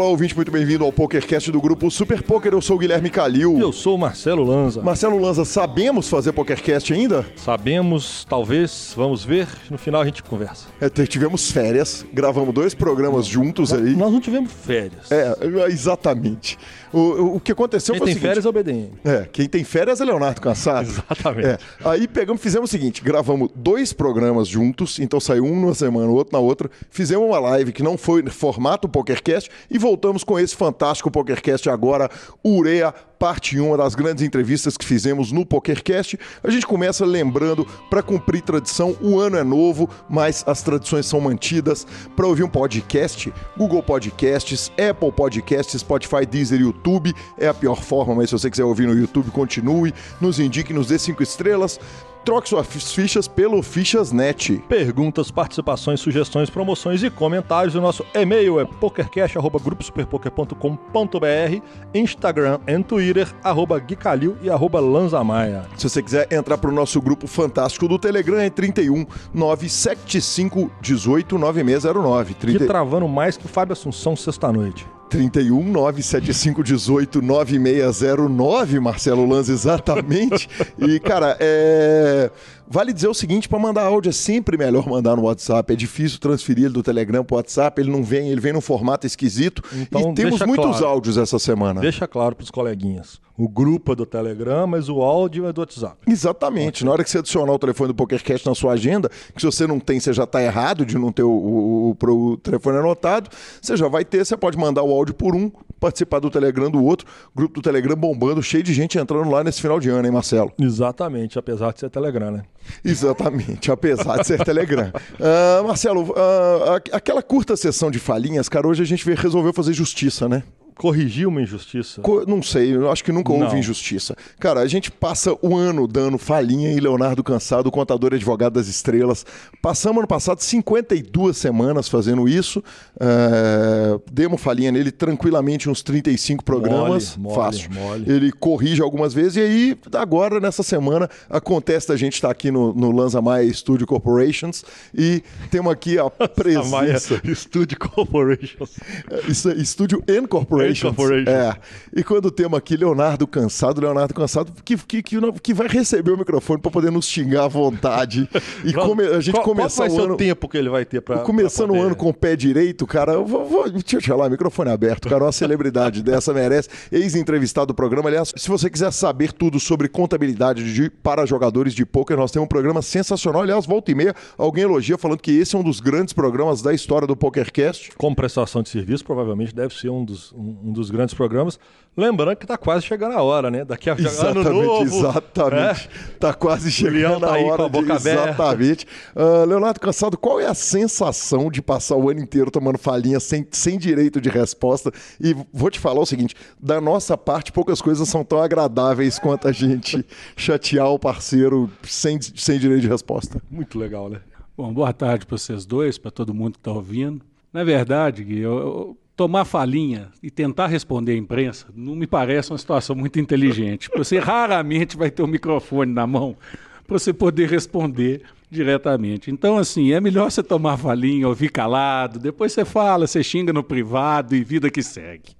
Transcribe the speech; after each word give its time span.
Olá, 0.00 0.08
ouvinte, 0.08 0.34
muito 0.34 0.50
bem-vindo 0.50 0.82
ao 0.82 0.90
PokerCast 0.90 1.52
do 1.52 1.60
grupo 1.60 1.90
Super 1.90 2.22
Poker. 2.22 2.54
Eu 2.54 2.62
sou 2.62 2.76
o 2.76 2.78
Guilherme 2.78 3.10
Calil. 3.10 3.58
Eu 3.58 3.70
sou 3.70 3.96
o 3.96 3.98
Marcelo 3.98 4.42
Lanza. 4.42 4.80
Marcelo 4.80 5.18
Lanza, 5.18 5.44
sabemos 5.44 6.08
fazer 6.08 6.32
PokerCast 6.32 6.90
ainda? 6.94 7.26
Sabemos, 7.36 8.24
talvez, 8.26 8.94
vamos 8.96 9.22
ver. 9.22 9.46
No 9.70 9.76
final 9.76 10.00
a 10.00 10.06
gente 10.06 10.22
conversa. 10.22 10.68
É, 10.80 10.88
tivemos 10.88 11.50
férias, 11.50 12.06
gravamos 12.14 12.54
dois 12.54 12.72
programas 12.72 13.26
juntos 13.26 13.74
aí. 13.74 13.94
Nós 13.94 14.10
não 14.10 14.22
tivemos 14.22 14.50
férias. 14.50 15.12
É, 15.12 15.36
exatamente. 15.68 16.56
O, 16.90 17.36
o 17.36 17.40
que 17.40 17.52
aconteceu 17.52 17.92
quem 17.92 17.98
foi 17.98 18.06
tem 18.06 18.14
o 18.14 18.16
seguinte, 18.16 18.26
férias 18.26 18.46
é 18.46 18.48
o 18.48 18.52
BDM. 18.52 18.90
É, 19.04 19.28
quem 19.30 19.48
tem 19.50 19.62
férias 19.64 20.00
é 20.00 20.04
Leonardo 20.06 20.40
Cansado. 20.40 20.88
Exatamente. 20.88 21.46
É, 21.46 21.58
aí 21.84 22.08
pegamos, 22.08 22.40
fizemos 22.40 22.70
o 22.70 22.72
seguinte, 22.72 23.02
gravamos 23.04 23.50
dois 23.54 23.92
programas 23.92 24.48
juntos, 24.48 24.98
então 24.98 25.20
saiu 25.20 25.44
um 25.44 25.60
numa 25.60 25.74
semana, 25.74 26.08
o 26.08 26.14
outro 26.14 26.32
na 26.32 26.38
outra. 26.38 26.70
Fizemos 26.90 27.26
uma 27.26 27.38
live 27.38 27.70
que 27.70 27.82
não 27.82 27.98
foi 27.98 28.24
formato 28.30 28.88
PokerCast 28.88 29.50
e 29.70 29.76
voltamos 29.76 29.89
com 30.24 30.38
esse 30.38 30.54
fantástico 30.54 31.10
PokerCast 31.10 31.68
agora, 31.68 32.10
Urea 32.44 32.94
parte 33.20 33.60
1, 33.60 33.66
uma 33.66 33.76
das 33.76 33.94
grandes 33.94 34.24
entrevistas 34.24 34.78
que 34.78 34.84
fizemos 34.84 35.30
no 35.30 35.44
PokerCast. 35.44 36.18
A 36.42 36.50
gente 36.50 36.66
começa 36.66 37.04
lembrando, 37.04 37.66
para 37.90 38.02
cumprir 38.02 38.40
tradição, 38.40 38.96
o 38.98 39.20
ano 39.20 39.36
é 39.36 39.44
novo, 39.44 39.90
mas 40.08 40.42
as 40.46 40.62
tradições 40.62 41.04
são 41.04 41.20
mantidas. 41.20 41.86
Para 42.16 42.26
ouvir 42.26 42.44
um 42.44 42.48
podcast, 42.48 43.30
Google 43.58 43.82
Podcasts, 43.82 44.72
Apple 44.72 45.12
Podcasts, 45.12 45.82
Spotify, 45.82 46.24
Deezer, 46.24 46.62
YouTube 46.62 47.14
é 47.36 47.46
a 47.46 47.52
pior 47.52 47.82
forma, 47.82 48.14
mas 48.14 48.30
se 48.30 48.38
você 48.38 48.50
quiser 48.50 48.64
ouvir 48.64 48.86
no 48.86 48.94
YouTube, 48.94 49.30
continue, 49.30 49.92
nos 50.18 50.40
indique, 50.40 50.72
nos 50.72 50.86
dê 50.86 50.98
cinco 50.98 51.22
estrelas. 51.22 51.78
Troque 52.24 52.48
suas 52.48 52.66
fichas 52.92 53.26
pelo 53.26 53.60
Fichasnet. 53.62 54.62
Perguntas, 54.68 55.28
participações, 55.30 56.00
sugestões, 56.00 56.50
promoções 56.50 57.02
e 57.02 57.10
comentários. 57.10 57.74
O 57.74 57.80
nosso 57.80 58.04
e-mail 58.14 58.60
é 58.60 58.64
pokercast.gruposuperpoker.com.br 58.64 61.62
Instagram 61.94 62.60
e 62.66 62.82
Twitter, 62.82 63.28
arroba 63.42 63.78
Guicalil 63.78 64.36
e 64.42 64.50
arroba 64.50 64.80
Lanzamaia. 64.80 65.64
Se 65.76 65.88
você 65.88 66.02
quiser 66.02 66.30
entrar 66.32 66.58
para 66.58 66.68
o 66.70 66.72
nosso 66.72 67.00
grupo 67.00 67.26
fantástico 67.26 67.88
do 67.88 67.98
Telegram, 67.98 68.38
é 68.38 68.50
31 68.50 69.06
975 69.32 70.70
18 70.80 71.38
9609. 71.38 72.34
Que 72.34 72.66
travando 72.66 73.08
mais 73.08 73.38
que 73.38 73.46
o 73.46 73.48
Fábio 73.48 73.72
Assunção 73.72 74.14
sexta-noite. 74.14 74.86
31 75.10 75.64
975 75.72 76.62
18 76.62 77.20
9609, 77.20 78.80
Marcelo 78.80 79.26
Lanza, 79.26 79.52
exatamente. 79.52 80.48
e, 80.78 80.98
cara, 81.00 81.36
é. 81.40 82.30
Vale 82.72 82.92
dizer 82.92 83.08
o 83.08 83.14
seguinte, 83.14 83.48
para 83.48 83.58
mandar 83.58 83.82
áudio 83.82 84.10
é 84.10 84.12
sempre 84.12 84.56
melhor 84.56 84.88
mandar 84.88 85.16
no 85.16 85.22
WhatsApp. 85.22 85.72
É 85.72 85.76
difícil 85.76 86.20
transferir 86.20 86.66
ele 86.66 86.74
do 86.74 86.84
Telegram 86.84 87.24
para 87.24 87.34
o 87.34 87.36
WhatsApp, 87.36 87.80
ele 87.82 87.90
não 87.90 88.04
vem, 88.04 88.28
ele 88.30 88.40
vem 88.40 88.52
num 88.52 88.60
formato 88.60 89.06
esquisito. 89.06 89.60
Então, 89.74 90.12
e 90.12 90.14
temos 90.14 90.40
muitos 90.42 90.78
claro. 90.78 90.86
áudios 90.86 91.16
essa 91.18 91.36
semana. 91.40 91.80
Deixa 91.80 92.06
claro 92.06 92.36
para 92.36 92.44
os 92.44 92.50
coleguinhas. 92.50 93.20
O 93.36 93.48
grupo 93.48 93.92
é 93.92 93.96
do 93.96 94.04
Telegram, 94.06 94.66
mas 94.66 94.88
o 94.88 95.00
áudio 95.02 95.46
é 95.46 95.52
do 95.52 95.62
WhatsApp. 95.62 95.96
Exatamente. 96.06 96.84
Na 96.84 96.92
hora 96.92 97.02
que 97.02 97.10
você 97.10 97.18
adicionar 97.18 97.52
o 97.52 97.58
telefone 97.58 97.88
do 97.88 97.94
PokerCast 97.94 98.46
na 98.46 98.54
sua 98.54 98.74
agenda, 98.74 99.08
que 99.34 99.40
se 99.40 99.46
você 99.46 99.66
não 99.66 99.80
tem, 99.80 99.98
você 99.98 100.12
já 100.12 100.24
está 100.24 100.40
errado 100.42 100.84
de 100.86 100.96
não 100.98 101.10
ter 101.10 101.22
o, 101.22 101.30
o, 101.30 101.96
o- 102.00 102.12
o 102.32 102.36
telefone 102.36 102.78
anotado, 102.78 103.30
você 103.60 103.76
já 103.76 103.88
vai 103.88 104.04
ter, 104.04 104.24
você 104.24 104.36
pode 104.36 104.58
mandar 104.58 104.82
o 104.82 104.92
áudio 104.92 105.14
por 105.14 105.34
um, 105.34 105.50
participar 105.80 106.20
do 106.20 106.30
Telegram 106.30 106.70
do 106.70 106.84
outro, 106.84 107.06
grupo 107.34 107.54
do 107.54 107.62
Telegram 107.62 107.96
bombando, 107.96 108.42
cheio 108.42 108.62
de 108.62 108.74
gente 108.74 108.98
entrando 108.98 109.30
lá 109.30 109.42
nesse 109.42 109.60
final 109.62 109.80
de 109.80 109.88
ano, 109.88 110.06
hein, 110.06 110.12
Marcelo? 110.12 110.52
Exatamente, 110.60 111.38
apesar 111.38 111.72
de 111.72 111.80
ser 111.80 111.88
Telegram, 111.88 112.30
né? 112.30 112.42
Exatamente, 112.84 113.70
apesar 113.70 114.18
de 114.18 114.26
ser 114.26 114.44
Telegram. 114.44 114.90
Ah, 115.20 115.62
Marcelo, 115.62 116.14
a- 116.16 116.96
aquela 116.96 117.22
curta 117.22 117.56
sessão 117.56 117.90
de 117.90 117.98
falinhas, 117.98 118.48
cara, 118.48 118.66
hoje 118.66 118.82
a 118.82 118.86
gente 118.86 119.08
resolveu 119.14 119.52
fazer 119.52 119.72
justiça, 119.72 120.28
né? 120.28 120.42
Corrigiu 120.80 121.28
uma 121.28 121.42
injustiça. 121.42 122.00
Co- 122.00 122.24
Não 122.26 122.42
sei, 122.42 122.74
eu 122.74 122.90
acho 122.90 123.04
que 123.04 123.12
nunca 123.12 123.32
houve 123.32 123.44
Não. 123.44 123.58
injustiça. 123.58 124.16
Cara, 124.38 124.60
a 124.60 124.66
gente 124.66 124.90
passa 124.90 125.36
o 125.42 125.54
ano 125.56 125.86
dando 125.86 126.16
falinha 126.16 126.72
em 126.72 126.80
Leonardo 126.80 127.22
Cansado, 127.22 127.70
contador 127.70 128.12
e 128.12 128.16
advogado 128.16 128.54
das 128.54 128.66
estrelas. 128.66 129.24
Passamos 129.60 129.98
ano 129.98 130.08
passado 130.08 130.40
52 130.40 131.36
semanas 131.36 131.88
fazendo 131.88 132.26
isso. 132.28 132.62
É, 132.98 133.98
demos 134.10 134.40
falinha 134.40 134.72
nele 134.72 134.90
tranquilamente 134.90 135.68
uns 135.68 135.82
35 135.82 136.44
programas. 136.44 137.16
mole, 137.16 137.34
fácil. 137.34 137.70
mole. 137.72 138.10
Ele 138.10 138.32
corrige 138.32 138.80
algumas 138.80 139.12
vezes 139.12 139.36
e 139.36 139.40
aí, 139.40 139.76
agora, 139.94 140.40
nessa 140.40 140.62
semana, 140.62 141.08
acontece 141.28 141.88
da 141.88 141.96
gente 141.96 142.14
estar 142.14 142.30
aqui 142.30 142.50
no, 142.50 142.72
no 142.72 142.90
Lanza 142.90 143.20
Maia 143.20 143.52
Studio 143.52 143.86
Corporations 143.86 144.64
e 144.94 145.22
temos 145.50 145.70
aqui 145.72 145.98
a 145.98 146.04
A 146.04 146.10
Maia 146.10 146.28
presença. 146.28 147.20
Studio 147.34 147.78
Corporations. 147.78 148.70
Isso 149.28 149.50
é 149.50 149.54
Estúdio 149.54 150.02
N 150.08 150.26
Corporations. 150.26 150.69
N 150.70 150.80
Corporations. 150.80 151.28
É. 151.28 151.56
E 151.96 152.02
quando 152.04 152.30
temos 152.30 152.56
aqui 152.58 152.76
Leonardo 152.76 153.26
Cansado, 153.26 153.80
Leonardo 153.80 154.14
Cansado, 154.14 154.52
que, 154.64 154.76
que, 154.76 155.02
que, 155.02 155.16
que 155.42 155.54
vai 155.54 155.68
receber 155.68 156.10
o 156.12 156.18
microfone 156.18 156.60
para 156.60 156.70
poder 156.70 156.90
nos 156.90 157.06
xingar 157.06 157.44
à 157.44 157.48
vontade. 157.48 158.28
E 158.64 158.72
come- 158.72 159.04
a 159.04 159.20
gente 159.20 159.34
qual, 159.34 159.44
começar 159.44 159.86
qual 159.86 159.96
vai 159.96 160.00
o 160.00 160.08
ano. 160.08 160.16
tempo 160.16 160.48
que 160.48 160.56
ele 160.58 160.68
vai 160.68 160.84
ter 160.84 161.00
pra. 161.00 161.18
Começando 161.20 161.68
pra 161.68 161.72
o 161.72 161.76
poder- 161.78 161.86
ano 161.86 161.96
com 161.96 162.08
o 162.10 162.14
pé 162.14 162.36
direito, 162.36 162.86
cara, 162.86 163.12
eu 163.12 163.24
vou, 163.24 163.46
vou, 163.48 163.70
deixa 163.70 163.96
eu 163.96 164.00
te 164.00 164.08
falar, 164.08 164.28
microfone 164.28 164.70
aberto, 164.70 165.08
cara, 165.08 165.24
uma 165.24 165.32
celebridade 165.32 166.02
dessa 166.04 166.32
merece. 166.34 166.68
Ex-entrevistado 166.92 167.68
do 167.68 167.74
programa. 167.74 168.08
Aliás, 168.08 168.32
se 168.36 168.48
você 168.48 168.68
quiser 168.68 168.92
saber 168.92 169.32
tudo 169.32 169.58
sobre 169.58 169.88
contabilidade 169.88 170.72
de, 170.74 170.90
para 170.90 171.24
jogadores 171.26 171.72
de 171.74 171.86
pôquer, 171.86 172.16
nós 172.16 172.30
temos 172.30 172.44
um 172.44 172.48
programa 172.48 172.82
sensacional. 172.82 173.42
Aliás, 173.42 173.64
volta 173.66 173.90
e 173.90 173.94
meia, 173.94 174.14
alguém 174.36 174.64
elogia 174.64 174.98
falando 174.98 175.18
que 175.20 175.30
esse 175.32 175.56
é 175.56 175.58
um 175.58 175.62
dos 175.62 175.80
grandes 175.80 176.12
programas 176.12 176.60
da 176.62 176.72
história 176.74 177.06
do 177.06 177.16
PokerCast. 177.16 177.92
Como 177.96 178.14
prestação 178.14 178.62
de 178.62 178.68
serviço, 178.68 179.04
provavelmente 179.04 179.54
deve 179.54 179.74
ser 179.74 179.88
um 179.90 180.04
dos, 180.04 180.32
um, 180.32 180.49
um 180.62 180.72
dos 180.72 180.90
grandes 180.90 181.14
programas. 181.14 181.58
Lembrando 181.96 182.36
que 182.36 182.46
tá 182.46 182.56
quase 182.56 182.84
chegando 182.86 183.12
a 183.16 183.22
hora, 183.22 183.50
né? 183.50 183.64
Daqui 183.64 183.90
a 183.90 183.94
ano 183.94 184.00
Exatamente, 184.00 184.50
novo. 184.50 184.82
exatamente. 184.84 185.88
né? 185.88 185.94
Tá 186.20 186.32
quase 186.32 186.84
Leão 186.88 187.14
chegando 187.14 187.20
tá 187.26 187.34
a 187.34 187.38
hora 187.38 187.56
com 187.56 187.62
a 187.62 187.66
de... 187.66 187.72
boca 187.72 187.96
aberta. 187.96 188.24
Exatamente. 188.30 188.86
Ah, 189.14 189.44
Leonardo 189.46 189.80
Cansado, 189.80 190.16
qual 190.16 190.40
é 190.40 190.46
a 190.46 190.54
sensação 190.54 191.50
de 191.50 191.60
passar 191.60 191.96
o 191.96 192.08
ano 192.08 192.20
inteiro 192.20 192.50
tomando 192.50 192.78
falinha 192.78 193.18
sem, 193.18 193.46
sem 193.50 193.76
direito 193.78 194.20
de 194.20 194.28
resposta? 194.28 194.92
E 195.20 195.34
vou 195.52 195.70
te 195.70 195.78
falar 195.78 196.00
o 196.00 196.06
seguinte, 196.06 196.34
da 196.60 196.80
nossa 196.80 197.16
parte, 197.18 197.50
poucas 197.52 197.82
coisas 197.82 198.08
são 198.08 198.24
tão 198.24 198.40
agradáveis 198.40 199.18
quanto 199.18 199.48
a 199.48 199.52
gente 199.52 200.04
chatear 200.36 200.88
o 200.90 200.98
parceiro 200.98 201.68
sem, 201.82 202.20
sem 202.20 202.58
direito 202.58 202.82
de 202.82 202.88
resposta. 202.88 203.40
Muito 203.50 203.78
legal, 203.78 204.08
né? 204.08 204.20
Bom, 204.56 204.72
boa 204.72 204.92
tarde 204.92 205.26
para 205.26 205.36
vocês 205.38 205.64
dois, 205.66 205.98
para 205.98 206.10
todo 206.10 206.34
mundo 206.34 206.52
que 206.52 206.58
está 206.60 206.70
ouvindo. 206.72 207.22
Na 207.52 207.64
verdade, 207.64 208.22
Gui, 208.22 208.38
eu, 208.40 208.52
eu- 208.58 208.96
tomar 209.20 209.44
falinha 209.44 210.08
e 210.22 210.30
tentar 210.30 210.68
responder 210.68 211.12
à 211.12 211.14
imprensa 211.14 211.66
não 211.74 211.94
me 211.94 212.06
parece 212.06 212.52
uma 212.52 212.56
situação 212.56 212.96
muito 212.96 213.20
inteligente. 213.20 213.90
Você 213.94 214.16
raramente 214.18 214.96
vai 214.96 215.10
ter 215.10 215.22
um 215.22 215.26
microfone 215.26 215.92
na 215.92 216.06
mão 216.06 216.38
para 216.86 216.98
você 216.98 217.12
poder 217.12 217.46
responder 217.46 218.22
diretamente. 218.50 219.30
Então, 219.30 219.58
assim, 219.58 219.92
é 219.92 220.00
melhor 220.00 220.30
você 220.30 220.42
tomar 220.42 220.78
falinha, 220.78 221.28
ouvir 221.28 221.50
calado, 221.50 222.18
depois 222.18 222.54
você 222.54 222.64
fala, 222.64 223.06
você 223.06 223.22
xinga 223.22 223.52
no 223.52 223.62
privado 223.62 224.34
e 224.34 224.42
vida 224.42 224.70
que 224.70 224.82
segue. 224.82 225.36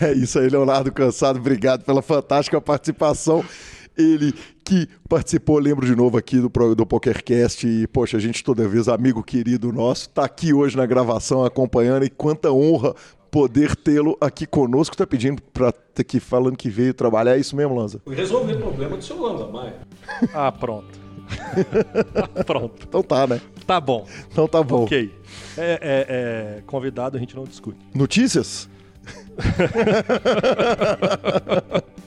É 0.00 0.14
isso 0.14 0.38
aí, 0.38 0.48
Leonardo 0.48 0.90
Cansado. 0.90 1.38
Obrigado 1.38 1.84
pela 1.84 2.00
fantástica 2.00 2.62
participação. 2.62 3.44
Ele 3.96 4.32
que 4.64 4.88
participou, 5.08 5.58
lembro 5.58 5.84
de 5.86 5.94
novo 5.94 6.16
aqui 6.16 6.38
do, 6.38 6.48
do 6.74 6.86
PokerCast 6.86 7.66
e, 7.66 7.86
poxa, 7.86 8.16
a 8.16 8.20
gente 8.20 8.42
toda 8.42 8.66
vez, 8.66 8.88
amigo 8.88 9.22
querido 9.22 9.70
nosso, 9.72 10.08
tá 10.08 10.24
aqui 10.24 10.52
hoje 10.54 10.76
na 10.76 10.86
gravação 10.86 11.44
acompanhando 11.44 12.04
e 12.04 12.10
quanta 12.10 12.50
honra 12.52 12.94
poder 13.30 13.74
tê-lo 13.76 14.16
aqui 14.20 14.46
conosco. 14.46 14.96
Tá 14.96 15.06
pedindo 15.06 15.42
pra 15.52 15.72
ter 15.72 16.02
aqui 16.02 16.20
falando 16.20 16.56
que 16.56 16.70
veio 16.70 16.94
trabalhar, 16.94 17.36
é 17.36 17.40
isso 17.40 17.54
mesmo, 17.56 17.74
Lanza? 17.74 18.00
Resolver 18.06 18.54
o 18.54 18.58
problema 18.58 18.96
do 18.96 19.04
seu 19.04 19.20
Lanza 19.20 19.46
Maia. 19.48 19.76
Ah, 20.34 20.50
pronto. 20.52 21.00
pronto. 22.46 22.86
Então 22.88 23.02
tá, 23.02 23.26
né? 23.26 23.40
Tá 23.66 23.80
bom. 23.80 24.06
Então 24.30 24.46
tá 24.48 24.62
bom. 24.62 24.84
Ok. 24.84 25.12
É, 25.56 25.78
é- 25.80 26.06
é, 26.58 26.62
convidado 26.66 27.16
a 27.16 27.20
gente 27.20 27.34
não 27.36 27.44
discute. 27.44 27.78
Notícias? 27.94 28.68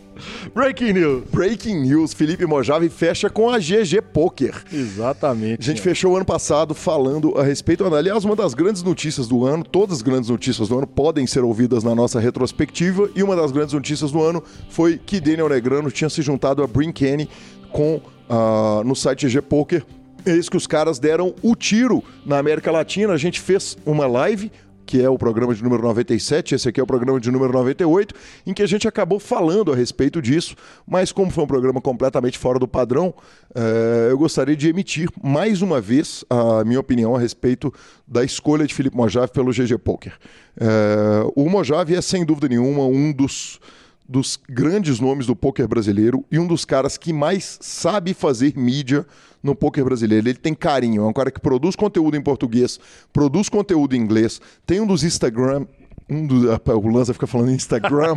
Breaking 0.54 0.94
news. 0.94 1.24
Breaking 1.32 1.82
news, 1.82 2.14
Felipe 2.14 2.46
Mojave 2.46 2.90
fecha 2.90 3.30
com 3.30 3.50
a 3.50 3.58
GG 3.58 4.02
Poker. 4.14 4.64
Exatamente. 4.72 5.62
A 5.62 5.64
gente 5.64 5.82
fechou 5.82 6.14
o 6.14 6.16
ano 6.16 6.26
passado 6.26 6.74
falando 6.74 7.38
a 7.38 7.44
respeito. 7.44 7.84
Aliás, 7.86 8.24
uma 8.26 8.36
das 8.36 8.54
grandes 8.54 8.84
notícias 8.84 9.28
do 9.28 9.46
ano, 9.46 9.64
todas 9.64 9.98
as 9.98 10.02
grandes 10.02 10.30
notícias 10.30 10.70
do 10.70 10.78
ano 10.78 10.88
podem 10.88 11.28
ser 11.28 11.44
ouvidas 11.44 11.84
na 11.84 11.94
nossa 11.94 12.20
retrospectiva. 12.20 13.10
E 13.16 13.24
uma 13.24 13.36
das 13.36 13.52
grandes 13.52 13.74
notícias 13.74 14.12
do 14.12 14.22
ano 14.22 14.44
foi 14.70 14.98
que 14.98 15.20
Daniel 15.20 15.50
Negrano 15.50 15.92
tinha 15.92 16.10
se 16.10 16.22
juntado 16.22 16.64
a 16.64 16.68
Brin 16.68 16.92
Kenny 16.92 17.30
com, 17.72 18.02
ah, 18.30 18.82
no 18.86 18.96
site 18.96 19.28
GG 19.28 19.42
Poker. 19.42 19.86
Eis 20.26 20.50
que 20.50 20.58
os 20.58 20.66
caras 20.66 20.98
deram 20.98 21.36
o 21.44 21.56
tiro 21.56 22.04
na 22.26 22.40
América 22.40 22.72
Latina. 22.72 23.14
A 23.14 23.18
gente 23.18 23.40
fez 23.40 23.78
uma 23.86 24.08
live 24.08 24.52
que 24.86 25.02
é 25.02 25.10
o 25.10 25.18
programa 25.18 25.54
de 25.54 25.64
número 25.64 25.82
97, 25.82 26.56
esse 26.56 26.70
aqui 26.70 26.80
é 26.80 26.84
o 26.84 26.88
programa 26.88 27.20
de 27.20 27.32
número 27.32 27.52
98, 27.52 28.14
em 28.46 28.54
que 28.54 28.62
a 28.62 28.68
gente 28.68 28.88
acabou 28.88 29.20
falando 29.20 29.74
a 29.74 29.76
respeito 29.76 30.22
disso, 30.22 30.56
mas 30.88 31.12
como 31.12 31.32
foi 31.32 31.44
um 31.44 31.48
programa 31.48 31.82
completamente 31.82 32.38
fora 32.38 32.60
do 32.60 32.68
padrão, 32.68 33.14
eh, 33.54 34.08
eu 34.12 34.18
gostaria 34.18 34.56
de 34.56 34.70
emitir 34.70 35.10
mais 35.22 35.62
uma 35.62 35.82
vez 35.82 36.24
a 36.30 36.64
minha 36.64 36.80
opinião 36.80 37.16
a 37.16 37.20
respeito 37.20 37.74
da 38.08 38.24
escolha 38.24 38.68
de 38.68 38.74
Felipe 38.74 38.96
Mojave 38.96 39.32
pelo 39.32 39.52
GG 39.52 39.78
Poker. 39.80 40.14
Eh, 40.60 41.32
o 41.36 41.50
Mojave 41.50 41.96
é, 41.96 42.02
sem 42.02 42.24
dúvida 42.24 42.48
nenhuma, 42.48 42.86
um 42.86 43.12
dos 43.12 43.60
dos 44.08 44.40
grandes 44.50 45.00
nomes 45.00 45.26
do 45.26 45.36
poker 45.36 45.68
brasileiro 45.68 46.24
e 46.32 46.38
um 46.38 46.46
dos 46.46 46.64
caras 46.64 46.98
que 46.98 47.12
mais 47.12 47.58
sabe 47.62 48.14
fazer 48.14 48.56
mídia 48.56 49.06
no 49.42 49.56
poker 49.56 49.84
brasileiro. 49.84 50.28
Ele 50.28 50.38
tem 50.38 50.54
carinho, 50.54 51.04
é 51.04 51.06
um 51.06 51.14
cara 51.14 51.32
que 51.32 51.40
produz 51.40 51.76
conteúdo 51.76 52.16
em 52.16 52.22
português, 52.22 52.80
produz 53.12 53.50
conteúdo 53.50 53.96
em 53.96 54.00
inglês, 54.00 54.40
tem 54.66 54.80
um 54.80 54.88
dos 54.88 55.04
Instagram 55.04 55.66
um 56.10 56.26
do, 56.26 56.50
o 56.52 56.88
Lanza 56.88 57.14
fica 57.14 57.26
falando 57.26 57.52
Instagram. 57.52 58.16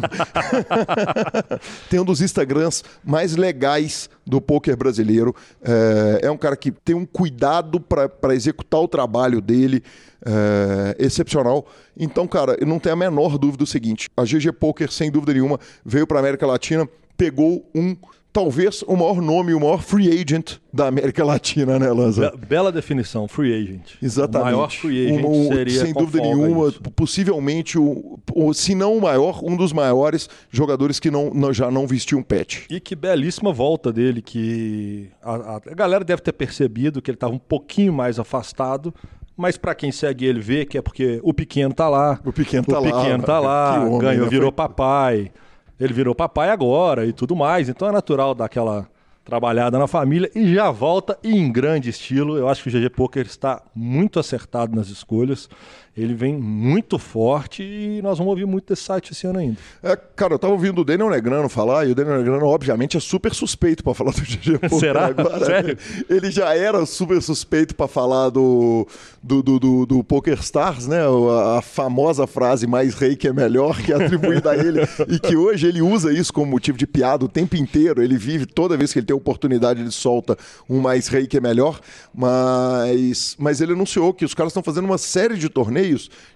tem 1.88 1.99
um 1.99 2.05
dos 2.05 2.20
Instagrams 2.20 2.85
mais 3.02 3.35
legais 3.35 4.11
do 4.26 4.40
poker 4.40 4.76
brasileiro. 4.76 5.35
É, 5.62 6.26
é 6.26 6.31
um 6.31 6.37
cara 6.37 6.56
que 6.56 6.70
tem 6.70 6.94
um 6.94 7.06
cuidado 7.06 7.81
para 7.81 8.35
executar 8.35 8.81
o 8.81 8.88
trabalho 8.88 9.40
dele 9.40 9.82
é, 10.25 10.96
excepcional. 10.99 11.67
Então, 11.96 12.26
cara, 12.26 12.56
eu 12.61 12.67
não 12.67 12.79
tenho 12.79 12.94
a 12.94 12.99
menor 12.99 13.38
dúvida 13.38 13.58
do 13.58 13.67
seguinte: 13.67 14.08
a 14.17 14.23
GG 14.23 14.52
Poker, 14.58 14.93
sem 14.93 15.11
dúvida 15.11 15.32
nenhuma, 15.32 15.58
veio 15.85 16.06
para 16.06 16.19
a 16.19 16.20
América 16.20 16.46
Latina, 16.46 16.87
pegou 17.17 17.69
um 17.75 17.96
talvez 18.32 18.82
o 18.86 18.96
maior 18.96 19.20
nome, 19.20 19.54
o 19.54 19.60
maior 19.60 19.82
free 19.82 20.08
agent 20.08 20.58
da 20.72 20.86
América 20.86 21.25
Latina, 21.25 21.78
né, 21.78 21.90
Lanza? 21.90 22.32
Bela 22.48 22.70
definição, 22.70 23.26
free 23.26 23.54
agent. 23.54 23.94
Exatamente. 24.02 24.52
O 24.52 24.56
maior 24.56 24.70
free 24.70 25.06
agent 25.06 25.25
um, 25.25 25.48
seria 25.48 25.80
Sem 25.80 25.92
dúvida 25.92 26.20
nenhuma, 26.20 26.69
isso. 26.69 26.80
possivelmente, 26.94 27.78
o, 27.78 28.19
o, 28.34 28.52
se 28.54 28.75
não 28.75 28.96
o 28.96 29.00
maior, 29.00 29.42
um 29.42 29.56
dos 29.56 29.72
maiores 29.72 30.28
jogadores 30.50 31.00
que 31.00 31.10
não, 31.10 31.30
não 31.30 31.52
já 31.52 31.70
não 31.70 31.86
vestiu 31.86 32.19
um 32.19 32.22
pet. 32.22 32.66
E 32.70 32.78
que 32.78 32.94
belíssima 32.94 33.52
volta 33.52 33.92
dele, 33.92 34.22
que 34.22 35.08
a, 35.22 35.56
a, 35.56 35.75
galera 35.75 36.04
deve 36.04 36.22
ter 36.22 36.32
percebido 36.32 37.02
que 37.02 37.10
ele 37.10 37.16
estava 37.16 37.32
um 37.32 37.38
pouquinho 37.38 37.92
mais 37.92 38.19
afastado, 38.19 38.94
mas 39.36 39.56
para 39.56 39.75
quem 39.75 39.90
segue 39.90 40.26
ele 40.26 40.40
vê 40.40 40.64
que 40.64 40.76
é 40.76 40.82
porque 40.82 41.20
o 41.22 41.32
pequeno 41.32 41.72
tá 41.72 41.88
lá. 41.88 42.20
O 42.25 42.32
pequeno 42.32 42.64
tá 42.64 42.78
o 42.78 42.84
lá. 42.84 43.02
pequeno 43.02 43.22
tá 43.22 43.38
lá, 43.38 43.78
ganhou, 43.98 44.25
né? 44.25 44.28
virou 44.28 44.52
papai. 44.52 45.30
Ele 45.78 45.92
virou 45.92 46.14
papai 46.14 46.50
agora 46.50 47.06
e 47.06 47.12
tudo 47.12 47.36
mais. 47.36 47.69
Então 47.69 47.88
é 47.88 47.92
natural 47.92 48.34
dar 48.34 48.46
aquela 48.46 48.88
trabalhada 49.25 49.78
na 49.78 49.86
família 49.86 50.30
e 50.34 50.54
já 50.54 50.70
volta 50.70 51.19
e 51.22 51.36
em 51.36 51.52
grande 51.52 51.90
estilo. 51.90 52.38
Eu 52.38 52.48
acho 52.48 52.62
que 52.62 52.70
o 52.70 52.72
GG 52.72 52.88
Poker 52.90 53.26
está 53.26 53.62
muito 53.75 54.19
acertado 54.19 54.75
nas 54.75 54.88
escolhas. 54.88 55.50
Ele 55.98 56.14
vem 56.14 56.36
muito 56.36 56.96
forte 56.96 57.60
e 57.64 58.00
nós 58.02 58.18
vamos 58.18 58.30
ouvir 58.30 58.46
muito 58.46 58.68
desse 58.68 58.82
site 58.82 59.10
esse 59.10 59.26
ano 59.26 59.40
ainda. 59.40 59.56
É, 59.82 59.96
cara, 59.96 60.34
eu 60.34 60.38
tava 60.38 60.52
ouvindo 60.52 60.82
o 60.82 60.84
Daniel 60.84 61.10
Negrano 61.10 61.48
falar, 61.48 61.88
e 61.88 61.90
o 61.90 61.94
Daniel 61.94 62.18
Negrano, 62.18 62.46
obviamente, 62.46 62.96
é 62.96 63.00
super 63.00 63.34
suspeito 63.34 63.82
pra 63.82 63.94
falar 63.94 64.12
do 64.12 64.20
GG 64.22 64.60
Poker 64.60 64.78
Será? 64.78 65.06
agora. 65.06 65.44
Sério? 65.44 65.76
Ele 66.08 66.30
já 66.30 66.54
era 66.54 66.86
super 66.86 67.20
suspeito 67.20 67.74
pra 67.74 67.88
falar 67.88 68.30
do, 68.30 68.86
do, 69.20 69.42
do, 69.42 69.58
do, 69.58 69.86
do 69.86 70.04
Poker 70.04 70.38
Stars, 70.38 70.86
né? 70.86 71.00
A, 71.00 71.58
a 71.58 71.62
famosa 71.62 72.28
frase 72.28 72.64
mais 72.68 72.94
rei 72.94 73.16
que 73.16 73.26
é 73.26 73.32
melhor, 73.32 73.76
que 73.82 73.92
é 73.92 73.96
atribuída 73.96 74.52
a 74.52 74.56
ele, 74.56 74.82
e 75.08 75.18
que 75.18 75.36
hoje 75.36 75.66
ele 75.66 75.82
usa 75.82 76.12
isso 76.12 76.32
como 76.32 76.46
motivo 76.48 76.78
de 76.78 76.86
piada 76.86 77.24
o 77.24 77.28
tempo 77.28 77.56
inteiro. 77.56 78.00
Ele 78.00 78.16
vive, 78.16 78.46
toda 78.46 78.76
vez 78.76 78.92
que 78.92 79.00
ele 79.00 79.06
tem 79.06 79.16
oportunidade, 79.16 79.80
ele 79.80 79.90
solta 79.90 80.38
um 80.70 80.80
mais 80.80 81.08
rei 81.08 81.26
que 81.26 81.36
é 81.36 81.40
melhor. 81.40 81.80
Mas, 82.14 83.34
mas 83.36 83.60
ele 83.60 83.72
anunciou 83.72 84.14
que 84.14 84.24
os 84.24 84.32
caras 84.32 84.52
estão 84.52 84.62
fazendo 84.62 84.84
uma 84.84 84.98
série 84.98 85.36
de 85.36 85.48
torneios 85.48 85.88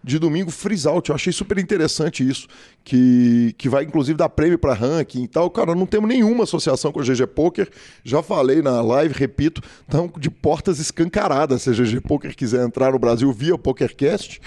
de 0.02 0.18
domingo 0.18 0.50
freeze 0.50 0.86
out. 0.86 1.08
Eu 1.08 1.14
achei 1.14 1.32
super 1.32 1.58
interessante 1.58 2.26
isso, 2.26 2.46
que, 2.84 3.54
que 3.58 3.68
vai 3.68 3.84
inclusive 3.84 4.16
dar 4.16 4.28
prêmio 4.28 4.58
para 4.58 4.74
ranking 4.74 5.24
e 5.24 5.28
tal. 5.28 5.50
Cara, 5.50 5.74
não 5.74 5.86
temos 5.86 6.08
nenhuma 6.08 6.44
associação 6.44 6.92
com 6.92 7.00
o 7.00 7.02
GG 7.02 7.26
Poker. 7.28 7.68
Já 8.04 8.22
falei 8.22 8.62
na 8.62 8.80
live, 8.80 9.14
repito, 9.14 9.60
estão 9.82 10.12
de 10.18 10.30
portas 10.30 10.78
escancaradas. 10.78 11.62
Se 11.62 11.70
a 11.70 11.72
GG 11.72 12.00
Poker 12.00 12.34
quiser 12.34 12.64
entrar 12.64 12.92
no 12.92 12.98
Brasil 12.98 13.32
via 13.32 13.56
PokerCast, 13.58 14.40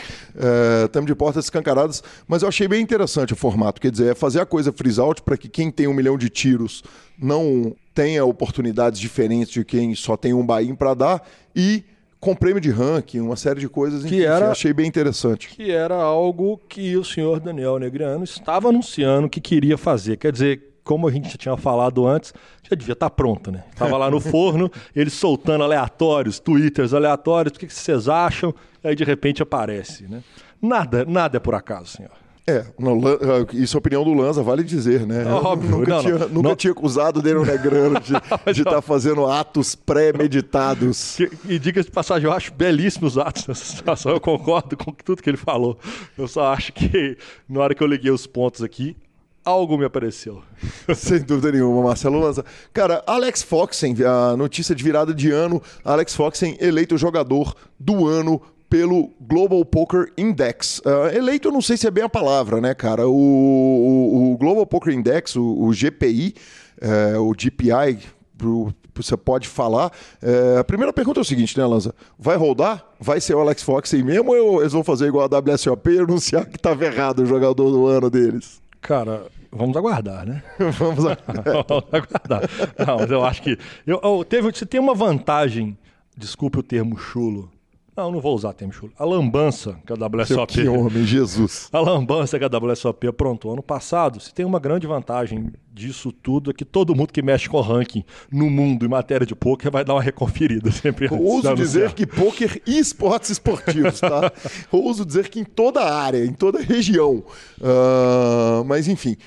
estamos 0.85 1.07
de 1.07 1.15
portas 1.15 1.45
escancaradas. 1.45 2.03
Mas 2.27 2.41
eu 2.41 2.47
achei 2.47 2.67
bem 2.67 2.81
interessante 2.81 3.33
o 3.33 3.35
formato. 3.35 3.81
Quer 3.81 3.91
dizer, 3.91 4.11
é 4.11 4.15
fazer 4.15 4.39
a 4.39 4.45
coisa 4.45 4.71
freeze 4.71 4.99
out 4.99 5.21
para 5.21 5.37
que 5.37 5.47
quem 5.47 5.71
tem 5.71 5.87
um 5.87 5.93
milhão 5.93 6.17
de 6.17 6.29
tiros 6.29 6.83
não 7.17 7.75
tenha 7.93 8.25
oportunidades 8.25 8.99
diferentes 8.99 9.53
de 9.53 9.63
quem 9.63 9.95
só 9.95 10.17
tem 10.17 10.33
um 10.33 10.45
buy-in 10.45 10.75
para 10.75 10.93
dar 10.93 11.27
e 11.55 11.83
com 12.25 12.35
prêmio 12.35 12.59
de 12.59 12.71
ranking, 12.71 13.19
uma 13.19 13.35
série 13.35 13.59
de 13.59 13.69
coisas 13.69 14.01
Que 14.03 14.15
enfim, 14.15 14.25
era- 14.25 14.51
achei 14.51 14.73
bem 14.73 14.87
interessante. 14.87 15.47
que 15.49 15.71
era 15.71 15.95
algo 15.95 16.59
que 16.67 16.97
o 16.97 17.03
senhor 17.05 17.39
Daniel 17.39 17.77
Negriano 17.77 18.23
estava 18.23 18.69
anunciando 18.69 19.29
que 19.29 19.39
queria 19.39 19.77
fazer. 19.77 20.17
Quer 20.17 20.31
dizer, 20.31 20.73
como 20.83 21.07
a 21.07 21.11
gente 21.11 21.29
já 21.29 21.37
tinha 21.37 21.55
falado 21.57 22.07
antes, 22.07 22.33
já 22.67 22.75
devia 22.75 22.93
estar 22.93 23.09
pronto, 23.11 23.51
né? 23.51 23.63
Estava 23.71 23.95
lá 23.97 24.09
no 24.09 24.19
forno, 24.19 24.71
ele 24.95 25.09
soltando 25.09 25.63
aleatórios, 25.63 26.39
twitters 26.39 26.93
aleatórios, 26.93 27.55
o 27.55 27.59
que 27.59 27.67
que 27.67 27.73
vocês 27.73 28.09
acham? 28.09 28.53
Aí 28.83 28.95
de 28.95 29.03
repente 29.03 29.43
aparece, 29.43 30.07
né? 30.07 30.23
Nada, 30.61 31.05
nada 31.05 31.37
é 31.37 31.39
por 31.39 31.53
acaso, 31.53 31.87
senhor. 31.97 32.11
É, 32.47 32.63
Lan- 32.79 33.17
isso 33.53 33.75
é 33.75 33.77
a 33.77 33.79
opinião 33.79 34.03
do 34.03 34.13
Lanza, 34.13 34.43
vale 34.43 34.63
dizer, 34.63 35.05
né? 35.07 35.25
Óbvio, 35.25 35.71
nunca 35.79 35.89
não, 35.95 36.01
tinha, 36.01 36.17
não. 36.19 36.27
nunca 36.29 36.55
tinha 36.55 36.71
acusado 36.73 37.19
o 37.19 37.21
Daniel 37.23 37.43
Negrano 37.43 37.99
de 37.99 38.13
estar 38.61 38.81
fazendo 38.83 39.25
atos 39.25 39.73
pré-meditados. 39.73 41.15
Que- 41.15 41.31
E 41.47 41.59
diga-se 41.59 41.87
de 41.89 41.91
passagem, 41.91 42.27
eu 42.27 42.33
acho 42.33 42.53
belíssimos 42.53 43.13
os 43.13 43.17
atos 43.17 43.47
nessa 43.47 43.65
situação, 43.65 44.11
eu 44.11 44.19
concordo 44.21 44.77
com 44.77 44.91
tudo 44.91 45.21
que 45.21 45.29
ele 45.29 45.37
falou. 45.37 45.77
Eu 46.17 46.27
só 46.27 46.53
acho 46.53 46.71
que 46.73 47.17
na 47.49 47.61
hora 47.61 47.73
que 47.75 47.81
eu 47.83 47.87
liguei 47.87 48.11
os 48.11 48.27
pontos 48.27 48.61
aqui, 48.61 48.95
algo 49.43 49.77
me 49.77 49.85
apareceu. 49.85 50.41
Sem 50.95 51.19
dúvida 51.21 51.51
nenhuma, 51.51 51.83
Marcelo 51.83 52.19
Lanza. 52.19 52.43
Cara, 52.73 53.03
Alex 53.07 53.43
Foxen, 53.43 53.95
a 54.03 54.35
notícia 54.37 54.75
de 54.75 54.83
virada 54.83 55.13
de 55.13 55.31
ano, 55.31 55.61
Alex 55.83 56.15
Foxen 56.15 56.57
eleito 56.59 56.97
jogador 56.97 57.55
do 57.79 58.07
ano 58.07 58.41
pelo 58.75 59.09
Global 59.21 59.63
Poker 59.63 60.11
Index. 60.17 60.81
Ah, 60.85 61.09
eleito, 61.15 61.47
eu 61.47 61.51
não 61.53 61.61
sei 61.61 61.77
se 61.77 61.87
é 61.87 61.91
bem 61.91 62.03
a 62.03 62.09
palavra, 62.09 62.59
né, 62.59 62.73
cara? 62.73 63.07
O, 63.07 63.13
o- 63.13 64.33
o 64.33 64.37
Global 64.37 64.65
Poker 64.65 64.93
Index, 64.93 65.37
o, 65.37 65.61
o 65.63 65.71
GPI, 65.71 66.35
eh, 66.81 67.17
o 67.17 67.31
GPI, 67.33 67.99
pro- 68.37 68.73
você 68.93 69.15
pode 69.15 69.47
falar. 69.47 69.93
Eh, 70.21 70.57
a 70.59 70.63
primeira 70.65 70.91
pergunta 70.91 71.21
é 71.21 71.21
o 71.21 71.25
seguinte, 71.25 71.57
né, 71.57 71.65
Lanza? 71.65 71.95
Vai 72.19 72.35
rodar? 72.35 72.85
Vai 72.99 73.21
ser 73.21 73.33
o 73.35 73.39
Alex 73.39 73.63
Foxen 73.63 74.03
mesmo 74.03 74.35
ou 74.35 74.59
eles 74.59 74.73
vão 74.73 74.83
fazer 74.83 75.07
igual 75.07 75.23
a 75.31 75.39
WSOP 75.39 75.91
e 75.91 75.99
anunciar 75.99 76.45
que 76.45 76.57
estava 76.57 76.83
errado 76.85 77.19
o 77.21 77.25
jogador 77.25 77.71
do 77.71 77.87
ano 77.87 78.09
deles? 78.09 78.61
Cara, 78.81 79.23
vamos 79.53 79.77
aguardar, 79.77 80.25
né? 80.27 80.43
Vamos 80.77 80.99
lá. 81.05 81.17
Vamos 81.65 81.85
aguardar. 81.93 82.49
Não, 82.85 82.97
mas 82.97 83.09
eu 83.09 83.23
acho 83.23 83.41
que. 83.41 83.57
Eu, 83.87 84.01
eu- 84.03 84.25
teve, 84.25 84.51
você 84.51 84.65
tem 84.65 84.81
uma 84.81 84.93
vantagem, 84.93 85.77
desculpe 86.17 86.59
o 86.59 86.63
termo 86.63 86.97
chulo. 86.97 87.49
Não, 87.95 88.11
não 88.11 88.19
vou 88.19 88.35
usar 88.35 88.49
o 88.49 88.53
termo 88.53 88.73
chulo. 88.73 88.91
A 88.99 89.05
lambança 89.05 89.79
que 89.85 89.93
a 89.93 89.95
WSOP. 89.95 90.53
Que 90.53 90.67
homem, 90.67 91.05
Jesus. 91.05 91.69
A 91.73 91.79
lambança 91.79 92.37
que 92.37 92.43
a 92.43 92.49
WSOP 92.49 93.07
aprontou 93.07 93.53
ano 93.53 93.63
passado, 93.63 94.19
se 94.19 94.33
tem 94.33 94.45
uma 94.45 94.59
grande 94.59 94.85
vantagem 94.85 95.51
disso 95.73 96.11
tudo 96.11 96.51
é 96.51 96.53
que 96.53 96.63
todo 96.63 96.95
mundo 96.95 97.11
que 97.11 97.21
mexe 97.21 97.49
com 97.49 97.59
ranking 97.59 98.03
no 98.31 98.49
mundo 98.49 98.85
em 98.85 98.89
matéria 98.89 99.25
de 99.27 99.35
poker 99.35 99.69
vai 99.69 99.83
dar 99.83 99.93
uma 99.93 100.01
reconferida 100.01 100.71
sempre 100.71 101.07
Ouso 101.11 101.53
dizer 101.53 101.91
que 101.93 102.05
pôquer 102.07 102.61
e 102.65 102.77
esportes 102.79 103.29
esportivos, 103.31 103.99
tá? 103.99 104.31
Ouso 104.71 105.05
dizer 105.05 105.27
que 105.29 105.39
em 105.39 105.43
toda 105.43 105.81
a 105.81 105.93
área, 106.01 106.25
em 106.25 106.31
toda 106.33 106.59
a 106.59 106.61
região. 106.61 107.23
Ah, 107.61 108.63
mas 108.65 108.87
enfim, 108.87 109.17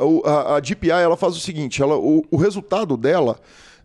o- 0.00 0.22
a, 0.26 0.56
a 0.56 0.60
DPI 0.60 0.90
ela 0.90 1.16
faz 1.16 1.36
o 1.36 1.40
seguinte: 1.40 1.82
ela, 1.82 1.96
o, 1.96 2.24
o 2.30 2.36
resultado 2.36 2.96
dela 2.96 3.38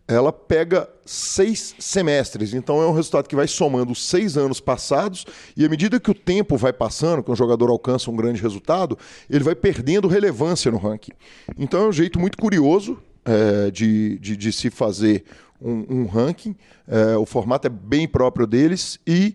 ela 0.08 0.32
pega 0.32 0.88
seis 1.04 1.74
semestres. 1.78 2.54
Então 2.54 2.82
é 2.82 2.86
um 2.86 2.92
resultado 2.92 3.28
que 3.28 3.36
vai 3.36 3.46
somando 3.46 3.92
os 3.92 4.08
seis 4.08 4.38
anos 4.38 4.58
passados, 4.58 5.26
e 5.54 5.64
à 5.64 5.68
medida 5.68 6.00
que 6.00 6.10
o 6.10 6.14
tempo 6.14 6.56
vai 6.56 6.72
passando, 6.72 7.22
que 7.22 7.30
o 7.30 7.36
jogador 7.36 7.68
alcança 7.68 8.10
um 8.10 8.16
grande 8.16 8.40
resultado, 8.40 8.98
ele 9.28 9.44
vai 9.44 9.54
perdendo 9.54 10.08
relevância 10.08 10.70
no 10.70 10.78
ranking. 10.78 11.12
Então 11.58 11.84
é 11.84 11.88
um 11.88 11.92
jeito 11.92 12.18
muito 12.18 12.38
curioso 12.38 12.98
é, 13.24 13.70
de, 13.70 14.18
de, 14.18 14.36
de 14.36 14.52
se 14.52 14.70
fazer 14.70 15.24
um, 15.60 15.84
um 15.90 16.06
ranking. 16.06 16.56
É, 16.88 17.16
o 17.16 17.26
formato 17.26 17.66
é 17.66 17.70
bem 17.70 18.08
próprio 18.08 18.46
deles 18.46 18.98
e. 19.06 19.34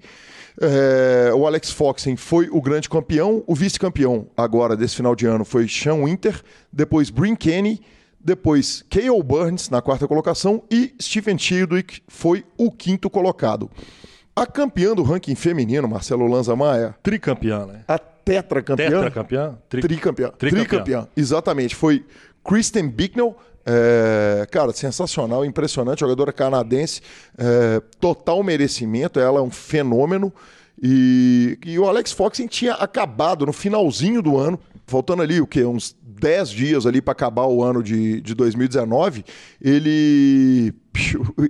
é, 0.60 1.32
o 1.34 1.46
Alex 1.46 1.72
Foxen 1.72 2.16
foi 2.16 2.50
o 2.52 2.62
grande 2.62 2.90
campeão, 2.90 3.44
o 3.46 3.56
vice-campeão 3.56 4.28
agora 4.36 4.76
desse 4.76 4.96
final 4.96 5.16
de 5.16 5.26
ano 5.26 5.46
foi 5.46 5.68
Sean 5.68 6.04
Winter, 6.04 6.42
depois 6.72 7.10
Brin 7.10 7.36
Kenny, 7.36 7.82
depois 8.24 8.84
K.O. 8.90 9.22
Burns 9.22 9.70
na 9.70 9.82
quarta 9.82 10.08
colocação 10.08 10.64
e 10.72 10.94
Stephen 11.02 11.38
Chidwick 11.38 12.02
foi 12.08 12.46
o 12.58 12.72
quinto 12.72 13.10
colocado. 13.10 13.70
A 14.36 14.46
campeã 14.46 14.96
do 14.96 15.04
ranking 15.04 15.36
feminino, 15.36 15.88
Marcelo 15.88 16.26
Lanza 16.26 16.56
Maia, 16.56 16.96
Tricampeã, 17.04 17.66
né? 17.66 17.84
a 17.88 18.00
tetracampeã, 18.00 18.90
Tetracampeã? 18.90 19.58
Tri... 19.70 19.82
tricampeã, 19.82 20.30
Tricampeã. 20.30 20.66
tricampeã, 20.66 21.08
exatamente, 21.16 21.76
foi 21.76 22.06
Kristen 22.44 22.88
Bicknell, 22.88 23.36
é, 23.66 24.48
cara, 24.50 24.74
sensacional, 24.74 25.46
impressionante, 25.46 26.00
jogadora 26.00 26.34
canadense, 26.34 27.02
é, 27.38 27.82
total 28.00 28.42
merecimento, 28.42 29.20
ela 29.20 29.40
é 29.40 29.42
um 29.42 29.52
fenômeno 29.52 30.34
E, 30.82 31.58
e 31.66 31.78
o 31.78 31.88
Alex 31.88 32.12
Foxen 32.12 32.48
tinha 32.48 32.74
acabado 32.74 33.46
no 33.46 33.54
finalzinho 33.54 34.22
do 34.22 34.38
ano, 34.38 34.60
faltando 34.86 35.22
ali 35.22 35.40
o 35.40 35.48
que 35.48 35.64
uns 35.64 35.96
10 36.24 36.50
dias 36.52 36.86
ali 36.86 37.02
para 37.02 37.12
acabar 37.12 37.48
o 37.48 37.62
ano 37.62 37.84
de, 37.84 38.22
de 38.22 38.34
2019, 38.34 39.26
ele 39.62 40.74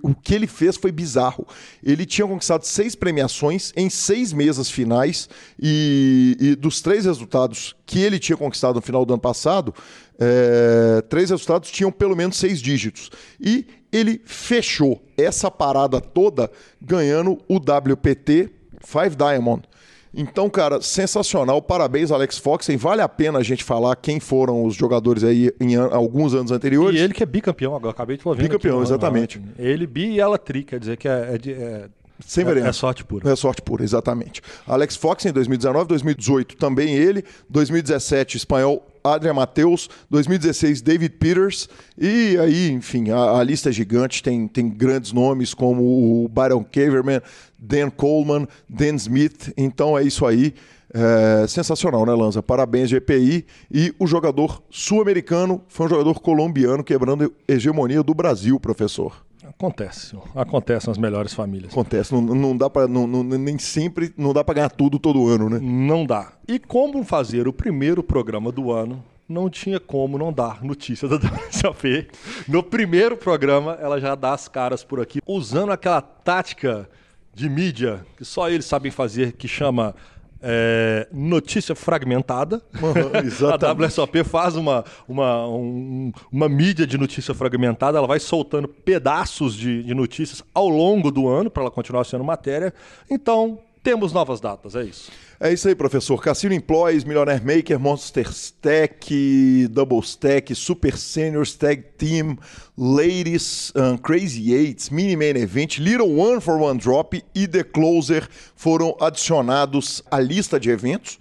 o 0.01 0.15
que 0.15 0.33
ele 0.33 0.47
fez 0.47 0.77
foi 0.77 0.91
bizarro. 0.91 1.45
Ele 1.83 2.07
tinha 2.07 2.25
conquistado 2.25 2.63
seis 2.63 2.95
premiações 2.95 3.71
em 3.75 3.87
seis 3.87 4.33
mesas 4.33 4.71
finais 4.71 5.29
e, 5.61 6.35
e 6.39 6.55
dos 6.55 6.81
três 6.81 7.05
resultados 7.05 7.75
que 7.85 7.99
ele 7.99 8.17
tinha 8.17 8.35
conquistado 8.35 8.75
no 8.75 8.81
final 8.81 9.05
do 9.05 9.13
ano 9.13 9.21
passado, 9.21 9.75
é, 10.19 11.03
três 11.07 11.29
resultados 11.29 11.69
tinham 11.69 11.91
pelo 11.91 12.15
menos 12.15 12.37
seis 12.37 12.59
dígitos. 12.59 13.11
E 13.39 13.67
ele 13.91 14.21
fechou 14.25 15.03
essa 15.15 15.51
parada 15.51 16.01
toda 16.01 16.49
ganhando 16.81 17.37
o 17.47 17.57
WPT 17.57 18.49
Five 18.83 19.15
Diamond. 19.15 19.67
Então, 20.13 20.49
cara, 20.49 20.79
sensacional. 20.81 21.61
Parabéns, 21.61 22.11
Alex 22.11 22.37
Foxen. 22.37 22.77
Vale 22.77 23.01
a 23.01 23.09
pena 23.09 23.39
a 23.39 23.43
gente 23.43 23.63
falar 23.63 23.95
quem 23.95 24.19
foram 24.19 24.63
os 24.63 24.75
jogadores 24.75 25.23
aí 25.23 25.51
em 25.59 25.75
an 25.75 25.89
alguns 25.91 26.35
anos 26.35 26.51
anteriores. 26.51 26.99
E 26.99 27.03
ele 27.03 27.13
que 27.13 27.23
é 27.23 27.25
bicampeão 27.25 27.75
agora, 27.75 27.91
acabei 27.91 28.17
de 28.17 28.27
ouvir. 28.27 28.43
Bicampeão, 28.43 28.77
aqui, 28.77 28.87
exatamente. 28.87 29.41
Ele 29.57 29.87
bi 29.87 30.11
e 30.11 30.19
ela 30.19 30.37
tri, 30.37 30.63
quer 30.63 30.79
dizer 30.79 30.97
que 30.97 31.07
é, 31.07 31.11
é, 31.11 31.49
é 31.49 31.89
sem 32.25 32.43
variante. 32.43 32.67
É, 32.67 32.69
é, 32.69 32.73
sorte 32.73 33.03
pura. 33.03 33.31
É 33.31 33.35
sorte 33.35 33.61
pura, 33.61 33.83
exatamente. 33.83 34.41
Alex 34.67 34.95
Fox 34.95 35.25
em 35.25 35.31
2019, 35.31 35.87
2018 35.87 36.57
também 36.57 36.95
ele, 36.95 37.23
2017 37.49 38.37
espanhol 38.37 38.85
Adrian 39.03 39.33
Mateus, 39.33 39.89
2016 40.09 40.81
David 40.81 41.15
Peters 41.17 41.67
e 41.97 42.37
aí, 42.37 42.71
enfim, 42.71 43.09
a, 43.09 43.39
a, 43.39 43.43
lista 43.43 43.69
é 43.69 43.71
gigante, 43.71 44.23
tem, 44.23 44.47
tem 44.47 44.69
grandes 44.69 45.11
nomes 45.11 45.53
como 45.53 45.83
o 46.23 46.29
Byron 46.29 46.63
Caverman, 46.63 47.21
Dan 47.59 47.89
Coleman, 47.89 48.47
Dan 48.69 48.95
Smith, 48.95 49.51
então 49.57 49.97
é 49.97 50.03
isso 50.03 50.25
aí. 50.25 50.53
É, 50.95 51.47
sensacional, 51.47 52.05
né, 52.05 52.13
Lanza? 52.13 52.43
Parabéns, 52.43 52.87
GPI. 52.91 53.47
E 53.71 53.95
o 53.97 54.05
jogador 54.05 54.61
sul-americano 54.69 55.59
foi 55.67 55.87
um 55.87 55.89
jogador 55.89 56.19
colombiano 56.19 56.83
quebrando 56.83 57.23
a 57.23 57.51
hegemonia 57.51 58.03
do 58.03 58.13
Brasil, 58.13 58.59
professor. 58.59 59.25
Acontece, 59.63 60.17
acontece 60.35 60.87
nas 60.89 60.97
melhores 60.97 61.33
famílias. 61.33 61.71
Acontece, 61.71 62.13
não, 62.13 62.21
não 62.21 62.57
dá 62.57 62.69
para 62.69 62.85
nem 62.85 63.57
sempre 63.57 64.13
não 64.17 64.33
dá 64.33 64.43
para 64.43 64.55
ganhar 64.55 64.69
tudo 64.69 64.99
todo 64.99 65.27
ano, 65.29 65.49
né? 65.49 65.59
Não 65.61 66.05
dá. 66.05 66.33
E 66.47 66.59
como 66.59 67.01
fazer 67.03 67.47
o 67.47 67.53
primeiro 67.53 68.03
programa 68.03 68.51
do 68.51 68.73
ano? 68.73 69.03
Não 69.27 69.49
tinha 69.49 69.79
como 69.79 70.17
não 70.17 70.33
dar 70.33 70.61
notícia 70.63 71.07
da 71.07 71.15
WSOP. 71.47 72.09
No 72.45 72.61
primeiro 72.61 73.15
programa, 73.15 73.77
ela 73.79 73.99
já 74.01 74.15
dá 74.15 74.33
as 74.33 74.49
caras 74.49 74.83
por 74.83 74.99
aqui, 74.99 75.21
usando 75.25 75.71
aquela 75.71 76.01
tática 76.01 76.89
de 77.33 77.49
mídia 77.49 78.05
que 78.17 78.25
só 78.25 78.49
eles 78.49 78.65
sabem 78.65 78.91
fazer, 78.91 79.31
que 79.31 79.47
chama 79.47 79.95
é, 80.43 81.07
notícia 81.11 81.73
fragmentada. 81.73 82.61
Uhum, 82.75 83.47
a 83.49 83.85
WSOP 83.85 84.23
faz 84.25 84.57
uma, 84.57 84.83
uma, 85.07 85.47
um, 85.47 86.11
uma 86.31 86.49
mídia 86.49 86.85
de 86.85 86.97
notícia 86.97 87.33
fragmentada, 87.33 87.97
ela 87.97 88.07
vai 88.07 88.19
soltando 88.19 88.67
pedaços 88.67 89.55
de, 89.55 89.81
de 89.81 89.93
notícias 89.93 90.43
ao 90.53 90.67
longo 90.67 91.09
do 91.09 91.29
ano 91.29 91.49
para 91.49 91.63
ela 91.63 91.71
continuar 91.71 92.03
sendo 92.03 92.23
matéria. 92.23 92.73
Então, 93.09 93.59
temos 93.83 94.13
novas 94.13 94.39
datas, 94.39 94.75
é 94.75 94.83
isso. 94.83 95.11
É 95.39 95.51
isso 95.51 95.67
aí, 95.67 95.75
professor. 95.75 96.23
Cassino 96.23 96.53
Employees, 96.53 97.03
Millionaire 97.03 97.43
Maker, 97.45 97.77
Monster 97.77 98.29
Stack, 98.29 99.67
Double 99.69 99.99
Stack, 99.99 100.55
Super 100.55 100.97
Seniors, 100.97 101.53
Tag 101.53 101.83
Team, 101.97 102.37
Ladies, 102.77 103.73
um, 103.75 103.97
Crazy 103.97 104.53
Eights, 104.53 104.89
Mini 104.89 105.17
Main 105.17 105.35
Event, 105.35 105.79
Little 105.79 106.17
One 106.17 106.39
for 106.39 106.61
One 106.61 106.79
Drop 106.79 107.21
e 107.35 107.45
The 107.45 107.65
Closer 107.65 108.25
foram 108.55 108.95
adicionados 109.01 110.01
à 110.09 110.17
lista 110.17 110.57
de 110.57 110.69
eventos. 110.69 111.19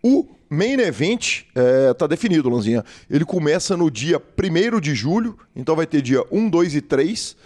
O 0.00 0.28
Main 0.48 0.78
Event 0.78 1.42
está 1.90 2.04
é, 2.04 2.08
definido, 2.08 2.48
Lanzinha. 2.48 2.84
Ele 3.10 3.24
começa 3.24 3.76
no 3.76 3.90
dia 3.90 4.22
1 4.38 4.80
de 4.80 4.94
julho, 4.94 5.36
então 5.56 5.74
vai 5.74 5.86
ter 5.86 6.00
dia 6.00 6.22
1, 6.30 6.48
2 6.48 6.76
e 6.76 6.80
3. 6.80 7.36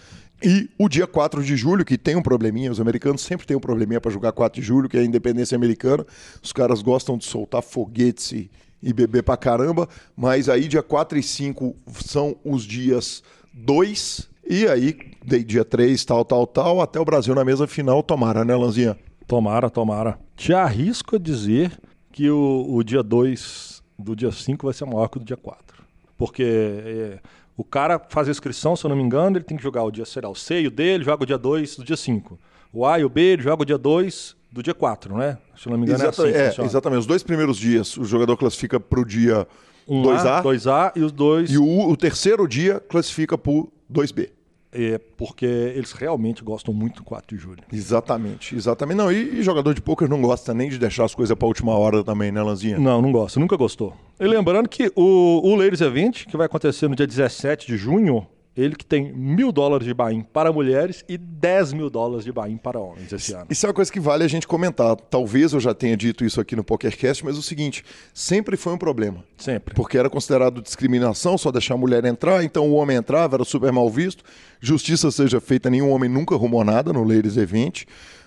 E 0.43 0.71
o 0.79 0.89
dia 0.89 1.07
4 1.07 1.43
de 1.43 1.57
julho, 1.57 1.85
que 1.85 1.99
tem 1.99 2.15
um 2.15 2.23
probleminha, 2.23 2.71
os 2.71 2.81
americanos 2.81 3.23
sempre 3.23 3.47
têm 3.47 3.57
um 3.57 3.61
probleminha 3.61 4.01
para 4.01 4.11
jogar 4.11 4.33
4 4.33 4.61
de 4.61 4.67
julho, 4.67 4.89
que 4.89 4.97
é 4.97 5.01
a 5.01 5.05
independência 5.05 5.57
americana. 5.57 6.07
Os 6.43 6.53
caras 6.53 6.81
gostam 6.81 7.19
de 7.19 7.25
soltar 7.25 7.63
foguetes 7.63 8.33
e, 8.33 8.51
e 8.81 8.93
beber 8.93 9.25
pra 9.25 9.37
caramba, 9.37 9.89
mas 10.17 10.49
aí 10.49 10.69
dia 10.69 10.83
4 10.83 11.19
e 11.19 11.23
5 11.23 11.75
são 12.05 12.37
os 12.45 12.63
dias 12.63 13.23
2, 13.53 14.29
e 14.49 14.69
aí 14.69 14.97
dia 15.45 15.65
3, 15.65 16.05
tal, 16.05 16.25
tal, 16.25 16.47
tal, 16.47 16.81
até 16.81 17.01
o 17.01 17.05
Brasil 17.05 17.35
na 17.35 17.45
mesa 17.45 17.67
final, 17.67 18.03
tomara, 18.03 18.45
né, 18.45 18.55
Lanzinha? 18.55 18.97
Tomara, 19.27 19.69
tomara. 19.69 20.19
Te 20.37 20.55
arrisco 20.55 21.17
a 21.17 21.19
dizer 21.19 21.79
que 22.13 22.31
o, 22.31 22.65
o 22.69 22.83
dia 22.83 23.03
2 23.03 23.83
do 23.99 24.15
dia 24.15 24.31
5 24.31 24.65
vai 24.65 24.73
ser 24.73 24.85
maior 24.87 25.09
que 25.09 25.19
o 25.19 25.21
do 25.21 25.27
dia 25.27 25.37
4. 25.37 25.83
Porque 26.17 26.43
é, 26.43 27.19
o 27.59 27.65
cara 27.65 28.01
faz 28.09 28.29
a 28.29 28.31
inscrição, 28.31 28.77
se 28.77 28.87
eu 28.87 28.89
não 28.89 28.97
me 28.97 29.03
engano, 29.03 29.37
ele 29.37 29.45
tem 29.45 29.57
que 29.57 29.63
jogar 29.63 29.83
o 29.83 29.91
dia, 29.91 30.05
será 30.05 30.29
o 30.29 30.35
seio 30.35 30.71
dele, 30.71 31.03
joga 31.03 31.25
o 31.25 31.27
dia 31.27 31.37
2 31.37 31.79
do 31.79 31.85
dia 31.85 31.97
5. 31.97 32.39
O 32.73 32.87
A 32.87 33.01
e 33.01 33.05
o 33.05 33.09
B, 33.09 33.21
ele 33.21 33.43
joga 33.43 33.63
o 33.65 33.67
dia 33.67 33.77
2 33.77 34.37
do 34.53 34.63
dia 34.63 34.73
4, 34.73 35.19
né? 35.19 35.37
Se 35.57 35.67
eu 35.67 35.73
não 35.73 35.79
me 35.79 35.85
engano 35.85 36.05
Exata, 36.05 36.29
é 36.29 36.47
assim. 36.47 36.63
É, 36.63 36.65
exatamente. 36.65 37.01
Os 37.01 37.07
dois 37.07 37.25
primeiros 37.25 37.57
dias, 37.57 37.97
o 37.97 38.05
jogador 38.05 38.37
classifica 38.37 38.79
para 38.79 39.01
o 39.01 39.05
dia 39.05 39.45
2A. 39.89 40.41
2A 40.45 40.93
e 40.95 41.03
os 41.03 41.11
dois. 41.11 41.51
E 41.51 41.59
o, 41.59 41.89
o 41.91 41.97
terceiro 41.97 42.47
dia 42.47 42.79
classifica 42.79 43.37
para 43.37 43.51
o 43.51 43.73
2B. 43.93 44.31
É 44.81 44.97
porque 45.17 45.45
eles 45.45 45.91
realmente 45.91 46.45
gostam 46.45 46.73
muito 46.73 46.99
do 46.99 47.05
4 47.05 47.37
de 47.37 47.43
julho. 47.43 47.65
Exatamente, 47.73 48.55
exatamente. 48.55 48.97
Não, 48.97 49.11
e, 49.11 49.41
e 49.41 49.43
jogador 49.43 49.75
de 49.75 49.81
poker 49.81 50.09
não 50.09 50.23
gosta 50.23 50.55
nem 50.55 50.69
de 50.69 50.79
deixar 50.79 51.05
as 51.05 51.15
coisas 51.17 51.37
para 51.37 51.47
a 51.47 51.49
última 51.49 51.77
hora 51.77 52.05
também, 52.05 52.31
né, 52.31 52.41
Lanzinha? 52.41 52.79
Não, 52.79 53.03
não 53.03 53.11
gosta, 53.11 53.41
nunca 53.41 53.57
gostou. 53.57 53.93
E 54.21 54.25
lembrando 54.25 54.69
que 54.69 54.93
o, 54.95 55.41
o 55.43 55.57
Ladies 55.57 55.81
Event, 55.81 56.27
que 56.27 56.37
vai 56.37 56.47
acontecer 56.47 56.87
no 56.87 56.95
dia 56.95 57.09
17 57.09 57.67
de 57.67 57.77
junho, 57.77 58.25
ele 58.59 58.75
que 58.75 58.85
tem 58.85 59.13
mil 59.13 59.53
dólares 59.53 59.87
de 59.87 59.95
buy 59.95 60.25
para 60.33 60.53
mulheres 60.53 61.05
e 61.09 61.17
10 61.17 61.75
mil 61.75 61.89
dólares 61.89 62.25
de 62.25 62.33
buy 62.33 62.57
para 62.57 62.81
homens 62.81 63.13
esse 63.13 63.33
ano. 63.33 63.47
Isso 63.49 63.65
é 63.65 63.69
uma 63.69 63.75
coisa 63.75 63.93
que 63.93 64.01
vale 64.01 64.25
a 64.25 64.29
gente 64.29 64.49
comentar. 64.49 64.97
Talvez 64.97 65.53
eu 65.53 65.61
já 65.61 65.73
tenha 65.73 65.97
dito 65.97 66.25
isso 66.25 66.41
aqui 66.41 66.57
no 66.57 66.65
PokerCast, 66.65 67.25
mas 67.25 67.37
é 67.37 67.39
o 67.39 67.43
seguinte, 67.43 67.85
sempre 68.13 68.57
foi 68.57 68.73
um 68.73 68.79
problema. 68.79 69.25
Sempre. 69.37 69.75
Porque 69.77 69.97
era 69.97 70.11
considerado 70.11 70.61
discriminação 70.61 71.39
só 71.39 71.53
deixar 71.53 71.75
a 71.75 71.77
mulher 71.77 72.05
entrar, 72.05 72.43
então 72.43 72.69
o 72.69 72.75
homem 72.75 72.97
entrava, 72.97 73.37
era 73.37 73.45
super 73.45 73.71
mal 73.71 73.89
visto. 73.89 74.25
Justiça 74.61 75.11
seja 75.13 75.41
feita, 75.41 75.71
nenhum 75.71 75.91
homem 75.91 76.11
nunca 76.11 76.35
arrumou 76.35 76.65
nada 76.65 76.93
no 76.93 77.05
Ladies 77.05 77.37
Event. 77.37 77.85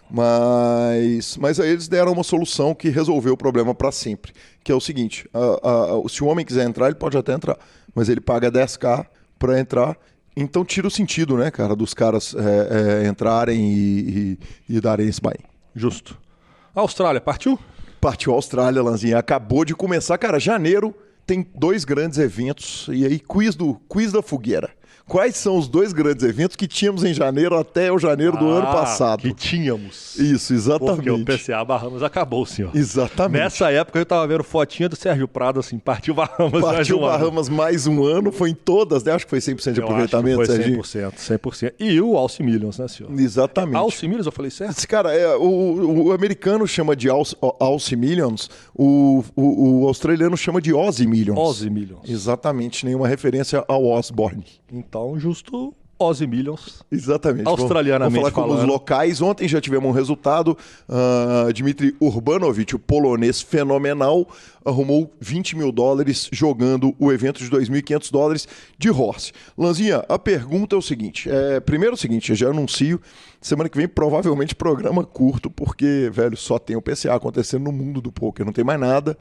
Mas, 0.10 1.38
mas 1.38 1.60
aí 1.60 1.70
eles 1.70 1.88
deram 1.88 2.12
uma 2.12 2.24
solução 2.24 2.76
que 2.76 2.90
resolveu 2.90 3.34
o 3.34 3.38
problema 3.38 3.74
para 3.74 3.92
sempre. 3.92 4.34
Que 4.64 4.72
é 4.72 4.76
o 4.76 4.82
seguinte: 4.82 5.28
a, 5.34 5.40
a, 5.40 6.10
se 6.10 6.22
o 6.22 6.28
homem 6.28 6.46
quiser 6.46 6.68
entrar, 6.68 6.88
ele 6.88 6.96
pode 6.96 7.18
até 7.18 7.34
entrar, 7.34 7.58
mas 7.96 8.10
ele 8.10 8.20
paga 8.20 8.52
10k 8.52 9.06
para 9.40 9.60
entrar 9.60 9.98
então 10.36 10.64
tira 10.64 10.88
o 10.88 10.92
sentido, 10.92 11.38
né, 11.38 11.52
cara, 11.52 11.76
dos 11.76 11.94
caras 11.94 12.36
é, 12.36 13.04
é, 13.04 13.08
entrarem 13.08 13.60
e, 13.60 14.38
e, 14.70 14.76
e, 14.76 14.82
darem 14.82 15.08
esse 15.08 15.22
buy. 15.22 15.36
Justo. 15.76 16.18
Austrália, 16.74 17.20
partiu? 17.20 17.60
Partiu 18.00 18.32
a 18.32 18.36
Austrália, 18.36 18.82
Lanzinha. 18.82 19.18
Acabou 19.18 19.64
de 19.66 19.76
começar. 19.76 20.18
Cara, 20.18 20.40
janeiro 20.40 20.96
tem 21.26 21.46
dois 21.56 21.86
grandes 21.86 22.18
eventos. 22.18 22.88
E 22.92 23.06
aí, 23.06 23.20
quiz, 23.20 23.56
do, 23.56 23.76
quiz 23.88 24.12
da 24.12 24.22
fogueira 24.22 24.72
quais 25.08 25.36
são 25.36 25.58
os 25.58 25.68
dois 25.68 25.94
grandes 25.94 26.24
eventos 26.24 26.56
que 26.56 26.68
tínhamos 26.68 27.04
em 27.04 27.14
janeiro 27.14 27.58
até 27.58 27.92
o 27.92 28.00
janeiro 28.00 28.38
do 28.38 28.50
ah, 28.50 28.58
ano 28.60 28.68
passado. 28.68 29.22
Que 29.22 29.34
tínhamos. 29.34 30.18
Isso, 30.18 30.54
exatamente. 30.54 31.04
Porque 31.04 31.10
o 31.12 31.26
PCA 31.26 31.64
Bahamas 31.64 32.04
acabou, 32.04 32.46
senhor. 32.46 32.76
Exatamente. 32.76 33.42
Nessa 33.42 33.72
época 33.72 34.00
eu 34.00 34.06
tava 34.06 34.26
vendo 34.28 34.44
fotinha 34.44 34.90
do 34.90 34.96
Sérgio 34.96 35.28
Prado, 35.28 35.60
assim, 35.60 35.78
partiu 35.78 36.14
Bahamas 36.14 36.62
partiu 36.62 36.72
mais 36.72 36.92
um 36.92 37.00
Bahamas 37.00 37.48
ano. 37.48 37.58
mais 37.58 37.88
um 37.88 38.04
ano, 38.04 38.32
foi 38.32 38.52
em 38.52 38.56
todas, 38.56 39.04
né? 39.04 39.14
Acho 39.14 39.26
que 39.26 39.30
foi 39.30 39.40
100% 39.40 39.74
de 39.74 39.80
eu 39.80 39.86
aproveitamento, 39.86 40.42
acho 40.42 40.52
que 40.52 40.58
foi 40.58 40.66
100%, 40.74 41.14
Serginho. 41.18 41.40
100%. 41.40 41.74
E 41.80 42.02
o 42.02 42.18
Alce 42.18 42.44
Millions, 42.44 42.78
né, 42.80 42.88
senhor? 42.88 43.12
Exatamente. 43.20 43.76
Alce 43.76 44.08
Millions, 44.08 44.26
eu 44.26 44.32
falei 44.32 44.52
certo? 44.52 44.78
Esse 44.78 44.88
cara, 44.88 45.14
é, 45.14 45.36
o, 45.36 46.08
o 46.08 46.12
americano 46.12 46.68
chama 46.68 46.96
de 46.96 47.10
Alce, 47.10 47.36
Alce 47.60 47.96
Millions, 47.96 48.50
o, 48.74 49.24
o, 49.36 49.84
o, 49.84 49.88
australiano 49.88 50.38
chama 50.38 50.62
de 50.62 50.74
Ozzy 50.74 51.08
Millions. 51.08 51.38
Ozzy 51.38 51.70
Millions. 51.70 52.08
Exatamente, 52.08 52.86
nenhuma 52.86 53.08
referência 53.08 53.64
ao 53.68 53.86
Osborne. 53.86 54.46
Então, 54.72 54.91
justo 55.18 55.74
Ozzy 56.02 56.26
Millions. 56.26 56.82
Exatamente. 56.92 57.48
Australianamente 57.48 58.20
Vamos 58.20 58.34
falar 58.34 58.48
falando. 58.48 58.60
com 58.60 58.64
os 58.66 58.74
locais. 58.74 59.22
Ontem 59.22 59.48
já 59.48 59.62
tivemos 59.62 59.88
um 59.88 59.94
resultado. 59.94 60.58
Uh, 60.90 61.54
Dmitry 61.54 61.96
Urbanovic, 62.00 62.76
o 62.76 62.80
polonês 62.80 63.40
fenomenal, 63.40 64.28
arrumou 64.66 65.14
20 65.20 65.56
mil 65.56 65.72
dólares 65.72 66.28
jogando 66.32 66.96
o 66.98 67.12
evento 67.12 67.44
de 67.44 67.50
2.500 67.50 68.12
dólares 68.12 68.48
de 68.80 68.90
horse. 68.90 69.32
Lanzinha, 69.56 70.04
a 70.10 70.18
pergunta 70.18 70.76
é 70.76 70.80
o 70.80 70.82
seguinte. 70.82 71.30
É, 71.30 71.60
primeiro 71.60 71.94
é 71.94 71.96
o 71.96 72.00
seguinte, 72.00 72.32
eu 72.32 72.36
já 72.36 72.50
anuncio, 72.50 73.00
semana 73.40 73.70
que 73.70 73.78
vem 73.78 73.88
provavelmente 73.88 74.56
programa 74.56 75.04
curto, 75.04 75.52
porque, 75.52 76.10
velho, 76.12 76.36
só 76.36 76.58
tem 76.58 76.76
o 76.76 76.82
PCA 76.82 77.14
acontecendo 77.16 77.66
no 77.66 77.72
mundo 77.72 78.02
do 78.02 78.12
poker, 78.12 78.46
não 78.46 78.54
tem 78.54 78.64
mais 78.64 78.80
nada. 78.80 79.16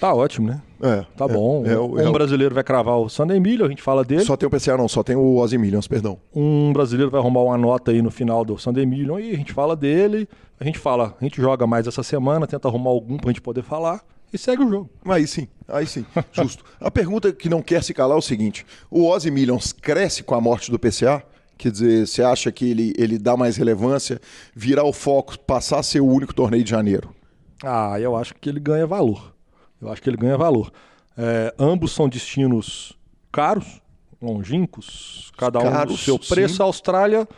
Tá 0.00 0.14
ótimo, 0.14 0.48
né? 0.48 0.62
É, 0.82 1.04
Tá 1.14 1.26
é, 1.26 1.28
bom. 1.28 1.62
é 1.66 1.78
um 1.78 1.98
é 1.98 2.08
o- 2.08 2.12
brasileiro 2.12 2.54
vai 2.54 2.64
cravar 2.64 2.96
o 2.98 3.08
Sunday 3.10 3.36
Emílio, 3.36 3.66
a 3.66 3.68
gente 3.68 3.82
fala 3.82 4.02
dele. 4.02 4.24
Só 4.24 4.34
tem 4.36 4.46
o 4.46 4.50
PCA, 4.50 4.76
não, 4.78 4.88
só 4.88 5.02
tem 5.02 5.14
o 5.14 5.36
Ozzy 5.36 5.58
Millions, 5.58 5.86
perdão. 5.86 6.18
Um 6.34 6.72
brasileiro 6.72 7.10
vai 7.10 7.20
arrumar 7.20 7.42
uma 7.42 7.58
nota 7.58 7.90
aí 7.90 8.00
no 8.00 8.10
final 8.10 8.42
do 8.44 8.56
Sunday 8.58 8.86
Million 8.86 9.18
e 9.18 9.32
a 9.32 9.36
gente 9.36 9.52
fala 9.52 9.76
dele. 9.76 10.26
A 10.58 10.64
gente 10.64 10.78
fala, 10.78 11.14
a 11.20 11.24
gente 11.24 11.40
joga 11.40 11.66
mais 11.66 11.86
essa 11.86 12.02
semana, 12.02 12.46
tenta 12.46 12.66
arrumar 12.66 12.90
algum 12.90 13.18
pra 13.18 13.28
gente 13.30 13.42
poder 13.42 13.62
falar 13.62 14.02
e 14.32 14.38
segue 14.38 14.62
o 14.62 14.70
jogo. 14.70 14.88
Aí 15.04 15.26
sim, 15.26 15.46
aí 15.68 15.86
sim, 15.86 16.06
justo. 16.32 16.64
A 16.80 16.90
pergunta 16.90 17.30
que 17.32 17.48
não 17.50 17.60
quer 17.60 17.82
se 17.82 17.92
calar 17.92 18.16
é 18.16 18.18
o 18.18 18.22
seguinte: 18.22 18.64
o 18.90 19.06
Ozzy 19.06 19.30
Millions 19.30 19.72
cresce 19.72 20.22
com 20.22 20.34
a 20.34 20.40
morte 20.40 20.70
do 20.70 20.78
PCA? 20.78 21.22
Quer 21.58 21.72
dizer, 21.72 22.06
você 22.06 22.22
acha 22.22 22.50
que 22.50 22.70
ele, 22.70 22.94
ele 22.96 23.18
dá 23.18 23.36
mais 23.36 23.58
relevância, 23.58 24.18
virar 24.56 24.84
o 24.84 24.94
foco, 24.94 25.38
passar 25.40 25.80
a 25.80 25.82
ser 25.82 26.00
o 26.00 26.06
único 26.06 26.32
torneio 26.34 26.64
de 26.64 26.70
janeiro? 26.70 27.10
Ah, 27.62 28.00
eu 28.00 28.16
acho 28.16 28.34
que 28.40 28.48
ele 28.48 28.58
ganha 28.58 28.86
valor. 28.86 29.34
Eu 29.80 29.90
acho 29.90 30.02
que 30.02 30.08
ele 30.10 30.16
ganha 30.16 30.36
valor. 30.36 30.70
É, 31.16 31.54
ambos 31.58 31.92
são 31.92 32.08
destinos 32.08 32.96
caros, 33.32 33.80
longínquos, 34.20 35.30
cada 35.36 35.58
um 35.60 35.70
Caros, 35.70 35.94
o 35.94 35.98
seu 35.98 36.18
preço. 36.18 36.56
sim. 36.56 36.62
A 36.62 36.66
Austrália 36.66 37.28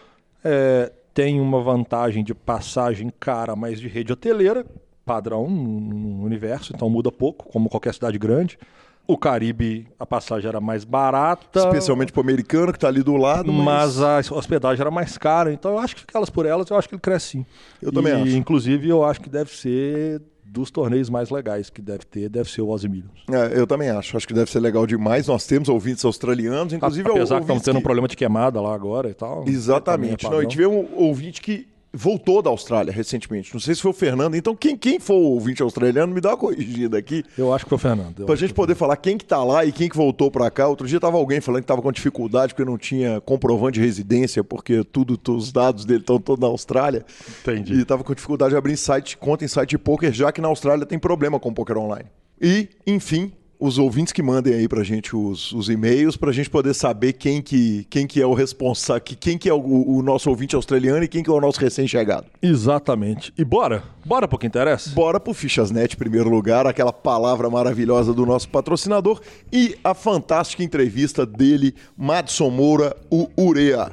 é, 0.44 0.92
tem 1.14 1.40
uma 1.40 1.60
vantagem 1.60 2.24
de 2.24 2.34
passagem 2.34 3.12
cara, 3.20 3.54
mas 3.54 3.80
de 3.80 3.88
rede 3.88 4.12
hoteleira, 4.12 4.66
padrão 5.04 5.48
no 5.48 6.24
universo, 6.24 6.72
então 6.74 6.88
muda 6.88 7.10
pouco, 7.10 7.48
como 7.50 7.68
qualquer 7.68 7.94
cidade 7.94 8.18
grande. 8.18 8.58
O 9.06 9.18
Caribe, 9.18 9.88
a 9.98 10.06
passagem 10.06 10.48
era 10.48 10.60
mais 10.60 10.84
barata. 10.84 11.58
Especialmente 11.58 12.12
pro 12.12 12.20
americano 12.20 12.72
que 12.72 12.78
tá 12.78 12.86
ali 12.86 13.02
do 13.02 13.16
lado, 13.16 13.52
mas, 13.52 13.96
Mas 13.98 14.30
a 14.30 14.34
hospedagem 14.34 14.80
era 14.80 14.92
mais 14.92 15.18
cara, 15.18 15.52
então 15.52 15.72
eu 15.72 15.78
acho 15.78 15.96
que 15.96 16.04
elas 16.16 16.30
por 16.30 16.46
elas, 16.46 16.70
eu 16.70 16.76
acho 16.76 16.88
que 16.88 16.94
ele 16.94 17.00
cresce 17.00 17.26
sim. 17.30 17.46
Eu 17.80 17.90
também 17.90 18.12
E, 18.12 18.22
acho. 18.22 18.36
Inclusive, 18.36 18.88
eu 18.88 19.04
acho 19.04 19.20
que 19.20 19.28
deve 19.28 19.50
ser 19.50 20.22
dos 20.52 20.70
torneios 20.70 21.08
mais 21.08 21.30
legais 21.30 21.70
que 21.70 21.80
deve 21.80 22.04
ter, 22.04 22.28
deve 22.28 22.50
ser 22.50 22.60
o 22.60 22.68
Ozzy 22.68 22.88
Millions. 22.88 23.24
É, 23.30 23.58
eu 23.58 23.66
também 23.66 23.88
acho. 23.88 24.16
Acho 24.16 24.26
que 24.28 24.34
deve 24.34 24.50
ser 24.50 24.60
legal 24.60 24.86
demais. 24.86 25.26
Nós 25.26 25.46
temos 25.46 25.68
ouvintes 25.70 26.04
australianos, 26.04 26.72
inclusive 26.74 27.08
Apesar 27.08 27.16
que 27.16 27.22
estamos 27.22 27.48
ouvintes 27.48 27.64
tendo 27.64 27.76
um 27.76 27.78
que- 27.78 27.84
problema 27.84 28.06
de 28.06 28.16
queimada 28.16 28.60
lá 28.60 28.74
agora 28.74 29.08
e 29.08 29.14
tal. 29.14 29.44
Exatamente. 29.48 30.28
Não, 30.28 30.42
e 30.42 30.46
tivemos 30.46 30.76
um 30.92 31.04
ouvinte 31.04 31.40
que 31.40 31.66
voltou 31.92 32.40
da 32.40 32.50
Austrália 32.50 32.92
recentemente. 32.92 33.52
Não 33.52 33.60
sei 33.60 33.74
se 33.74 33.82
foi 33.82 33.90
o 33.90 33.94
Fernando. 33.94 34.34
Então, 34.34 34.56
quem, 34.56 34.76
quem 34.76 34.98
for 34.98 35.14
o 35.14 35.32
ouvinte 35.32 35.62
australiano, 35.62 36.14
me 36.14 36.20
dá 36.20 36.30
uma 36.30 36.36
corrigida 36.36 36.96
aqui. 36.98 37.24
Eu 37.36 37.52
acho 37.52 37.64
que 37.64 37.68
foi 37.68 37.76
o 37.76 37.78
Fernando. 37.78 38.24
Pra 38.24 38.34
acho 38.34 38.40
gente 38.40 38.54
poder 38.54 38.74
falar 38.74 38.96
quem 38.96 39.18
que 39.18 39.24
tá 39.24 39.42
lá 39.44 39.64
e 39.64 39.72
quem 39.72 39.88
que 39.88 39.96
voltou 39.96 40.30
pra 40.30 40.50
cá. 40.50 40.68
Outro 40.68 40.86
dia 40.86 40.98
tava 40.98 41.16
alguém 41.16 41.40
falando 41.40 41.62
que 41.62 41.66
tava 41.66 41.82
com 41.82 41.92
dificuldade 41.92 42.54
porque 42.54 42.68
não 42.68 42.78
tinha 42.78 43.20
comprovante 43.20 43.78
de 43.78 43.84
residência, 43.84 44.42
porque 44.42 44.82
tudo, 44.84 45.20
os 45.34 45.52
dados 45.52 45.84
dele 45.84 46.00
estão 46.00 46.18
todos 46.18 46.40
na 46.40 46.46
Austrália. 46.46 47.04
Entendi. 47.42 47.74
E 47.74 47.84
tava 47.84 48.02
com 48.02 48.14
dificuldade 48.14 48.50
de 48.50 48.56
abrir 48.56 48.76
site, 48.76 49.16
conta 49.16 49.44
em 49.44 49.48
site 49.48 49.70
de 49.70 49.78
poker, 49.78 50.12
já 50.12 50.32
que 50.32 50.40
na 50.40 50.48
Austrália 50.48 50.86
tem 50.86 50.98
problema 50.98 51.38
com 51.38 51.52
poker 51.52 51.76
online. 51.76 52.08
E, 52.40 52.68
enfim, 52.86 53.32
os 53.64 53.78
ouvintes 53.78 54.12
que 54.12 54.22
mandem 54.22 54.54
aí 54.54 54.66
pra 54.66 54.82
gente 54.82 55.14
os, 55.14 55.52
os 55.52 55.68
e-mails 55.68 56.16
pra 56.16 56.32
gente 56.32 56.50
poder 56.50 56.74
saber 56.74 57.12
quem 57.12 57.40
que, 57.40 57.86
quem 57.88 58.06
que 58.08 58.20
é 58.20 58.26
o 58.26 58.34
responsável, 58.34 59.00
que- 59.02 59.14
quem 59.14 59.38
que 59.38 59.48
é 59.48 59.54
o, 59.54 59.58
o 59.96 60.02
nosso 60.02 60.28
ouvinte 60.28 60.56
australiano 60.56 61.04
e 61.04 61.08
quem 61.08 61.22
que 61.22 61.30
é 61.30 61.32
o 61.32 61.40
nosso 61.40 61.60
recém-chegado. 61.60 62.26
Exatamente. 62.42 63.32
E 63.38 63.44
bora? 63.44 63.84
Bora 64.04 64.26
pro 64.26 64.36
que 64.36 64.46
interessa? 64.48 64.90
Bora 64.90 65.20
pro 65.20 65.32
Fichasnet, 65.32 65.94
em 65.94 65.98
primeiro 65.98 66.28
lugar, 66.28 66.66
aquela 66.66 66.92
palavra 66.92 67.48
maravilhosa 67.48 68.12
do 68.12 68.26
nosso 68.26 68.48
patrocinador 68.48 69.20
e 69.52 69.76
a 69.84 69.94
fantástica 69.94 70.64
entrevista 70.64 71.24
dele, 71.24 71.74
Madson 71.96 72.50
Moura, 72.50 72.96
o 73.10 73.28
Urea. 73.38 73.92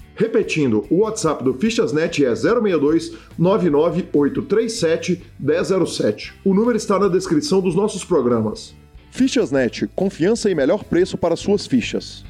Repetindo, 0.21 0.85
o 0.91 0.97
WhatsApp 0.97 1.43
do 1.43 1.55
Fichasnet 1.55 2.23
é 2.23 2.35
062 2.35 3.13
99837 3.39 5.19
1007. 5.39 6.33
O 6.45 6.53
número 6.53 6.77
está 6.77 6.99
na 6.99 7.07
descrição 7.07 7.59
dos 7.59 7.73
nossos 7.73 8.05
programas. 8.05 8.75
Fichasnet, 9.09 9.89
confiança 9.95 10.47
e 10.47 10.53
melhor 10.53 10.83
preço 10.83 11.17
para 11.17 11.35
suas 11.35 11.65
fichas. 11.65 12.23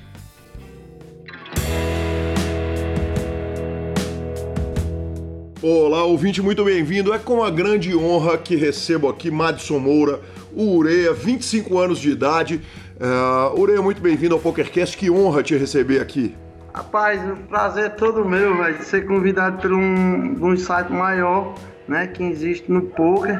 Olá, 5.61 6.05
ouvinte, 6.05 6.41
muito 6.41 6.63
bem-vindo. 6.63 7.13
É 7.13 7.19
com 7.19 7.39
uma 7.39 7.51
grande 7.51 7.93
honra 7.93 8.37
que 8.37 8.55
recebo 8.55 9.09
aqui 9.09 9.29
Madison 9.29 9.79
Moura, 9.79 10.21
o 10.55 10.77
Ureia, 10.77 11.11
25 11.11 11.77
anos 11.77 11.99
de 11.99 12.11
idade. 12.11 12.61
Uh, 12.95 13.59
Ureia, 13.59 13.81
muito 13.81 14.01
bem-vindo 14.01 14.33
ao 14.33 14.39
PokerCast. 14.39 14.95
Que 14.97 15.11
honra 15.11 15.43
te 15.43 15.57
receber 15.57 15.99
aqui. 15.99 16.33
Rapaz, 16.73 17.21
o 17.29 17.35
prazer 17.47 17.85
é 17.85 17.89
todo 17.89 18.23
meu, 18.23 18.55
velho, 18.57 18.77
de 18.77 18.85
ser 18.85 19.05
convidado 19.05 19.61
por 19.61 19.73
um, 19.73 20.37
um 20.41 20.55
site 20.55 20.89
maior, 20.89 21.53
né, 21.85 22.07
que 22.07 22.23
existe 22.23 22.71
no 22.71 22.83
poker. 22.83 23.37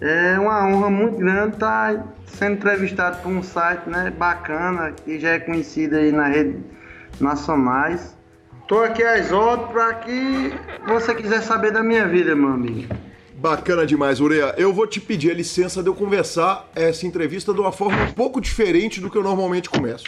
É 0.00 0.38
uma 0.38 0.66
honra 0.66 0.90
muito 0.90 1.16
grande 1.16 1.54
estar 1.54 2.14
sendo 2.26 2.52
entrevistado 2.56 3.22
por 3.22 3.30
um 3.30 3.42
site, 3.42 3.88
né, 3.88 4.12
bacana, 4.16 4.92
que 4.92 5.18
já 5.18 5.30
é 5.30 5.38
conhecido 5.38 5.96
aí 5.96 6.12
na 6.12 6.28
rede 6.28 6.58
nacionais. 7.18 8.14
Tô 8.68 8.80
aqui 8.80 9.02
às 9.02 9.32
ordens 9.32 9.72
para 9.72 9.94
que 9.94 10.52
você 10.86 11.14
quiser 11.14 11.40
saber 11.40 11.72
da 11.72 11.82
minha 11.82 12.06
vida, 12.06 12.36
meu 12.36 12.50
amigo. 12.50 12.94
Bacana 13.34 13.86
demais, 13.86 14.20
Ureia. 14.20 14.52
Eu 14.58 14.74
vou 14.74 14.86
te 14.86 15.00
pedir 15.00 15.30
a 15.30 15.34
licença 15.34 15.82
de 15.82 15.88
eu 15.88 15.94
conversar 15.94 16.68
essa 16.74 17.06
entrevista 17.06 17.54
de 17.54 17.60
uma 17.60 17.72
forma 17.72 17.96
um 18.02 18.12
pouco 18.12 18.40
diferente 18.40 19.00
do 19.00 19.08
que 19.08 19.16
eu 19.16 19.22
normalmente 19.22 19.70
começo. 19.70 20.04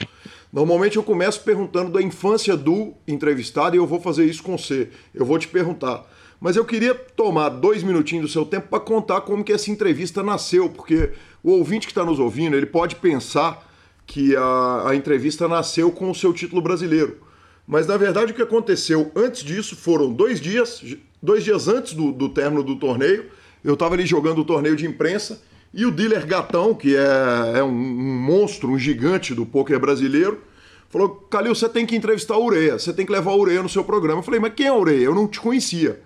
Normalmente 0.52 0.96
eu 0.96 1.02
começo 1.02 1.42
perguntando 1.44 1.92
da 1.92 2.02
infância 2.02 2.56
do 2.56 2.94
entrevistado 3.06 3.76
e 3.76 3.78
eu 3.78 3.86
vou 3.86 4.00
fazer 4.00 4.24
isso 4.24 4.42
com 4.42 4.58
você. 4.58 4.90
Eu 5.14 5.24
vou 5.24 5.38
te 5.38 5.46
perguntar. 5.46 6.04
Mas 6.40 6.56
eu 6.56 6.64
queria 6.64 6.94
tomar 6.94 7.50
dois 7.50 7.82
minutinhos 7.82 8.26
do 8.26 8.32
seu 8.32 8.44
tempo 8.44 8.68
para 8.68 8.80
contar 8.80 9.20
como 9.20 9.44
que 9.44 9.52
essa 9.52 9.70
entrevista 9.70 10.22
nasceu, 10.22 10.68
porque 10.68 11.12
o 11.42 11.52
ouvinte 11.52 11.86
que 11.86 11.92
está 11.92 12.04
nos 12.04 12.18
ouvindo, 12.18 12.56
ele 12.56 12.66
pode 12.66 12.96
pensar 12.96 13.70
que 14.06 14.34
a, 14.34 14.88
a 14.88 14.96
entrevista 14.96 15.46
nasceu 15.46 15.92
com 15.92 16.10
o 16.10 16.14
seu 16.14 16.32
título 16.32 16.60
brasileiro. 16.60 17.18
Mas 17.66 17.86
na 17.86 17.96
verdade 17.96 18.32
o 18.32 18.34
que 18.34 18.42
aconteceu 18.42 19.12
antes 19.14 19.44
disso 19.44 19.76
foram 19.76 20.12
dois 20.12 20.40
dias, 20.40 20.82
dois 21.22 21.44
dias 21.44 21.68
antes 21.68 21.92
do, 21.92 22.10
do 22.10 22.28
término 22.28 22.64
do 22.64 22.74
torneio. 22.74 23.26
Eu 23.62 23.74
estava 23.74 23.94
ali 23.94 24.04
jogando 24.04 24.40
o 24.40 24.44
torneio 24.44 24.74
de 24.74 24.86
imprensa 24.86 25.40
e 25.72 25.86
o 25.86 25.90
dealer 25.90 26.26
Gatão, 26.26 26.74
que 26.74 26.96
é, 26.96 27.58
é 27.58 27.62
um, 27.62 27.68
um, 27.68 28.18
monstro, 28.20 28.70
um 28.70 28.78
gigante 28.78 29.34
do 29.34 29.46
poker 29.46 29.78
brasileiro, 29.78 30.40
falou: 30.88 31.08
Calil, 31.30 31.54
você 31.54 31.68
tem 31.68 31.86
que 31.86 31.94
entrevistar 31.94 32.34
a 32.34 32.40
Ureia, 32.40 32.78
você 32.78 32.92
tem 32.92 33.06
que 33.06 33.12
levar 33.12 33.30
a 33.30 33.36
Ureia 33.36 33.62
no 33.62 33.68
seu 33.68 33.84
programa. 33.84 34.18
Eu 34.18 34.24
falei: 34.24 34.40
Mas 34.40 34.54
quem 34.54 34.66
é 34.66 34.70
a 34.70 34.76
Ureia? 34.76 35.04
Eu 35.04 35.14
não 35.14 35.28
te 35.28 35.40
conhecia. 35.40 36.00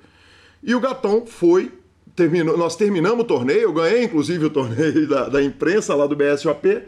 E 0.63 0.75
o 0.75 0.81
Gatão 0.81 1.27
foi, 1.27 1.73
terminou, 2.15 2.57
nós 2.57 2.77
terminamos 2.77 3.21
o 3.21 3.25
torneio, 3.25 3.63
eu 3.63 3.73
ganhei 3.73 4.05
inclusive 4.05 4.47
o 4.47 4.51
torneio 4.51 5.07
da, 5.09 5.29
da 5.29 5.43
imprensa 5.43 5.95
lá 5.95 6.07
do 6.07 6.15
BSOP. 6.15 6.83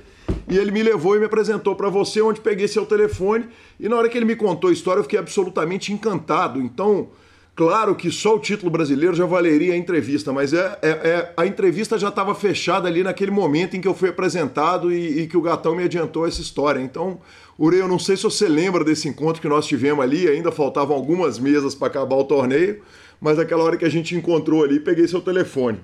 E 0.48 0.56
ele 0.56 0.70
me 0.70 0.82
levou 0.82 1.16
e 1.16 1.18
me 1.18 1.26
apresentou 1.26 1.74
para 1.74 1.88
você, 1.88 2.20
onde 2.20 2.40
peguei 2.40 2.68
seu 2.68 2.84
telefone. 2.84 3.46
E 3.80 3.88
na 3.88 3.96
hora 3.96 4.08
que 4.08 4.18
ele 4.18 4.24
me 4.24 4.36
contou 4.36 4.70
a 4.70 4.72
história, 4.72 5.00
eu 5.00 5.04
fiquei 5.04 5.18
absolutamente 5.18 5.92
encantado. 5.92 6.60
Então, 6.60 7.08
claro 7.56 7.96
que 7.96 8.10
só 8.10 8.36
o 8.36 8.38
título 8.38 8.70
brasileiro 8.70 9.16
já 9.16 9.26
valeria 9.26 9.74
a 9.74 9.76
entrevista, 9.76 10.32
mas 10.32 10.52
é, 10.52 10.78
é, 10.82 10.88
é 10.88 11.32
a 11.36 11.46
entrevista 11.46 11.98
já 11.98 12.08
estava 12.08 12.34
fechada 12.34 12.86
ali 12.86 13.02
naquele 13.02 13.32
momento 13.32 13.76
em 13.76 13.80
que 13.80 13.88
eu 13.88 13.94
fui 13.94 14.10
apresentado 14.10 14.92
e, 14.92 15.22
e, 15.22 15.26
que 15.26 15.36
o 15.36 15.40
Gatão 15.40 15.74
me 15.74 15.82
adiantou 15.82 16.26
essa 16.26 16.40
história. 16.40 16.78
Então, 16.80 17.18
Urei, 17.58 17.80
eu 17.80 17.88
não 17.88 17.98
sei 17.98 18.16
se 18.16 18.22
você 18.22 18.46
lembra 18.46 18.84
desse 18.84 19.08
encontro 19.08 19.42
que 19.42 19.48
nós 19.48 19.66
tivemos 19.66 20.04
ali, 20.04 20.28
ainda 20.28 20.52
faltavam 20.52 20.94
algumas 20.94 21.38
mesas 21.38 21.74
para 21.74 21.88
acabar 21.88 22.16
o 22.16 22.24
torneio, 22.24 22.82
mas 23.20 23.38
naquela 23.38 23.64
hora 23.64 23.76
que 23.76 23.84
a 23.84 23.90
gente 23.90 24.14
encontrou 24.14 24.62
ali, 24.62 24.78
peguei 24.78 25.08
seu 25.08 25.20
telefone. 25.20 25.80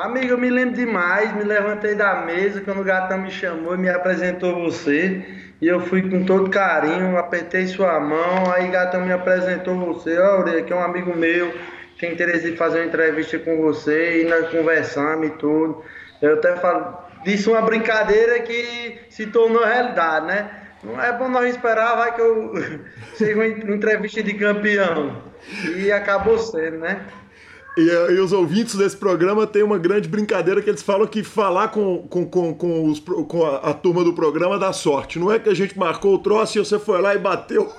Amigo, 0.00 0.28
eu 0.28 0.38
me 0.38 0.48
lembro 0.48 0.76
demais, 0.76 1.30
me 1.36 1.44
levantei 1.44 1.94
da 1.94 2.22
mesa 2.22 2.62
quando 2.62 2.80
o 2.80 2.84
gatão 2.84 3.18
me 3.18 3.30
chamou 3.30 3.74
e 3.74 3.78
me 3.78 3.90
apresentou 3.90 4.54
você. 4.54 5.22
E 5.60 5.68
eu 5.68 5.78
fui 5.80 6.08
com 6.08 6.24
todo 6.24 6.48
carinho, 6.48 7.18
apertei 7.18 7.66
sua 7.66 8.00
mão, 8.00 8.50
aí 8.50 8.66
o 8.66 8.72
gatão 8.72 9.04
me 9.04 9.12
apresentou 9.12 9.76
você. 9.76 10.18
Ó, 10.18 10.36
Aurelia, 10.36 10.62
que 10.62 10.72
é 10.72 10.76
um 10.76 10.82
amigo 10.82 11.14
meu, 11.14 11.54
tem 11.98 12.14
interesse 12.14 12.50
em 12.50 12.56
fazer 12.56 12.78
uma 12.78 12.86
entrevista 12.86 13.38
com 13.40 13.58
você, 13.60 14.22
e 14.22 14.24
nós 14.24 14.48
conversamos 14.48 15.26
e 15.26 15.30
tudo. 15.32 15.84
Eu 16.22 16.32
até 16.34 16.56
falo, 16.56 16.96
disse 17.22 17.50
uma 17.50 17.60
brincadeira 17.60 18.40
que 18.40 19.00
se 19.10 19.26
tornou 19.26 19.62
realidade, 19.62 20.26
né? 20.28 20.50
Não 20.82 20.98
é 20.98 21.12
bom 21.12 21.28
nós 21.28 21.54
esperar, 21.54 21.94
vai 21.96 22.14
que 22.14 22.22
eu 22.22 22.54
seja 23.16 23.34
uma 23.34 23.46
entrevista 23.46 24.22
de 24.22 24.32
campeão. 24.32 25.22
E 25.76 25.92
acabou 25.92 26.38
sendo, 26.38 26.78
né? 26.78 27.04
E, 27.76 27.82
e, 27.82 28.20
os 28.20 28.32
ouvintes 28.32 28.74
desse 28.74 28.96
programa 28.96 29.46
têm 29.46 29.62
uma 29.62 29.78
grande 29.78 30.08
brincadeira 30.08 30.60
que 30.60 30.68
eles 30.68 30.82
falam 30.82 31.06
que 31.06 31.22
falar 31.22 31.68
com, 31.68 31.98
com, 32.08 32.26
com, 32.26 32.54
com, 32.54 32.84
os, 32.86 32.98
com 32.98 33.46
a, 33.46 33.70
a, 33.70 33.74
turma 33.74 34.02
do 34.02 34.12
programa 34.12 34.58
dá 34.58 34.72
sorte. 34.72 35.18
Não 35.18 35.30
é 35.30 35.38
que 35.38 35.48
a 35.48 35.54
gente 35.54 35.78
marcou 35.78 36.14
o 36.14 36.18
troço 36.18 36.58
e 36.58 36.64
você 36.64 36.78
foi 36.78 37.00
lá 37.00 37.14
e 37.14 37.18
bateu. 37.18 37.72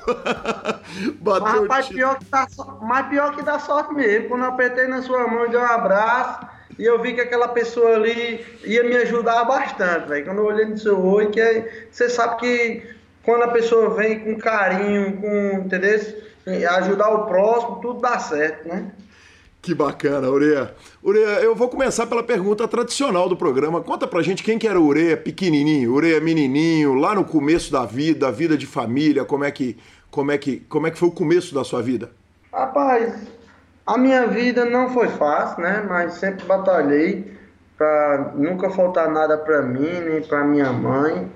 bateu 1.19 1.43
mas, 1.43 1.62
rapaz, 1.62 1.88
pior 1.89 2.17
que 2.17 2.25
dá, 2.25 2.47
mas 2.82 3.08
pior 3.08 3.36
que 3.36 3.41
dá 3.41 3.60
sorte 3.60 3.93
mesmo. 3.93 4.30
Quando 4.30 4.43
eu 4.43 4.49
apertei 4.49 4.88
na 4.88 5.01
sua 5.01 5.27
mão 5.27 5.45
e 5.45 5.49
dei 5.49 5.60
um 5.60 5.65
abraço, 5.65 6.47
e 6.80 6.86
eu 6.86 7.01
vi 7.01 7.13
que 7.13 7.21
aquela 7.21 7.49
pessoa 7.49 7.95
ali 7.95 8.45
ia 8.63 8.84
me 8.84 8.95
ajudar 8.95 9.43
bastante, 9.43 10.08
velho. 10.08 10.25
Quando 10.25 10.38
eu 10.38 10.45
olhei 10.45 10.65
no 10.65 10.77
seu 10.77 10.99
olho, 11.06 11.30
que 11.30 11.41
é, 11.41 11.86
você 11.91 12.10
sabe 12.10 12.39
que 12.39 12.95
quando 13.23 13.43
a 13.43 13.49
pessoa 13.49 13.89
vem 13.93 14.19
com 14.19 14.38
carinho, 14.38 15.17
com, 15.17 15.65
entendeu? 15.65 15.99
Ajudar 16.77 17.10
o 17.10 17.25
próximo, 17.25 17.80
tudo 17.82 17.99
dá 18.01 18.17
certo, 18.17 18.67
né? 18.67 18.89
Que 19.62 19.76
bacana, 19.76 20.28
Ureia. 20.28 20.74
Ureia, 21.04 21.39
eu 21.41 21.54
vou 21.54 21.69
começar 21.69 22.08
pela 22.08 22.24
pergunta 22.24 22.67
tradicional 22.67 23.30
do 23.30 23.38
programa. 23.38 23.80
Conta 23.82 24.08
pra 24.08 24.24
gente 24.24 24.41
quem 24.41 24.58
que 24.58 24.67
era 24.67 24.80
Ureia 24.80 25.15
pequenininho, 25.15 25.93
Ureia 25.93 26.19
menininho, 26.19 26.95
lá 26.95 27.13
no 27.13 27.24
começo 27.24 27.71
da 27.71 27.86
vida, 27.86 28.28
a 28.28 28.32
vida 28.32 28.58
de 28.58 28.65
família, 28.65 29.24
como 29.24 29.43
é 29.43 29.52
que, 29.52 29.78
como 30.10 30.32
é 30.32 30.38
que, 30.39 30.62
como 30.62 30.88
é 30.88 30.91
que 30.91 30.97
foi 30.97 31.10
o 31.10 31.12
começo 31.12 31.54
da 31.54 31.63
sua 31.63 31.80
vida? 31.80 32.10
Rapaz, 32.52 33.13
a 33.86 34.00
minha 34.00 34.26
vida 34.26 34.65
não 34.65 34.89
foi 34.89 35.10
fácil, 35.10 35.62
né? 35.62 35.86
Mas 35.88 36.13
sempre 36.13 36.43
batalhei 36.45 37.32
para 37.78 38.32
nunca 38.36 38.69
faltar 38.71 39.12
nada 39.12 39.38
para 39.38 39.62
mim, 39.62 40.02
nem 40.10 40.24
para 40.24 40.43
minha 40.43 40.74
mãe. 40.74 41.30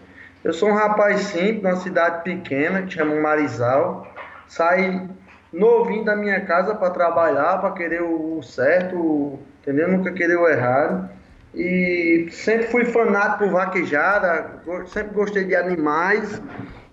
Eu 0.44 0.52
sou 0.52 0.70
um 0.70 0.74
rapaz 0.74 1.22
simples, 1.22 1.62
numa 1.62 1.76
cidade 1.76 2.24
pequena 2.24 2.82
que 2.82 2.96
chama 2.96 3.14
Marizal. 3.22 4.08
Saí 4.48 5.08
novinho 5.56 6.04
da 6.04 6.16
minha 6.16 6.42
casa 6.42 6.76
para 6.76 6.90
trabalhar, 6.92 7.60
para 7.60 7.72
querer 7.72 8.02
o 8.02 8.42
certo, 8.44 9.40
entendeu? 9.62 9.88
Nunca 9.88 10.12
querer 10.12 10.38
o 10.38 10.48
errado. 10.48 11.10
E 11.54 12.28
sempre 12.32 12.68
fui 12.68 12.86
fanático 12.86 13.46
por 13.46 13.50
vaquejada, 13.50 14.62
sempre 14.88 15.14
gostei 15.14 15.46
de 15.46 15.56
animais. 15.56 16.42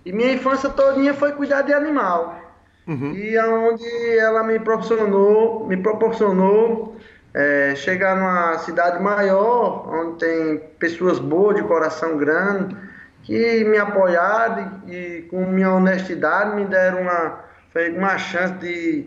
E 0.05 0.11
minha 0.13 0.33
infância 0.33 0.69
todinha 0.69 1.13
foi 1.13 1.33
cuidar 1.33 1.63
de 1.63 1.73
animal. 1.73 2.39
Uhum. 2.87 3.13
E 3.13 3.37
aonde 3.37 4.17
ela 4.17 4.43
me 4.43 4.59
proporcionou, 4.59 5.67
me 5.67 5.77
proporcionou 5.77 6.95
é, 7.33 7.73
chegar 7.75 8.15
numa 8.15 8.57
cidade 8.59 9.01
maior, 9.01 9.89
onde 9.93 10.19
tem 10.19 10.57
pessoas 10.79 11.19
boas, 11.19 11.55
de 11.57 11.63
coração 11.63 12.17
grande, 12.17 12.75
que 13.23 13.63
me 13.65 13.77
apoiaram 13.77 14.81
e, 14.87 14.95
e 14.95 15.21
com 15.23 15.45
minha 15.45 15.71
honestidade 15.71 16.55
me 16.55 16.65
deram 16.65 17.01
uma 17.01 17.42
foi 17.73 17.89
uma 17.89 18.19
chance 18.19 18.53
de 18.55 19.05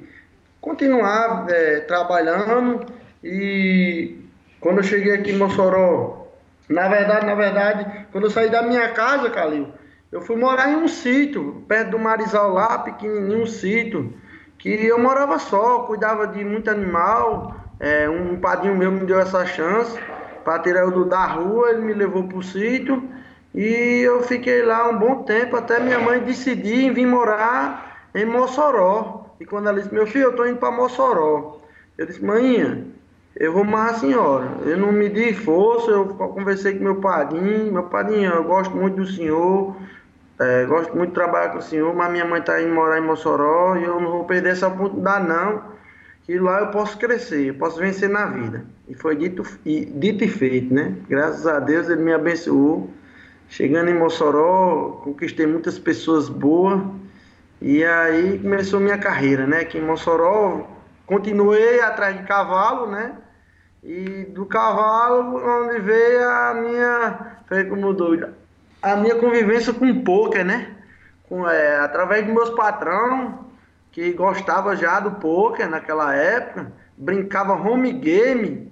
continuar 0.61 1.47
é, 1.49 1.81
trabalhando. 1.81 2.85
E 3.23 4.19
quando 4.61 4.79
eu 4.79 4.83
cheguei 4.83 5.15
aqui 5.15 5.31
em 5.31 5.39
Mossoró, 5.39 6.27
na 6.69 6.89
verdade, 6.89 7.25
na 7.25 7.35
verdade, 7.37 8.07
quando 8.11 8.25
eu 8.25 8.31
saí 8.31 8.51
da 8.51 8.63
minha 8.63 8.89
casa, 8.89 9.31
Calil, 9.31 9.69
eu 10.11 10.21
fui 10.21 10.35
morar 10.35 10.69
em 10.69 10.77
um 10.77 10.89
sítio, 10.89 11.65
perto 11.69 11.93
do 11.93 11.99
Marizal 11.99 12.53
lá, 12.53 12.81
pequenininho, 12.81 13.43
um 13.43 13.47
sítio, 13.47 14.13
que 14.59 14.69
eu 14.69 14.99
morava 14.99 15.39
só, 15.39 15.81
cuidava 15.81 16.27
de 16.27 16.45
muito 16.45 16.69
animal, 16.69 17.55
é, 17.79 18.09
um 18.09 18.37
padrinho 18.41 18.77
meu 18.77 18.91
me 18.91 19.07
deu 19.07 19.21
essa 19.21 19.47
chance 19.47 19.97
para 20.45 20.59
tirar 20.59 20.81
eu 20.81 21.05
da 21.05 21.25
rua, 21.25 21.71
ele 21.71 21.83
me 21.83 21.93
levou 21.93 22.25
para 22.25 22.39
o 22.39 22.43
sítio. 22.43 23.09
E 23.55 24.03
eu 24.05 24.23
fiquei 24.23 24.63
lá 24.63 24.89
um 24.89 24.99
bom 24.99 25.23
tempo 25.23 25.57
até 25.57 25.79
minha 25.81 25.99
mãe 25.99 26.21
decidir 26.21 26.93
vir 26.93 27.07
morar 27.07 27.96
em 28.17 28.25
Mossoró. 28.25 29.27
E 29.39 29.45
quando 29.45 29.69
ela 29.69 29.79
disse, 29.79 29.93
meu 29.95 30.07
filho, 30.07 30.25
eu 30.25 30.31
estou 30.31 30.49
indo 30.49 30.59
para 30.59 30.71
Mossoró. 30.71 31.61
Eu 31.99 32.07
disse, 32.07 32.25
mãinha, 32.25 32.87
eu 33.37 33.53
vou 33.53 33.65
mais 33.65 33.97
a 33.97 33.99
senhora. 33.99 34.49
Eu 34.65 34.79
não 34.79 34.91
me 34.91 35.11
di 35.11 35.35
força, 35.35 35.91
eu 35.91 36.07
conversei 36.07 36.79
com 36.79 36.85
meu 36.85 36.97
padrinho. 36.97 37.73
Meu 37.73 37.85
padrinho, 37.85 38.33
eu 38.33 38.45
gosto 38.45 38.75
muito 38.75 38.97
do 38.97 39.07
senhor, 39.07 39.77
é, 40.41 40.65
gosto 40.65 40.97
muito 40.97 41.11
de 41.11 41.15
trabalhar 41.15 41.51
com 41.51 41.59
o 41.59 41.63
senhor, 41.63 41.95
mas 41.95 42.11
minha 42.11 42.25
mãe 42.25 42.41
está 42.41 42.61
indo 42.61 42.75
morar 42.75 42.99
em 42.99 43.03
Mossoró 43.03 43.77
e 43.77 43.85
eu 43.85 44.01
não 44.01 44.11
vou 44.11 44.25
perder 44.25 44.51
essa 44.51 44.69
oportunidade 44.69 45.29
não. 45.29 45.77
Que 46.25 46.39
lá 46.39 46.61
eu 46.61 46.69
posso 46.69 46.99
crescer, 46.99 47.49
eu 47.49 47.55
posso 47.55 47.79
vencer 47.79 48.09
na 48.09 48.27
vida. 48.27 48.65
E 48.89 48.95
foi 48.95 49.15
dito 49.15 49.45
e, 49.65 49.85
dito 49.85 50.25
e 50.25 50.29
feito, 50.29 50.75
né? 50.75 50.95
Graças 51.09 51.47
a 51.47 51.61
Deus 51.61 51.89
ele 51.89 52.03
me 52.03 52.13
abençoou. 52.13 52.91
Chegando 53.49 53.91
em 53.91 53.95
Mossoró, 53.95 55.03
conquistei 55.05 55.47
muitas 55.47 55.79
pessoas 55.79 56.29
boas 56.29 56.83
e 57.61 57.85
aí 57.85 58.39
começou 58.39 58.81
minha 58.81 58.99
carreira, 58.99 59.47
né? 59.47 59.61
Aqui 59.61 59.79
em 59.79 59.85
Mossoró, 59.85 60.69
continuei 61.07 61.81
atrás 61.81 62.17
de 62.17 62.25
cavalo, 62.25 62.87
né? 62.91 63.17
E 63.83 64.25
do 64.25 64.45
cavalo, 64.47 65.37
onde 65.37 65.79
veio 65.81 66.29
a 66.29 66.55
minha, 66.55 67.37
foi 67.49 67.65
como 67.65 67.95
doido, 67.95 68.29
a 68.83 68.97
minha 68.97 69.15
convivência 69.15 69.73
com 69.73 70.03
poker, 70.03 70.45
né? 70.45 70.75
Com, 71.29 71.49
é, 71.49 71.79
através 71.79 72.25
dos 72.25 72.35
meus 72.35 72.51
patrão, 72.51 73.47
que 73.91 74.13
gostava 74.13 74.77
já 74.77 75.01
do 75.01 75.13
poker 75.13 75.69
naquela 75.69 76.15
época, 76.15 76.73
brincava 76.97 77.55
home 77.55 77.93
game 77.93 78.71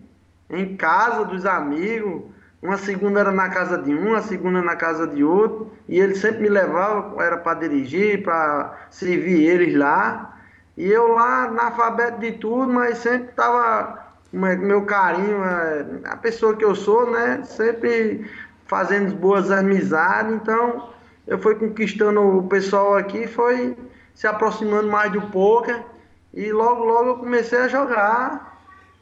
em 0.50 0.76
casa 0.76 1.24
dos 1.24 1.46
amigos, 1.46 2.33
uma 2.64 2.78
segunda 2.78 3.20
era 3.20 3.30
na 3.30 3.50
casa 3.50 3.76
de 3.76 3.94
um, 3.94 4.14
a 4.14 4.22
segunda 4.22 4.62
na 4.62 4.74
casa 4.74 5.06
de 5.06 5.22
outro, 5.22 5.70
e 5.86 6.00
ele 6.00 6.14
sempre 6.14 6.44
me 6.44 6.48
levava, 6.48 7.22
era 7.22 7.36
para 7.36 7.60
dirigir, 7.60 8.22
para 8.22 8.86
servir 8.88 9.44
eles 9.44 9.76
lá. 9.76 10.38
E 10.74 10.90
eu 10.90 11.08
lá, 11.08 11.44
analfabeto 11.44 12.20
de 12.20 12.32
tudo, 12.32 12.72
mas 12.72 12.98
sempre 12.98 13.28
estava 13.28 14.02
meu 14.32 14.82
carinho, 14.86 15.44
é, 15.44 15.84
a 16.06 16.16
pessoa 16.16 16.56
que 16.56 16.64
eu 16.64 16.74
sou, 16.74 17.10
né? 17.10 17.42
Sempre 17.44 18.28
fazendo 18.66 19.14
boas 19.14 19.50
amizades. 19.50 20.32
Então, 20.32 20.88
eu 21.26 21.38
fui 21.38 21.54
conquistando 21.56 22.38
o 22.38 22.48
pessoal 22.48 22.96
aqui, 22.96 23.26
foi 23.26 23.76
se 24.14 24.26
aproximando 24.26 24.88
mais 24.88 25.12
do 25.12 25.20
poker. 25.20 25.84
E 26.32 26.50
logo, 26.50 26.82
logo 26.82 27.10
eu 27.10 27.16
comecei 27.18 27.58
a 27.58 27.68
jogar. 27.68 28.53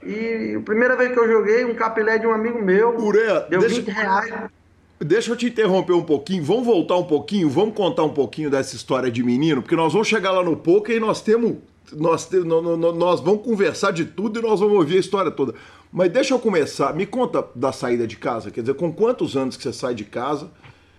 E 0.04 0.56
a 0.56 0.60
primeira 0.60 0.96
vez 0.96 1.12
que 1.12 1.18
eu 1.18 1.28
joguei, 1.28 1.64
um 1.64 1.74
capilé 1.74 2.18
de 2.18 2.26
um 2.26 2.32
amigo 2.32 2.60
meu. 2.60 2.96
Ureia, 2.98 3.40
deu 3.48 3.60
deixa, 3.60 3.76
20 3.76 3.88
reais. 3.90 4.34
Deixa 5.00 5.30
eu 5.30 5.36
te 5.36 5.46
interromper 5.46 5.92
um 5.92 6.02
pouquinho. 6.02 6.44
Vamos 6.44 6.64
voltar 6.64 6.96
um 6.96 7.04
pouquinho, 7.04 7.48
vamos 7.48 7.74
contar 7.74 8.02
um 8.04 8.12
pouquinho 8.12 8.50
dessa 8.50 8.74
história 8.76 9.10
de 9.10 9.22
menino, 9.22 9.62
porque 9.62 9.76
nós 9.76 9.92
vamos 9.92 10.08
chegar 10.08 10.32
lá 10.32 10.42
no 10.42 10.56
poker 10.56 10.96
e 10.96 11.00
nós 11.00 11.20
temos. 11.20 11.56
Nós, 11.92 12.26
te, 12.26 12.36
nós, 12.38 12.62
nós 12.78 13.20
vamos 13.20 13.44
conversar 13.44 13.90
de 13.92 14.04
tudo 14.06 14.38
e 14.38 14.42
nós 14.42 14.60
vamos 14.60 14.76
ouvir 14.76 14.96
a 14.96 15.00
história 15.00 15.30
toda. 15.30 15.54
Mas 15.92 16.10
deixa 16.10 16.32
eu 16.32 16.38
começar. 16.38 16.94
Me 16.94 17.04
conta 17.04 17.44
da 17.54 17.70
saída 17.70 18.06
de 18.06 18.16
casa. 18.16 18.50
Quer 18.50 18.62
dizer, 18.62 18.74
com 18.74 18.92
quantos 18.92 19.36
anos 19.36 19.56
que 19.56 19.62
você 19.62 19.72
sai 19.72 19.94
de 19.94 20.04
casa? 20.04 20.50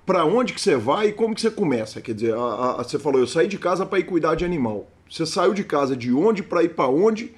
Para 0.06 0.24
onde 0.26 0.54
que 0.54 0.62
você 0.62 0.76
vai 0.76 1.08
e 1.08 1.13
como 1.13 1.34
que 1.34 1.42
você 1.42 1.50
começa? 1.50 2.00
Quer 2.00 2.13
dizer, 2.13 2.36
a, 2.36 2.76
a, 2.80 2.84
você 2.84 3.00
falou, 3.00 3.20
eu 3.20 3.28
saí 3.28 3.48
de 3.48 3.58
casa 3.58 3.86
para 3.86 4.00
ir 4.00 4.04
cuidar 4.04 4.36
de 4.36 4.46
animal. 4.46 4.88
Você 5.10 5.26
saiu 5.26 5.54
de 5.54 5.63
casa 5.63 5.96
de 5.96 6.13
onde 6.13 6.44
para 6.44 6.63
ir 6.63 6.70
para 6.70 6.88
onde? 6.88 7.34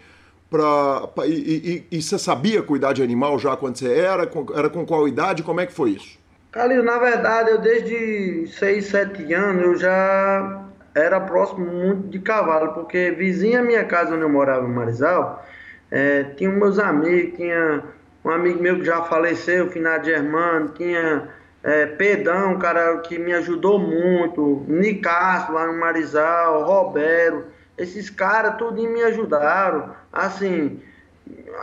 E, 1.25 1.85
e, 1.91 1.97
e, 1.97 2.01
você 2.01 2.17
sabia 2.17 2.61
cuidar 2.61 2.93
de 2.93 3.03
animal 3.03 3.37
já 3.39 3.55
quando 3.55 3.77
você 3.77 3.91
era? 3.91 4.29
Era 4.55 4.69
com 4.69 4.85
qual 4.85 5.07
idade? 5.07 5.43
Como 5.43 5.59
é 5.61 5.65
que 5.65 5.73
foi 5.73 5.91
isso? 5.91 6.17
Calil, 6.51 6.83
na 6.83 6.97
verdade, 6.97 7.51
eu 7.51 7.57
desde 7.57 8.47
6, 8.47 8.85
7 8.85 9.33
anos 9.33 9.63
eu 9.63 9.75
já 9.75 10.65
era 10.95 11.19
próximo 11.19 11.65
muito 11.65 12.07
de 12.07 12.19
cavalo, 12.19 12.73
porque 12.73 13.11
vizinha 13.11 13.61
minha 13.61 13.83
casa 13.83 14.15
onde 14.15 14.23
eu 14.23 14.29
morava 14.29 14.65
em 14.65 14.71
Marizal, 14.71 15.45
é, 15.91 16.23
tinha 16.23 16.49
meus 16.49 16.79
amigos, 16.79 17.35
tinha 17.35 17.83
um 18.23 18.29
amigo 18.29 18.61
meu 18.61 18.79
que 18.79 18.85
já 18.85 19.01
faleceu, 19.03 19.69
finado 19.69 20.05
Germano, 20.05 20.69
tinha 20.69 21.27
é, 21.61 21.85
Pedão, 21.85 22.53
um 22.53 22.59
cara 22.59 22.99
que 22.99 23.19
me 23.19 23.33
ajudou 23.33 23.77
muito, 23.77 24.63
Nicasso 24.67 25.51
lá 25.51 25.67
no 25.67 25.77
Marizal, 25.77 26.63
Roberto, 26.63 27.43
esses 27.77 28.09
caras 28.09 28.55
tudo 28.57 28.81
me 28.81 29.03
ajudaram, 29.03 29.95
assim, 30.11 30.79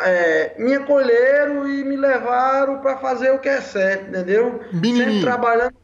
é, 0.00 0.54
me 0.58 0.74
acolheram 0.74 1.68
e 1.68 1.84
me 1.84 1.96
levaram 1.96 2.78
para 2.78 2.98
fazer 2.98 3.30
o 3.30 3.38
que 3.38 3.48
é 3.48 3.60
certo, 3.60 4.08
entendeu? 4.08 4.60
Sempre 5.04 5.20
trabalhando 5.20 5.74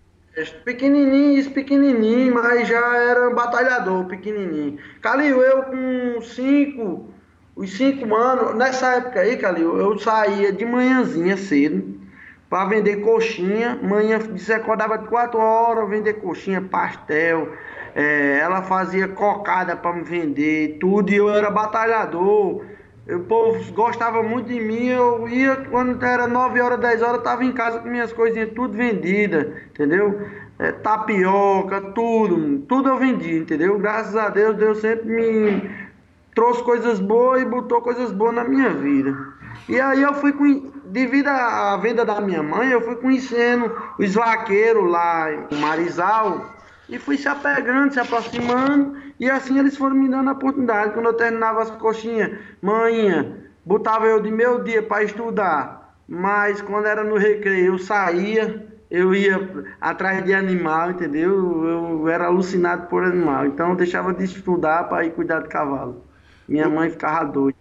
pequenininho, 0.65 1.51
pequenininho, 1.51 2.35
mas 2.35 2.69
já 2.69 2.97
era 2.97 3.31
batalhador, 3.31 4.05
pequenininho. 4.07 4.79
Calil, 5.01 5.43
eu 5.43 5.63
com 5.65 6.21
cinco, 6.23 7.13
os 7.57 7.77
cinco 7.77 8.15
anos, 8.15 8.55
nessa 8.55 8.97
época 8.97 9.21
aí, 9.21 9.37
Calil, 9.37 9.77
eu 9.79 9.99
saía 9.99 10.53
de 10.53 10.65
manhãzinha 10.65 11.37
cedo 11.37 11.99
para 12.49 12.67
vender 12.67 12.97
coxinha. 12.99 13.79
Manhã, 13.83 14.19
você 14.19 14.53
acordava 14.55 14.99
de 14.99 15.09
quatro 15.09 15.39
horas, 15.39 15.89
vender 15.89 16.15
coxinha, 16.15 16.63
pastel, 16.63 17.53
é, 17.99 18.39
ela 18.39 18.63
fazia 18.63 19.09
cocada 19.09 19.75
para 19.75 19.93
me 19.93 20.05
vender, 20.05 20.79
tudo, 20.79 21.11
e 21.11 21.17
eu 21.17 21.29
era 21.29 21.51
batalhador. 21.51 22.65
O 23.09 23.19
povo 23.27 23.73
gostava 23.73 24.23
muito 24.23 24.47
de 24.47 24.61
mim, 24.61 24.87
eu 24.87 25.29
ia 25.29 25.57
quando 25.69 26.01
era 26.05 26.29
9 26.29 26.61
horas, 26.61 26.79
10 26.79 27.03
horas, 27.03 27.17
eu 27.17 27.23
tava 27.25 27.45
em 27.45 27.51
casa 27.51 27.81
com 27.81 27.89
minhas 27.89 28.13
coisinhas 28.13 28.51
tudo 28.55 28.75
vendida, 28.75 29.53
entendeu? 29.71 30.29
É, 30.61 30.71
tapioca, 30.71 31.81
tudo, 31.93 32.61
tudo 32.69 32.89
eu 32.89 32.99
vendia, 32.99 33.39
entendeu? 33.39 33.77
Graças 33.81 34.15
a 34.15 34.29
Deus, 34.29 34.57
Deus 34.57 34.79
sempre 34.79 35.09
me 35.09 35.71
trouxe 36.37 36.63
coisas 36.63 37.01
boas 37.01 37.43
e 37.43 37.47
botou 37.47 37.81
coisas 37.81 38.13
boas 38.13 38.33
na 38.33 38.45
minha 38.45 38.71
vida. 38.75 39.17
E 39.69 39.81
aí 39.81 40.03
eu 40.03 40.15
fui, 40.15 40.33
devido 40.85 41.27
à 41.27 41.77
venda 41.79 42.05
da 42.05 42.21
minha 42.21 42.45
mãe, 42.45 42.71
eu 42.71 42.81
fui 42.81 42.95
conhecendo 42.95 43.75
os 43.99 44.15
vaqueiros 44.15 44.89
lá 44.89 45.33
em 45.33 45.57
Marizal 45.57 46.58
e 46.89 46.99
fui 46.99 47.17
se 47.17 47.29
apegando, 47.29 47.93
se 47.93 48.01
aproximando 48.01 48.97
e 49.21 49.29
assim 49.29 49.59
eles 49.59 49.77
foram 49.77 49.97
me 49.97 50.09
dando 50.09 50.31
a 50.31 50.33
oportunidade. 50.33 50.93
Quando 50.93 51.07
eu 51.07 51.15
terminava 51.15 51.63
as 51.63 51.71
coxinhas, 51.73 52.39
manhã, 52.63 53.35
botava 53.65 54.07
eu 54.07 54.23
de 54.23 54.31
meu 54.31 54.63
dia 54.63 54.83
para 54.83 55.05
estudar, 55.05 55.95
mas 56.09 56.63
quando 56.63 56.87
era 56.87 57.05
no 57.05 57.17
recreio 57.17 57.75
eu 57.75 57.79
saía, 57.79 58.67
eu 58.91 59.15
ia 59.15 59.67
atrás 59.81 60.25
de 60.25 60.33
animal, 60.33 60.93
entendeu? 60.93 61.65
Eu 61.65 62.09
era 62.09 62.27
alucinado 62.27 62.87
por 62.87 63.05
animal, 63.05 63.47
então 63.47 63.71
eu 63.71 63.77
deixava 63.77 64.15
de 64.15 64.25
estudar 64.25 64.89
para 64.89 65.05
ir 65.05 65.11
cuidar 65.11 65.41
de 65.41 65.49
cavalo. 65.49 66.05
Minha 66.49 66.67
mãe 66.67 66.89
ficava 66.89 67.31
doida. 67.31 67.59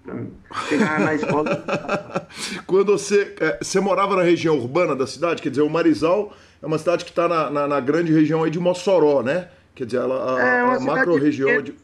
Chegava 0.69 0.99
na 0.99 1.13
escola. 1.13 1.65
Quando 2.65 2.97
você, 2.97 3.35
é, 3.37 3.57
você 3.61 3.81
morava 3.81 4.15
na 4.15 4.21
região 4.21 4.57
urbana 4.57 4.95
da 4.95 5.05
cidade, 5.05 5.41
quer 5.41 5.49
dizer, 5.49 5.61
o 5.61 5.69
Marizal 5.69 6.33
é 6.61 6.65
uma 6.65 6.77
cidade 6.77 7.03
que 7.03 7.11
está 7.11 7.27
na, 7.27 7.49
na, 7.49 7.67
na, 7.67 7.79
grande 7.79 8.11
região 8.11 8.43
aí 8.43 8.49
de 8.49 8.59
Mossoró, 8.59 9.21
né? 9.21 9.47
Quer 9.75 9.85
dizer, 9.85 9.97
ela, 9.97 10.37
a, 10.37 10.43
é 10.43 10.59
a 10.61 10.79
macro-região 10.79 11.61
de, 11.61 11.75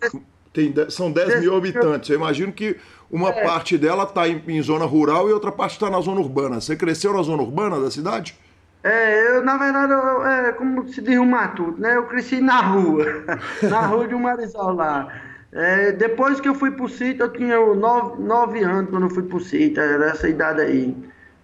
tem, 0.52 0.74
são 0.90 1.12
10 1.12 1.42
mil 1.42 1.56
habitantes. 1.56 2.10
Eu 2.10 2.16
imagino 2.16 2.52
que 2.52 2.78
uma 3.12 3.30
é. 3.30 3.44
parte 3.44 3.78
dela 3.78 4.04
está 4.04 4.28
em, 4.28 4.42
em, 4.48 4.62
zona 4.62 4.86
rural 4.86 5.30
e 5.30 5.34
outra 5.34 5.52
parte 5.52 5.74
está 5.74 5.90
na 5.90 6.00
zona 6.02 6.22
urbana. 6.22 6.62
Você 6.62 6.76
cresceu 6.76 7.14
na 7.14 7.22
zona 7.24 7.44
urbana 7.44 7.80
da 7.80 7.92
cidade? 7.92 8.38
É, 8.84 9.38
eu, 9.38 9.44
na 9.44 9.58
verdade, 9.58 9.94
eu, 9.94 10.26
é, 10.26 10.52
como 10.54 10.88
se 10.88 11.02
diz 11.02 11.18
o 11.18 11.26
matuto, 11.26 11.80
né? 11.80 11.96
Eu 11.96 12.06
cresci 12.06 12.42
na 12.42 12.62
rua, 12.62 13.06
na 13.64 13.82
rua 13.82 14.08
de 14.08 14.16
um 14.16 14.20
Marizal 14.20 14.74
lá. 14.74 15.08
É, 15.52 15.92
depois 15.92 16.42
que 16.42 16.50
eu 16.50 16.56
fui 16.56 16.72
pro 16.72 16.90
sítio, 16.90 17.24
eu 17.24 17.32
tinha 17.32 17.58
nove, 17.76 18.22
nove 18.22 18.64
anos 18.64 18.90
quando 18.90 19.04
eu 19.04 19.10
fui 19.10 19.24
pro 19.24 19.40
sítio, 19.40 19.82
era 19.82 20.08
essa 20.08 20.28
idade 20.28 20.62
aí. 20.62 20.96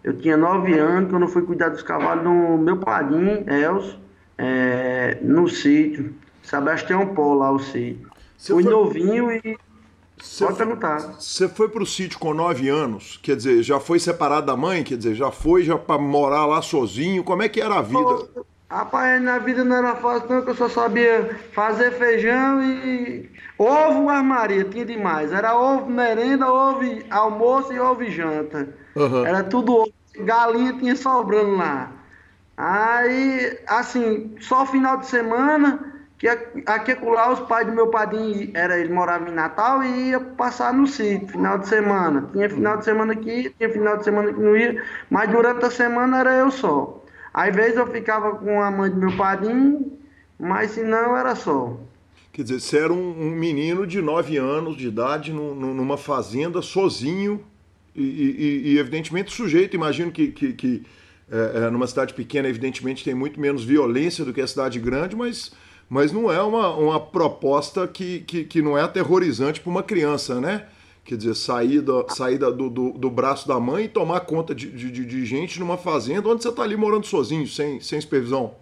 Eu 0.09 0.17
tinha 0.17 0.35
nove 0.35 0.73
anos 0.73 1.11
quando 1.11 1.21
eu 1.21 1.27
fui 1.27 1.43
cuidar 1.43 1.69
dos 1.69 1.83
cavalos 1.83 2.23
do 2.23 2.57
meu 2.57 2.77
padrinho, 2.77 3.45
Elcio, 3.47 3.99
é, 4.35 5.19
no 5.21 5.47
sítio. 5.47 6.15
Sebastião 6.41 7.13
Pó, 7.13 7.35
lá 7.35 7.51
o 7.51 7.59
sítio. 7.59 8.09
Você 8.35 8.53
fui 8.53 8.63
foi... 8.63 8.71
novinho 8.71 9.31
e. 9.31 9.55
Você 10.17 10.45
Pode 10.45 10.57
perguntar. 10.57 10.97
Você 11.19 11.47
foi 11.47 11.69
pro 11.69 11.85
sítio 11.85 12.17
com 12.17 12.33
nove 12.33 12.67
anos, 12.67 13.19
quer 13.21 13.35
dizer, 13.35 13.61
já 13.61 13.79
foi 13.79 13.99
separado 13.99 14.47
da 14.47 14.57
mãe, 14.57 14.83
quer 14.83 14.97
dizer, 14.97 15.13
já 15.13 15.29
foi 15.29 15.61
já 15.63 15.77
para 15.77 16.01
morar 16.01 16.47
lá 16.47 16.59
sozinho. 16.61 17.23
Como 17.23 17.43
é 17.43 17.47
que 17.47 17.61
era 17.61 17.75
a 17.75 17.81
vida? 17.83 18.27
Rapaz, 18.67 19.21
na 19.21 19.37
vida 19.37 19.63
não 19.63 19.75
era 19.75 19.95
fácil, 19.95 20.27
não, 20.27 20.41
que 20.41 20.49
eu 20.49 20.55
só 20.55 20.67
sabia 20.67 21.37
fazer 21.53 21.91
feijão 21.91 22.63
e 22.63 23.29
ovo 23.59 24.09
armaria, 24.09 24.63
tinha 24.65 24.85
demais. 24.85 25.31
Era 25.31 25.55
ovo 25.55 25.87
merenda, 25.89 26.51
ovo 26.51 26.81
almoço 27.11 27.71
e 27.71 27.79
ovo 27.79 28.03
janta. 28.05 28.67
Uhum. 28.95 29.25
Era 29.25 29.43
tudo 29.43 29.73
ovo. 29.73 29.98
Galinha 30.23 30.73
tinha 30.73 30.95
sobrando 30.95 31.55
lá. 31.57 31.91
Aí, 32.57 33.57
assim, 33.67 34.35
só 34.41 34.65
final 34.65 34.97
de 34.97 35.05
semana, 35.07 35.79
que 36.17 36.27
aqui 36.27 36.93
lá 37.05 37.31
os 37.31 37.39
pais 37.39 37.65
do 37.65 37.71
meu 37.71 37.87
padrinho, 37.87 38.51
era, 38.53 38.77
ele 38.77 38.91
morava 38.91 39.29
em 39.29 39.33
Natal 39.33 39.81
e 39.81 40.09
ia 40.09 40.19
passar 40.19 40.73
no 40.73 40.85
sítio, 40.85 41.29
final 41.29 41.57
de 41.57 41.69
semana. 41.69 42.29
Tinha 42.33 42.49
final 42.49 42.77
de 42.77 42.83
semana 42.83 43.13
aqui, 43.13 43.53
tinha 43.57 43.69
final 43.69 43.97
de 43.97 44.03
semana 44.03 44.33
que 44.33 44.39
não 44.39 44.57
ia, 44.57 44.83
mas 45.09 45.29
durante 45.31 45.65
a 45.65 45.71
semana 45.71 46.19
era 46.19 46.35
eu 46.35 46.51
só. 46.51 47.01
Às 47.33 47.55
vezes 47.55 47.77
eu 47.77 47.87
ficava 47.87 48.35
com 48.35 48.61
a 48.61 48.69
mãe 48.69 48.89
do 48.89 48.97
meu 48.97 49.15
padrinho, 49.15 49.97
mas 50.37 50.71
se 50.71 50.83
não 50.83 51.15
era 51.15 51.35
só. 51.35 51.77
Quer 52.33 52.43
dizer, 52.43 52.59
você 52.59 52.77
era 52.79 52.91
um, 52.91 53.21
um 53.21 53.31
menino 53.31 53.87
de 53.87 54.01
9 54.01 54.35
anos 54.35 54.75
de 54.75 54.87
idade 54.87 55.31
numa 55.31 55.97
fazenda 55.97 56.61
sozinho 56.61 57.43
e, 57.95 58.01
e, 58.01 58.73
e, 58.73 58.77
evidentemente 58.77 59.33
sujeito, 59.33 59.75
imagino 59.75 60.11
que, 60.11 60.27
que, 60.27 60.53
que 60.53 60.83
é, 61.31 61.65
é, 61.65 61.69
numa 61.69 61.85
cidade 61.87 62.13
pequena, 62.13 62.47
evidentemente 62.47 63.03
tem 63.03 63.13
muito 63.13 63.39
menos 63.39 63.63
violência 63.63 64.25
do 64.25 64.33
que 64.33 64.41
a 64.41 64.47
cidade 64.47 64.79
grande, 64.79 65.15
mas, 65.15 65.51
mas 65.89 66.11
não 66.11 66.31
é 66.31 66.41
uma, 66.41 66.75
uma 66.75 66.99
proposta 66.99 67.87
que, 67.87 68.21
que, 68.21 68.43
que 68.43 68.61
não 68.61 68.77
é 68.77 68.81
aterrorizante 68.81 69.61
para 69.61 69.69
uma 69.69 69.83
criança, 69.83 70.39
né? 70.41 70.65
Quer 71.03 71.17
dizer, 71.17 71.35
sair, 71.35 71.81
da, 71.81 72.07
sair 72.09 72.37
do, 72.37 72.69
do, 72.69 72.91
do, 72.91 73.09
braço 73.09 73.47
da 73.47 73.59
mãe 73.59 73.85
e 73.85 73.87
tomar 73.87 74.19
conta 74.21 74.53
de, 74.53 74.69
de, 74.69 75.05
de 75.05 75.25
gente 75.25 75.59
numa 75.59 75.77
fazenda 75.77 76.29
onde 76.29 76.43
você 76.43 76.49
está 76.49 76.61
ali 76.61 76.75
morando 76.75 77.05
sozinho, 77.05 77.47
sem, 77.47 77.79
sem 77.79 77.99
supervisão. 77.99 78.53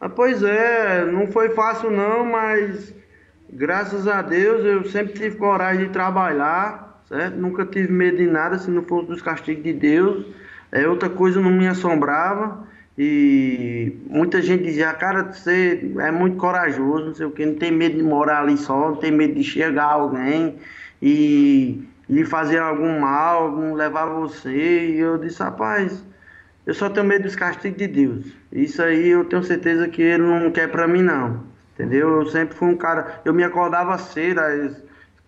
Ah, 0.00 0.08
pois 0.08 0.42
é, 0.44 1.04
não 1.06 1.26
foi 1.26 1.50
fácil 1.50 1.90
não, 1.90 2.24
mas 2.24 2.94
graças 3.52 4.06
a 4.06 4.22
Deus 4.22 4.64
eu 4.64 4.84
sempre 4.88 5.14
tive 5.14 5.36
coragem 5.36 5.86
de 5.86 5.92
trabalhar, 5.92 6.87
certo? 7.08 7.36
Nunca 7.36 7.64
tive 7.64 7.92
medo 7.92 8.18
de 8.18 8.26
nada 8.26 8.58
se 8.58 8.70
não 8.70 8.82
fosse 8.82 9.08
dos 9.08 9.22
castigos 9.22 9.64
de 9.64 9.72
Deus. 9.72 10.26
É, 10.70 10.86
outra 10.86 11.08
coisa 11.08 11.40
não 11.40 11.50
me 11.50 11.66
assombrava. 11.66 12.66
E 12.96 13.96
muita 14.08 14.42
gente 14.42 14.64
dizia, 14.64 14.92
cara, 14.92 15.32
você 15.32 15.92
é 16.00 16.10
muito 16.10 16.36
corajoso, 16.36 17.06
não 17.06 17.14
sei 17.14 17.26
o 17.26 17.30
que, 17.30 17.46
não 17.46 17.54
tem 17.54 17.70
medo 17.70 17.96
de 17.96 18.02
morar 18.02 18.40
ali 18.40 18.56
só, 18.56 18.90
não 18.90 18.96
tem 18.96 19.12
medo 19.12 19.34
de 19.34 19.44
chegar 19.44 19.84
alguém 19.84 20.56
e 21.00 21.88
lhe 22.10 22.24
fazer 22.24 22.58
algum 22.58 22.98
mal, 22.98 23.44
algum 23.44 23.74
levar 23.74 24.06
você. 24.06 24.90
E 24.90 24.98
eu 24.98 25.16
disse, 25.16 25.40
rapaz, 25.40 26.04
eu 26.66 26.74
só 26.74 26.90
tenho 26.90 27.06
medo 27.06 27.22
dos 27.22 27.36
castigos 27.36 27.78
de 27.78 27.86
Deus. 27.86 28.26
Isso 28.50 28.82
aí 28.82 29.08
eu 29.10 29.24
tenho 29.24 29.44
certeza 29.44 29.86
que 29.86 30.02
ele 30.02 30.24
não 30.24 30.50
quer 30.50 30.68
para 30.68 30.88
mim 30.88 31.02
não. 31.02 31.44
Entendeu? 31.74 32.22
Eu 32.22 32.26
sempre 32.26 32.56
fui 32.56 32.68
um 32.68 32.76
cara, 32.76 33.20
eu 33.24 33.32
me 33.32 33.44
acordava 33.44 33.96
cedo, 33.96 34.40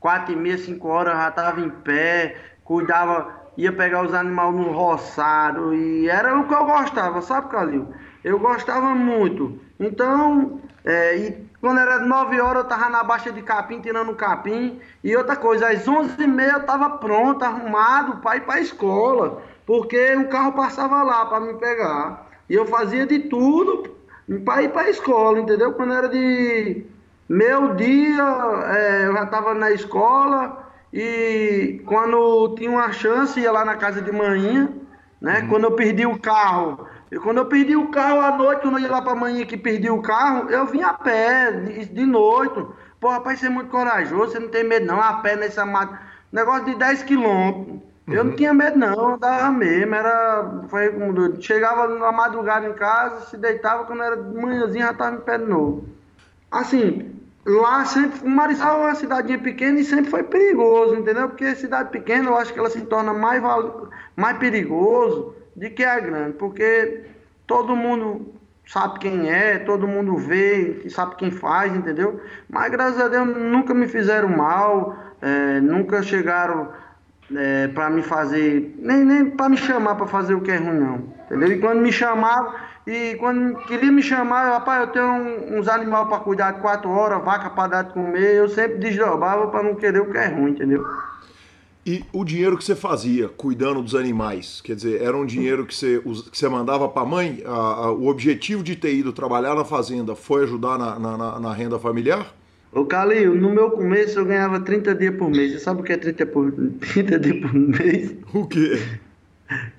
quatro 0.01 0.33
e 0.33 0.37
meia, 0.37 0.59
cinco 0.59 0.89
horas, 0.89 1.15
já 1.15 1.29
estava 1.29 1.61
em 1.61 1.71
pé, 1.71 2.37
cuidava, 2.65 3.33
ia 3.57 3.73
pegar 3.73 4.03
os 4.03 4.15
animais 4.15 4.55
no 4.55 4.73
roçado, 4.73 5.75
e 5.75 6.09
era 6.09 6.37
o 6.39 6.49
que 6.49 6.55
eu 6.55 6.65
gostava, 6.65 7.21
sabe, 7.23 7.51
Calil? 7.51 7.87
Eu 8.25 8.39
gostava 8.39 8.95
muito. 8.95 9.61
Então, 9.79 10.61
é, 10.85 11.17
e 11.17 11.51
quando 11.61 11.79
era 11.79 11.99
9 11.99 12.41
horas 12.41 12.63
eu 12.63 12.69
tava 12.69 12.89
na 12.89 13.05
baixa 13.05 13.31
de 13.31 13.43
capim, 13.43 13.81
tirando 13.81 14.15
capim. 14.15 14.81
E 15.05 15.15
outra 15.17 15.37
coisa, 15.37 15.69
às 15.69 15.87
11h30 15.87 16.53
eu 16.53 16.67
tava 16.67 16.91
pronto, 16.99 17.43
arrumado 17.45 18.19
para 18.19 18.37
ir 18.37 18.41
para 18.43 18.55
a 18.55 18.61
escola. 18.61 19.43
Porque 19.67 20.17
o 20.17 20.29
carro 20.29 20.53
passava 20.53 21.03
lá 21.03 21.27
para 21.27 21.41
me 21.41 21.55
pegar. 21.55 22.27
E 22.49 22.55
eu 22.55 22.67
fazia 22.67 23.07
de 23.07 23.21
tudo 23.21 23.95
para 24.45 24.63
ir 24.63 24.71
para 24.71 24.83
a 24.83 24.91
escola, 24.91 25.39
entendeu? 25.39 25.73
Quando 25.73 25.93
era 25.93 26.09
de 26.09 26.85
meu 27.31 27.77
dia, 27.77 28.25
é, 28.75 29.07
eu 29.07 29.13
já 29.13 29.25
tava 29.25 29.55
na 29.55 29.71
escola. 29.71 30.69
E 30.93 31.81
quando 31.87 32.57
tinha 32.57 32.69
uma 32.69 32.91
chance, 32.91 33.39
ia 33.39 33.53
lá 33.53 33.65
na 33.65 33.77
casa 33.77 34.03
de 34.03 34.11
manhã. 34.11 34.69
Né? 35.21 35.39
Uhum. 35.39 35.49
Quando 35.49 35.65
eu 35.65 35.73
perdi 35.73 36.05
o 36.05 36.19
carro, 36.19 36.89
e 37.13 37.17
quando 37.21 37.39
eu 37.39 37.47
perdi 37.47 37.77
o 37.77 37.89
carro 37.93 38.21
à 38.21 38.37
noite, 38.37 38.63
quando 38.63 38.79
eu 38.79 38.83
ia 38.83 38.91
lá 38.91 39.01
pra 39.01 39.15
manhã 39.15 39.47
que 39.47 39.57
perdi 39.57 39.89
o 39.89 40.03
carro, 40.03 40.51
eu 40.51 40.67
vim 40.67 40.83
a 40.83 40.93
pé, 40.93 41.53
de, 41.53 41.85
de 41.85 42.05
noite. 42.05 42.67
Pô, 42.99 43.11
rapaz, 43.11 43.39
você 43.39 43.47
é 43.47 43.51
muito 43.51 43.71
corajoso, 43.71 44.33
você 44.33 44.41
não 44.41 44.49
tem 44.49 44.65
medo 44.65 44.87
não, 44.87 45.01
a 45.01 45.15
pé 45.15 45.37
nessa 45.37 45.65
mata. 45.65 46.01
Negócio 46.33 46.65
de 46.65 46.75
10 46.75 47.05
quilômetros. 47.05 47.77
Uhum. 47.77 47.83
Eu 48.09 48.25
não 48.25 48.31
uhum. 48.33 48.37
tinha 48.37 48.53
medo 48.53 48.77
não, 48.77 49.15
andava 49.15 49.53
mesmo, 49.53 49.95
era. 49.95 50.65
Foi 50.69 50.89
como 50.89 51.41
Chegava 51.41 51.87
na 51.87 52.11
madrugada 52.11 52.67
em 52.67 52.73
casa, 52.73 53.27
se 53.27 53.37
deitava, 53.37 53.85
quando 53.85 54.03
era 54.03 54.17
de 54.17 54.35
manhãzinha 54.35 54.87
já 54.87 54.95
tava 54.95 55.15
em 55.15 55.21
pé 55.21 55.39
de 55.39 55.45
novo. 55.45 55.89
Assim, 56.51 57.20
lá 57.45 57.85
sempre, 57.85 58.21
o 58.23 58.29
é 58.29 58.73
uma 58.73 58.95
cidadinha 58.95 59.39
pequena 59.39 59.81
e 59.81 59.85
sempre 59.85 60.11
foi 60.11 60.23
perigoso, 60.23 60.95
entendeu? 60.97 61.29
Porque 61.29 61.55
cidade 61.55 61.91
pequena 61.91 62.29
eu 62.29 62.37
acho 62.37 62.53
que 62.53 62.59
ela 62.59 62.71
se 62.71 62.83
torna 62.83 63.13
mais, 63.13 63.43
mais 64.17 64.39
perigoso 64.39 65.35
de 65.57 65.71
que 65.71 65.83
é 65.83 66.01
grande, 66.01 66.35
porque 66.35 67.05
todo 67.47 67.75
mundo 67.75 68.35
sabe 68.67 69.01
quem 69.01 69.31
é, 69.31 69.59
todo 69.59 69.89
mundo 69.89 70.17
vê, 70.17 70.83
sabe 70.91 71.17
quem 71.17 71.31
faz, 71.31 71.75
entendeu? 71.75 72.21
Mas 72.49 72.71
graças 72.71 73.01
a 73.01 73.09
Deus 73.09 73.27
nunca 73.27 73.75
me 73.75 73.89
fizeram 73.89 74.29
mal, 74.29 74.97
é, 75.21 75.61
nunca 75.61 76.03
chegaram 76.03 76.69
é, 77.35 77.69
para 77.69 77.91
me 77.91 78.03
fazer, 78.03 78.77
nem, 78.79 79.05
nem 79.05 79.31
para 79.31 79.49
me 79.49 79.57
chamar 79.57 79.97
para 79.97 80.07
fazer 80.07 80.35
o 80.35 80.41
que 80.41 80.51
é 80.51 80.57
ruim, 80.57 80.79
não. 80.79 81.13
Entendeu? 81.27 81.53
E 81.53 81.59
quando 81.59 81.81
me 81.81 81.93
chamavam, 81.93 82.55
e 82.87 83.15
quando 83.17 83.57
queria 83.67 83.93
me 83.93 84.03
chamar, 84.03 84.51
rapaz, 84.51 84.81
eu 84.81 84.87
tenho 84.89 85.59
uns 85.59 85.69
animais 85.69 86.09
para 86.09 86.19
cuidar 86.19 86.53
de 86.53 86.61
quatro 86.61 86.91
horas, 86.91 87.23
vaca 87.25 87.51
para 87.51 87.69
dar 87.69 87.83
de 87.83 87.93
comer, 87.93 88.37
eu 88.37 88.49
sempre 88.49 88.79
desdobrava 88.79 89.49
para 89.49 89.63
não 89.63 89.75
querer 89.75 90.01
o 90.01 90.11
que 90.11 90.19
é 90.19 90.29
ruim, 90.29 90.53
entendeu? 90.53 90.85
E 91.85 92.05
o 92.13 92.25
dinheiro 92.25 92.59
que 92.59 92.65
você 92.65 92.77
fazia 92.77 93.29
cuidando 93.29 93.83
dos 93.83 93.95
animais, 93.95 94.61
quer 94.61 94.77
dizer, 94.77 95.01
era 95.03 95.17
um 95.17 95.25
dinheiro 95.25 95.65
que 95.65 95.75
você, 95.75 96.01
que 96.31 96.39
você 96.39 96.49
mandava 96.49 96.89
para 96.89 97.03
a 97.03 97.07
mãe? 97.07 97.43
o 97.99 98.07
objetivo 98.07 98.63
de 98.63 98.77
ter 98.77 98.95
ido 98.95 99.13
trabalhar 99.13 99.55
na 99.55 99.65
fazenda 99.65 100.15
foi 100.15 100.45
ajudar 100.45 100.79
na, 100.79 100.99
na, 100.99 101.41
na 101.41 101.53
renda 101.53 101.79
familiar? 101.79 102.35
Ô 102.73 102.85
Calil, 102.85 103.35
no 103.35 103.51
meu 103.51 103.71
começo 103.71 104.19
eu 104.19 104.25
ganhava 104.25 104.61
30 104.61 104.95
dias 104.95 105.17
por 105.17 105.29
mês. 105.29 105.53
Você 105.53 105.59
sabe 105.59 105.81
o 105.81 105.85
que 105.85 105.93
é 105.93 105.97
30, 105.97 106.27
por, 106.27 106.53
30 106.93 107.19
dias 107.19 107.41
por 107.41 107.55
mês? 107.55 108.15
O 108.33 108.47
quê? 108.47 108.79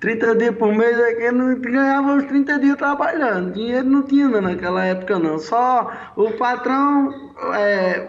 30 0.00 0.34
dias 0.36 0.56
por 0.56 0.74
mês 0.74 0.98
é 0.98 1.14
que 1.14 1.22
eu 1.22 1.32
não 1.32 1.54
ganhava 1.54 2.16
os 2.16 2.24
30 2.24 2.58
dias 2.58 2.76
trabalhando. 2.76 3.52
Dinheiro 3.52 3.88
não 3.88 4.02
tinha 4.02 4.28
naquela 4.40 4.84
época 4.84 5.18
não. 5.18 5.38
Só 5.38 5.90
o 6.16 6.30
patrão 6.32 7.32
é, 7.54 8.06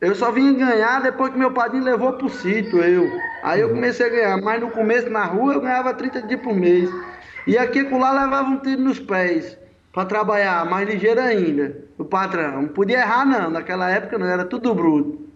Eu 0.00 0.14
só 0.14 0.30
vim 0.30 0.54
ganhar 0.54 1.02
depois 1.02 1.32
que 1.32 1.38
meu 1.38 1.52
padrinho 1.52 1.84
levou 1.84 2.14
pro 2.14 2.28
sítio, 2.28 2.82
eu. 2.82 3.10
Aí 3.42 3.60
eu 3.60 3.70
comecei 3.70 4.06
a 4.06 4.08
ganhar, 4.08 4.36
mas 4.42 4.60
no 4.60 4.70
começo 4.70 5.10
na 5.10 5.24
rua 5.24 5.54
eu 5.54 5.60
ganhava 5.60 5.94
30 5.94 6.22
dias 6.22 6.40
por 6.40 6.54
mês. 6.54 6.90
E 7.46 7.56
aqui 7.56 7.84
com 7.84 7.98
lá 7.98 8.12
levava 8.24 8.48
um 8.48 8.58
tiro 8.58 8.82
nos 8.82 8.98
pés 8.98 9.56
para 9.92 10.04
trabalhar, 10.04 10.66
mais 10.66 10.88
ligeiro 10.88 11.20
ainda, 11.20 11.76
o 11.96 12.04
patrão. 12.04 12.62
Não 12.62 12.68
podia 12.68 12.98
errar 12.98 13.24
não, 13.24 13.50
naquela 13.50 13.90
época 13.90 14.18
não, 14.18 14.26
era 14.26 14.44
tudo 14.44 14.74
bruto. 14.74 15.26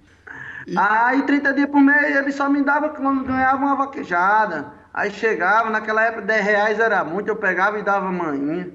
E... 0.66 0.74
Aí 0.76 1.22
30 1.22 1.52
dias 1.54 1.70
por 1.70 1.80
mês 1.80 2.16
ele 2.16 2.32
só 2.32 2.48
me 2.48 2.62
dava 2.62 2.90
quando 2.90 3.24
ganhava 3.24 3.56
uma 3.56 3.76
vaquejada. 3.76 4.79
Aí 4.92 5.10
chegava, 5.10 5.70
naquela 5.70 6.04
época 6.04 6.22
10 6.22 6.44
reais 6.44 6.80
era 6.80 7.04
muito, 7.04 7.28
eu 7.28 7.36
pegava 7.36 7.78
e 7.78 7.82
dava 7.82 8.10
manhinha. 8.10 8.70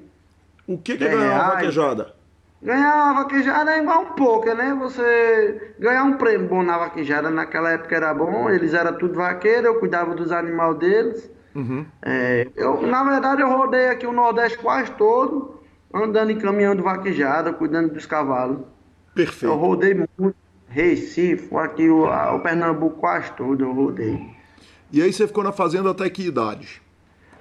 O 0.67 0.77
que 0.77 0.97
que 0.97 1.07
ganhava 1.07 1.43
uma 1.43 1.53
vaquejada? 1.55 2.15
Ganhar 2.61 2.95
uma 2.95 3.23
vaquejada 3.23 3.75
é 3.75 3.79
igual 3.81 4.01
um 4.01 4.13
poker, 4.13 4.55
né? 4.55 4.73
Você 4.79 5.75
ganhar 5.77 6.03
um 6.03 6.17
prêmio 6.17 6.47
bom 6.47 6.63
na 6.63 6.77
vaquejada 6.77 7.29
naquela 7.29 7.71
época 7.71 7.95
era 7.95 8.13
bom, 8.13 8.49
eles 8.49 8.73
eram 8.73 8.97
tudo 8.97 9.15
vaqueiro, 9.15 9.67
eu 9.67 9.79
cuidava 9.79 10.15
dos 10.15 10.31
animais 10.31 10.77
deles. 10.77 11.29
Uhum. 11.53 11.85
É, 12.01 12.47
eu, 12.55 12.81
na 12.81 13.03
verdade, 13.03 13.41
eu 13.41 13.49
rodei 13.49 13.89
aqui 13.89 14.07
o 14.07 14.11
Nordeste 14.11 14.57
quase 14.57 14.91
todo, 14.93 15.61
andando 15.93 16.31
em 16.31 16.39
caminhão 16.39 16.75
de 16.75 16.81
vaquejada, 16.81 17.53
cuidando 17.53 17.93
dos 17.93 18.05
cavalos. 18.05 18.59
Perfeito. 19.13 19.53
Eu 19.53 19.57
rodei 19.57 19.93
muito, 19.93 20.35
Recife, 20.67 21.55
aqui 21.55 21.87
o, 21.87 22.05
o 22.05 22.39
Pernambuco 22.39 22.99
quase 22.99 23.31
todo 23.33 23.63
eu 23.63 23.71
rodei. 23.73 24.34
E 24.91 25.01
aí 25.01 25.11
você 25.11 25.27
ficou 25.27 25.43
na 25.43 25.51
fazenda 25.51 25.91
até 25.91 26.09
que 26.09 26.27
idade? 26.27 26.81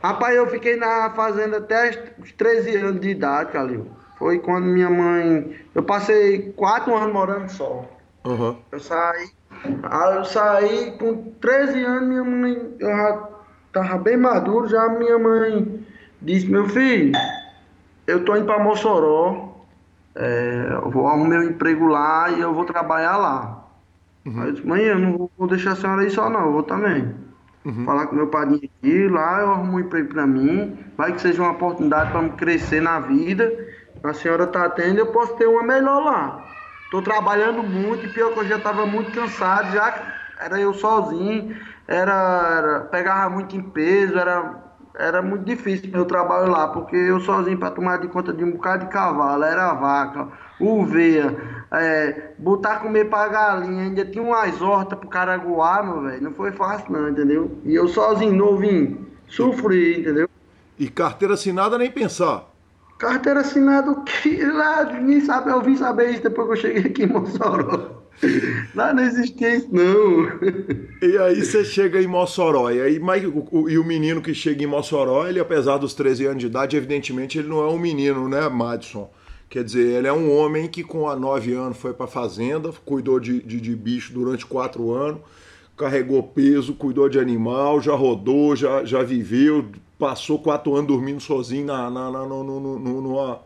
Rapaz, 0.03 0.37
eu 0.37 0.47
fiquei 0.49 0.77
na 0.77 1.11
fazenda 1.11 1.59
até 1.59 2.13
os 2.19 2.31
13 2.33 2.77
anos 2.77 3.01
de 3.01 3.09
idade, 3.09 3.53
Calil. 3.53 3.87
Foi 4.19 4.39
quando 4.39 4.67
minha 4.67 4.91
mãe. 4.91 5.57
Eu 5.75 5.83
passei 5.83 6.53
quatro 6.53 6.95
anos 6.95 7.13
morando 7.13 7.49
só. 7.49 7.89
Uhum. 8.25 8.57
Eu 8.71 8.81
saí. 8.81 9.31
Eu 10.15 10.25
saí 10.25 10.93
com 10.99 11.33
13 11.41 11.83
anos, 11.85 12.09
minha 12.09 12.25
mãe. 12.25 12.75
Eu 12.79 12.89
já 12.89 13.29
tava 13.73 13.99
bem 13.99 14.17
maduro, 14.17 14.69
já 14.69 14.89
minha 14.89 15.19
mãe 15.19 15.87
disse, 16.21 16.51
meu 16.51 16.69
filho, 16.69 17.13
eu 18.07 18.25
tô 18.25 18.37
indo 18.37 18.47
pra 18.47 18.63
Mossoró. 18.63 19.55
É, 20.15 20.69
eu 20.83 20.91
vou 20.91 21.09
arrumar 21.09 21.29
meu 21.29 21.43
emprego 21.43 21.87
lá 21.87 22.31
e 22.31 22.41
eu 22.41 22.55
vou 22.55 22.65
trabalhar 22.65 23.17
lá. 23.17 23.65
Uhum. 24.27 24.41
Aí 24.41 24.49
eu 24.49 24.53
disse, 24.53 24.67
mãe, 24.67 24.83
eu 24.83 24.99
não 24.99 25.31
vou 25.37 25.49
deixar 25.49 25.73
a 25.73 25.77
senhora 25.77 26.03
aí 26.03 26.11
só 26.11 26.29
não, 26.29 26.47
eu 26.47 26.53
vou 26.53 26.63
também. 26.63 27.24
Uhum. 27.65 27.85
Falar 27.85 28.07
com 28.07 28.17
meu 28.17 28.31
padrinho 28.31 28.61
aqui, 28.65 29.09
lá 29.09 29.41
eu 29.41 29.51
arrumo 29.53 29.75
um 29.77 29.81
emprego 29.81 30.09
para 30.11 30.27
mim, 30.27 30.79
vai 30.97 31.13
que 31.15 31.21
seja 31.21 31.43
uma 31.43 31.53
oportunidade 31.53 32.11
para 32.13 32.23
me 32.23 32.33
crescer 32.37 32.81
na 32.81 33.01
vida 33.01 33.51
a 34.03 34.13
senhora 34.13 34.45
está 34.45 34.69
tendo, 34.71 34.99
eu 34.99 35.13
posso 35.13 35.35
ter 35.37 35.47
uma 35.47 35.63
melhor 35.63 36.05
lá. 36.05 36.55
Estou 36.85 37.03
trabalhando 37.03 37.63
muito, 37.63 38.07
e 38.07 38.09
pior 38.09 38.33
que 38.33 38.41
eu 38.41 38.47
já 38.47 38.57
estava 38.59 38.87
muito 38.87 39.11
cansado, 39.11 39.73
já 39.73 40.15
era 40.39 40.61
eu 40.61 40.75
sozinho, 40.75 41.57
era, 41.89 42.13
era, 42.59 42.81
pegava 42.87 43.31
muito 43.31 43.57
em 43.57 43.63
peso, 43.71 44.19
era, 44.19 44.64
era 44.97 45.21
muito 45.21 45.45
difícil 45.45 45.91
meu 45.91 46.05
trabalho 46.05 46.51
lá, 46.51 46.69
porque 46.69 46.97
eu 46.97 47.21
sozinho 47.21 47.59
para 47.59 47.71
tomar 47.71 47.99
de 47.99 48.09
conta 48.09 48.33
de 48.33 48.45
um 48.45 48.53
bocado 48.53 48.85
de 48.87 48.93
cavalo, 48.93 49.43
era 49.43 49.75
vaca, 49.75 50.29
uveia, 50.61 51.37
é, 51.73 52.31
botar 52.39 52.81
comer 52.81 53.11
para 53.11 53.29
galinha, 53.29 53.83
ainda 53.85 54.05
tinha 54.05 54.23
umas 54.23 54.61
hortas 54.63 54.99
pro 54.99 55.09
caraguá, 55.09 55.83
meu 55.83 56.03
velho, 56.03 56.23
não 56.23 56.33
foi 56.33 56.53
fácil 56.53 56.93
não, 56.93 57.09
entendeu? 57.09 57.59
E 57.65 57.75
eu 57.75 57.89
sozinho, 57.89 58.35
novinho, 58.35 59.07
sofri, 59.27 60.01
entendeu? 60.01 60.29
E 60.79 60.89
carteira 60.89 61.35
assinada 61.35 61.77
nem 61.77 61.91
pensar. 61.91 62.45
Carteira 62.99 63.41
assinada 63.41 63.95
que 64.03 64.43
lá, 64.47 64.85
ninguém 64.85 65.21
sabe, 65.21 65.51
eu 65.51 65.61
vim 65.61 65.77
saber 65.77 66.11
isso 66.11 66.23
depois 66.23 66.47
que 66.47 66.53
eu 66.53 66.57
cheguei 66.57 66.91
aqui 66.91 67.03
em 67.03 67.09
Mossoró. 67.09 67.94
Lá 68.75 68.93
não 68.93 69.03
existia 69.03 69.57
isso, 69.57 69.69
não. 69.71 70.25
E 71.03 71.19
aí 71.19 71.45
você 71.45 71.65
chega 71.65 72.01
em 72.01 72.07
Mossoró, 72.07 72.71
e 72.71 72.81
aí 72.81 72.99
mas, 72.99 73.25
o, 73.25 73.69
e 73.69 73.79
o 73.79 73.85
menino 73.85 74.21
que 74.21 74.35
chega 74.35 74.63
em 74.63 74.67
Mossoró, 74.67 75.27
ele 75.27 75.41
apesar 75.41 75.79
dos 75.79 75.95
13 75.95 76.27
anos 76.27 76.41
de 76.41 76.47
idade, 76.47 76.77
evidentemente 76.77 77.39
ele 77.39 77.49
não 77.49 77.63
é 77.63 77.69
um 77.69 77.79
menino, 77.79 78.29
né, 78.29 78.49
Madison? 78.49 79.11
Quer 79.49 79.63
dizer, 79.63 79.99
ele 79.99 80.09
é 80.09 80.13
um 80.13 80.37
homem 80.37 80.67
que 80.67 80.83
com 80.83 81.09
a 81.09 81.15
9 81.15 81.53
anos 81.53 81.79
foi 81.79 81.93
para 81.93 82.07
fazenda, 82.07 82.73
cuidou 82.85 83.21
de, 83.21 83.41
de, 83.41 83.61
de 83.61 83.77
bicho 83.77 84.13
durante 84.13 84.45
4 84.45 84.91
anos, 84.91 85.21
carregou 85.77 86.23
peso, 86.23 86.75
cuidou 86.75 87.09
de 87.09 87.19
animal, 87.19 87.81
já 87.81 87.95
rodou, 87.95 88.57
já, 88.57 88.85
já 88.85 89.03
viveu, 89.03 89.67
passou 89.99 90.39
quatro 90.39 90.75
anos 90.75 90.89
dormindo 90.89 91.21
sozinho 91.21 91.67
na, 91.67 91.91
na, 91.91 92.11
na, 92.11 92.27
no, 92.27 92.43
no, 92.43 92.61
no, 92.61 93.01
numa, 93.01 93.41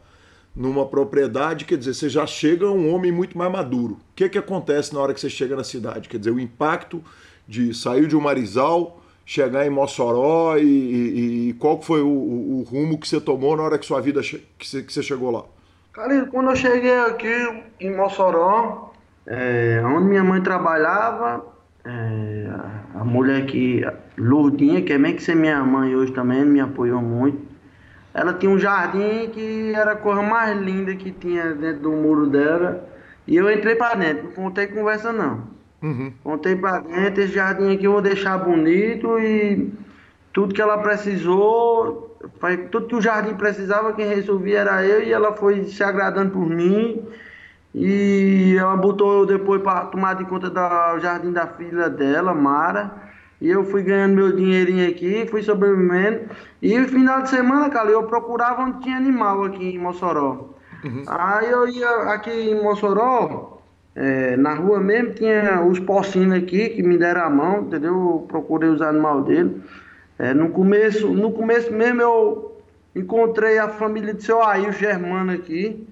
numa 0.54 0.86
propriedade, 0.86 1.64
quer 1.64 1.78
dizer, 1.78 1.94
você 1.94 2.08
já 2.08 2.26
chega 2.26 2.68
um 2.68 2.92
homem 2.92 3.12
muito 3.12 3.38
mais 3.38 3.50
maduro. 3.50 3.94
O 3.94 3.98
que, 4.16 4.28
que 4.28 4.38
acontece 4.38 4.92
na 4.92 5.00
hora 5.00 5.14
que 5.14 5.20
você 5.20 5.30
chega 5.30 5.54
na 5.54 5.64
cidade? 5.64 6.08
Quer 6.08 6.18
dizer, 6.18 6.30
o 6.30 6.40
impacto 6.40 7.02
de 7.46 7.72
sair 7.72 8.06
de 8.06 8.16
um 8.16 8.20
Marizal, 8.20 9.00
chegar 9.24 9.66
em 9.66 9.70
Mossoró 9.70 10.56
e, 10.56 10.62
e, 10.62 11.48
e 11.50 11.52
qual 11.54 11.80
foi 11.82 12.00
o, 12.00 12.08
o, 12.08 12.66
rumo 12.68 12.98
que 12.98 13.06
você 13.06 13.20
tomou 13.20 13.56
na 13.56 13.62
hora 13.62 13.78
que 13.78 13.84
sua 13.84 14.00
vida 14.00 14.22
que 14.22 14.66
você, 14.66 14.82
que 14.82 14.92
você 14.92 15.02
chegou 15.02 15.30
lá? 15.30 15.44
Cara, 15.92 16.26
quando 16.26 16.50
eu 16.50 16.56
cheguei 16.56 16.96
aqui 16.96 17.62
em 17.78 17.94
Mossoró, 17.94 18.92
é, 19.26 19.82
onde 19.84 20.08
minha 20.08 20.24
mãe 20.24 20.40
trabalhava, 20.40 21.44
é, 21.84 22.48
a 22.94 23.04
mulher 23.04 23.44
que, 23.46 23.82
Lourdinha, 24.16 24.82
que 24.82 24.92
é 24.92 24.98
meio 24.98 25.16
que 25.16 25.22
ser 25.22 25.36
minha 25.36 25.62
mãe 25.62 25.94
hoje 25.94 26.12
também, 26.12 26.44
me 26.44 26.60
apoiou 26.60 27.02
muito. 27.02 27.47
Ela 28.18 28.32
tinha 28.32 28.50
um 28.50 28.58
jardim 28.58 29.30
que 29.32 29.72
era 29.72 29.92
a 29.92 29.96
coisa 29.96 30.20
mais 30.20 30.58
linda 30.58 30.92
que 30.96 31.12
tinha 31.12 31.54
dentro 31.54 31.82
do 31.82 31.92
muro 31.92 32.26
dela. 32.26 32.84
E 33.24 33.36
eu 33.36 33.48
entrei 33.48 33.76
para 33.76 33.94
dentro, 33.94 34.24
não 34.24 34.32
contei 34.32 34.66
conversa 34.66 35.12
não. 35.12 35.44
Uhum. 35.80 36.12
Contei 36.24 36.56
para 36.56 36.80
dentro, 36.80 37.22
esse 37.22 37.34
jardim 37.34 37.72
aqui 37.72 37.84
eu 37.84 37.92
vou 37.92 38.02
deixar 38.02 38.36
bonito 38.38 39.20
e 39.20 39.72
tudo 40.32 40.52
que 40.52 40.60
ela 40.60 40.78
precisou, 40.78 42.18
tudo 42.72 42.88
que 42.88 42.96
o 42.96 43.00
jardim 43.00 43.34
precisava, 43.34 43.92
quem 43.92 44.08
resolvia 44.08 44.58
era 44.60 44.84
eu 44.84 45.00
e 45.04 45.12
ela 45.12 45.32
foi 45.34 45.66
se 45.66 45.84
agradando 45.84 46.32
por 46.32 46.44
mim. 46.44 47.00
E 47.72 48.56
ela 48.58 48.76
botou 48.76 49.20
eu 49.20 49.26
depois 49.26 49.62
para 49.62 49.84
tomar 49.84 50.14
de 50.14 50.24
conta 50.24 50.50
do 50.50 50.98
jardim 50.98 51.30
da 51.30 51.46
filha 51.46 51.88
dela, 51.88 52.34
Mara. 52.34 52.90
E 53.40 53.48
eu 53.48 53.64
fui 53.64 53.82
ganhando 53.82 54.14
meu 54.14 54.34
dinheirinho 54.34 54.88
aqui, 54.88 55.26
fui 55.26 55.42
sobrevivendo. 55.42 56.28
E 56.60 56.76
no 56.76 56.88
final 56.88 57.22
de 57.22 57.30
semana, 57.30 57.70
cara, 57.70 57.90
eu 57.90 58.02
procurava 58.04 58.62
onde 58.62 58.80
tinha 58.80 58.96
animal 58.96 59.44
aqui 59.44 59.74
em 59.74 59.78
Mossoró. 59.78 60.54
Uhum. 60.84 61.04
Aí 61.06 61.50
eu 61.50 61.68
ia 61.68 61.88
aqui 62.12 62.30
em 62.30 62.60
Mossoró, 62.60 63.60
é, 63.94 64.36
na 64.36 64.54
rua 64.54 64.80
mesmo, 64.80 65.14
tinha 65.14 65.62
os 65.62 65.78
porcinos 65.78 66.36
aqui 66.36 66.70
que 66.70 66.82
me 66.82 66.98
deram 66.98 67.22
a 67.22 67.30
mão, 67.30 67.62
entendeu? 67.62 67.92
Eu 67.92 68.24
procurei 68.28 68.68
os 68.68 68.82
animais 68.82 69.24
dele. 69.24 69.62
É, 70.18 70.34
no, 70.34 70.50
começo, 70.50 71.08
no 71.08 71.30
começo 71.32 71.72
mesmo 71.72 72.02
eu 72.02 72.60
encontrei 72.94 73.58
a 73.58 73.68
família 73.68 74.12
de 74.12 74.24
seu 74.24 74.42
Ail 74.42 74.72
Germano 74.72 75.32
aqui 75.32 75.86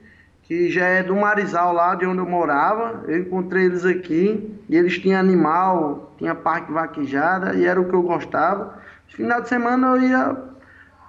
que 0.46 0.70
já 0.70 0.86
é 0.86 1.02
do 1.02 1.14
Marizal 1.16 1.72
lá 1.72 1.94
de 1.94 2.06
onde 2.06 2.18
eu 2.18 2.26
morava. 2.26 3.04
Eu 3.08 3.18
encontrei 3.18 3.64
eles 3.64 3.84
aqui 3.84 4.58
e 4.68 4.76
eles 4.76 4.98
tinham 4.98 5.18
animal, 5.18 6.14
tinha 6.18 6.34
parque 6.34 6.72
vaquejada 6.72 7.54
e 7.54 7.66
era 7.66 7.80
o 7.80 7.88
que 7.88 7.94
eu 7.94 8.02
gostava. 8.02 8.78
Final 9.08 9.40
de 9.40 9.48
semana 9.48 9.88
eu 9.88 10.02
ia 10.02 10.36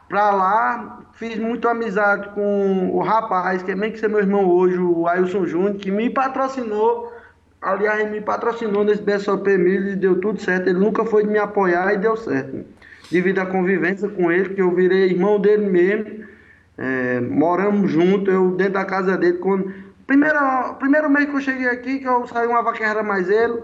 pra 0.09 0.31
lá, 0.31 1.01
fiz 1.13 1.37
muito 1.37 1.67
amizade 1.67 2.29
com 2.29 2.89
o 2.91 2.99
rapaz, 3.01 3.61
que 3.61 3.71
é 3.71 3.75
bem 3.75 3.91
que 3.91 3.99
ser 3.99 4.09
meu 4.09 4.19
irmão 4.19 4.49
hoje, 4.49 4.77
o 4.77 5.07
Ailson 5.07 5.45
Júnior, 5.45 5.75
que 5.75 5.91
me 5.91 6.09
patrocinou. 6.09 7.13
Aliás, 7.61 7.99
ele 7.99 8.11
me 8.11 8.21
patrocinou 8.21 8.83
nesse 8.83 9.01
BSOP 9.01 9.57
Milho 9.57 9.89
e 9.89 9.95
deu 9.95 10.19
tudo 10.19 10.41
certo. 10.41 10.67
Ele 10.69 10.79
nunca 10.79 11.05
foi 11.05 11.23
de 11.23 11.29
me 11.29 11.37
apoiar 11.39 11.93
e 11.93 11.97
deu 11.97 12.15
certo. 12.15 12.65
Devido 13.11 13.39
à 13.39 13.45
convivência 13.45 14.07
com 14.09 14.31
ele, 14.31 14.53
que 14.53 14.61
eu 14.61 14.73
virei 14.73 15.09
irmão 15.09 15.39
dele 15.39 15.67
mesmo 15.67 16.27
é, 16.77 17.19
moramos 17.19 17.91
juntos, 17.91 18.33
eu 18.33 18.51
dentro 18.51 18.73
da 18.73 18.85
casa 18.85 19.17
dele. 19.17 19.39
Quando, 19.39 19.73
primeiro, 20.05 20.75
primeiro 20.75 21.09
mês 21.09 21.25
que 21.29 21.35
eu 21.35 21.41
cheguei 21.41 21.67
aqui, 21.67 21.99
que 21.99 22.07
eu 22.07 22.27
saí 22.27 22.47
uma 22.47 22.61
vaqueira 22.61 23.01
mais 23.01 23.29
ele, 23.29 23.61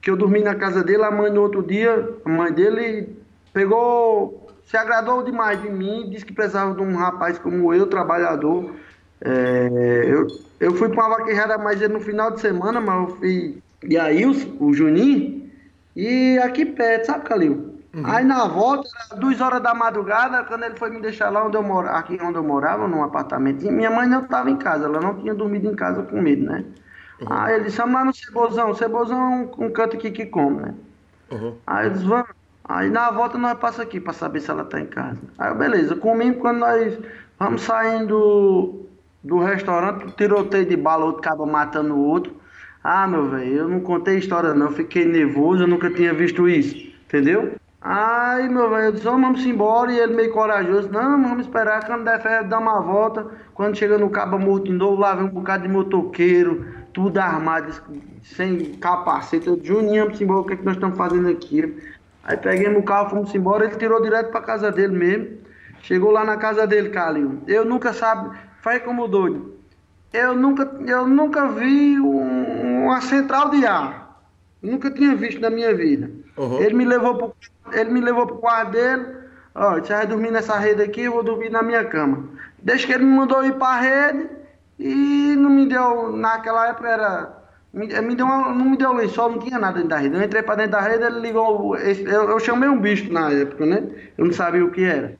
que 0.00 0.10
eu 0.10 0.16
dormi 0.16 0.42
na 0.42 0.54
casa 0.54 0.82
dele, 0.82 1.02
a 1.02 1.10
mãe 1.10 1.30
no 1.30 1.42
outro 1.42 1.62
dia, 1.62 2.14
a 2.24 2.28
mãe 2.28 2.52
dele 2.52 3.16
pegou, 3.52 4.48
se 4.66 4.76
agradou 4.76 5.22
demais 5.22 5.60
de 5.60 5.70
mim, 5.70 6.08
disse 6.10 6.24
que 6.24 6.32
precisava 6.32 6.74
de 6.74 6.82
um 6.82 6.94
rapaz 6.94 7.38
como 7.38 7.72
eu, 7.72 7.86
trabalhador. 7.86 8.74
É, 9.22 10.04
eu, 10.06 10.26
eu 10.60 10.74
fui 10.74 10.88
para 10.88 11.06
uma 11.06 11.18
vaquejada 11.18 11.58
mais 11.58 11.80
ele 11.80 11.92
no 11.92 12.00
final 12.00 12.30
de 12.30 12.40
semana, 12.40 12.80
mas 12.80 13.08
eu 13.08 13.16
fui. 13.16 13.62
E 13.82 13.98
aí 13.98 14.26
o, 14.26 14.32
o 14.62 14.72
Juninho, 14.74 15.50
e 15.96 16.38
aqui 16.38 16.64
perto, 16.66 17.06
sabe, 17.06 17.24
Calil? 17.24 17.69
Uhum. 17.92 18.02
Aí 18.06 18.24
na 18.24 18.46
volta, 18.46 18.88
duas 19.16 19.40
horas 19.40 19.60
da 19.60 19.74
madrugada, 19.74 20.44
quando 20.44 20.62
ele 20.62 20.76
foi 20.76 20.90
me 20.90 21.00
deixar 21.00 21.28
lá 21.28 21.44
onde 21.44 21.56
eu 21.56 21.62
morava, 21.62 21.98
aqui 21.98 22.18
onde 22.22 22.36
eu 22.36 22.44
morava, 22.44 22.86
num 22.86 23.02
apartamento, 23.02 23.68
minha 23.70 23.90
mãe 23.90 24.08
não 24.08 24.22
estava 24.22 24.48
em 24.48 24.56
casa, 24.56 24.84
ela 24.84 25.00
não 25.00 25.16
tinha 25.16 25.34
dormido 25.34 25.68
em 25.68 25.74
casa 25.74 26.02
com 26.02 26.20
medo, 26.20 26.44
né? 26.44 26.64
Uhum. 27.20 27.26
Aí 27.28 27.54
ele 27.54 27.64
disse, 27.64 27.80
lá 27.80 28.04
no 28.04 28.14
Cebozão, 28.14 28.74
Cebozão 28.74 29.18
é 29.18 29.28
um, 29.28 29.66
um 29.66 29.70
canto 29.70 29.96
aqui 29.96 30.10
que 30.12 30.26
come, 30.26 30.62
né? 30.62 30.74
Uhum. 31.32 31.56
Aí 31.66 31.86
eles 31.86 32.02
vão. 32.02 32.24
Aí 32.64 32.88
na 32.88 33.10
volta 33.10 33.36
nós 33.36 33.58
passamos 33.58 33.88
aqui 33.88 33.98
para 33.98 34.12
saber 34.12 34.40
se 34.40 34.50
ela 34.50 34.64
tá 34.64 34.80
em 34.80 34.86
casa. 34.86 35.18
Aí 35.36 35.52
beleza, 35.54 35.96
comemos 35.96 36.40
quando 36.40 36.58
nós 36.58 36.96
vamos 37.38 37.62
saindo 37.62 38.06
do, 38.06 38.86
do 39.24 39.38
restaurante, 39.40 40.14
tiroteio 40.16 40.66
de 40.66 40.76
bala, 40.76 41.04
outro 41.04 41.20
acaba 41.20 41.44
matando 41.44 41.94
o 41.94 42.04
outro. 42.06 42.36
Ah, 42.84 43.06
meu 43.08 43.28
velho, 43.28 43.56
eu 43.56 43.68
não 43.68 43.80
contei 43.80 44.16
história 44.16 44.54
não, 44.54 44.70
fiquei 44.70 45.04
nervoso, 45.04 45.64
eu 45.64 45.68
nunca 45.68 45.90
tinha 45.90 46.14
visto 46.14 46.48
isso, 46.48 46.76
entendeu? 47.04 47.54
Aí, 47.82 48.46
meu 48.46 48.68
velho, 48.68 48.84
eu 48.84 48.92
disse, 48.92 49.04
vamos 49.04 49.44
embora, 49.46 49.90
e 49.90 49.98
ele 49.98 50.14
meio 50.14 50.30
corajoso, 50.32 50.90
não, 50.90 51.22
vamos 51.22 51.46
esperar, 51.46 51.86
quando 51.86 52.04
der 52.04 52.20
fé, 52.20 52.44
dá 52.44 52.58
uma 52.58 52.78
volta, 52.82 53.26
quando 53.54 53.74
chega 53.74 53.96
no 53.96 54.10
Cabo 54.10 54.38
Morto 54.38 54.66
de 54.66 54.72
novo, 54.72 55.00
lá 55.00 55.14
vem 55.14 55.24
um 55.24 55.30
bocado 55.30 55.62
de 55.62 55.68
motoqueiro, 55.70 56.66
tudo 56.92 57.16
armado, 57.18 57.72
sem 58.22 58.74
capacete, 58.74 59.46
eu 59.46 59.56
disse, 59.56 59.68
Juninho, 59.68 60.04
vamos 60.04 60.20
embora, 60.20 60.40
o 60.40 60.44
que, 60.44 60.52
é 60.52 60.56
que 60.56 60.64
nós 60.64 60.74
estamos 60.74 60.98
fazendo 60.98 61.28
aqui? 61.30 61.74
Aí 62.22 62.36
peguei 62.36 62.68
o 62.68 62.82
carro, 62.82 63.08
fomos 63.08 63.34
embora, 63.34 63.64
ele 63.64 63.76
tirou 63.76 64.02
direto 64.02 64.30
pra 64.30 64.42
casa 64.42 64.70
dele 64.70 64.94
mesmo, 64.94 65.38
chegou 65.80 66.10
lá 66.10 66.22
na 66.22 66.36
casa 66.36 66.66
dele, 66.66 66.90
Calil, 66.90 67.38
eu 67.46 67.64
nunca 67.64 67.94
sabe, 67.94 68.36
faz 68.60 68.82
como 68.82 69.08
doido, 69.08 69.54
eu 70.12 70.36
nunca, 70.36 70.70
eu 70.86 71.06
nunca 71.06 71.48
vi 71.48 71.98
um, 71.98 72.84
uma 72.84 73.00
central 73.00 73.48
de 73.48 73.64
ar. 73.64 74.10
Nunca 74.62 74.90
tinha 74.90 75.14
visto 75.14 75.40
na 75.40 75.48
minha 75.48 75.74
vida. 75.74 76.10
Uhum. 76.40 76.62
Ele 76.62 76.74
me 76.74 76.84
levou 76.86 77.14
pro, 77.16 77.36
ele 77.78 77.90
me 77.90 78.00
levou 78.00 78.26
pro 78.26 78.38
quarto 78.38 78.70
dele. 78.70 79.06
Ó, 79.54 79.74
você 79.74 79.92
vai 79.92 80.06
dormir 80.06 80.30
nessa 80.30 80.56
rede 80.58 80.80
aqui, 80.80 81.02
eu 81.02 81.12
vou 81.12 81.22
dormir 81.22 81.50
na 81.50 81.62
minha 81.62 81.84
cama. 81.84 82.24
Desde 82.58 82.86
que 82.86 82.94
ele 82.94 83.04
me 83.04 83.14
mandou 83.14 83.44
ir 83.44 83.52
pra 83.54 83.78
rede 83.78 84.26
e 84.78 85.36
não 85.36 85.50
me 85.50 85.66
deu, 85.66 86.16
naquela 86.16 86.68
época 86.68 86.88
era 86.88 87.40
me, 87.74 87.86
me 88.00 88.14
deu 88.14 88.24
uma, 88.24 88.54
não 88.54 88.70
me 88.70 88.76
deu 88.78 88.94
lençol, 88.94 89.32
não 89.32 89.38
tinha 89.38 89.58
nada 89.58 89.74
dentro 89.74 89.90
da 89.90 89.98
rede. 89.98 90.16
Eu 90.16 90.22
entrei 90.22 90.42
pra 90.42 90.54
dentro 90.54 90.72
da 90.72 90.80
rede, 90.80 91.04
ele 91.04 91.20
ligou. 91.20 91.76
Eu, 91.76 92.30
eu 92.30 92.40
chamei 92.40 92.70
um 92.70 92.80
bicho 92.80 93.12
na 93.12 93.30
época, 93.30 93.66
né? 93.66 93.86
Eu 94.16 94.24
não 94.24 94.32
sabia 94.32 94.64
o 94.64 94.70
que 94.70 94.82
era. 94.82 95.16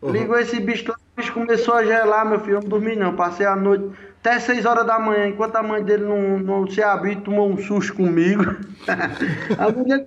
Uhum. 0.00 0.10
Ligou 0.10 0.38
esse 0.38 0.58
bicho, 0.58 0.90
o 0.90 1.20
bicho 1.20 1.34
começou 1.34 1.74
a 1.74 1.84
gelar, 1.84 2.24
meu 2.24 2.40
filho. 2.40 2.56
Eu 2.56 2.62
não 2.62 2.68
dormi 2.68 2.96
não. 2.96 3.14
Passei 3.14 3.44
a 3.44 3.54
noite 3.54 3.90
até 4.24 4.38
6 4.38 4.64
horas 4.64 4.86
da 4.86 5.00
manhã, 5.00 5.26
enquanto 5.26 5.56
a 5.56 5.62
mãe 5.64 5.82
dele 5.82 6.04
não, 6.04 6.38
não 6.38 6.66
se 6.68 6.80
abriu, 6.80 7.20
tomou 7.22 7.50
um 7.50 7.58
susto 7.58 7.94
comigo. 7.94 8.44
a 9.58 9.68
mulher 9.68 10.06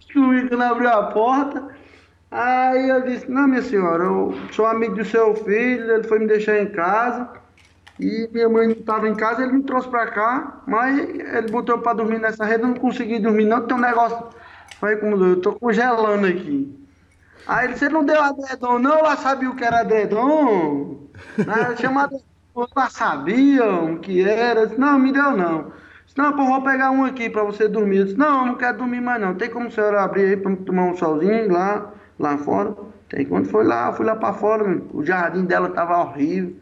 susto 0.00 0.12
comigo 0.12 0.48
quando 0.48 0.62
abriu 0.62 0.88
a 0.88 1.02
porta. 1.04 1.68
Aí 2.30 2.88
eu 2.88 3.02
disse, 3.02 3.30
não 3.30 3.48
minha 3.48 3.62
senhora, 3.62 4.04
eu 4.04 4.34
sou 4.52 4.66
amigo 4.66 4.94
do 4.94 5.04
seu 5.04 5.34
filho, 5.34 5.92
ele 5.92 6.04
foi 6.04 6.20
me 6.20 6.26
deixar 6.26 6.60
em 6.60 6.68
casa. 6.70 7.28
E 7.98 8.28
minha 8.32 8.48
mãe 8.48 8.68
não 8.68 8.74
estava 8.74 9.08
em 9.08 9.14
casa, 9.14 9.42
ele 9.42 9.52
me 9.52 9.62
trouxe 9.62 9.88
para 9.88 10.06
cá, 10.06 10.62
mas 10.66 10.98
ele 10.98 11.50
botou 11.50 11.78
para 11.78 11.94
dormir 11.94 12.18
nessa 12.18 12.44
rede, 12.44 12.62
eu 12.62 12.68
não 12.68 12.74
consegui 12.74 13.18
dormir 13.18 13.44
não, 13.44 13.66
tem 13.66 13.76
um 13.76 13.80
negócio. 13.80 14.26
Falei, 14.78 14.96
como 14.96 15.22
eu 15.22 15.40
tô 15.40 15.52
congelando 15.52 16.26
aqui. 16.26 16.74
Aí 17.46 17.66
ele, 17.66 17.76
você 17.76 17.88
não 17.88 18.04
deu 18.04 18.22
adredom 18.22 18.78
não? 18.78 18.98
Ela 18.98 19.16
sabia 19.16 19.50
o 19.50 19.56
que 19.56 19.64
era 19.64 19.80
adredom? 19.80 21.08
Né? 21.36 21.76
Chama 21.78 22.08
já 22.76 22.90
sabiam 22.90 23.96
que 23.98 24.22
era. 24.22 24.66
Disse, 24.66 24.80
não, 24.80 24.98
me 24.98 25.12
deu 25.12 25.36
não. 25.36 25.72
Não, 26.20 26.34
pô, 26.34 26.44
vou 26.44 26.60
pegar 26.60 26.90
um 26.90 27.02
aqui 27.02 27.30
para 27.30 27.42
você 27.42 27.66
dormir. 27.66 27.96
Eu 27.96 28.04
disse, 28.04 28.18
não, 28.18 28.44
não 28.44 28.54
quero 28.54 28.76
dormir 28.76 29.00
mais 29.00 29.18
não. 29.18 29.34
Tem 29.34 29.48
como 29.48 29.68
a 29.68 29.70
senhora 29.70 30.02
abrir 30.02 30.24
aí 30.26 30.36
para 30.36 30.54
tomar 30.54 30.82
um 30.82 30.94
solzinho 30.94 31.50
lá, 31.50 31.94
lá 32.18 32.36
fora? 32.36 32.76
Tem. 33.08 33.24
Quando 33.24 33.48
foi 33.48 33.64
lá, 33.64 33.90
fui 33.94 34.04
lá 34.04 34.14
para 34.14 34.34
fora, 34.34 34.82
o 34.92 35.02
jardim 35.02 35.46
dela 35.46 35.70
tava 35.70 35.96
horrível. 35.96 36.54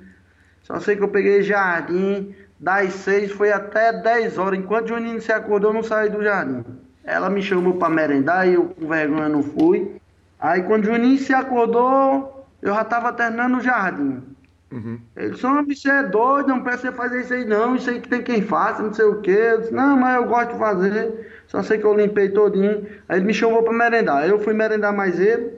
Só 0.62 0.78
sei 0.78 0.94
que 0.94 1.02
eu 1.02 1.08
peguei 1.08 1.42
jardim, 1.42 2.32
das 2.60 2.92
seis 2.92 3.32
foi 3.32 3.50
até 3.50 3.92
dez 3.92 4.38
horas. 4.38 4.60
Enquanto 4.60 4.84
o 4.84 4.88
Juninho 4.90 5.20
se 5.20 5.32
acordou, 5.32 5.70
eu 5.70 5.74
não 5.74 5.82
saí 5.82 6.08
do 6.08 6.22
jardim. 6.22 6.64
Ela 7.02 7.28
me 7.28 7.42
chamou 7.42 7.74
para 7.74 7.88
merendar 7.88 8.46
e 8.46 8.54
eu 8.54 8.66
com 8.66 8.86
vergonha 8.86 9.28
não 9.28 9.42
fui. 9.42 10.00
Aí 10.38 10.62
quando 10.62 10.84
o 10.84 10.86
Juninho 10.86 11.18
se 11.18 11.34
acordou, 11.34 12.46
eu 12.62 12.72
já 12.72 12.82
estava 12.82 13.12
terminando 13.12 13.56
o 13.56 13.60
jardim. 13.60 14.22
Uhum. 14.70 15.00
Eles 15.16 15.40
são, 15.40 15.64
bicho, 15.64 15.88
é 15.90 16.02
doido, 16.02 16.48
não 16.48 16.62
precisa 16.62 16.92
fazer 16.92 17.22
isso 17.22 17.32
aí 17.32 17.44
não, 17.44 17.74
isso 17.74 17.88
aí 17.88 18.00
que 18.00 18.08
tem 18.08 18.22
quem 18.22 18.42
faça, 18.42 18.82
não 18.82 18.92
sei 18.92 19.06
o 19.06 19.20
quê. 19.20 19.30
Eu 19.30 19.60
disse, 19.60 19.72
não, 19.72 19.96
mas 19.96 20.16
eu 20.16 20.28
gosto 20.28 20.52
de 20.52 20.58
fazer, 20.58 21.30
só 21.46 21.62
sei 21.62 21.78
que 21.78 21.84
eu 21.84 21.94
limpei 21.94 22.28
todinho. 22.28 22.86
Aí 23.08 23.18
ele 23.18 23.26
me 23.26 23.34
chamou 23.34 23.62
para 23.62 23.72
merendar, 23.72 24.28
eu 24.28 24.38
fui 24.38 24.52
merendar 24.52 24.94
mais 24.94 25.18
ele. 25.18 25.52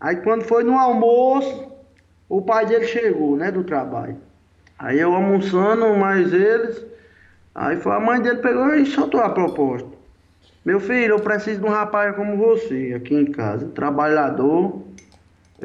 Aí 0.00 0.16
quando 0.16 0.42
foi 0.44 0.64
no 0.64 0.78
almoço, 0.78 1.72
o 2.28 2.40
pai 2.40 2.66
dele 2.66 2.86
chegou, 2.86 3.36
né, 3.36 3.50
do 3.50 3.64
trabalho. 3.64 4.16
Aí 4.78 4.98
eu 4.98 5.14
almoçando 5.14 5.94
mais 5.96 6.32
eles, 6.32 6.84
aí 7.54 7.76
foi, 7.76 7.92
a 7.92 8.00
mãe 8.00 8.20
dele 8.20 8.38
pegou 8.38 8.74
e 8.74 8.86
soltou 8.86 9.20
a 9.20 9.28
proposta. 9.28 9.88
Meu 10.64 10.80
filho, 10.80 11.16
eu 11.16 11.20
preciso 11.20 11.60
de 11.60 11.66
um 11.66 11.70
rapaz 11.70 12.16
como 12.16 12.38
você 12.38 12.94
aqui 12.96 13.14
em 13.14 13.26
casa, 13.26 13.68
trabalhador, 13.68 14.82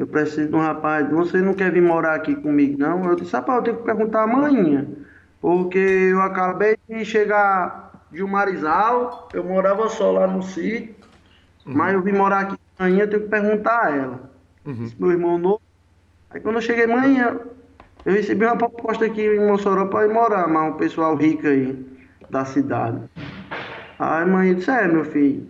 eu 0.00 0.06
preciso 0.06 0.48
de 0.48 0.56
um 0.56 0.60
rapaz, 0.60 1.06
você 1.10 1.42
não 1.42 1.52
quer 1.52 1.70
vir 1.70 1.82
morar 1.82 2.14
aqui 2.14 2.34
comigo, 2.34 2.78
não? 2.78 3.04
Eu 3.04 3.14
disse, 3.14 3.34
rapaz, 3.34 3.58
eu 3.58 3.64
tenho 3.64 3.76
que 3.76 3.82
perguntar 3.82 4.22
amanhã, 4.22 4.86
porque 5.42 5.78
eu 5.78 6.22
acabei 6.22 6.78
de 6.88 7.04
chegar 7.04 8.06
de 8.10 8.24
um 8.24 8.26
Marizal, 8.26 9.28
eu 9.34 9.44
morava 9.44 9.90
só 9.90 10.10
lá 10.10 10.26
no 10.26 10.42
sítio, 10.42 10.94
uhum. 11.66 11.74
mas 11.74 11.92
eu 11.92 12.00
vim 12.00 12.12
morar 12.12 12.40
aqui 12.40 12.56
amanhã, 12.78 13.02
eu 13.02 13.10
tenho 13.10 13.22
que 13.24 13.28
perguntar 13.28 13.78
a 13.78 13.94
ela. 13.94 14.30
Uhum. 14.64 14.90
Meu 14.98 15.10
irmão 15.10 15.36
novo. 15.36 15.60
Aí 16.30 16.40
quando 16.40 16.54
eu 16.56 16.62
cheguei 16.62 16.84
amanhã, 16.84 17.38
eu 18.06 18.14
recebi 18.14 18.46
uma 18.46 18.56
proposta 18.56 19.04
aqui 19.04 19.20
em 19.20 19.46
Mossoró 19.46 19.84
para 19.84 20.06
ir 20.06 20.14
morar, 20.14 20.48
mas 20.48 20.72
um 20.72 20.78
pessoal 20.78 21.14
rico 21.14 21.46
aí 21.46 21.78
da 22.30 22.46
cidade. 22.46 23.02
Aí 23.98 24.22
a 24.22 24.26
mãe 24.26 24.54
disse, 24.54 24.70
é 24.70 24.88
meu 24.88 25.04
filho, 25.04 25.46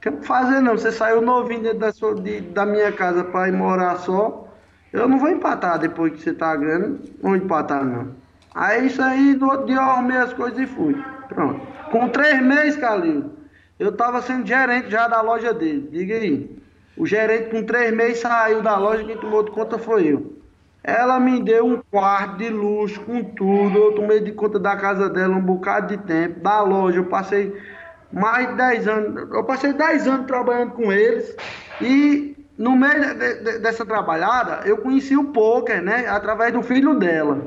que 0.00 0.10
fazer 0.22 0.60
não, 0.60 0.76
você 0.76 0.92
saiu 0.92 1.20
novinho 1.20 1.74
da, 1.74 1.92
sua, 1.92 2.14
de, 2.14 2.40
da 2.40 2.64
minha 2.64 2.92
casa 2.92 3.24
para 3.24 3.48
ir 3.48 3.52
morar 3.52 3.96
só. 3.96 4.46
Eu 4.92 5.08
não 5.08 5.18
vou 5.18 5.28
empatar 5.28 5.78
depois 5.78 6.12
que 6.12 6.20
você 6.20 6.32
tá 6.32 6.54
grande, 6.56 7.12
não 7.22 7.30
vou 7.30 7.36
empatar 7.36 7.84
não. 7.84 8.14
Aí 8.54 8.86
isso 8.86 9.02
aí, 9.02 9.34
do 9.34 9.46
outro 9.46 9.66
dia 9.66 9.76
eu 9.76 9.82
arrumei 9.82 10.16
as 10.16 10.32
coisas 10.32 10.58
e 10.58 10.66
fui. 10.66 10.96
Pronto. 11.28 11.60
Com 11.90 12.08
três 12.08 12.40
meses, 12.42 12.76
Calil, 12.76 13.30
eu 13.78 13.92
tava 13.92 14.22
sendo 14.22 14.46
gerente 14.46 14.90
já 14.90 15.06
da 15.06 15.20
loja 15.20 15.52
dele. 15.52 15.88
Diga 15.92 16.14
aí. 16.14 16.58
O 16.96 17.06
gerente 17.06 17.50
com 17.50 17.62
três 17.62 17.94
meses 17.94 18.20
saiu 18.20 18.62
da 18.62 18.76
loja, 18.76 19.04
quem 19.04 19.16
tomou 19.16 19.44
de 19.44 19.50
conta 19.50 19.78
foi 19.78 20.08
eu. 20.08 20.38
Ela 20.82 21.20
me 21.20 21.42
deu 21.42 21.66
um 21.66 21.82
quarto 21.90 22.38
de 22.38 22.48
luxo 22.48 23.00
com 23.02 23.22
tudo. 23.22 23.76
Eu 23.78 23.92
tomei 23.92 24.20
de 24.20 24.32
conta 24.32 24.58
da 24.58 24.74
casa 24.76 25.08
dela 25.08 25.36
um 25.36 25.40
bocado 25.40 25.88
de 25.94 26.02
tempo. 26.02 26.40
Da 26.40 26.62
loja, 26.62 26.98
eu 26.98 27.04
passei 27.04 27.54
mais 28.12 28.48
de 28.48 28.54
10 28.54 28.88
anos. 28.88 29.30
Eu 29.32 29.44
passei 29.44 29.72
10 29.72 30.06
anos 30.06 30.26
trabalhando 30.26 30.72
com 30.72 30.92
eles 30.92 31.34
e 31.80 32.36
no 32.56 32.76
meio 32.76 33.14
de, 33.14 33.34
de, 33.34 33.58
dessa 33.58 33.84
trabalhada 33.84 34.62
eu 34.64 34.78
conheci 34.78 35.16
o 35.16 35.24
poker, 35.24 35.82
né? 35.82 36.06
Através 36.08 36.52
do 36.52 36.62
filho 36.62 36.94
dela. 36.94 37.42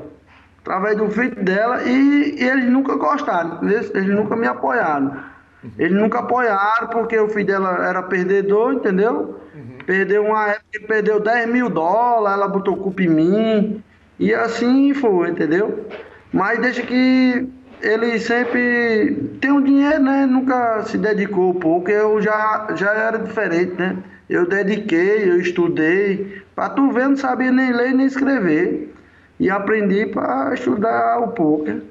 Através 0.60 0.96
do 0.96 1.10
filho 1.10 1.42
dela 1.42 1.82
e, 1.82 2.36
e 2.40 2.48
eles 2.48 2.66
nunca 2.66 2.94
gostaram, 2.94 3.58
eles, 3.62 3.90
eles 3.94 4.14
nunca 4.14 4.36
me 4.36 4.46
apoiaram. 4.46 5.32
Eles 5.78 5.96
nunca 5.96 6.20
apoiaram 6.20 6.88
porque 6.88 7.18
o 7.18 7.28
filho 7.28 7.46
dela 7.46 7.88
era 7.88 8.02
perdedor, 8.02 8.74
entendeu? 8.74 9.40
Uhum. 9.54 9.78
Perdeu 9.86 10.24
uma 10.24 10.48
época, 10.48 10.86
perdeu 10.88 11.20
10 11.20 11.48
mil 11.48 11.68
dólares, 11.68 12.36
ela 12.36 12.48
botou 12.48 12.76
culpa 12.76 13.02
em 13.02 13.08
mim. 13.08 13.84
E 14.18 14.34
assim 14.34 14.92
foi, 14.92 15.30
entendeu? 15.30 15.86
Mas 16.32 16.58
deixa 16.60 16.82
que 16.82 17.48
ele 17.82 18.18
sempre 18.20 19.14
tem 19.40 19.50
um 19.50 19.62
dinheiro, 19.62 20.02
né? 20.02 20.24
Nunca 20.24 20.84
se 20.84 20.96
dedicou 20.96 21.54
pouco. 21.54 21.90
Eu 21.90 22.22
já, 22.22 22.68
já 22.74 22.92
era 22.92 23.18
diferente, 23.18 23.74
né? 23.74 23.98
Eu 24.30 24.48
dediquei, 24.48 25.28
eu 25.28 25.40
estudei. 25.40 26.42
Para 26.54 26.70
tu 26.70 26.90
ver, 26.92 27.08
não 27.08 27.16
sabia 27.16 27.50
nem 27.50 27.72
ler 27.72 27.92
nem 27.92 28.06
escrever. 28.06 28.94
E 29.38 29.50
aprendi 29.50 30.06
para 30.06 30.54
estudar 30.54 31.18
o 31.20 31.28
poker. 31.28 31.82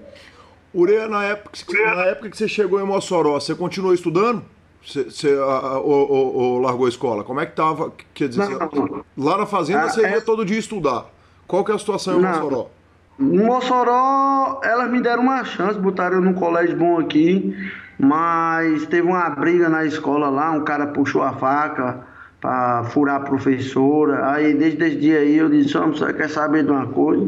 Ureia, 0.73 1.07
na 1.07 1.25
época, 1.25 1.51
na 1.73 2.05
época 2.05 2.29
que 2.29 2.37
você 2.37 2.47
chegou 2.47 2.79
em 2.79 2.85
Mossoró, 2.85 3.33
você 3.39 3.53
continuou 3.53 3.93
estudando? 3.93 4.41
Você, 4.85 5.03
você 5.03 5.35
ou, 5.35 6.11
ou, 6.11 6.35
ou, 6.35 6.59
largou 6.59 6.85
a 6.85 6.89
escola? 6.89 7.23
Como 7.25 7.41
é 7.41 7.45
que 7.45 7.55
tava? 7.55 7.91
Quer 8.13 8.29
dizer, 8.29 8.47
você, 8.47 9.03
lá 9.17 9.37
na 9.37 9.45
fazenda 9.45 9.83
ah, 9.83 9.89
você 9.89 10.01
ia 10.01 10.17
é... 10.17 10.21
todo 10.21 10.45
dia 10.45 10.57
estudar. 10.57 11.07
Qual 11.45 11.65
que 11.65 11.71
é 11.71 11.75
a 11.75 11.77
situação 11.77 12.19
em 12.19 12.21
não. 12.21 12.69
Mossoró? 13.21 14.59
Elas 14.63 14.89
me 14.89 15.01
deram 15.01 15.23
uma 15.23 15.43
chance, 15.43 15.79
botaram 15.79 16.17
eu 16.17 16.21
num 16.21 16.33
colégio 16.33 16.75
bom 16.75 16.99
aqui, 16.99 17.55
mas 17.97 18.85
teve 18.87 19.07
uma 19.07 19.29
briga 19.29 19.69
na 19.69 19.85
escola 19.85 20.29
lá, 20.29 20.51
um 20.51 20.63
cara 20.63 20.87
puxou 20.87 21.21
a 21.21 21.33
faca 21.33 21.99
para 22.41 22.83
furar 22.85 23.17
a 23.17 23.19
professora. 23.19 24.31
Aí 24.31 24.53
desde 24.53 24.83
esse 24.85 24.95
dia 24.97 25.19
aí 25.19 25.37
eu 25.37 25.49
disse, 25.49 25.77
você 25.77 26.11
quer 26.13 26.29
saber 26.29 26.63
de 26.63 26.71
uma 26.71 26.87
coisa? 26.87 27.27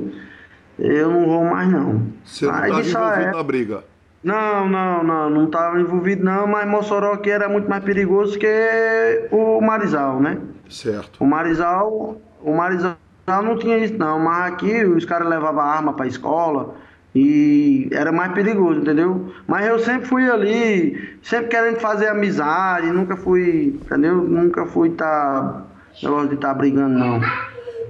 Eu 0.79 1.11
não 1.11 1.25
vou 1.27 1.45
mais 1.45 1.69
não. 1.69 2.01
Você 2.25 2.47
não 2.47 2.79
estava 2.79 3.21
envolvido 3.21 3.29
é... 3.29 3.31
na 3.31 3.43
briga? 3.43 3.83
Não, 4.23 4.69
não, 4.69 5.03
não, 5.03 5.29
não 5.29 5.45
estava 5.45 5.79
envolvido 5.79 6.23
não, 6.23 6.47
mas 6.47 6.67
Mossoró 6.67 7.13
aqui 7.13 7.29
era 7.29 7.49
muito 7.49 7.69
mais 7.69 7.83
perigoso 7.83 8.39
que 8.39 9.27
o 9.31 9.59
Marizal, 9.59 10.19
né? 10.19 10.37
Certo. 10.69 11.21
O 11.21 11.27
Marizal, 11.27 12.17
o 12.41 12.55
Marizal 12.55 12.95
não, 13.25 13.41
não 13.41 13.57
tinha 13.57 13.77
isso 13.77 13.97
não, 13.97 14.19
mas 14.19 14.53
aqui 14.53 14.83
os 14.83 15.05
caras 15.05 15.27
levavam 15.27 15.61
arma 15.61 15.93
pra 15.93 16.07
escola 16.07 16.75
e 17.15 17.87
era 17.91 18.11
mais 18.11 18.33
perigoso, 18.33 18.79
entendeu? 18.79 19.31
Mas 19.47 19.67
eu 19.67 19.79
sempre 19.79 20.07
fui 20.07 20.29
ali, 20.29 21.17
sempre 21.21 21.47
querendo 21.47 21.79
fazer 21.79 22.07
amizade, 22.07 22.87
nunca 22.87 23.15
fui, 23.15 23.79
entendeu? 23.83 24.15
Nunca 24.15 24.65
fui 24.65 24.89
tá 24.89 25.63
negócio 26.01 26.29
de 26.29 26.35
estar 26.35 26.49
tá 26.49 26.53
brigando 26.53 26.97
não. 26.97 27.21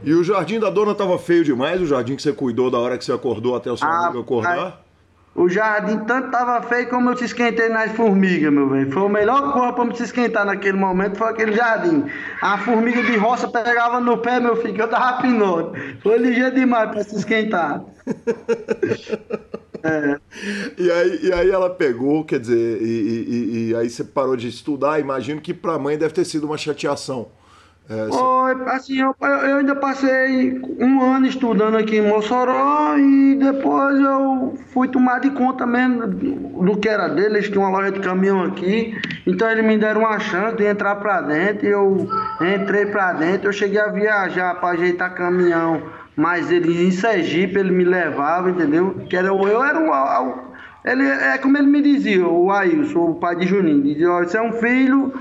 E 0.03 0.13
o 0.13 0.23
jardim 0.23 0.59
da 0.59 0.69
dona 0.69 0.93
tava 0.93 1.17
feio 1.17 1.43
demais, 1.45 1.81
o 1.81 1.86
jardim 1.86 2.15
que 2.15 2.21
você 2.21 2.34
cuidou 2.34 2.69
da 2.69 2.77
hora 2.77 2.97
que 2.97 3.05
você 3.05 3.13
acordou 3.13 3.55
até 3.55 3.71
o 3.71 3.77
seu 3.77 3.88
ah, 3.88 4.07
amigo 4.07 4.19
acordar? 4.19 4.82
O 5.36 5.49
jardim 5.49 5.97
tanto 6.05 6.29
tava 6.29 6.61
feio 6.61 6.88
como 6.89 7.09
eu 7.09 7.17
se 7.17 7.25
esquentei 7.25 7.67
nas 7.67 7.91
formigas, 7.93 8.53
meu 8.53 8.69
velho. 8.69 8.91
Foi 8.91 9.01
o 9.01 9.09
melhor 9.09 9.51
coisa 9.51 9.73
pra 9.73 9.86
me 9.86 9.95
se 9.95 10.03
esquentar 10.03 10.45
naquele 10.45 10.77
momento, 10.77 11.17
foi 11.17 11.29
aquele 11.29 11.53
jardim. 11.53 12.05
A 12.39 12.57
formiga 12.59 13.01
de 13.01 13.17
roça 13.17 13.47
pegava 13.47 13.99
no 13.99 14.19
pé, 14.19 14.39
meu 14.39 14.55
filho, 14.55 14.75
que 14.75 14.81
eu 14.81 14.88
tava 14.88 15.21
pinote. 15.21 15.97
Foi 16.03 16.17
ligeiro 16.19 16.53
demais 16.53 16.91
pra 16.91 17.03
se 17.03 17.15
esquentar. 17.15 17.84
É. 19.86 20.17
E, 20.77 20.89
aí, 20.89 21.19
e 21.23 21.34
aí 21.34 21.51
ela 21.51 21.69
pegou, 21.69 22.23
quer 22.23 22.39
dizer, 22.39 22.81
e, 22.81 22.86
e, 22.86 23.69
e 23.69 23.75
aí 23.75 23.89
você 23.89 24.01
parou 24.01 24.38
de 24.38 24.47
estudar. 24.47 24.97
Imagino 25.01 25.41
que 25.41 25.53
para 25.53 25.73
a 25.73 25.79
mãe 25.79 25.97
deve 25.97 26.13
ter 26.13 26.23
sido 26.23 26.45
uma 26.45 26.57
chateação. 26.57 27.27
É, 27.89 28.07
você... 28.07 28.69
assim, 28.69 29.01
eu, 29.01 29.13
eu, 29.21 29.57
ainda 29.57 29.75
passei 29.75 30.61
um 30.79 31.01
ano 31.01 31.25
estudando 31.25 31.75
aqui 31.75 31.97
em 31.97 32.07
Mossoró 32.07 32.97
e 32.97 33.36
depois 33.36 33.99
eu 33.99 34.57
fui 34.73 34.88
tomar 34.88 35.19
de 35.19 35.31
conta 35.31 35.65
mesmo 35.65 36.07
do 36.07 36.77
que 36.77 36.88
era 36.88 37.09
dele. 37.09 37.38
Eles 37.38 37.49
tinham 37.49 37.63
uma 37.63 37.77
loja 37.77 37.91
de 37.91 37.99
caminhão 37.99 38.41
aqui, 38.43 38.95
então 39.27 39.49
eles 39.49 39.65
me 39.65 39.77
deram 39.77 40.01
uma 40.01 40.19
chance 40.19 40.55
de 40.55 40.63
entrar 40.63 40.95
para 40.95 41.21
dentro. 41.21 41.67
Eu 41.67 42.07
entrei 42.41 42.86
para 42.86 43.13
dentro, 43.13 43.49
eu 43.49 43.53
cheguei 43.53 43.79
a 43.79 43.89
viajar 43.89 44.55
para 44.59 44.69
ajeitar 44.69 45.13
caminhão 45.13 45.81
mas 46.15 46.51
ele 46.51 46.86
em 46.86 46.91
Sergipe 46.91 47.57
ele 47.57 47.71
me 47.71 47.84
levava, 47.84 48.49
entendeu? 48.49 48.95
Que 49.09 49.17
era, 49.17 49.29
eu 49.29 49.63
era 49.63 49.79
um. 49.79 50.53
Ele, 50.86 51.03
é 51.03 51.38
como 51.38 51.57
ele 51.57 51.67
me 51.67 51.81
dizia, 51.81 52.27
o 52.27 52.51
Ailson, 52.51 53.11
o 53.11 53.15
pai 53.15 53.38
de 53.38 53.47
Juninho, 53.47 53.81
dizia, 53.81 54.11
ó, 54.11 54.19
você 54.19 54.38
é 54.38 54.41
um 54.41 54.51
filho, 54.51 55.13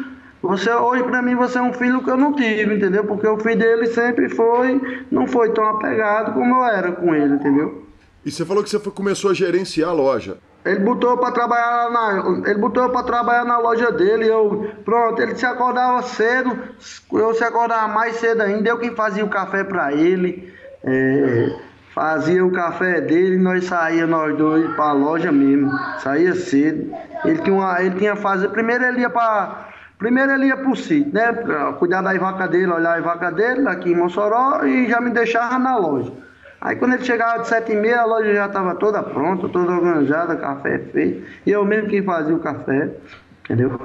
você 0.43 0.73
hoje 0.73 1.05
para 1.05 1.23
mim 1.23 1.37
você 1.37 1.59
é 1.59 1.63
um 1.63 1.73
filho 1.73 2.03
que 2.03 2.11
eu 2.11 2.17
não 2.17 2.35
tive, 2.35 2.75
entendeu? 2.75 3.05
Porque 3.05 3.27
o 3.27 3.39
filho 3.39 3.59
dele 3.59 3.87
sempre 3.87 4.29
foi, 4.29 5.05
não 5.11 5.27
foi 5.27 5.53
tão 5.53 5.65
apegado 5.65 6.35
como 6.35 6.57
eu 6.57 6.65
era 6.65 6.93
com 6.93 7.15
ele, 7.15 7.35
entendeu? 7.35 7.87
E 8.25 8.31
você 8.31 8.45
falou 8.45 8.63
que 8.63 8.71
você 8.71 8.79
foi, 8.79 8.93
começou 8.93 9.31
a 9.31 9.35
gerenciar 9.35 9.91
a 9.91 9.93
loja. 9.93 10.39
Ele 10.65 10.79
botou 10.79 11.17
para 11.19 11.33
trabalhar 11.33 11.91
na, 11.91 12.49
ele 12.49 12.59
botou 12.59 12.89
para 12.89 13.03
trabalhar 13.03 13.45
na 13.45 13.59
loja 13.59 13.91
dele. 13.91 14.29
Eu, 14.29 14.71
pronto, 14.85 15.21
ele 15.21 15.35
se 15.35 15.45
acordava 15.45 16.03
cedo, 16.03 16.57
eu 17.13 17.35
se 17.35 17.43
acordava 17.43 17.89
mais 17.89 18.17
cedo 18.17 18.43
ainda. 18.43 18.69
Eu 18.69 18.79
quem 18.79 18.95
fazia 18.95 19.25
o 19.25 19.29
café 19.29 19.65
para 19.65 19.93
ele. 19.93 20.53
É, 20.85 21.57
fazia 21.93 22.45
o 22.45 22.53
café 22.53 23.01
dele 23.01 23.39
nós 23.39 23.65
saía 23.65 24.07
nós 24.07 24.37
dois 24.37 24.69
para 24.75 24.91
a 24.91 24.93
loja 24.93 25.33
mesmo. 25.33 25.71
Saía 25.99 26.35
cedo. 26.35 26.93
Ele 27.25 27.39
tinha, 27.39 27.55
uma, 27.57 27.83
ele 27.83 27.97
tinha 27.99 28.15
fazer. 28.15 28.49
Primeiro 28.49 28.85
ele 28.85 29.01
ia 29.01 29.11
para. 29.11 29.72
Primeiro 30.03 30.33
ele 30.33 30.47
ia 30.47 30.57
pro 30.57 30.75
sítio, 30.75 31.13
né? 31.13 31.33
Cuidar 31.79 32.03
da 32.03 32.13
vaca 32.19 32.49
dele, 32.49 32.73
olhar 32.73 32.99
a 32.99 33.01
vaca 33.01 33.31
dele 33.31 33.69
aqui 33.69 33.93
em 33.93 33.95
Mossoró 33.95 34.65
e 34.65 34.89
já 34.89 35.01
me 35.01 35.11
deixava 35.11 35.61
na 35.61 35.77
loja. 35.77 36.13
Aí 36.61 36.75
quando 36.75 36.95
ele 36.95 37.05
chegava 37.05 37.41
de 37.41 37.47
sete 37.47 37.71
e 37.71 37.77
meia, 37.77 38.01
a 38.01 38.05
loja 38.05 38.35
já 38.35 38.47
estava 38.47 38.75
toda 38.75 39.01
pronta, 39.01 39.49
toda 39.49 39.71
organizada, 39.71 40.35
café 40.35 40.81
feito. 40.93 41.25
E 41.47 41.53
eu 41.53 41.65
mesmo 41.65 41.89
que 41.89 42.03
fazia 42.03 42.35
o 42.35 42.41
café, 42.41 42.91
entendeu? 43.45 43.79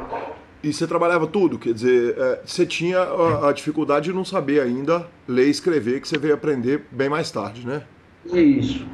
E 0.64 0.74
você 0.74 0.88
trabalhava 0.88 1.28
tudo, 1.28 1.60
quer 1.60 1.72
dizer, 1.72 2.16
é, 2.18 2.40
você 2.44 2.66
tinha 2.66 2.98
a, 2.98 3.50
a, 3.50 3.54
dificuldade 3.54 4.10
de 4.10 4.14
não 4.14 4.26
saber 4.26 4.60
ainda 4.60 5.06
ler 5.28 5.46
e 5.46 5.52
escrever, 5.52 6.02
que 6.02 6.08
você 6.08 6.18
veio 6.18 6.34
aprender 6.34 6.82
bem 6.90 7.10
mais 7.10 7.30
tarde, 7.30 7.66
né? 7.66 7.84
Isso. 8.26 8.88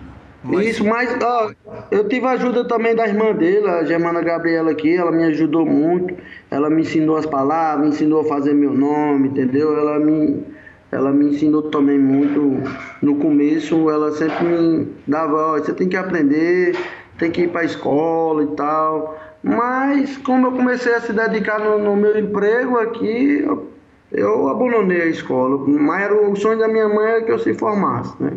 Mas... 0.43 0.67
Isso, 0.67 0.85
mas 0.85 1.15
ó, 1.21 1.51
eu 1.89 2.07
tive 2.07 2.25
a 2.25 2.31
ajuda 2.31 2.67
também 2.67 2.93
da 2.93 3.07
irmã 3.07 3.33
dele, 3.33 3.67
a 3.67 3.83
Germana 3.83 4.21
Gabriela 4.21 4.71
aqui, 4.71 4.95
ela 4.95 5.11
me 5.11 5.23
ajudou 5.23 5.65
muito, 5.65 6.15
ela 6.51 6.69
me 6.69 6.81
ensinou 6.81 7.15
as 7.15 7.25
palavras, 7.25 7.81
me 7.81 7.93
ensinou 7.93 8.21
a 8.21 8.25
fazer 8.25 8.53
meu 8.53 8.73
nome, 8.73 9.29
entendeu? 9.29 9.77
Ela 9.77 9.99
me, 9.99 10.43
ela 10.91 11.11
me 11.11 11.29
ensinou 11.29 11.63
também 11.63 11.97
muito. 11.97 12.61
No 13.01 13.15
começo, 13.15 13.89
ela 13.89 14.11
sempre 14.11 14.45
me 14.45 14.87
dava, 15.07 15.53
ó, 15.53 15.59
você 15.59 15.73
tem 15.73 15.87
que 15.87 15.95
aprender, 15.95 16.75
tem 17.17 17.31
que 17.31 17.43
ir 17.43 17.47
para 17.49 17.61
a 17.61 17.65
escola 17.65 18.43
e 18.43 18.47
tal. 18.55 19.17
Mas 19.41 20.17
como 20.17 20.47
eu 20.47 20.51
comecei 20.51 20.93
a 20.93 21.01
se 21.01 21.13
dedicar 21.13 21.59
no, 21.59 21.77
no 21.77 21.95
meu 21.95 22.17
emprego 22.17 22.77
aqui, 22.77 23.43
eu, 23.43 23.69
eu, 24.11 24.47
abandonei 24.49 25.01
a 25.01 25.05
escola. 25.05 25.57
Mas 25.67 26.03
era 26.03 26.29
o 26.29 26.35
sonho 26.35 26.59
da 26.59 26.67
minha 26.67 26.87
mãe 26.87 27.05
era 27.05 27.23
que 27.23 27.31
eu 27.31 27.39
se 27.39 27.53
formasse, 27.53 28.15
né? 28.21 28.33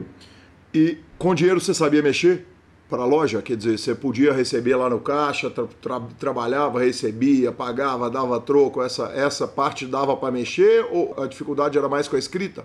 E 0.74 0.98
com 1.18 1.34
dinheiro 1.34 1.60
você 1.60 1.74
sabia 1.74 2.02
mexer 2.02 2.46
para 2.88 3.02
a 3.02 3.06
loja? 3.06 3.42
Quer 3.42 3.56
dizer, 3.56 3.78
você 3.78 3.94
podia 3.94 4.32
receber 4.32 4.76
lá 4.76 4.88
no 4.88 5.00
caixa, 5.00 5.50
tra 5.50 5.66
tra 5.80 6.00
trabalhava, 6.18 6.80
recebia, 6.80 7.52
pagava, 7.52 8.10
dava 8.10 8.40
troco, 8.40 8.82
essa, 8.82 9.12
essa 9.14 9.46
parte 9.46 9.86
dava 9.86 10.16
para 10.16 10.30
mexer 10.30 10.86
ou 10.90 11.14
a 11.22 11.26
dificuldade 11.26 11.76
era 11.78 11.88
mais 11.88 12.08
com 12.08 12.16
a 12.16 12.18
escrita? 12.18 12.64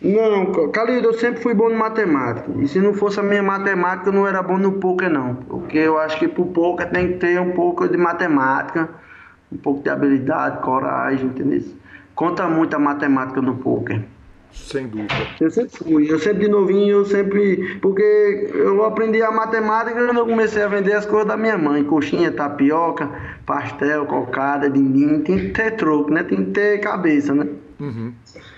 Não, 0.00 0.70
Calido, 0.72 1.08
eu 1.08 1.14
sempre 1.14 1.40
fui 1.40 1.54
bom 1.54 1.70
no 1.70 1.76
matemática. 1.76 2.50
E 2.58 2.68
se 2.68 2.78
não 2.78 2.92
fosse 2.92 3.18
a 3.18 3.22
minha 3.22 3.42
matemática, 3.42 4.10
eu 4.10 4.12
não 4.12 4.26
era 4.26 4.42
bom 4.42 4.58
no 4.58 4.72
poker, 4.72 5.08
não. 5.08 5.34
Porque 5.34 5.78
eu 5.78 5.98
acho 5.98 6.18
que 6.18 6.28
pro 6.28 6.44
poker 6.46 6.90
tem 6.90 7.12
que 7.12 7.18
ter 7.18 7.40
um 7.40 7.52
pouco 7.52 7.88
de 7.88 7.96
matemática, 7.96 8.90
um 9.50 9.56
pouco 9.56 9.82
de 9.82 9.88
habilidade, 9.88 10.60
coragem, 10.60 11.26
entendeu? 11.26 11.62
Conta 12.14 12.46
muito 12.46 12.76
a 12.76 12.78
matemática 12.78 13.40
no 13.40 13.56
poker. 13.56 14.04
Sem 14.64 14.88
dúvida. 14.88 15.14
Eu 15.40 15.50
sempre 15.50 15.76
fui, 15.76 16.12
eu 16.12 16.18
sempre 16.18 16.44
de 16.44 16.48
novinho, 16.48 16.98
eu 16.98 17.04
sempre. 17.04 17.78
Porque 17.80 18.50
eu 18.52 18.84
aprendi 18.84 19.22
a 19.22 19.30
matemática 19.30 19.94
quando 20.04 20.18
eu 20.18 20.26
comecei 20.26 20.62
a 20.62 20.68
vender 20.68 20.94
as 20.94 21.06
coisas 21.06 21.28
da 21.28 21.36
minha 21.36 21.56
mãe: 21.56 21.84
coxinha, 21.84 22.32
tapioca, 22.32 23.08
pastel, 23.44 24.06
cocada, 24.06 24.68
dindim. 24.68 25.20
Tem 25.20 25.38
que 25.38 25.48
ter 25.50 25.76
troco, 25.76 26.10
né? 26.10 26.24
Tem 26.24 26.44
que 26.44 26.50
ter 26.50 26.80
cabeça, 26.80 27.32
né? 27.32 27.46
Uhum. 27.78 28.12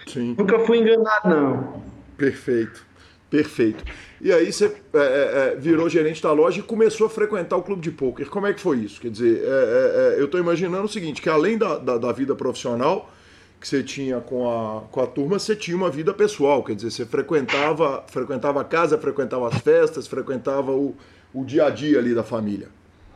Sim. 0.06 0.34
Nunca 0.38 0.58
fui 0.60 0.78
enganado, 0.78 1.28
não. 1.28 1.82
Perfeito, 2.16 2.84
perfeito. 3.28 3.84
E 4.20 4.32
aí 4.32 4.52
você 4.52 4.66
é, 4.66 4.98
é, 4.98 5.52
é, 5.52 5.56
virou 5.56 5.88
gerente 5.88 6.22
da 6.22 6.32
loja 6.32 6.58
e 6.58 6.62
começou 6.62 7.06
a 7.06 7.10
frequentar 7.10 7.56
o 7.56 7.62
clube 7.62 7.82
de 7.82 7.90
pôquer. 7.90 8.28
Como 8.28 8.46
é 8.46 8.52
que 8.52 8.60
foi 8.60 8.78
isso? 8.78 9.00
Quer 9.00 9.10
dizer, 9.10 9.42
é, 9.42 9.46
é, 9.46 10.16
é 10.16 10.20
eu 10.20 10.24
estou 10.24 10.40
imaginando 10.40 10.84
o 10.84 10.88
seguinte, 10.88 11.22
que 11.22 11.28
além 11.28 11.56
da, 11.56 11.78
da, 11.78 11.98
da, 11.98 12.12
vida 12.12 12.34
profissional 12.34 13.12
que 13.60 13.66
você 13.66 13.82
tinha 13.82 14.20
com 14.20 14.48
a, 14.48 14.82
com 14.90 15.00
a 15.00 15.06
turma, 15.06 15.38
você 15.38 15.56
tinha 15.56 15.76
uma 15.76 15.90
vida 15.90 16.14
pessoal. 16.14 16.62
Quer 16.62 16.74
dizer, 16.74 16.90
você 16.90 17.06
frequentava, 17.06 18.04
frequentava 18.06 18.60
a 18.60 18.64
casa, 18.64 18.98
frequentava 18.98 19.48
as 19.48 19.58
festas, 19.58 20.06
frequentava 20.06 20.72
o, 20.72 20.94
o 21.34 21.44
dia 21.44 21.66
a 21.66 21.70
dia 21.70 21.98
ali 21.98 22.14
da 22.14 22.22
família. 22.22 22.68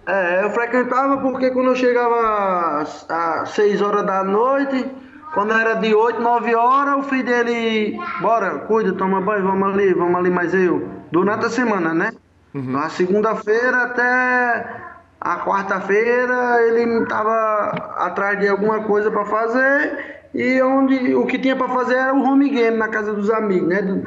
É, 0.07 0.45
eu 0.45 0.51
frequentava 0.51 1.19
porque 1.19 1.51
quando 1.51 1.69
eu 1.69 1.77
chegava 1.77 2.83
às 3.09 3.51
6 3.51 3.81
horas 3.81 4.05
da 4.05 4.25
noite 4.25 4.91
quando 5.33 5.53
era 5.55 5.75
de 5.75 5.95
8, 5.95 6.21
9 6.21 6.55
horas, 6.55 6.95
o 6.97 7.09
filho 7.09 7.25
dele, 7.25 7.99
bora, 8.21 8.59
cuida, 8.61 8.93
toma 8.93 9.21
banho, 9.21 9.45
vamos 9.45 9.73
ali, 9.73 9.95
vamos 9.95 10.15
ali, 10.17 10.29
mas 10.29 10.53
eu, 10.53 10.87
durante 11.11 11.47
a 11.47 11.51
semana, 11.51 11.95
né? 11.95 12.13
Uhum. 12.55 12.73
Na 12.73 12.91
segunda-feira 12.91 13.85
até 13.85 14.93
a 15.19 15.39
quarta-feira 15.39 16.61
ele 16.67 17.03
estava 17.03 17.71
atrás 17.97 18.39
de 18.41 18.49
alguma 18.49 18.83
coisa 18.83 19.11
para 19.11 19.25
fazer 19.25 20.22
e 20.35 20.63
onde 20.63 21.15
o 21.15 21.27
que 21.27 21.39
tinha 21.39 21.57
para 21.57 21.69
fazer 21.69 21.95
era 21.95 22.15
o 22.15 22.23
home 22.23 22.49
game 22.49 22.77
na 22.77 22.89
casa 22.89 23.13
dos 23.13 23.31
amigos, 23.31 23.69
né? 23.69 24.03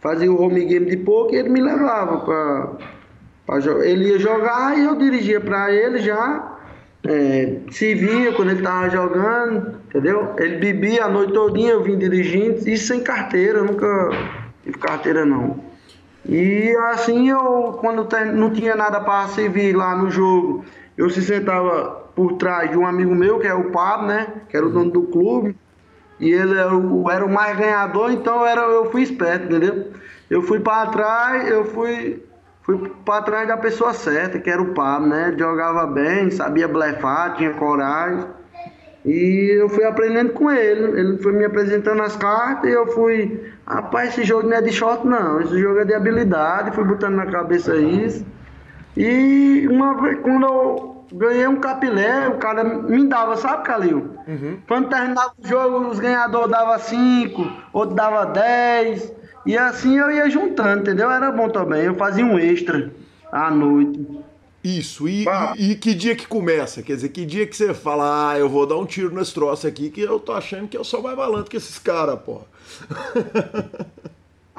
Fazia 0.00 0.32
o 0.32 0.40
home 0.40 0.64
game 0.64 0.86
de 0.86 0.96
pouco 0.96 1.34
e 1.34 1.38
ele 1.38 1.50
me 1.50 1.60
levava 1.60 2.18
para 3.46 3.58
ele 3.84 4.10
ia 4.10 4.18
jogar 4.18 4.78
e 4.78 4.84
eu 4.84 4.96
dirigia 4.96 5.40
para 5.40 5.72
ele 5.72 5.98
já 5.98 6.58
é, 7.04 7.56
se 7.70 7.94
via 7.94 8.32
quando 8.32 8.50
ele 8.50 8.60
estava 8.60 8.88
jogando, 8.90 9.80
entendeu? 9.88 10.34
Ele 10.38 10.58
bebia 10.58 11.04
a 11.04 11.08
noite 11.08 11.32
todinha, 11.32 11.72
eu 11.72 11.82
vim 11.82 11.96
dirigindo, 11.96 12.68
e 12.68 12.76
sem 12.76 13.00
carteira, 13.00 13.62
nunca 13.62 14.10
tive 14.62 14.78
carteira 14.78 15.24
não. 15.24 15.58
E 16.28 16.74
assim 16.90 17.30
eu, 17.30 17.78
quando 17.80 18.06
não 18.34 18.50
tinha 18.50 18.76
nada 18.76 19.00
para 19.00 19.28
servir 19.28 19.74
lá 19.74 19.96
no 19.96 20.10
jogo, 20.10 20.64
eu 20.96 21.08
se 21.08 21.22
sentava 21.22 21.99
por 22.20 22.34
trás 22.34 22.70
de 22.70 22.76
um 22.76 22.86
amigo 22.86 23.14
meu, 23.14 23.38
que 23.38 23.46
é 23.46 23.54
o 23.54 23.70
Pablo, 23.70 24.08
né? 24.08 24.26
Que 24.46 24.54
era 24.54 24.66
o 24.66 24.68
dono 24.68 24.90
do 24.90 25.04
clube. 25.04 25.56
E 26.18 26.30
ele 26.30 26.58
era 26.58 26.76
o, 26.76 27.10
era 27.10 27.24
o 27.24 27.32
mais 27.32 27.56
ganhador, 27.56 28.12
então 28.12 28.44
era, 28.44 28.60
eu 28.60 28.90
fui 28.90 29.00
esperto, 29.00 29.46
entendeu? 29.46 29.86
Eu 30.28 30.42
fui 30.42 30.60
para 30.60 30.90
trás, 30.90 31.48
eu 31.48 31.64
fui 31.64 32.22
fui 32.60 32.90
para 33.06 33.22
trás 33.22 33.48
da 33.48 33.56
pessoa 33.56 33.94
certa, 33.94 34.38
que 34.38 34.50
era 34.50 34.60
o 34.60 34.74
Pablo, 34.74 35.08
né? 35.08 35.34
Jogava 35.38 35.86
bem, 35.86 36.30
sabia 36.30 36.68
blefar, 36.68 37.36
tinha 37.36 37.54
coragem. 37.54 38.26
E 39.02 39.58
eu 39.58 39.70
fui 39.70 39.84
aprendendo 39.84 40.34
com 40.34 40.50
ele. 40.50 41.00
Ele 41.00 41.16
foi 41.22 41.32
me 41.32 41.46
apresentando 41.46 42.02
as 42.02 42.16
cartas 42.16 42.70
e 42.70 42.74
eu 42.74 42.86
fui. 42.88 43.50
Rapaz, 43.66 44.10
esse 44.10 44.24
jogo 44.24 44.46
não 44.46 44.58
é 44.58 44.60
de 44.60 44.72
shot, 44.72 45.06
não. 45.06 45.40
Esse 45.40 45.58
jogo 45.58 45.78
é 45.78 45.86
de 45.86 45.94
habilidade. 45.94 46.72
Fui 46.72 46.84
botando 46.84 47.14
na 47.14 47.24
cabeça 47.24 47.74
isso. 47.76 48.26
E 48.94 49.66
uma 49.70 49.94
vez, 50.02 50.18
quando 50.20 50.44
eu 50.44 50.89
ganhei 51.12 51.46
um 51.46 51.60
capilé, 51.60 52.28
o 52.28 52.38
cara 52.38 52.62
me 52.64 53.06
dava, 53.06 53.36
sabe, 53.36 53.64
Calil? 53.64 54.16
Uhum. 54.26 54.58
Quando 54.66 54.88
terminava 54.88 55.32
o 55.38 55.46
jogo, 55.46 55.88
os 55.88 55.98
ganhadores 55.98 56.50
davam 56.50 56.78
5, 56.78 57.52
outro 57.72 57.94
dava 57.94 58.26
10. 58.26 59.12
E 59.46 59.56
assim 59.56 59.98
eu 59.98 60.10
ia 60.10 60.28
juntando, 60.28 60.82
entendeu? 60.82 61.10
Era 61.10 61.32
bom 61.32 61.48
também. 61.48 61.82
Eu 61.82 61.94
fazia 61.94 62.24
um 62.24 62.38
extra 62.38 62.92
à 63.32 63.50
noite. 63.50 64.06
Isso, 64.62 65.08
e, 65.08 65.24
e, 65.56 65.72
e, 65.72 65.74
que 65.74 65.94
dia 65.94 66.14
que 66.14 66.26
começa? 66.26 66.82
Quer 66.82 66.94
dizer, 66.96 67.08
que 67.08 67.24
dia 67.24 67.46
que 67.46 67.56
você 67.56 67.72
fala, 67.72 68.32
ah, 68.32 68.38
eu 68.38 68.46
vou 68.46 68.66
dar 68.66 68.76
um 68.76 68.84
tiro 68.84 69.14
nesse 69.14 69.32
troço 69.32 69.66
aqui, 69.66 69.88
que 69.88 70.02
eu 70.02 70.20
tô 70.20 70.32
achando 70.32 70.68
que 70.68 70.76
eu 70.76 70.84
sou 70.84 71.02
mais 71.02 71.16
malandro 71.16 71.50
que 71.50 71.56
esses 71.56 71.78
caras, 71.78 72.20
porra. 72.20 72.44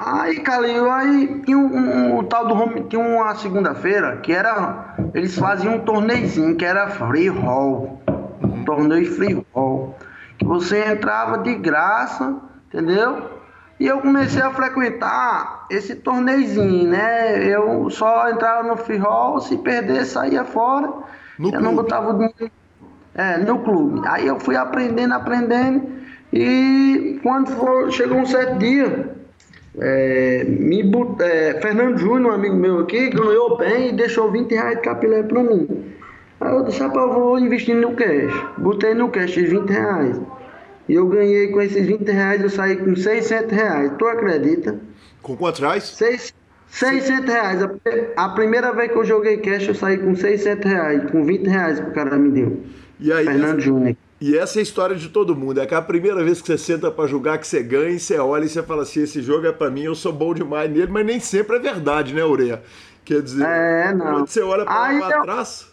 Aí, 0.04 0.40
Calil, 0.40 0.90
aí 0.90 1.42
tinha 1.44 1.56
um, 1.56 1.66
um, 1.66 2.18
um 2.18 2.24
tal 2.24 2.48
do 2.48 2.54
home, 2.54 2.82
tinha 2.88 3.00
uma 3.00 3.34
segunda-feira 3.36 4.16
que 4.16 4.32
era. 4.32 4.96
Eles 5.14 5.38
faziam 5.38 5.76
um 5.76 5.78
torneizinho 5.80 6.56
que 6.56 6.64
era 6.64 6.88
free 6.90 7.28
roll. 7.28 8.02
Um 8.42 8.64
torneio 8.64 9.14
free 9.14 9.46
roll. 9.52 9.94
Que 10.38 10.44
você 10.44 10.84
entrava 10.90 11.38
de 11.38 11.54
graça, 11.54 12.36
entendeu? 12.66 13.30
E 13.78 13.86
eu 13.86 14.00
comecei 14.00 14.42
a 14.42 14.50
frequentar 14.50 15.66
esse 15.70 15.94
torneizinho, 15.94 16.90
né? 16.90 17.44
Eu 17.46 17.88
só 17.88 18.28
entrava 18.28 18.66
no 18.66 18.76
free 18.76 18.98
roll, 18.98 19.40
se 19.40 19.56
perder, 19.58 20.04
saía 20.04 20.44
fora. 20.44 20.92
No 21.38 21.48
eu 21.48 21.60
não 21.60 21.74
clube. 21.74 21.76
botava 21.76 22.10
o 22.10 22.14
dinheiro. 22.14 22.50
É, 23.14 23.38
no 23.38 23.58
clube. 23.60 24.00
Aí 24.06 24.26
eu 24.26 24.40
fui 24.40 24.56
aprendendo, 24.56 25.14
aprendendo. 25.14 25.86
E 26.32 27.20
quando 27.22 27.50
for, 27.52 27.90
chegou 27.92 28.18
um 28.18 28.26
certo 28.26 28.58
dia, 28.58 29.21
é, 29.80 30.44
me 30.44 30.82
bot- 30.82 31.20
é, 31.22 31.60
Fernando 31.60 31.98
Júnior, 31.98 32.32
um 32.32 32.34
amigo 32.34 32.56
meu 32.56 32.80
aqui, 32.80 33.08
ganhou 33.10 33.56
bem 33.56 33.88
e 33.88 33.92
deixou 33.92 34.30
20 34.30 34.52
reais 34.52 34.76
de 34.76 34.82
capilé 34.82 35.22
pra 35.22 35.42
mim. 35.42 35.66
Aí 36.40 36.52
eu 36.54 36.64
disse, 36.64 36.80
rapaz, 36.80 37.06
eu 37.08 37.14
vou 37.14 37.38
investir 37.38 37.74
no 37.76 37.94
cash. 37.94 38.46
Botei 38.58 38.94
no 38.94 39.08
cash 39.08 39.34
20 39.36 39.70
reais. 39.70 40.20
E 40.88 40.94
eu 40.94 41.06
ganhei 41.06 41.48
com 41.48 41.60
esses 41.62 41.86
20 41.86 42.08
reais, 42.10 42.42
eu 42.42 42.50
saí 42.50 42.76
com 42.76 42.96
600 42.96 43.52
reais. 43.52 43.92
Tu 43.98 44.04
acredita? 44.06 44.76
Com 45.22 45.36
quantos 45.36 45.60
reais? 45.60 45.84
Seis, 45.84 46.34
600 46.68 47.32
reais. 47.32 47.62
A, 47.62 48.24
a 48.24 48.28
primeira 48.30 48.72
vez 48.72 48.90
que 48.90 48.98
eu 48.98 49.04
joguei 49.04 49.36
cash, 49.36 49.68
eu 49.68 49.74
saí 49.74 49.98
com 49.98 50.16
600 50.16 50.68
reais. 50.70 51.10
Com 51.12 51.24
20 51.24 51.46
reais 51.46 51.78
que 51.78 51.88
o 51.88 51.92
cara 51.92 52.16
me 52.18 52.30
deu. 52.30 52.60
E 52.98 53.12
aí, 53.12 53.24
Fernando 53.24 53.60
Júnior. 53.60 53.96
E 54.24 54.38
essa 54.38 54.58
é 54.58 54.60
a 54.60 54.62
história 54.62 54.94
de 54.94 55.08
todo 55.08 55.34
mundo. 55.34 55.60
É 55.60 55.66
que 55.66 55.74
a 55.74 55.82
primeira 55.82 56.22
vez 56.22 56.40
que 56.40 56.46
você 56.46 56.56
senta 56.56 56.92
pra 56.92 57.08
jogar, 57.08 57.38
que 57.38 57.46
você 57.46 57.60
ganha, 57.60 57.90
e 57.90 57.98
você 57.98 58.16
olha 58.18 58.44
e 58.44 58.48
você 58.48 58.62
fala 58.62 58.82
assim: 58.84 59.02
esse 59.02 59.20
jogo 59.20 59.46
é 59.48 59.50
pra 59.52 59.68
mim, 59.68 59.82
eu 59.82 59.96
sou 59.96 60.12
bom 60.12 60.32
demais 60.32 60.70
nele, 60.70 60.86
mas 60.92 61.04
nem 61.04 61.18
sempre 61.18 61.56
é 61.56 61.58
verdade, 61.58 62.14
né, 62.14 62.24
Ureia? 62.24 62.62
Quer 63.04 63.20
dizer, 63.20 63.44
É, 63.44 63.92
não. 63.92 64.06
quando 64.12 64.28
você 64.28 64.40
olha 64.40 64.64
pra, 64.64 64.84
Aí 64.84 65.00
lá 65.00 65.10
eu- 65.10 65.22
trás. 65.22 65.66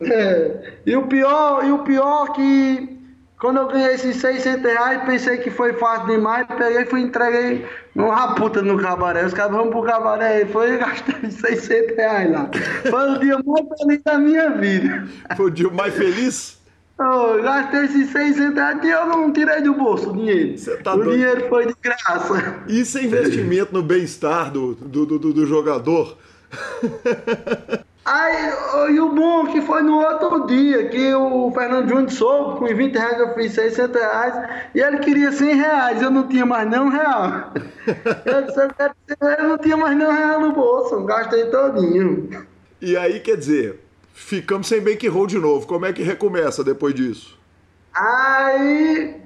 É, 0.00 0.72
e 0.86 0.96
o 0.96 1.06
pior, 1.06 1.64
e 1.66 1.70
o 1.70 1.80
pior 1.80 2.32
que 2.32 2.98
quando 3.38 3.58
eu 3.58 3.68
ganhei 3.68 3.94
esses 3.94 4.16
600 4.16 4.62
reais, 4.62 5.02
pensei 5.04 5.36
que 5.36 5.50
foi 5.50 5.74
fácil 5.74 6.06
demais, 6.06 6.46
peguei 6.46 6.82
e 6.82 6.86
fui 6.86 7.02
entreguei 7.02 7.66
uma 7.94 8.34
puta 8.34 8.62
no 8.62 8.78
cabaré. 8.78 9.26
Os 9.26 9.34
caras 9.34 9.52
vão 9.52 9.68
pro 9.68 9.82
cabaré, 9.82 10.46
foi 10.46 10.74
e 10.74 10.78
gastei 10.78 11.30
600 11.30 11.96
reais 11.96 12.32
lá. 12.32 12.48
Foi 12.88 13.10
o 13.10 13.18
dia 13.18 13.38
mais 13.44 13.66
feliz 13.78 14.02
da 14.02 14.16
minha 14.18 14.48
vida. 14.50 15.06
Foi 15.36 15.46
o 15.46 15.50
dia 15.50 15.68
mais 15.70 15.92
feliz? 15.94 16.61
Eu 16.98 17.42
gastei 17.42 17.84
esses 17.84 18.10
600 18.10 18.54
reais 18.54 18.78
e 18.84 18.90
eu 18.90 19.06
não 19.06 19.32
tirei 19.32 19.60
do 19.62 19.74
bolso 19.74 20.10
o 20.10 20.12
dinheiro. 20.16 20.54
Tá 20.84 20.94
o 20.94 20.96
doido. 20.98 21.10
dinheiro 21.12 21.48
foi 21.48 21.66
de 21.66 21.74
graça. 21.82 22.62
Isso 22.68 22.98
é 22.98 23.02
investimento 23.04 23.72
no 23.72 23.82
bem-estar 23.82 24.50
do, 24.52 24.74
do, 24.74 25.06
do, 25.06 25.18
do- 25.18 25.32
do 25.32 25.46
jogador. 25.46 26.16
Aí, 28.04 28.94
e 28.94 28.98
o 29.00 29.10
bom 29.14 29.46
que 29.46 29.60
foi 29.62 29.80
no 29.82 29.98
outro 30.00 30.44
dia, 30.46 30.88
que 30.88 31.14
o 31.14 31.52
Fernando 31.52 31.88
Júnior 31.88 32.10
soube, 32.10 32.58
com 32.58 32.66
20 32.66 32.94
reais 32.96 33.18
eu 33.20 33.32
fiz 33.34 33.52
600 33.52 33.94
reais, 34.00 34.50
e 34.74 34.80
ele 34.80 34.98
queria 34.98 35.30
100 35.30 35.54
reais, 35.54 36.02
eu 36.02 36.10
não 36.10 36.26
tinha 36.26 36.44
mais 36.44 36.68
nem 36.68 36.80
um 36.80 36.88
real. 36.88 37.52
Eu, 38.26 38.42
disse, 38.42 38.60
eu, 38.60 38.68
quero 38.76 38.92
100 39.08 39.16
reais, 39.20 39.38
eu 39.42 39.48
não 39.48 39.58
tinha 39.58 39.76
mais 39.76 39.96
nem 39.96 40.06
um 40.06 40.12
real 40.12 40.40
no 40.40 40.52
bolso, 40.52 41.04
gastei 41.04 41.44
todinho. 41.46 42.28
E 42.80 42.96
aí, 42.96 43.20
quer 43.20 43.36
dizer, 43.36 43.78
ficamos 44.12 44.66
sem 44.68 44.80
bankroll 44.80 45.26
de 45.26 45.38
novo. 45.38 45.66
Como 45.66 45.86
é 45.86 45.92
que 45.92 46.02
recomeça 46.02 46.62
depois 46.62 46.94
disso? 46.94 47.38
Aí, 47.94 49.16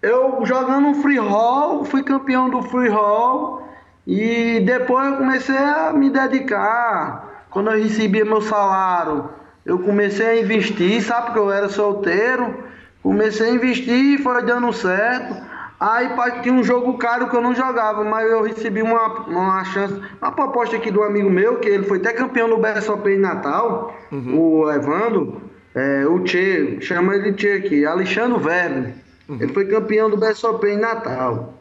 eu 0.00 0.44
jogando 0.44 0.88
um 0.88 1.02
free 1.02 1.18
roll, 1.18 1.84
fui 1.84 2.02
campeão 2.02 2.48
do 2.48 2.62
free 2.62 2.88
roll, 2.88 3.62
e 4.06 4.60
depois 4.60 5.06
eu 5.06 5.16
comecei 5.18 5.56
a 5.56 5.92
me 5.92 6.08
dedicar. 6.08 7.46
Quando 7.50 7.70
eu 7.70 7.82
recebia 7.82 8.24
meu 8.24 8.40
salário, 8.40 9.28
eu 9.64 9.78
comecei 9.78 10.26
a 10.26 10.40
investir, 10.40 11.02
sabe 11.02 11.32
que 11.32 11.38
eu 11.38 11.50
era 11.50 11.68
solteiro, 11.68 12.64
comecei 13.02 13.50
a 13.50 13.54
investir 13.54 14.14
e 14.14 14.18
foi 14.18 14.42
dando 14.42 14.72
certo. 14.72 15.36
Aí 15.80 16.10
tinha 16.42 16.52
um 16.54 16.62
jogo 16.64 16.98
caro 16.98 17.28
que 17.28 17.36
eu 17.36 17.40
não 17.40 17.54
jogava, 17.54 18.02
mas 18.04 18.28
eu 18.30 18.42
recebi 18.42 18.82
uma, 18.82 19.20
uma 19.28 19.64
chance, 19.64 19.94
uma 20.20 20.32
proposta 20.32 20.74
aqui 20.76 20.90
do 20.90 21.02
amigo 21.04 21.30
meu, 21.30 21.58
que 21.60 21.68
ele 21.68 21.84
foi 21.84 21.98
até 21.98 22.12
campeão 22.12 22.48
no 22.48 22.58
BSOP 22.58 23.06
em 23.08 23.18
Natal, 23.18 23.94
o 24.12 24.68
Evandro, 24.70 25.40
é, 25.74 26.04
o 26.06 26.18
Tchê, 26.24 26.78
chama 26.80 27.14
ele 27.14 27.30
de 27.30 27.36
Tchê 27.36 27.52
aqui, 27.52 27.86
Alexandre 27.86 28.38
Verbe. 28.42 28.94
Ele 29.40 29.52
foi 29.52 29.66
campeão 29.66 30.10
do 30.10 30.16
BSOP 30.16 30.64
em 30.66 30.78
Natal. 30.78 31.54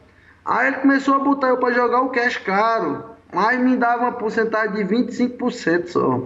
Aí 0.43 0.67
ele 0.69 0.77
começou 0.77 1.15
a 1.15 1.19
botar 1.19 1.49
eu 1.49 1.57
pra 1.57 1.71
jogar 1.71 2.01
o 2.01 2.09
cash 2.09 2.37
caro. 2.37 3.03
Mas 3.33 3.59
me 3.59 3.75
dava 3.75 4.03
uma 4.03 4.13
porcentagem 4.13 4.73
de 4.73 4.95
25% 4.95 5.87
só. 5.89 6.21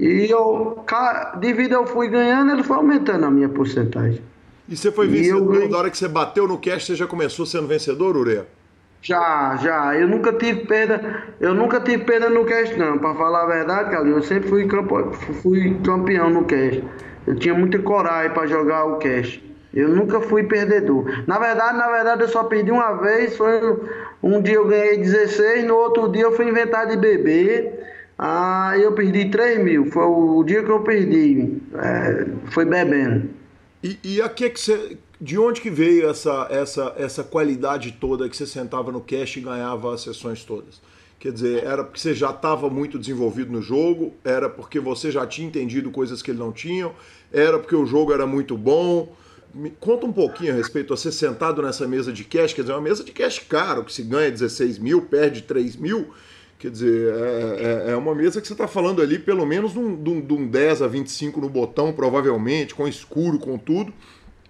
E 0.00 0.26
eu, 0.30 0.82
ca- 0.86 1.34
devido 1.38 1.72
eu 1.74 1.84
fui 1.86 2.08
ganhando, 2.08 2.50
ele 2.52 2.62
foi 2.62 2.76
aumentando 2.78 3.26
a 3.26 3.30
minha 3.30 3.48
porcentagem. 3.48 4.22
E 4.68 4.76
você 4.76 4.92
foi 4.92 5.08
vencedor? 5.08 5.62
eu 5.62 5.68
Na 5.68 5.78
hora 5.78 5.90
que 5.90 5.96
você 5.96 6.06
bateu 6.06 6.46
no 6.46 6.58
cash, 6.58 6.86
você 6.86 6.94
já 6.94 7.06
começou 7.06 7.46
sendo 7.46 7.66
vencedor, 7.66 8.16
Ureia? 8.16 8.46
Já, 9.00 9.56
já. 9.56 9.96
Eu 9.96 10.06
nunca 10.08 10.32
tive 10.32 10.66
perda. 10.66 11.24
Eu 11.40 11.54
nunca 11.54 11.80
tive 11.80 12.04
perda 12.04 12.28
no 12.28 12.44
cash, 12.44 12.76
não. 12.76 12.98
Pra 12.98 13.14
falar 13.14 13.44
a 13.44 13.46
verdade, 13.46 13.90
Carlinhos, 13.90 14.22
eu 14.22 14.22
sempre 14.22 14.48
fui, 14.48 14.66
campo, 14.66 15.12
fui 15.42 15.78
campeão 15.84 16.28
no 16.28 16.44
cash. 16.44 16.82
Eu 17.26 17.36
tinha 17.36 17.54
muita 17.54 17.78
coragem 17.78 18.32
pra 18.32 18.46
jogar 18.46 18.84
o 18.84 18.98
cash. 18.98 19.40
Eu 19.72 19.90
nunca 19.90 20.20
fui 20.20 20.44
perdedor. 20.44 21.04
Na 21.26 21.38
verdade, 21.38 21.78
na 21.78 21.90
verdade, 21.90 22.22
eu 22.22 22.28
só 22.28 22.44
perdi 22.44 22.70
uma 22.70 22.94
vez. 22.94 23.36
Foi 23.36 23.60
um 24.22 24.42
dia 24.42 24.56
eu 24.56 24.66
ganhei 24.66 24.98
16, 24.98 25.64
no 25.64 25.76
outro 25.76 26.10
dia 26.10 26.22
eu 26.22 26.32
fui 26.32 26.48
inventar 26.48 26.86
de 26.86 26.96
beber. 26.96 27.86
Aí 28.18 28.82
eu 28.82 28.92
perdi 28.92 29.30
3 29.30 29.62
mil. 29.62 29.86
Foi 29.86 30.04
o 30.04 30.42
dia 30.42 30.62
que 30.62 30.70
eu 30.70 30.80
perdi. 30.80 31.58
É, 31.74 32.26
foi 32.50 32.64
bebendo. 32.64 33.37
E, 33.82 33.98
e 34.02 34.22
a 34.22 34.28
que 34.28 34.50
que 34.50 34.60
você, 34.60 34.98
de 35.20 35.38
onde 35.38 35.60
que 35.60 35.70
veio 35.70 36.08
essa, 36.08 36.48
essa, 36.50 36.94
essa 36.96 37.22
qualidade 37.22 37.92
toda 37.92 38.28
que 38.28 38.36
você 38.36 38.46
sentava 38.46 38.90
no 38.90 39.00
cash 39.00 39.36
e 39.36 39.40
ganhava 39.40 39.94
as 39.94 40.02
sessões 40.02 40.44
todas? 40.44 40.80
Quer 41.18 41.32
dizer, 41.32 41.64
era 41.64 41.82
porque 41.82 41.98
você 41.98 42.14
já 42.14 42.30
estava 42.30 42.70
muito 42.70 42.98
desenvolvido 42.98 43.52
no 43.52 43.60
jogo? 43.60 44.14
Era 44.24 44.48
porque 44.48 44.78
você 44.78 45.10
já 45.10 45.26
tinha 45.26 45.48
entendido 45.48 45.90
coisas 45.90 46.22
que 46.22 46.30
ele 46.30 46.38
não 46.38 46.52
tinham? 46.52 46.94
Era 47.32 47.58
porque 47.58 47.74
o 47.74 47.84
jogo 47.84 48.12
era 48.12 48.26
muito 48.26 48.56
bom? 48.56 49.14
Me 49.52 49.70
conta 49.70 50.06
um 50.06 50.12
pouquinho 50.12 50.52
a 50.52 50.56
respeito, 50.56 50.94
você 50.94 51.10
sentado 51.10 51.62
nessa 51.62 51.88
mesa 51.88 52.12
de 52.12 52.22
cash, 52.22 52.52
quer 52.52 52.60
dizer, 52.60 52.74
uma 52.74 52.82
mesa 52.82 53.02
de 53.02 53.10
cash 53.10 53.40
caro, 53.40 53.82
que 53.82 53.92
se 53.92 54.02
ganha 54.02 54.30
16 54.30 54.78
mil, 54.78 55.02
perde 55.02 55.42
3 55.42 55.74
mil, 55.76 56.10
quer 56.58 56.70
dizer, 56.70 57.14
é, 57.14 57.88
é- 57.88 57.92
é 57.92 57.96
uma 57.96 58.14
mesa 58.14 58.40
que 58.40 58.46
você 58.46 58.52
está 58.52 58.66
falando 58.66 59.00
ali 59.00 59.18
pelo 59.18 59.46
menos 59.46 59.72
de 59.72 59.78
um, 59.78 59.94
de 59.94 60.10
um- 60.10 60.20
de 60.20 60.34
um 60.34 60.46
10 60.46 60.82
a 60.82 60.88
25 60.88 61.40
no 61.40 61.48
botão, 61.48 61.92
provavelmente, 61.92 62.74
com 62.74 62.86
escuro, 62.88 63.38
com 63.38 63.56
tudo, 63.56 63.92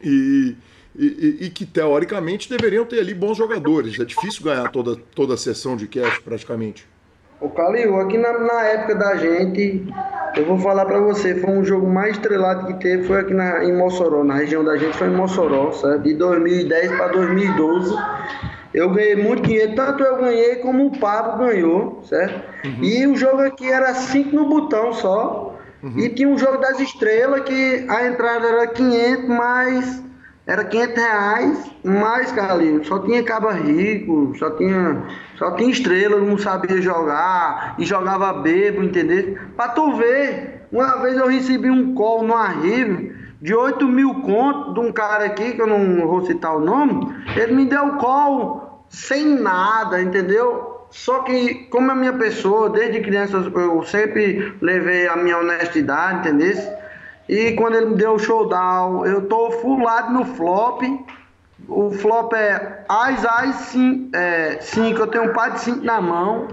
e, 0.03 0.57
e- 0.97 1.37
e- 1.43 1.51
que 1.51 1.67
teoricamente 1.67 2.49
deveriam 2.49 2.85
ter 2.85 3.01
ali 3.01 3.13
bons 3.15 3.37
jogadores. 3.37 3.99
É 4.01 4.05
difícil 4.05 4.43
ganhar 4.45 4.69
toda, 4.71 4.97
toda 5.15 5.35
a 5.35 5.37
sessão 5.37 5.77
de 5.77 5.87
cash 5.87 6.19
praticamente. 6.19 6.87
Ô 7.41 7.49
Calil, 7.51 8.01
aqui 8.01 8.19
na, 8.19 8.37
na 8.39 8.63
época 8.65 8.97
da 8.97 9.15
gente, 9.17 9.87
eu 10.37 10.45
vou 10.45 10.59
falar 10.59 10.85
pra 10.87 10.99
você, 11.01 11.37
foi 11.37 11.51
um 11.51 11.65
jogo 11.65 11.87
mais 11.87 12.17
estrelado 12.17 12.67
que 12.67 12.81
teve, 12.81 13.05
foi 13.05 13.21
aqui 13.21 13.33
na, 13.33 13.63
em 13.65 13.77
Mossoró, 13.77 14.25
na 14.25 14.35
região 14.35 14.65
da 14.65 14.77
gente 14.77 14.97
foi 14.97 15.07
em 15.07 15.15
Mossoró, 15.15 15.71
certo? 15.71 16.03
De 16.03 16.15
2010 16.15 16.91
para 16.97 17.09
2012. 17.13 17.95
Eu 18.75 18.91
ganhei 18.91 19.17
muito 19.17 19.43
dinheiro, 19.45 19.75
tanto 19.75 20.03
eu 20.03 20.17
ganhei 20.19 20.57
como 20.57 20.87
o 20.87 20.99
Pablo 20.99 21.47
ganhou, 21.47 22.03
certo? 22.05 22.43
E 22.83 23.07
o 23.07 23.17
jogo 23.17 23.41
aqui 23.41 23.71
era 23.71 23.95
5 23.95 24.35
no 24.35 24.49
botão 24.49 24.93
só. 24.93 25.59
E 25.97 26.09
tinha 26.09 26.29
um 26.29 26.37
jogo 26.37 26.59
das 26.59 26.81
estrelas 26.81 27.43
que 27.43 27.87
a 27.89 28.07
entrada 28.07 28.47
era 28.47 28.67
500, 28.67 29.29
mas 29.29 30.03
era 30.47 30.65
500 30.65 30.97
reais, 30.97 31.71
mais, 31.85 32.33
Carlinhos, 32.33 32.87
só 32.87 32.99
tinha 33.01 33.23
caba 33.23 33.53
rico, 33.53 34.33
só 34.39 34.51
tinha, 34.51 35.03
só 35.37 35.51
tinha 35.53 35.71
estrela, 35.71 36.19
não 36.19 36.39
sabia 36.39 36.81
jogar, 36.81 37.75
e 37.79 37.85
jogava 37.85 38.33
bebo, 38.33 38.83
entendeu? 38.83 39.37
Pra 39.57 39.69
tu 39.69 39.93
ver, 39.97 40.63
uma 40.73 41.03
vez 41.03 41.17
eu 41.17 41.29
recebi 41.29 41.71
um 41.71 41.95
call 41.95 42.23
no 42.23 42.35
Arrive 42.35 43.15
de 43.41 43.55
8 43.55 43.87
mil 43.87 44.23
contos 44.23 44.75
de 44.75 44.81
um 44.81 44.93
cara 44.93 45.25
aqui, 45.27 45.53
que 45.53 45.63
eu 45.63 45.67
não 45.67 46.07
vou 46.07 46.25
citar 46.27 46.57
o 46.57 46.61
nome, 46.61 47.07
ele 47.37 47.55
me 47.55 47.67
deu 47.67 47.87
o 47.87 47.97
call 47.99 48.85
sem 48.89 49.25
nada, 49.25 50.01
entendeu? 50.01 50.87
Só 50.91 51.21
que, 51.21 51.67
como 51.71 51.91
é 51.91 51.95
minha 51.95 52.15
pessoa, 52.15 52.71
desde 52.71 53.01
criança 53.01 53.37
eu 53.37 53.83
sempre 53.83 54.55
levei 54.61 55.07
a 55.07 55.17
minha 55.17 55.39
honestidade, 55.39 56.29
entendeu? 56.29 56.57
E 57.29 57.53
quando 57.53 57.77
ele 57.77 57.87
me 57.87 57.97
deu 57.97 58.15
o 58.15 58.19
showdown, 58.19 59.05
eu 59.05 59.27
tô 59.27 59.51
fulado 59.51 60.13
no 60.13 60.25
flop. 60.25 60.83
O 61.69 61.91
flop 61.91 62.33
é 62.33 62.85
Ais, 62.89 63.25
Ais 63.27 63.57
5. 64.61 64.99
eu 64.99 65.07
tenho 65.09 65.25
um 65.25 65.33
par 65.35 65.51
de 65.53 65.61
5 65.61 65.85
na 65.85 66.01
mão. 66.01 66.49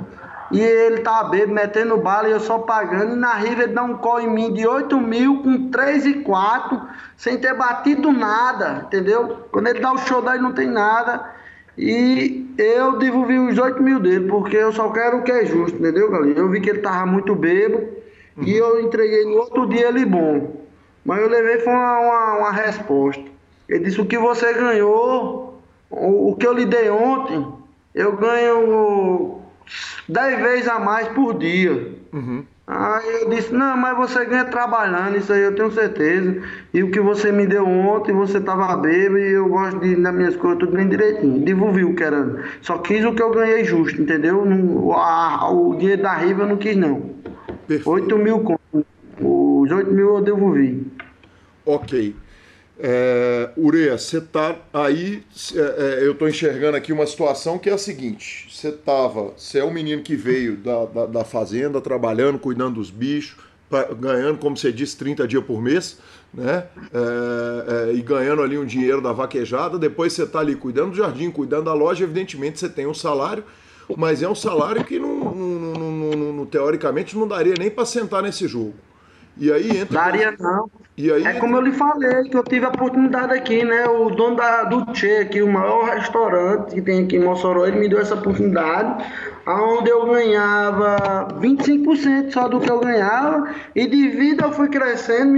E 0.51 0.59
ele 0.59 1.01
tá 1.01 1.23
bebo, 1.23 1.53
metendo 1.53 1.97
bala 1.97 2.27
e 2.27 2.31
eu 2.31 2.39
só 2.39 2.59
pagando. 2.59 3.13
E 3.13 3.15
na 3.15 3.33
riva 3.33 3.63
ele 3.63 3.73
dá 3.73 3.83
um 3.83 3.97
call 3.97 4.21
em 4.21 4.29
mim 4.29 4.53
de 4.53 4.67
8 4.67 4.99
mil 4.99 5.41
com 5.41 5.69
3 5.69 6.05
e 6.05 6.13
4, 6.21 6.81
sem 7.17 7.37
ter 7.37 7.55
batido 7.55 8.11
nada, 8.11 8.83
entendeu? 8.85 9.47
Quando 9.51 9.67
ele 9.67 9.79
dá 9.79 9.93
o 9.93 9.97
showdown, 9.97 10.35
ele 10.35 10.43
não 10.43 10.53
tem 10.53 10.67
nada. 10.67 11.33
E 11.77 12.53
eu 12.57 12.97
devolvi 12.97 13.37
os 13.39 13.57
8 13.57 13.81
mil 13.81 13.99
dele, 13.99 14.27
porque 14.29 14.55
eu 14.55 14.71
só 14.71 14.89
quero 14.89 15.17
o 15.17 15.23
que 15.23 15.31
é 15.31 15.45
justo, 15.45 15.77
entendeu, 15.77 16.09
galera? 16.09 16.39
Eu 16.39 16.49
vi 16.49 16.61
que 16.61 16.69
ele 16.69 16.79
tava 16.79 17.05
muito 17.05 17.35
bebo 17.35 17.77
uhum. 18.37 18.43
e 18.43 18.55
eu 18.55 18.81
entreguei 18.81 19.25
no 19.25 19.37
outro 19.37 19.67
dia 19.67 19.87
ele 19.87 20.05
bom. 20.05 20.63
Mas 21.03 21.21
eu 21.21 21.29
levei 21.29 21.59
foi 21.59 21.73
uma, 21.73 21.99
uma, 21.99 22.37
uma 22.37 22.51
resposta. 22.51 23.23
Ele 23.67 23.85
disse, 23.85 23.99
o 23.99 24.05
que 24.05 24.17
você 24.17 24.53
ganhou, 24.53 25.59
o, 25.89 26.31
o 26.31 26.35
que 26.35 26.47
eu 26.47 26.53
lhe 26.53 26.65
dei 26.65 26.89
ontem, 26.89 27.45
eu 27.93 28.15
ganho 28.15 29.41
10 30.07 30.39
vezes 30.41 30.67
a 30.67 30.79
mais 30.79 31.07
por 31.09 31.37
dia. 31.37 31.93
Uhum. 32.13 32.43
Aí 32.67 33.21
eu 33.21 33.29
disse, 33.29 33.53
não, 33.53 33.77
mas 33.77 33.95
você 33.95 34.25
ganha 34.25 34.45
trabalhando, 34.45 35.15
isso 35.15 35.31
aí 35.31 35.41
eu 35.41 35.53
tenho 35.53 35.71
certeza. 35.71 36.41
E 36.73 36.81
o 36.81 36.89
que 36.89 36.99
você 36.99 37.31
me 37.31 37.45
deu 37.45 37.67
ontem, 37.67 38.11
você 38.11 38.41
tava 38.41 38.75
bêbado 38.77 39.19
e 39.19 39.33
eu 39.33 39.47
gosto 39.47 39.79
de 39.79 39.95
nas 39.95 40.13
minhas 40.15 40.35
coisas 40.35 40.59
tudo 40.59 40.71
bem 40.71 40.89
direitinho. 40.89 41.45
Devolvi 41.45 41.83
o 41.83 41.93
que 41.95 42.03
era. 42.03 42.43
Só 42.61 42.79
quis 42.79 43.05
o 43.05 43.13
que 43.13 43.21
eu 43.21 43.29
ganhei 43.29 43.63
justo, 43.63 44.01
entendeu? 44.01 44.43
Não, 44.43 44.91
a, 44.93 45.47
o 45.51 45.75
dinheiro 45.75 46.01
da 46.01 46.13
riva 46.15 46.41
eu 46.43 46.47
não 46.47 46.57
quis 46.57 46.75
não. 46.75 47.13
Perfeito. 47.67 47.89
8 47.89 48.17
mil 48.17 48.59
Os 49.19 49.71
8 49.71 49.91
mil 49.91 50.15
eu 50.15 50.21
devolvi. 50.21 50.87
Ok. 51.67 52.15
É, 52.77 53.51
Ureia, 53.57 53.97
você 53.97 54.19
tá 54.19 54.55
aí. 54.73 55.23
É, 55.53 55.59
é, 55.59 56.05
eu 56.05 56.11
estou 56.11 56.27
enxergando 56.27 56.75
aqui 56.75 56.91
uma 56.91 57.07
situação 57.07 57.57
que 57.57 57.69
é 57.69 57.73
a 57.73 57.77
seguinte: 57.77 58.47
você 58.51 58.71
tava, 58.71 59.33
você 59.37 59.59
é 59.59 59.63
um 59.63 59.71
menino 59.71 60.01
que 60.01 60.15
veio 60.15 60.57
da, 60.57 60.85
da, 60.85 61.05
da 61.05 61.23
fazenda, 61.23 61.79
trabalhando, 61.79 62.37
cuidando 62.37 62.75
dos 62.75 62.89
bichos, 62.89 63.37
pra, 63.69 63.85
ganhando, 63.93 64.39
como 64.39 64.57
você 64.57 64.73
disse, 64.73 64.97
30 64.97 65.25
dias 65.25 65.43
por 65.45 65.61
mês, 65.61 65.99
né? 66.33 66.65
É, 66.93 67.91
é, 67.91 67.93
e 67.93 68.01
ganhando 68.01 68.41
ali 68.41 68.57
um 68.57 68.65
dinheiro 68.65 69.01
da 69.01 69.13
vaquejada. 69.13 69.79
Depois 69.79 70.11
você 70.11 70.23
está 70.23 70.39
ali 70.39 70.55
cuidando 70.55 70.91
do 70.91 70.97
jardim, 70.97 71.31
cuidando 71.31 71.65
da 71.65 71.73
loja. 71.73 72.03
Evidentemente 72.03 72.59
você 72.59 72.67
tem 72.67 72.85
um 72.85 72.93
salário, 72.93 73.45
mas 73.95 74.21
é 74.21 74.27
um 74.27 74.35
salário 74.35 74.83
que 74.83 74.99
não, 74.99 75.33
não, 75.33 76.33
não, 76.33 76.45
teoricamente 76.45 77.17
não 77.17 77.25
daria 77.25 77.55
nem 77.57 77.71
para 77.71 77.85
sentar 77.85 78.21
nesse 78.21 78.49
jogo. 78.49 78.73
E 79.37 79.49
aí 79.49 79.77
entra. 79.77 79.97
Daria 79.97 80.35
não. 80.37 80.69
E 80.97 81.11
aí, 81.11 81.25
é 81.25 81.33
como 81.33 81.57
eu 81.57 81.61
lhe 81.61 81.73
falei, 81.73 82.23
que 82.29 82.37
eu 82.37 82.43
tive 82.43 82.65
a 82.65 82.69
oportunidade 82.69 83.33
aqui, 83.33 83.65
né? 83.65 83.85
O 83.85 84.09
dono 84.11 84.37
da, 84.37 84.63
do 84.63 84.95
Che, 84.95 85.17
aqui, 85.17 85.41
o 85.41 85.51
maior 85.51 85.89
restaurante 85.89 86.73
que 86.73 86.81
tem 86.81 87.03
aqui 87.03 87.17
em 87.17 87.23
Mossoró, 87.23 87.65
ele 87.65 87.79
me 87.79 87.89
deu 87.89 87.99
essa 87.99 88.15
oportunidade 88.15 89.03
onde 89.45 89.89
eu 89.89 90.05
ganhava 90.05 91.27
25% 91.39 92.31
só 92.31 92.47
do 92.47 92.59
que 92.59 92.71
eu 92.71 92.79
ganhava, 92.79 93.47
e 93.75 93.85
de 93.85 94.09
vida 94.09 94.45
eu 94.45 94.51
fui 94.51 94.69
crescendo, 94.69 95.35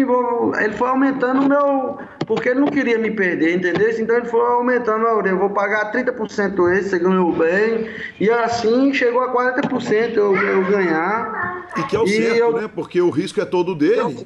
ele 0.60 0.74
foi 0.74 0.90
aumentando 0.90 1.42
o 1.42 1.50
meu. 1.50 1.98
Porque 2.28 2.50
ele 2.50 2.60
não 2.60 2.68
queria 2.68 2.98
me 3.00 3.10
perder, 3.10 3.56
entendeu? 3.56 3.90
Então 4.00 4.18
ele 4.18 4.26
foi 4.28 4.42
aumentando, 4.42 5.06
eu 5.26 5.40
vou 5.40 5.50
pagar 5.50 5.92
30% 5.92 6.72
esse, 6.74 6.90
você 6.90 7.00
ganhou 7.00 7.32
bem, 7.32 7.90
e 8.20 8.30
assim 8.30 8.94
chegou 8.94 9.22
a 9.22 9.34
40% 9.34 10.16
eu, 10.16 10.36
eu 10.36 10.66
ganhar. 10.66 11.66
E 11.78 11.84
que 11.84 11.96
é 11.96 12.00
o 12.00 12.08
certo, 12.08 12.36
eu... 12.36 12.52
né? 12.54 12.70
Porque 12.74 13.02
o 13.02 13.10
risco 13.10 13.42
é 13.42 13.46
todo 13.46 13.74
dele. 13.74 14.26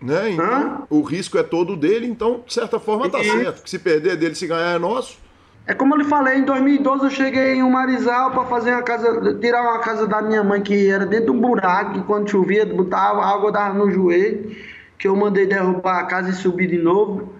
Né? 0.00 0.30
Então, 0.30 0.86
o 0.88 1.02
risco 1.02 1.36
é 1.38 1.42
todo 1.42 1.76
dele, 1.76 2.06
então, 2.06 2.42
de 2.46 2.54
certa 2.54 2.78
forma, 2.78 3.08
tá 3.10 3.20
e... 3.20 3.24
certo. 3.24 3.62
Que 3.62 3.70
se 3.70 3.78
perder 3.78 4.16
dele, 4.16 4.34
se 4.34 4.46
ganhar 4.46 4.76
é 4.76 4.78
nosso. 4.78 5.18
É 5.66 5.74
como 5.74 5.94
eu 5.94 5.98
lhe 5.98 6.04
falei, 6.04 6.38
em 6.38 6.44
2012 6.44 7.04
eu 7.04 7.10
cheguei 7.10 7.54
em 7.54 7.62
um 7.62 7.70
Marizal 7.70 8.30
para 8.30 8.44
fazer 8.46 8.72
uma 8.72 8.82
casa, 8.82 9.34
tirar 9.38 9.60
uma 9.60 9.78
casa 9.80 10.06
da 10.06 10.22
minha 10.22 10.42
mãe 10.42 10.62
que 10.62 10.88
era 10.88 11.04
dentro 11.04 11.26
de 11.26 11.32
um 11.32 11.40
buraco, 11.40 11.92
que 11.92 12.02
quando 12.04 12.30
chovia, 12.30 12.64
botava 12.64 13.22
água 13.22 13.52
dava 13.52 13.74
no 13.74 13.90
joelho, 13.90 14.56
que 14.98 15.06
eu 15.06 15.14
mandei 15.14 15.46
derrubar 15.46 15.98
a 15.98 16.04
casa 16.04 16.30
e 16.30 16.32
subir 16.32 16.68
de 16.68 16.78
novo 16.78 17.37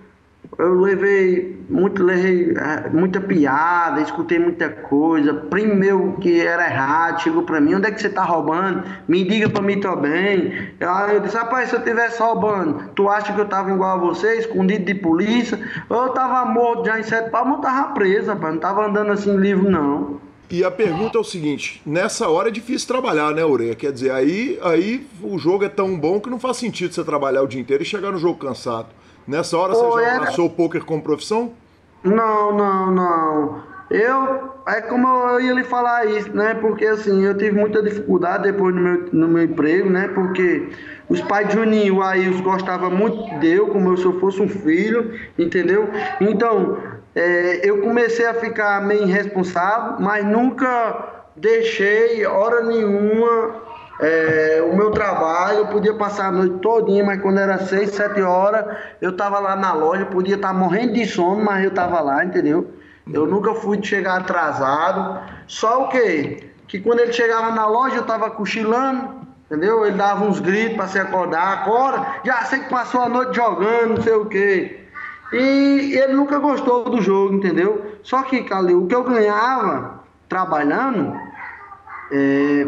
eu 0.58 0.74
levei 0.74 1.56
muito, 1.70 2.02
levei 2.02 2.52
é, 2.56 2.88
muita 2.90 3.20
piada, 3.20 4.00
escutei 4.00 4.40
muita 4.40 4.68
coisa. 4.68 5.32
Primo 5.32 5.76
meu 5.76 6.14
que 6.14 6.40
era 6.40 6.66
errado 6.66 7.22
chegou 7.22 7.44
pra 7.44 7.60
mim: 7.60 7.76
onde 7.76 7.86
é 7.86 7.92
que 7.92 8.00
você 8.00 8.08
tá 8.08 8.24
roubando? 8.24 8.82
Me 9.06 9.22
diga 9.22 9.48
pra 9.48 9.62
mim 9.62 9.78
também. 9.78 10.72
Aí 10.80 11.14
eu 11.14 11.20
disse: 11.20 11.36
rapaz, 11.36 11.68
se 11.68 11.76
eu 11.76 11.84
tivesse 11.84 12.20
roubando, 12.20 12.90
tu 12.96 13.08
acha 13.08 13.32
que 13.32 13.40
eu 13.40 13.46
tava 13.46 13.70
igual 13.70 13.96
a 13.96 14.00
você, 14.00 14.38
escondido 14.38 14.84
de 14.84 14.94
polícia? 14.96 15.58
Eu 15.88 16.08
tava 16.08 16.44
morto 16.50 16.86
já 16.86 16.98
em 16.98 17.04
sete 17.04 17.30
palmas, 17.30 17.54
eu 17.54 17.60
tava 17.60 17.94
preso, 17.94 18.26
rapaz. 18.26 18.54
Não 18.54 18.60
tava 18.60 18.84
andando 18.84 19.12
assim 19.12 19.36
livre, 19.36 19.70
não. 19.70 20.20
E 20.50 20.64
a 20.64 20.72
pergunta 20.72 21.18
é 21.18 21.20
o 21.20 21.24
seguinte: 21.24 21.80
nessa 21.86 22.28
hora 22.28 22.48
é 22.48 22.50
difícil 22.50 22.88
trabalhar, 22.88 23.32
né, 23.32 23.44
Ureia? 23.44 23.76
Quer 23.76 23.92
dizer, 23.92 24.10
aí, 24.10 24.58
aí 24.62 25.06
o 25.22 25.38
jogo 25.38 25.64
é 25.64 25.68
tão 25.68 25.96
bom 25.96 26.18
que 26.18 26.28
não 26.28 26.40
faz 26.40 26.56
sentido 26.56 26.92
você 26.92 27.04
trabalhar 27.04 27.42
o 27.42 27.46
dia 27.46 27.60
inteiro 27.60 27.84
e 27.84 27.86
chegar 27.86 28.10
no 28.10 28.18
jogo 28.18 28.40
cansado. 28.40 28.88
Nessa 29.28 29.58
hora 29.58 29.74
você 29.74 30.04
já 30.04 30.16
abraçou 30.16 30.46
o 30.46 30.50
poker 30.50 30.82
como 30.86 31.02
profissão? 31.02 31.52
Não, 32.02 32.56
não, 32.56 32.90
não. 32.90 33.62
Eu, 33.90 34.54
é 34.66 34.80
como 34.80 35.06
eu 35.06 35.40
ia 35.40 35.52
lhe 35.52 35.64
falar 35.64 36.06
isso, 36.06 36.34
né? 36.34 36.54
Porque 36.54 36.86
assim, 36.86 37.24
eu 37.24 37.36
tive 37.36 37.52
muita 37.52 37.82
dificuldade 37.82 38.44
depois 38.44 38.74
no 38.74 38.80
meu, 38.80 39.08
no 39.12 39.28
meu 39.28 39.44
emprego, 39.44 39.90
né? 39.90 40.08
Porque 40.08 40.70
os 41.10 41.20
pais 41.20 41.48
de 41.48 41.54
Juninho, 41.54 41.96
o 41.96 42.02
Ailson, 42.02 42.42
gostavam 42.42 42.90
muito 42.90 43.38
de 43.38 43.48
eu, 43.48 43.68
como 43.68 43.94
se 43.98 44.04
eu 44.04 44.18
fosse 44.18 44.40
um 44.40 44.48
filho, 44.48 45.18
entendeu? 45.38 45.90
Então, 46.22 46.78
é, 47.14 47.68
eu 47.68 47.82
comecei 47.82 48.24
a 48.24 48.32
ficar 48.32 48.82
meio 48.82 49.02
irresponsável, 49.02 50.00
mas 50.00 50.24
nunca 50.24 51.24
deixei 51.36 52.24
hora 52.24 52.62
nenhuma 52.62 53.67
é, 54.00 54.64
o 54.70 54.76
meu 54.76 54.90
trabalho, 54.92 55.58
eu 55.58 55.66
podia 55.66 55.94
passar 55.94 56.28
a 56.28 56.32
noite 56.32 56.58
todinha, 56.58 57.04
mas 57.04 57.20
quando 57.20 57.38
era 57.38 57.58
6, 57.58 57.90
7 57.90 58.22
horas, 58.22 58.64
eu 59.00 59.16
tava 59.16 59.38
lá 59.40 59.56
na 59.56 59.72
loja, 59.72 60.06
podia 60.06 60.36
estar 60.36 60.48
tá 60.48 60.54
morrendo 60.54 60.92
de 60.92 61.04
sono, 61.06 61.44
mas 61.44 61.64
eu 61.64 61.72
tava 61.72 62.00
lá, 62.00 62.24
entendeu? 62.24 62.70
Eu 63.12 63.26
nunca 63.26 63.54
fui 63.54 63.76
de 63.78 63.88
chegar 63.88 64.18
atrasado. 64.18 65.20
Só 65.46 65.84
o 65.84 65.88
quê? 65.88 66.50
Que 66.68 66.78
quando 66.78 67.00
ele 67.00 67.12
chegava 67.12 67.50
na 67.50 67.66
loja, 67.66 67.96
eu 67.96 68.04
tava 68.04 68.30
cochilando, 68.30 69.26
entendeu? 69.46 69.84
Ele 69.84 69.96
dava 69.96 70.24
uns 70.24 70.38
gritos 70.38 70.76
para 70.76 70.88
se 70.88 70.98
acordar, 70.98 71.54
acorda, 71.54 72.06
já 72.24 72.42
sei 72.42 72.60
que 72.60 72.70
passou 72.70 73.00
a 73.00 73.08
noite 73.08 73.34
jogando, 73.34 73.96
não 73.96 74.02
sei 74.02 74.12
o 74.12 74.26
quê. 74.26 74.80
E 75.32 75.98
ele 75.98 76.14
nunca 76.14 76.38
gostou 76.38 76.88
do 76.88 77.00
jogo, 77.00 77.34
entendeu? 77.34 77.96
Só 78.02 78.22
que, 78.22 78.44
Calil, 78.44 78.84
o 78.84 78.86
que 78.86 78.94
eu 78.94 79.04
ganhava 79.04 80.04
trabalhando, 80.28 81.18
é, 82.12 82.66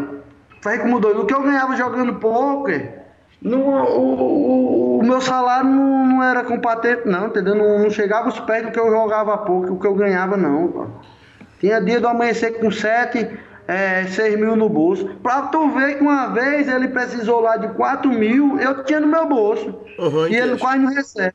Faz 0.61 0.79
como 0.79 0.99
doido. 0.99 1.21
O 1.21 1.25
que 1.25 1.33
eu 1.33 1.41
ganhava 1.41 1.75
jogando 1.75 2.15
poker, 2.15 3.01
no, 3.41 3.57
o, 3.57 4.13
o, 4.19 4.99
o, 4.99 5.03
meu 5.03 5.19
salário 5.19 5.67
não, 5.67 6.05
não 6.05 6.23
era 6.23 6.43
compatente, 6.43 7.07
não, 7.07 7.27
entendeu? 7.27 7.55
Não, 7.55 7.79
não 7.79 7.89
chegava 7.89 8.29
os 8.29 8.39
pés 8.39 8.63
do 8.63 8.71
que 8.71 8.79
eu 8.79 8.89
jogava 8.89 9.37
poker, 9.39 9.73
o 9.73 9.79
que 9.79 9.87
eu 9.87 9.95
ganhava, 9.95 10.37
não. 10.37 10.91
Tinha 11.59 11.81
dia 11.81 11.99
do 11.99 12.07
amanhecer 12.07 12.59
com 12.59 12.71
sete, 12.71 13.27
é, 13.67 14.05
6 14.05 14.39
mil 14.39 14.55
no 14.55 14.69
bolso. 14.69 15.07
Pra 15.23 15.43
tu 15.43 15.69
ver 15.69 15.97
que 15.97 16.01
uma 16.01 16.27
vez 16.27 16.67
ele 16.67 16.87
precisou 16.87 17.39
lá 17.39 17.57
de 17.57 17.69
4 17.69 18.11
mil, 18.11 18.59
eu 18.59 18.83
tinha 18.83 18.99
no 18.99 19.07
meu 19.07 19.27
bolso. 19.27 19.75
Uhum, 19.97 20.27
e 20.27 20.35
ele 20.35 20.57
quase 20.57 20.79
não 20.79 20.93
recebe. 20.93 21.33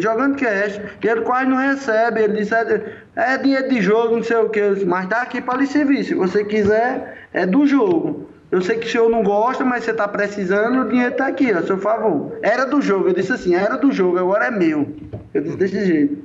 Jogando 0.00 0.36
cash, 0.36 0.80
e 1.02 1.06
ele 1.06 1.20
quase 1.22 1.46
não 1.46 1.56
recebe. 1.56 2.22
Ele 2.22 2.38
disse: 2.38 2.54
é, 2.54 2.96
é 3.16 3.38
dinheiro 3.38 3.68
de 3.68 3.80
jogo, 3.80 4.16
não 4.16 4.22
sei 4.22 4.36
o 4.36 4.48
que. 4.48 4.84
Mas 4.84 5.06
tá 5.08 5.22
aqui 5.22 5.40
para 5.40 5.58
lhe 5.58 5.66
servir. 5.66 6.04
Se 6.04 6.14
você 6.14 6.44
quiser, 6.44 7.28
é 7.32 7.46
do 7.46 7.66
jogo. 7.66 8.28
Eu 8.50 8.62
sei 8.62 8.78
que 8.78 8.86
o 8.86 8.90
senhor 8.90 9.10
não 9.10 9.22
gosta, 9.22 9.64
mas 9.64 9.84
você 9.84 9.90
está 9.90 10.08
precisando, 10.08 10.80
o 10.80 10.88
dinheiro 10.88 11.12
está 11.12 11.26
aqui, 11.26 11.50
a 11.50 11.62
seu 11.62 11.76
favor. 11.78 12.38
Era 12.42 12.64
do 12.64 12.80
jogo, 12.80 13.08
eu 13.08 13.12
disse 13.12 13.32
assim, 13.32 13.54
era 13.54 13.76
do 13.76 13.92
jogo, 13.92 14.18
agora 14.18 14.46
é 14.46 14.50
meu. 14.50 14.96
Eu 15.34 15.42
disse 15.42 15.56
desse 15.56 15.86
jeito. 15.86 16.24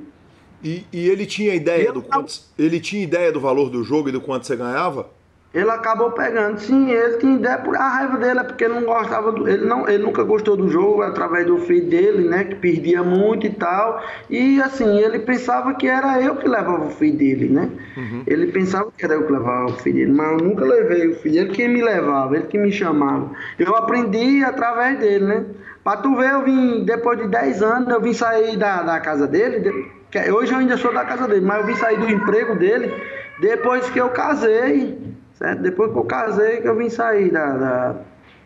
E, 0.62 0.86
e 0.90 1.08
ele 1.10 1.26
tinha 1.26 1.54
ideia 1.54 1.92
do 1.92 2.00
quanto, 2.00 2.40
ele 2.58 2.80
tinha 2.80 3.02
ideia 3.02 3.30
do 3.30 3.38
valor 3.38 3.68
do 3.68 3.84
jogo 3.84 4.08
e 4.08 4.12
do 4.12 4.20
quanto 4.22 4.46
você 4.46 4.56
ganhava? 4.56 5.06
Ele 5.54 5.70
acabou 5.70 6.10
pegando. 6.10 6.58
Sim, 6.58 6.90
ele 6.90 7.16
tinha 7.18 7.36
ideia 7.36 7.58
por 7.58 7.76
a 7.76 7.88
raiva 7.88 8.18
dele, 8.18 8.40
é 8.40 8.42
porque 8.42 8.64
ele 8.64 8.74
não 8.74 8.84
gostava 8.84 9.30
do, 9.30 9.48
ele 9.48 9.64
não, 9.64 9.88
ele 9.88 10.02
nunca 10.02 10.24
gostou 10.24 10.56
do 10.56 10.68
jogo 10.68 11.02
através 11.02 11.46
do 11.46 11.58
filho 11.58 11.88
dele, 11.88 12.28
né, 12.28 12.44
que 12.44 12.56
perdia 12.56 13.04
muito 13.04 13.46
e 13.46 13.50
tal. 13.50 14.02
E 14.28 14.60
assim, 14.60 14.98
ele 14.98 15.20
pensava 15.20 15.72
que 15.74 15.86
era 15.86 16.20
eu 16.20 16.34
que 16.36 16.48
levava 16.48 16.86
o 16.86 16.90
filho 16.90 17.16
dele, 17.16 17.48
né? 17.48 17.70
Uhum. 17.96 18.24
Ele 18.26 18.48
pensava 18.48 18.90
que 18.96 19.04
era 19.04 19.14
eu 19.14 19.26
que 19.26 19.32
levava 19.32 19.66
o 19.66 19.76
filho 19.76 19.94
dele, 19.94 20.12
mas 20.12 20.32
eu 20.32 20.48
nunca 20.48 20.64
levei 20.64 21.06
o 21.08 21.14
filho, 21.14 21.38
ele 21.38 21.50
que 21.50 21.68
me 21.68 21.82
levava, 21.82 22.36
ele 22.36 22.46
que 22.46 22.58
me 22.58 22.72
chamava. 22.72 23.30
Eu 23.56 23.76
aprendi 23.76 24.42
através 24.42 24.98
dele, 24.98 25.24
né? 25.24 25.44
Pra 25.84 25.98
tu 25.98 26.16
ver, 26.16 26.32
eu 26.32 26.42
vim, 26.42 26.84
depois 26.84 27.18
de 27.18 27.28
10 27.28 27.62
anos, 27.62 27.88
eu 27.90 28.00
vim 28.00 28.12
sair 28.12 28.56
da, 28.56 28.82
da 28.82 28.98
casa 28.98 29.26
dele, 29.28 29.60
de, 29.60 30.30
hoje 30.32 30.52
eu 30.52 30.58
ainda 30.58 30.76
sou 30.76 30.92
da 30.92 31.04
casa 31.04 31.28
dele, 31.28 31.44
mas 31.44 31.60
eu 31.60 31.66
vim 31.66 31.76
sair 31.76 31.98
do 31.98 32.10
emprego 32.10 32.56
dele 32.56 32.92
depois 33.38 33.88
que 33.90 34.00
eu 34.00 34.08
casei. 34.08 35.13
Certo? 35.34 35.62
Depois 35.62 35.92
que 35.92 35.98
eu 35.98 36.04
casei, 36.04 36.60
que 36.60 36.68
eu 36.68 36.76
vim 36.76 36.88
sair 36.88 37.30
da, 37.30 37.46
da, 37.56 37.94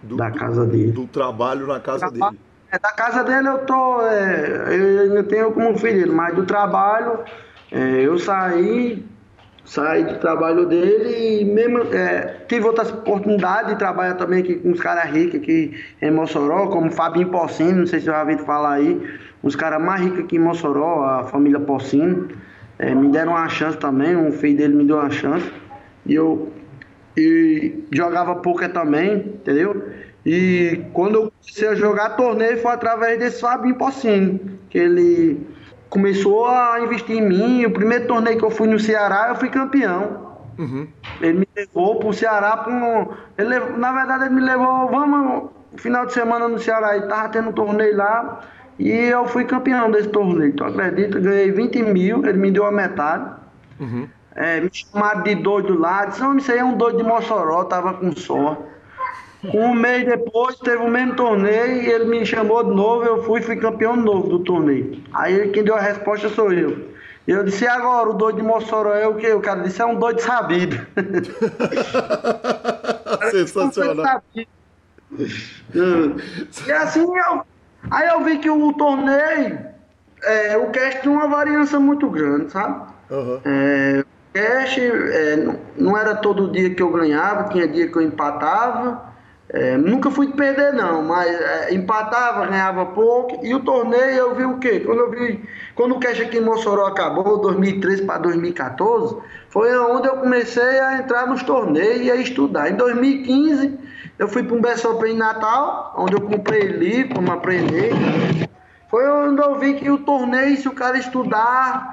do, 0.02 0.16
da 0.16 0.30
casa 0.30 0.64
dele. 0.66 0.92
Do 0.92 1.06
trabalho 1.06 1.66
na 1.66 1.80
casa 1.80 2.10
dele. 2.10 2.38
É, 2.70 2.78
da 2.78 2.92
casa 2.92 3.22
dele 3.24 3.48
eu 3.48 3.58
tô. 3.58 4.02
É, 4.02 4.68
eu 4.68 5.00
ainda 5.02 5.22
tenho 5.24 5.52
como 5.52 5.78
filho, 5.78 6.12
mas 6.12 6.34
do 6.34 6.44
trabalho 6.44 7.20
é, 7.70 8.00
eu 8.00 8.18
saí, 8.18 9.04
saí 9.64 10.04
do 10.04 10.18
trabalho 10.18 10.66
dele 10.66 11.40
e 11.40 11.44
mesmo 11.44 11.80
é, 11.94 12.44
tive 12.48 12.66
outras 12.66 12.90
oportunidades 12.90 13.72
de 13.72 13.78
trabalhar 13.78 14.14
também 14.14 14.40
aqui 14.40 14.54
com 14.56 14.70
os 14.70 14.80
caras 14.80 15.10
ricos 15.10 15.40
aqui 15.40 15.78
em 16.00 16.10
Mossoró, 16.10 16.68
como 16.68 16.90
Fabinho 16.90 17.28
Porcino, 17.28 17.80
não 17.80 17.86
sei 17.86 18.00
se 18.00 18.06
você 18.06 18.10
já 18.10 18.20
ouviu 18.20 18.38
falar 18.38 18.74
aí, 18.74 19.18
os 19.42 19.54
caras 19.54 19.82
mais 19.82 20.00
ricos 20.00 20.20
aqui 20.20 20.36
em 20.36 20.40
Mossoró, 20.40 21.04
a 21.04 21.24
família 21.24 21.60
Porcino. 21.60 22.28
é, 22.78 22.94
me 22.94 23.08
deram 23.08 23.32
uma 23.32 23.48
chance 23.48 23.76
também, 23.76 24.16
um 24.16 24.32
filho 24.32 24.56
dele 24.56 24.74
me 24.74 24.84
deu 24.84 24.96
uma 24.96 25.10
chance. 25.10 25.50
E 26.06 26.14
eu 26.14 26.50
e 27.18 27.84
jogava 27.90 28.36
poker 28.36 28.72
também, 28.72 29.16
entendeu? 29.16 29.90
E 30.24 30.84
quando 30.92 31.16
eu 31.16 31.32
comecei 31.32 31.68
a 31.68 31.74
jogar 31.74 32.10
torneio 32.10 32.58
foi 32.58 32.72
através 32.72 33.18
desse 33.18 33.40
Fabinho 33.40 33.74
Pocini, 33.74 34.40
que 34.70 34.78
ele 34.78 35.46
começou 35.90 36.46
a 36.46 36.80
investir 36.80 37.16
em 37.16 37.28
mim. 37.28 37.64
O 37.64 37.70
primeiro 37.70 38.06
torneio 38.06 38.38
que 38.38 38.44
eu 38.44 38.50
fui 38.50 38.68
no 38.68 38.78
Ceará, 38.78 39.26
eu 39.30 39.36
fui 39.36 39.48
campeão. 39.48 40.28
Uhum. 40.58 40.86
Ele 41.20 41.40
me 41.40 41.48
levou 41.56 41.98
pro 41.98 42.12
Ceará, 42.12 42.56
pro... 42.58 43.14
ele, 43.36 43.58
na 43.76 43.92
verdade 43.92 44.26
ele 44.26 44.34
me 44.34 44.40
levou, 44.40 44.88
vamos, 44.88 45.50
final 45.76 46.06
de 46.06 46.12
semana 46.12 46.48
no 46.48 46.58
Ceará, 46.58 46.96
e 46.96 47.02
tava 47.02 47.28
tendo 47.30 47.50
um 47.50 47.52
torneio 47.52 47.96
lá, 47.96 48.40
e 48.78 48.90
eu 48.90 49.26
fui 49.26 49.44
campeão 49.44 49.90
desse 49.90 50.08
torneio. 50.08 50.52
Tu 50.52 50.64
acredita? 50.64 51.18
Ganhei 51.18 51.50
20 51.50 51.82
mil, 51.84 52.24
ele 52.26 52.38
me 52.38 52.50
deu 52.50 52.66
a 52.66 52.72
metade. 52.72 53.30
Uhum. 53.80 54.08
É, 54.40 54.60
me 54.60 54.70
chamaram 54.72 55.24
de 55.24 55.34
doido 55.34 55.76
lá, 55.76 56.04
disse, 56.04 56.20
não, 56.20 56.36
isso 56.36 56.52
aí 56.52 56.58
é 56.58 56.64
um 56.64 56.76
doido 56.76 56.98
de 56.98 57.02
Mossoró, 57.02 57.64
tava 57.64 57.94
com 57.94 58.14
sorte. 58.14 58.62
Um 59.52 59.74
mês 59.74 60.06
depois 60.06 60.56
teve 60.60 60.76
o 60.76 60.88
mesmo 60.88 61.16
torneio 61.16 61.82
e 61.82 61.90
ele 61.90 62.04
me 62.04 62.24
chamou 62.24 62.62
de 62.62 62.70
novo, 62.70 63.04
eu 63.04 63.24
fui 63.24 63.42
fui 63.42 63.56
campeão 63.56 63.96
novo 63.96 64.28
do 64.28 64.38
torneio. 64.44 65.02
Aí 65.12 65.48
quem 65.48 65.64
deu 65.64 65.74
a 65.74 65.80
resposta 65.80 66.28
sou 66.28 66.52
eu. 66.52 66.88
Eu 67.26 67.42
disse, 67.42 67.64
e 67.64 67.68
agora 67.68 68.10
o 68.10 68.14
doido 68.14 68.36
de 68.36 68.44
Mossoró 68.44 68.94
é 68.94 69.08
o 69.08 69.16
quê? 69.16 69.32
O 69.32 69.40
cara 69.40 69.60
disse, 69.60 69.82
é 69.82 69.84
um 69.84 69.96
doido 69.96 70.20
sabido. 70.20 70.86
Sensacional. 73.32 74.22
e 76.64 76.72
assim 76.72 77.00
eu. 77.00 77.42
Aí 77.90 78.08
eu 78.08 78.22
vi 78.22 78.38
que 78.38 78.48
o 78.48 78.72
torneio, 78.72 79.58
é, 80.22 80.56
o 80.56 80.70
cast 80.70 81.02
tinha 81.02 81.12
uma 81.12 81.26
variância 81.26 81.80
muito 81.80 82.08
grande, 82.08 82.52
sabe? 82.52 82.86
Uhum. 83.10 83.40
É, 83.44 84.04
o 84.38 84.42
cast 84.42 84.80
é, 84.80 85.56
não 85.76 85.96
era 85.96 86.14
todo 86.14 86.52
dia 86.52 86.72
que 86.74 86.82
eu 86.82 86.90
ganhava, 86.90 87.48
tinha 87.48 87.66
dia 87.66 87.88
que 87.88 87.96
eu 87.96 88.02
empatava. 88.02 89.08
É, 89.50 89.78
nunca 89.78 90.10
fui 90.10 90.26
de 90.26 90.34
perder 90.34 90.74
não, 90.74 91.02
mas 91.02 91.28
é, 91.28 91.74
empatava, 91.74 92.46
ganhava 92.46 92.84
pouco. 92.86 93.44
E 93.44 93.54
o 93.54 93.60
torneio 93.60 94.14
eu 94.14 94.34
vi 94.34 94.44
o 94.44 94.58
quê? 94.58 94.80
Quando 94.80 94.98
eu 95.00 95.10
vi, 95.10 95.42
quando 95.74 95.96
o 95.96 96.00
Cash 96.00 96.20
aqui 96.20 96.36
em 96.36 96.42
Mossoró 96.42 96.86
acabou, 96.86 97.40
2013 97.40 98.02
para 98.02 98.18
2014, 98.18 99.16
foi 99.48 99.76
onde 99.78 100.06
eu 100.06 100.16
comecei 100.16 100.80
a 100.80 100.98
entrar 100.98 101.26
nos 101.26 101.42
torneios 101.42 102.02
e 102.02 102.10
a 102.10 102.16
estudar. 102.16 102.70
Em 102.70 102.74
2015 102.74 103.78
eu 104.18 104.28
fui 104.28 104.42
para 104.42 104.54
um 104.54 104.60
BSOP 104.60 105.06
em 105.06 105.16
Natal, 105.16 105.94
onde 105.96 106.14
eu 106.14 106.20
comprei 106.20 106.64
livro 106.64 107.22
para 107.22 107.34
aprender. 107.34 107.92
Foi 108.90 109.08
onde 109.08 109.40
eu 109.40 109.58
vi 109.58 109.74
que 109.74 109.90
o 109.90 109.98
torneio, 109.98 110.56
se 110.56 110.68
o 110.68 110.72
cara 110.72 110.98
estudar 110.98 111.90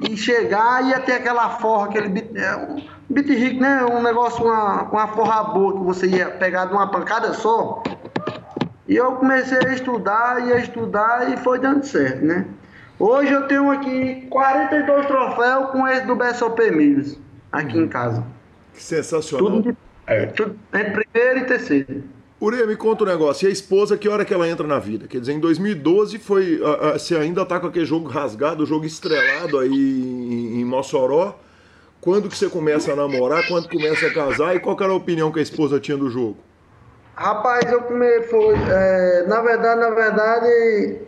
e 0.00 0.16
chegar, 0.16 0.84
ia 0.84 1.00
ter 1.00 1.12
aquela 1.12 1.50
forra, 1.50 1.86
aquele 1.86 2.18
é, 2.34 2.82
Bit 3.10 3.32
Rick, 3.34 3.60
né? 3.60 3.84
Um 3.84 4.02
negócio, 4.02 4.44
uma, 4.44 4.82
uma 4.84 5.08
forra 5.08 5.44
boa 5.44 5.78
que 5.78 5.84
você 5.84 6.06
ia 6.06 6.30
pegar 6.30 6.66
de 6.66 6.72
uma 6.72 6.90
pancada 6.90 7.34
só. 7.34 7.82
E 8.88 8.96
eu 8.96 9.12
comecei 9.12 9.58
a 9.58 9.72
estudar 9.72 10.46
e 10.46 10.52
a 10.52 10.58
estudar 10.58 11.32
e 11.32 11.36
foi 11.36 11.58
dando 11.58 11.84
certo, 11.84 12.24
né? 12.24 12.46
Hoje 12.98 13.32
eu 13.32 13.46
tenho 13.48 13.70
aqui 13.70 14.26
42 14.30 15.06
troféus 15.06 15.70
com 15.70 15.86
esse 15.88 16.06
do 16.06 16.14
BSOP 16.14 16.70
Milhas, 16.70 17.18
aqui 17.50 17.78
em 17.78 17.88
casa. 17.88 18.24
Que 18.72 18.82
sensacional. 18.82 19.50
Tudo, 19.50 19.72
de, 19.72 19.78
é. 20.06 20.26
tudo 20.26 20.58
entre 20.72 21.04
primeiro 21.04 21.38
e 21.40 21.44
terceiro. 21.46 22.04
Ureia, 22.42 22.66
me 22.66 22.74
conta 22.74 23.04
um 23.04 23.06
negócio. 23.06 23.46
E 23.46 23.48
a 23.48 23.52
esposa, 23.52 23.96
que 23.96 24.08
hora 24.08 24.24
que 24.24 24.34
ela 24.34 24.48
entra 24.48 24.66
na 24.66 24.80
vida? 24.80 25.06
Quer 25.06 25.20
dizer, 25.20 25.32
em 25.32 25.38
2012 25.38 26.18
foi. 26.18 26.60
você 26.92 27.14
ainda 27.14 27.46
tá 27.46 27.60
com 27.60 27.68
aquele 27.68 27.84
jogo 27.84 28.08
rasgado, 28.08 28.64
o 28.64 28.66
jogo 28.66 28.84
estrelado 28.84 29.60
aí 29.60 29.70
em, 29.70 30.60
em 30.60 30.64
Mossoró. 30.64 31.38
Quando 32.00 32.28
que 32.28 32.36
você 32.36 32.48
começa 32.48 32.92
a 32.92 32.96
namorar, 32.96 33.46
quando 33.46 33.68
começa 33.68 34.08
a 34.08 34.12
casar 34.12 34.56
e 34.56 34.58
qual 34.58 34.76
era 34.80 34.90
a 34.90 34.96
opinião 34.96 35.30
que 35.30 35.38
a 35.38 35.42
esposa 35.42 35.78
tinha 35.78 35.96
do 35.96 36.10
jogo? 36.10 36.36
Rapaz, 37.14 37.70
eu 37.70 37.82
come, 37.82 38.22
foi, 38.22 38.56
é, 38.68 39.24
na 39.28 39.40
verdade, 39.40 39.80
na 39.80 39.90
verdade, 39.90 40.98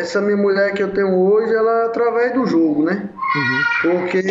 essa 0.00 0.20
minha 0.20 0.36
mulher 0.36 0.72
que 0.74 0.82
eu 0.82 0.92
tenho 0.92 1.16
hoje, 1.16 1.54
ela 1.54 1.82
é 1.82 1.84
através 1.84 2.34
do 2.34 2.44
jogo, 2.46 2.82
né? 2.82 3.08
Uhum. 3.36 3.92
Porque 4.00 4.22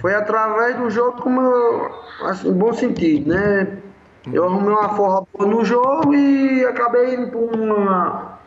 foi 0.00 0.14
através 0.14 0.76
do 0.76 0.88
jogo 0.88 1.20
como 1.20 1.90
assim, 2.22 2.50
bom 2.52 2.72
sentido, 2.72 3.28
né? 3.28 3.82
Eu 4.30 4.44
arrumei 4.44 4.70
uma 4.70 4.90
forra 4.90 5.26
no 5.40 5.64
jogo 5.64 6.14
e 6.14 6.64
acabei 6.64 7.14
indo 7.14 7.30
para 7.30 7.38
uma, 7.38 8.38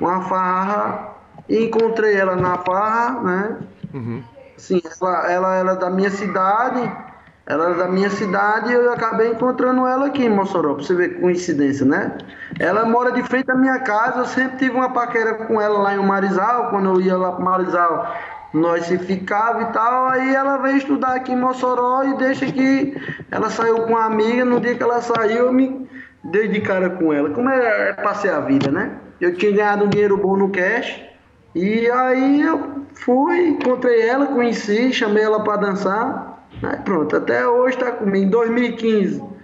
uma 0.00 0.20
farra 0.22 1.14
e 1.48 1.64
encontrei 1.64 2.14
ela 2.16 2.36
na 2.36 2.58
farra, 2.58 3.20
né? 3.20 3.56
Uhum. 3.92 4.22
Sim, 4.56 4.80
ela, 5.00 5.30
ela 5.32 5.54
era 5.56 5.74
da 5.74 5.90
minha 5.90 6.10
cidade, 6.10 6.80
ela 7.46 7.64
era 7.66 7.74
da 7.74 7.88
minha 7.88 8.08
cidade 8.10 8.70
e 8.70 8.74
eu 8.74 8.92
acabei 8.92 9.32
encontrando 9.32 9.86
ela 9.86 10.06
aqui 10.06 10.24
em 10.24 10.30
Mossoró, 10.30 10.74
pra 10.74 10.84
você 10.84 10.94
ver 10.94 11.20
coincidência, 11.20 11.84
né? 11.84 12.16
Ela 12.60 12.84
mora 12.84 13.10
de 13.10 13.22
frente 13.24 13.50
à 13.50 13.54
minha 13.56 13.80
casa, 13.80 14.20
eu 14.20 14.26
sempre 14.26 14.58
tive 14.58 14.76
uma 14.76 14.90
paquera 14.90 15.34
com 15.34 15.60
ela 15.60 15.78
lá 15.80 15.94
em 15.94 16.06
Marizal, 16.06 16.70
quando 16.70 16.90
eu 16.90 17.00
ia 17.00 17.16
lá 17.16 17.32
para 17.32 17.44
Marizal, 17.44 18.14
nós 18.54 18.86
se 18.86 18.96
ficava 18.98 19.62
e 19.62 19.66
tal, 19.72 20.06
aí 20.06 20.34
ela 20.34 20.58
veio 20.58 20.76
estudar 20.76 21.16
aqui 21.16 21.32
em 21.32 21.36
Mossoró 21.36 22.04
e 22.04 22.16
deixa 22.16 22.46
que 22.46 22.96
ela 23.30 23.50
saiu 23.50 23.82
com 23.82 23.90
uma 23.90 24.04
amiga, 24.04 24.44
no 24.44 24.60
dia 24.60 24.74
que 24.76 24.82
ela 24.82 25.02
saiu 25.02 25.46
eu 25.46 25.52
me 25.52 25.88
dei 26.22 26.48
de 26.48 26.60
cara 26.60 26.88
com 26.90 27.12
ela. 27.12 27.30
Como 27.30 27.50
é, 27.50 27.90
é 27.90 27.92
passei 27.94 28.30
a 28.30 28.40
vida, 28.40 28.70
né? 28.70 28.92
Eu 29.20 29.34
tinha 29.34 29.52
ganhado 29.52 29.84
um 29.84 29.88
dinheiro 29.88 30.16
bom 30.16 30.36
no 30.36 30.50
cash, 30.50 31.02
e 31.54 31.90
aí 31.90 32.42
eu 32.42 32.84
fui, 32.94 33.48
encontrei 33.48 34.08
ela, 34.08 34.26
conheci, 34.26 34.92
chamei 34.92 35.24
ela 35.24 35.42
para 35.42 35.56
dançar. 35.56 36.46
Aí 36.62 36.78
pronto, 36.78 37.16
até 37.16 37.46
hoje 37.46 37.76
está 37.76 37.90
comigo. 37.90 38.24
Em 38.24 38.30
2015 38.30 39.34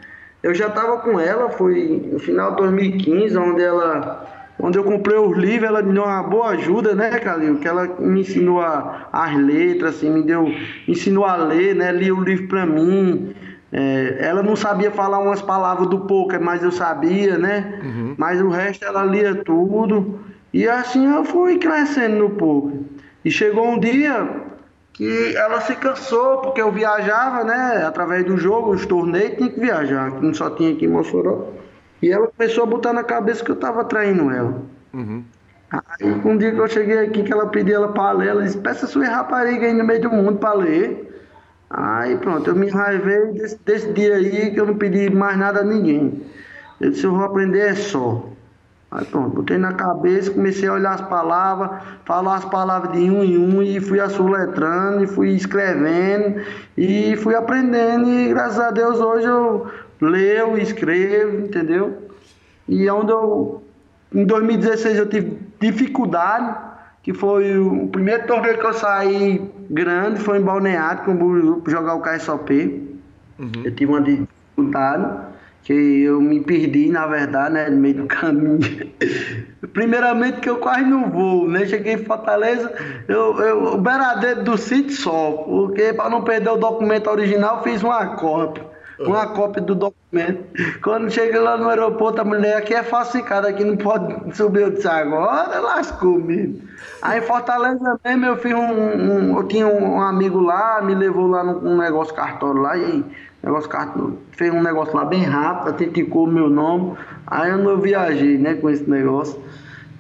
eu 0.43 0.55
já 0.55 0.69
estava 0.69 0.99
com 0.99 1.21
ela, 1.21 1.51
foi 1.51 2.09
no 2.13 2.19
final 2.19 2.53
de 2.53 2.57
2015, 2.59 3.37
onde 3.37 3.63
ela. 3.63 4.40
Onde 4.63 4.79
eu 4.79 4.85
comprei 4.85 5.17
os 5.17 5.37
livros, 5.37 5.69
ela 5.69 5.83
me 5.83 5.93
deu 5.93 6.05
uma 6.05 6.23
boa 6.23 6.49
ajuda, 6.49 6.95
né, 6.95 7.19
Calil? 7.19 7.59
Que 7.59 7.69
ela 7.69 7.87
me 7.99 8.21
ensinou 8.21 8.61
a, 8.61 9.09
as 9.13 9.37
letras, 9.37 9.97
assim, 9.97 10.11
me 10.11 10.23
deu, 10.23 10.45
me 10.45 10.65
ensinou 10.89 11.25
a 11.25 11.37
ler, 11.37 11.75
né? 11.75 11.91
Lia 11.93 12.15
o 12.15 12.23
livro 12.23 12.49
para 12.49 12.67
mim. 12.67 13.35
É, 13.73 14.19
ela 14.21 14.43
não 14.43 14.57
sabia 14.57 14.91
falar 14.91 15.19
umas 15.21 15.41
palavras 15.41 15.89
do 15.89 16.01
poker, 16.01 16.41
mas 16.41 16.63
eu 16.63 16.73
sabia, 16.73 17.39
né? 17.39 17.81
Uhum. 17.83 18.15
Mas 18.17 18.41
o 18.41 18.49
resto 18.49 18.85
ela 18.85 19.05
lia 19.05 19.35
tudo. 19.35 20.21
E 20.53 20.69
assim 20.69 21.07
eu 21.07 21.25
fui 21.25 21.59
crescendo 21.59 22.17
no 22.17 22.31
poker. 22.31 22.81
E 23.25 23.31
chegou 23.31 23.67
um 23.67 23.79
dia 23.79 24.29
que 24.93 25.37
ela 25.37 25.61
se 25.61 25.75
cansou, 25.77 26.39
porque 26.39 26.61
eu 26.61 26.71
viajava, 26.73 27.45
né? 27.45 27.85
Através 27.87 28.25
do 28.25 28.37
jogo, 28.37 28.73
os 28.73 28.85
torneios, 28.85 29.37
tinha 29.37 29.49
que 29.49 29.61
viajar, 29.61 30.11
não 30.21 30.35
só 30.35 30.51
tinha 30.51 30.73
aqui 30.73 30.85
em 30.85 30.89
Mossoró. 30.89 31.49
E 32.03 32.11
ela 32.11 32.27
começou 32.29 32.65
a 32.65 32.67
botar 32.67 32.93
na 32.93 33.05
cabeça 33.05 33.45
que 33.45 33.51
eu 33.51 33.57
tava 33.57 33.85
traindo 33.85 34.31
ela. 34.31 34.63
Uhum. 34.93 35.25
Aí 35.71 36.13
um 36.25 36.37
dia 36.37 36.53
que 36.53 36.59
eu 36.59 36.69
cheguei 36.69 36.99
aqui, 36.99 37.23
que 37.23 37.33
ela 37.33 37.47
pediu 37.47 37.77
ela 37.77 37.93
para 37.93 38.13
ler, 38.13 38.29
ela 38.29 38.43
disse, 38.43 38.59
peça 38.59 38.87
sua 38.87 39.07
rapariga 39.07 39.67
aí 39.67 39.73
no 39.73 39.85
meio 39.85 40.01
do 40.01 40.11
mundo 40.11 40.39
para 40.39 40.55
ler. 40.55 41.07
Aí 41.71 42.17
pronto, 42.17 42.51
eu 42.51 42.57
me 42.57 42.67
enraivei 42.67 43.27
desse, 43.27 43.59
desse 43.65 43.93
dia 43.93 44.17
aí 44.17 44.51
que 44.51 44.59
eu 44.59 44.67
não 44.67 44.75
pedi 44.75 45.09
mais 45.09 45.39
nada 45.39 45.61
a 45.61 45.65
ninguém. 45.65 46.23
Eu 46.81 46.91
disse, 46.91 47.05
eu 47.05 47.13
vou 47.13 47.25
aprender 47.25 47.61
é 47.61 47.75
só. 47.75 48.25
Aí 48.91 49.05
pronto, 49.05 49.37
botei 49.37 49.57
na 49.57 49.73
cabeça, 49.73 50.33
comecei 50.33 50.69
a 50.69 50.73
olhar 50.73 50.95
as 50.95 51.01
palavras, 51.03 51.81
falar 52.05 52.39
as 52.39 52.45
palavras 52.47 52.93
de 52.93 53.09
um 53.09 53.23
em 53.23 53.39
um 53.39 53.63
e 53.63 53.79
fui 53.79 54.01
assoletrando 54.01 55.05
e 55.05 55.07
fui 55.07 55.31
escrevendo 55.31 56.43
e 56.77 57.15
fui 57.19 57.37
aprendendo 57.37 58.09
e 58.09 58.31
graças 58.31 58.59
a 58.59 58.73
Deus 58.73 58.99
hoje 58.99 59.29
eu 59.29 59.69
leio, 60.01 60.59
escrevo, 60.59 61.45
entendeu? 61.47 62.09
E 62.69 62.87
é 62.87 62.93
onde 62.93 63.13
eu, 63.13 63.63
em 64.15 64.25
2016 64.25 64.99
eu 64.99 65.09
tive 65.09 65.39
dificuldade, 65.61 66.57
que 67.03 67.13
foi 67.13 67.59
o 67.59 67.89
primeiro 67.89 68.27
torneio 68.27 68.59
que 68.59 68.67
eu 68.67 68.73
saí 68.73 69.43
grande, 69.69 70.21
foi 70.21 70.39
em 70.39 70.43
Balneário, 70.43 71.05
com 71.05 71.13
o 71.13 71.63
jogar 71.67 71.95
o 71.95 72.01
KSOP. 72.01 72.89
Uhum. 73.39 73.51
Eu 73.65 73.75
tive 73.75 73.93
uma 73.93 74.03
dificuldade 74.03 75.31
que 75.63 75.73
eu 75.73 76.21
me 76.21 76.41
perdi, 76.41 76.91
na 76.91 77.07
verdade, 77.07 77.55
né, 77.55 77.69
no 77.69 77.77
meio 77.77 77.95
do 77.95 78.07
caminho. 78.07 78.61
Primeiramente 79.73 80.41
que 80.41 80.49
eu 80.49 80.57
quase 80.57 80.85
não 80.85 81.11
vou, 81.11 81.49
né? 81.49 81.67
Cheguei 81.67 81.95
em 81.95 82.05
Fortaleza, 82.05 82.73
eu, 83.07 83.39
eu 83.41 83.65
o 83.75 83.79
beiradeiro 83.79 84.43
do 84.43 84.57
sítio 84.57 84.97
só, 84.97 85.33
porque 85.33 85.93
para 85.93 86.11
não 86.11 86.23
perder 86.23 86.51
o 86.51 86.57
documento 86.57 87.09
original, 87.09 87.63
fiz 87.63 87.83
uma 87.83 88.17
cópia. 88.17 88.70
Uma 89.01 89.29
cópia 89.29 89.63
do 89.63 89.75
documento. 89.75 90.45
Quando 90.83 91.11
cheguei 91.11 91.41
lá 91.41 91.57
no 91.57 91.69
aeroporto, 91.69 92.21
a 92.21 92.25
mulher 92.25 92.59
aqui 92.59 92.75
é 92.75 92.83
falsificada, 92.83 93.49
aqui 93.49 93.65
não 93.65 93.77
pode 93.77 94.37
subir. 94.37 94.61
Eu 94.61 94.71
disse, 94.71 94.87
agora 94.87 95.59
lascou 95.59 96.19
mesmo. 96.19 96.61
Aí 97.01 97.19
em 97.19 97.23
Fortaleza 97.23 97.99
mesmo, 98.05 98.27
eu 98.27 98.37
fiz 98.37 98.53
um, 98.53 98.59
um, 98.59 99.37
Eu 99.39 99.49
tinha 99.49 99.67
um 99.67 100.03
amigo 100.03 100.41
lá, 100.41 100.83
me 100.83 100.95
levou 100.95 101.27
lá 101.27 101.43
num 101.43 101.79
negócio 101.79 102.15
cartório 102.15 102.61
lá 102.61 102.77
e 102.77 103.03
negócio 103.43 104.19
fez 104.33 104.53
um 104.53 104.63
negócio 104.63 104.95
lá 104.95 105.05
bem 105.05 105.23
rápido, 105.23 105.69
autenticou 105.69 106.27
meu 106.27 106.51
nome. 106.51 106.95
Aí 107.27 107.51
eu 107.51 107.81
viajei, 107.81 108.37
né, 108.37 108.55
com 108.55 108.69
esse 108.69 108.89
negócio. 108.89 109.41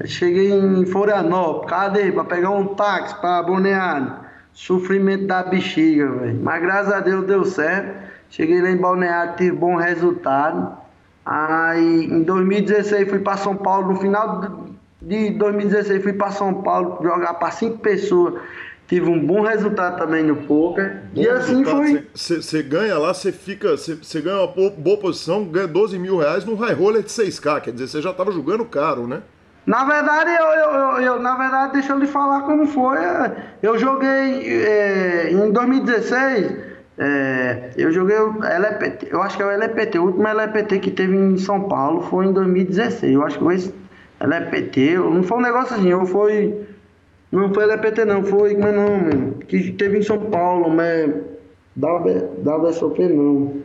cheguei 0.04 0.52
em 0.52 0.84
Florianópolis, 0.84 1.70
cadê? 1.70 2.12
Para 2.12 2.24
pegar 2.24 2.50
um 2.50 2.66
táxi 2.74 3.18
para 3.18 3.42
Balneário. 3.42 4.12
sofrimento 4.52 5.26
da 5.26 5.42
bexiga, 5.42 6.06
velho. 6.06 6.40
Mas 6.42 6.60
graças 6.60 6.92
a 6.92 7.00
Deus 7.00 7.24
deu 7.24 7.44
certo. 7.46 8.10
Cheguei 8.30 8.62
lá 8.62 8.70
em 8.70 8.76
Balneário, 8.76 9.36
tive 9.36 9.52
bom 9.52 9.76
resultado. 9.76 10.78
Aí 11.26 12.04
em 12.04 12.22
2016 12.22 13.08
fui 13.08 13.18
para 13.18 13.36
São 13.36 13.56
Paulo, 13.56 13.92
no 13.92 13.96
final 14.00 14.68
de 15.02 15.30
2016 15.30 16.02
fui 16.02 16.12
para 16.12 16.30
São 16.30 16.62
Paulo 16.62 16.98
jogar 17.02 17.34
para 17.34 17.50
cinco 17.50 17.78
pessoas. 17.78 18.34
Tive 18.86 19.08
um 19.08 19.24
bom 19.24 19.42
resultado 19.42 19.98
também 19.98 20.24
no 20.24 20.34
poker. 20.34 21.02
Bom 21.14 21.20
e 21.20 21.28
assim 21.28 21.64
foi. 21.64 22.06
Você 22.12 22.62
ganha 22.62 22.98
lá, 22.98 23.14
você 23.14 23.30
fica. 23.30 23.76
Você 23.76 24.20
ganha 24.20 24.38
uma 24.38 24.70
boa 24.70 24.98
posição, 24.98 25.44
ganha 25.44 25.68
12 25.68 25.96
mil 25.96 26.18
reais 26.18 26.44
num 26.44 26.56
high 26.56 26.74
roller 26.74 27.02
de 27.02 27.08
6K. 27.08 27.60
Quer 27.60 27.72
dizer, 27.72 27.86
você 27.86 28.02
já 28.02 28.10
estava 28.10 28.32
jogando 28.32 28.64
caro, 28.64 29.06
né? 29.06 29.22
Na 29.64 29.84
verdade, 29.84 30.30
eu, 30.30 30.46
eu, 30.46 31.00
eu, 31.02 31.20
na 31.20 31.36
verdade, 31.36 31.74
deixa 31.74 31.92
eu 31.92 32.00
lhe 32.00 32.06
falar 32.06 32.40
como 32.40 32.66
foi. 32.66 32.98
Eu 33.62 33.78
joguei 33.78 34.08
é, 34.08 35.30
em 35.30 35.52
2016. 35.52 36.69
É, 37.02 37.70
eu 37.78 37.90
joguei 37.90 38.18
o 38.18 38.44
LPT, 38.44 39.08
eu 39.10 39.22
acho 39.22 39.34
que 39.34 39.42
é 39.42 39.46
o 39.46 39.50
LPT, 39.50 39.98
o 39.98 40.04
último 40.04 40.28
LPT 40.28 40.80
que 40.80 40.90
teve 40.90 41.16
em 41.16 41.38
São 41.38 41.62
Paulo 41.62 42.02
foi 42.02 42.26
em 42.26 42.32
2016. 42.34 43.14
Eu 43.14 43.24
acho 43.24 43.38
que 43.38 43.44
foi 43.44 43.54
esse 43.54 43.74
LPT, 44.20 44.98
não 44.98 45.22
foi 45.22 45.38
um 45.38 45.40
negócio 45.40 45.76
assim, 45.76 45.88
eu 45.88 46.04
fui. 46.04 46.54
Não 47.32 47.54
foi 47.54 47.64
LPT 47.64 48.04
não, 48.04 48.22
foi 48.22 48.54
como 48.54 48.66
é 48.66 48.72
nome? 48.72 49.32
Que 49.46 49.72
teve 49.72 49.98
em 49.98 50.02
São 50.02 50.18
Paulo, 50.18 50.68
mas 50.68 51.10
WSOP 51.74 52.98
não. 53.08 53.62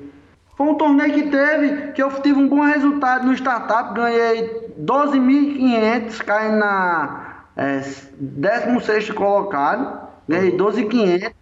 Foi 0.56 0.68
um 0.68 0.76
torneio 0.76 1.14
que 1.14 1.24
teve, 1.24 1.92
que 1.92 2.02
eu 2.02 2.10
tive 2.22 2.40
um 2.40 2.48
bom 2.48 2.62
resultado 2.62 3.28
no 3.28 3.34
startup, 3.34 3.94
ganhei 3.94 4.72
12.500, 4.80 6.24
caí 6.24 6.52
na 6.54 7.44
é, 7.58 7.82
16 8.18 9.10
colocado, 9.12 10.08
ganhei 10.26 10.56
12.500. 10.56 11.34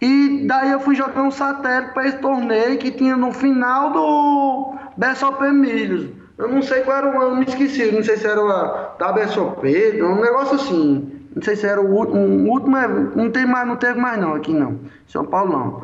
E 0.00 0.46
daí 0.46 0.70
eu 0.70 0.80
fui 0.80 0.94
jogar 0.94 1.22
um 1.22 1.30
satélite 1.30 1.92
para 1.92 2.06
esse 2.06 2.18
torneio 2.18 2.78
que 2.78 2.90
tinha 2.90 3.16
no 3.16 3.32
final 3.32 3.90
do 3.92 4.74
BSOP 4.96 5.42
Milhos. 5.50 6.10
Eu 6.36 6.48
não 6.48 6.62
sei 6.62 6.82
qual 6.82 6.98
era 6.98 7.18
o, 7.18 7.22
eu 7.22 7.34
me 7.34 7.44
esqueci, 7.44 7.90
não 7.90 8.02
sei 8.02 8.16
se 8.16 8.26
era 8.26 8.40
o 8.40 8.48
da 8.96 9.12
BSOP, 9.12 9.66
um 10.02 10.20
negócio 10.20 10.54
assim. 10.54 11.18
Não 11.34 11.42
sei 11.42 11.56
se 11.56 11.66
era 11.66 11.80
o 11.80 11.94
último, 11.94 12.20
o 12.20 12.50
último 12.50 12.76
não 13.14 13.30
tem 13.30 13.46
mais, 13.46 13.66
não 13.66 13.76
teve 13.76 13.98
mais 13.98 14.18
não 14.18 14.34
aqui 14.34 14.52
não. 14.52 14.78
São 15.06 15.24
Paulo 15.24 15.52
não. 15.52 15.82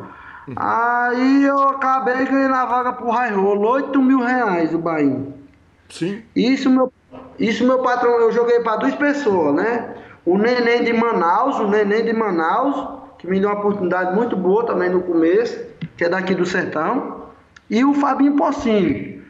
Aí 0.55 1.43
eu 1.43 1.57
acabei 1.69 2.25
ganhando 2.25 2.53
a 2.53 2.65
vaga 2.65 2.93
pro 2.93 3.09
Roll, 3.09 3.59
8 3.59 4.01
mil 4.01 4.19
reais 4.19 4.73
o 4.73 4.77
Bahia. 4.77 5.19
Sim. 5.89 6.21
Isso 6.35 6.69
meu, 6.69 6.91
isso 7.39 7.65
meu 7.65 7.79
patrão, 7.79 8.19
eu 8.19 8.31
joguei 8.31 8.59
para 8.59 8.77
duas 8.77 8.95
pessoas, 8.95 9.55
né? 9.55 9.95
O 10.25 10.37
Neném 10.37 10.83
de 10.83 10.93
Manaus, 10.93 11.59
o 11.59 11.67
Neném 11.67 12.03
de 12.03 12.13
Manaus, 12.13 13.04
que 13.25 13.31
me 13.31 13.39
deu 13.39 13.49
uma 13.49 13.59
oportunidade 13.59 14.15
muito 14.15 14.35
boa 14.35 14.65
também 14.65 14.89
no 14.89 15.01
começo, 15.01 15.59
que 15.97 16.05
é 16.05 16.09
daqui 16.09 16.33
do 16.33 16.45
sertão, 16.45 17.25
e 17.69 17.83
o 17.83 17.93
Fabinho 17.93 18.35
Possini. 18.35 19.21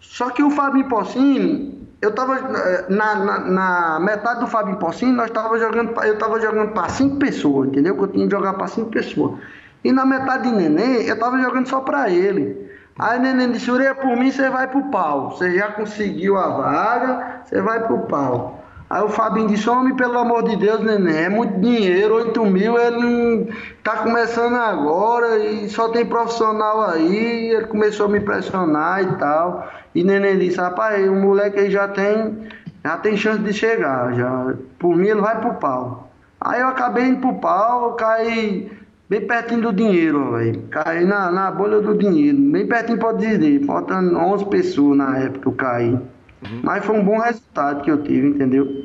Só 0.00 0.30
que 0.30 0.42
o 0.42 0.50
Fabinho 0.50 0.88
Possini, 0.88 1.88
eu 2.00 2.12
tava 2.12 2.36
eh, 2.36 2.86
na, 2.88 3.14
na, 3.14 3.38
na 3.40 4.00
metade 4.00 4.40
do 4.40 4.46
Fabinho 4.46 4.78
Possini, 4.78 5.12
nós 5.12 5.30
tava 5.30 5.58
jogando, 5.58 5.98
eu 6.02 6.18
tava 6.18 6.40
jogando 6.40 6.72
para 6.72 6.88
cinco 6.88 7.16
pessoas, 7.16 7.68
entendeu? 7.68 7.96
Que 7.96 8.02
eu 8.02 8.08
tinha 8.08 8.26
que 8.26 8.32
jogar 8.32 8.54
para 8.54 8.66
cinco 8.66 8.90
pessoas. 8.90 9.38
E 9.82 9.92
na 9.92 10.04
metade 10.06 10.48
de 10.48 10.54
neném, 10.54 11.02
eu 11.04 11.18
tava 11.18 11.38
jogando 11.38 11.68
só 11.68 11.80
para 11.80 12.10
ele. 12.10 12.70
Aí 12.98 13.18
neném 13.18 13.50
disse, 13.50 13.70
Ureia, 13.70 13.94
por 13.94 14.16
mim 14.16 14.30
você 14.30 14.48
vai 14.48 14.68
pro 14.68 14.82
pau. 14.90 15.30
Você 15.30 15.58
já 15.58 15.72
conseguiu 15.72 16.38
a 16.38 16.48
vaga, 16.48 17.42
você 17.44 17.60
vai 17.60 17.86
pro 17.86 17.98
pau. 18.00 18.63
Aí 18.94 19.02
o 19.02 19.08
Fabinho 19.08 19.48
disse, 19.48 19.68
homem, 19.68 19.92
pelo 19.96 20.16
amor 20.16 20.44
de 20.44 20.54
Deus, 20.54 20.80
neném, 20.80 21.24
é 21.24 21.28
muito 21.28 21.58
dinheiro, 21.58 22.14
8 22.14 22.46
mil, 22.46 22.78
ele 22.78 23.00
não 23.00 23.48
tá 23.82 23.96
começando 23.96 24.54
agora 24.54 25.36
e 25.38 25.68
só 25.68 25.88
tem 25.88 26.06
profissional 26.06 26.80
aí, 26.80 27.50
ele 27.50 27.66
começou 27.66 28.06
a 28.06 28.08
me 28.08 28.20
pressionar 28.20 29.02
e 29.02 29.16
tal. 29.16 29.68
E 29.96 30.04
neném 30.04 30.38
disse, 30.38 30.58
rapaz, 30.58 31.08
o 31.08 31.12
moleque 31.12 31.58
aí 31.58 31.72
já 31.72 31.88
tem, 31.88 32.46
já 32.84 32.96
tem 32.98 33.16
chance 33.16 33.40
de 33.40 33.52
chegar, 33.52 34.14
já. 34.14 34.54
Por 34.78 34.94
mim 34.94 35.08
ele 35.08 35.20
vai 35.20 35.40
pro 35.40 35.54
pau. 35.54 36.08
Aí 36.40 36.60
eu 36.60 36.68
acabei 36.68 37.06
indo 37.06 37.20
pro 37.20 37.34
pau, 37.40 37.94
caí 37.94 38.70
bem 39.10 39.26
pertinho 39.26 39.62
do 39.62 39.72
dinheiro, 39.72 40.34
velho. 40.34 40.62
Caí 40.70 41.04
na, 41.04 41.32
na 41.32 41.50
bolha 41.50 41.80
do 41.80 41.98
dinheiro, 41.98 42.38
bem 42.38 42.64
pertinho 42.64 43.00
pode 43.00 43.26
dizer, 43.26 43.66
faltando 43.66 44.16
11 44.16 44.46
pessoas 44.46 44.96
na 44.96 45.18
época 45.18 45.48
eu 45.48 45.52
caí. 45.52 46.13
Uhum. 46.44 46.60
Mas 46.62 46.84
foi 46.84 46.96
um 46.96 47.04
bom 47.04 47.18
resultado 47.18 47.82
que 47.82 47.90
eu 47.90 48.02
tive, 48.02 48.28
entendeu? 48.28 48.84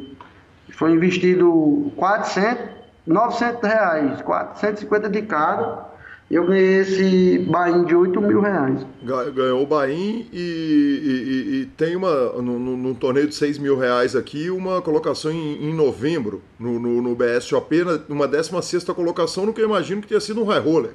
Foi 0.72 0.92
investido 0.92 1.92
400, 1.96 2.70
900 3.06 3.62
reais, 3.70 4.22
450 4.22 5.10
de 5.10 5.22
cada. 5.24 5.90
Eu 6.30 6.46
ganhei 6.46 6.82
esse 6.82 7.40
bain 7.50 7.86
de 7.86 7.96
8 7.96 8.22
mil 8.22 8.40
reais. 8.40 8.86
Ganhou 9.34 9.64
o 9.64 9.66
bain 9.66 10.28
e, 10.32 10.38
e, 10.40 11.62
e, 11.62 11.66
tem 11.76 11.96
uma, 11.96 12.34
no, 12.40 12.94
torneio 12.94 13.28
de 13.28 13.34
6 13.34 13.58
mil 13.58 13.76
reais 13.76 14.16
aqui, 14.16 14.52
uma 14.52 14.80
colocação 14.80 15.32
em, 15.32 15.70
em 15.70 15.74
novembro, 15.74 16.44
no, 16.60 16.80
no, 16.80 17.02
no 17.02 17.16
BSOP, 17.16 17.84
uma 18.08 18.28
16 18.28 18.84
colocação, 18.84 19.48
no 19.48 19.54
que 19.54 19.62
eu 19.62 19.66
imagino 19.66 20.02
que 20.02 20.08
tenha 20.08 20.22
sido 20.22 20.44
um 20.44 20.46
high 20.46 20.60
roller. 20.60 20.94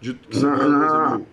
De, 0.00 0.14
que 0.14 0.38
você 0.38 0.46
não, 0.46 1.26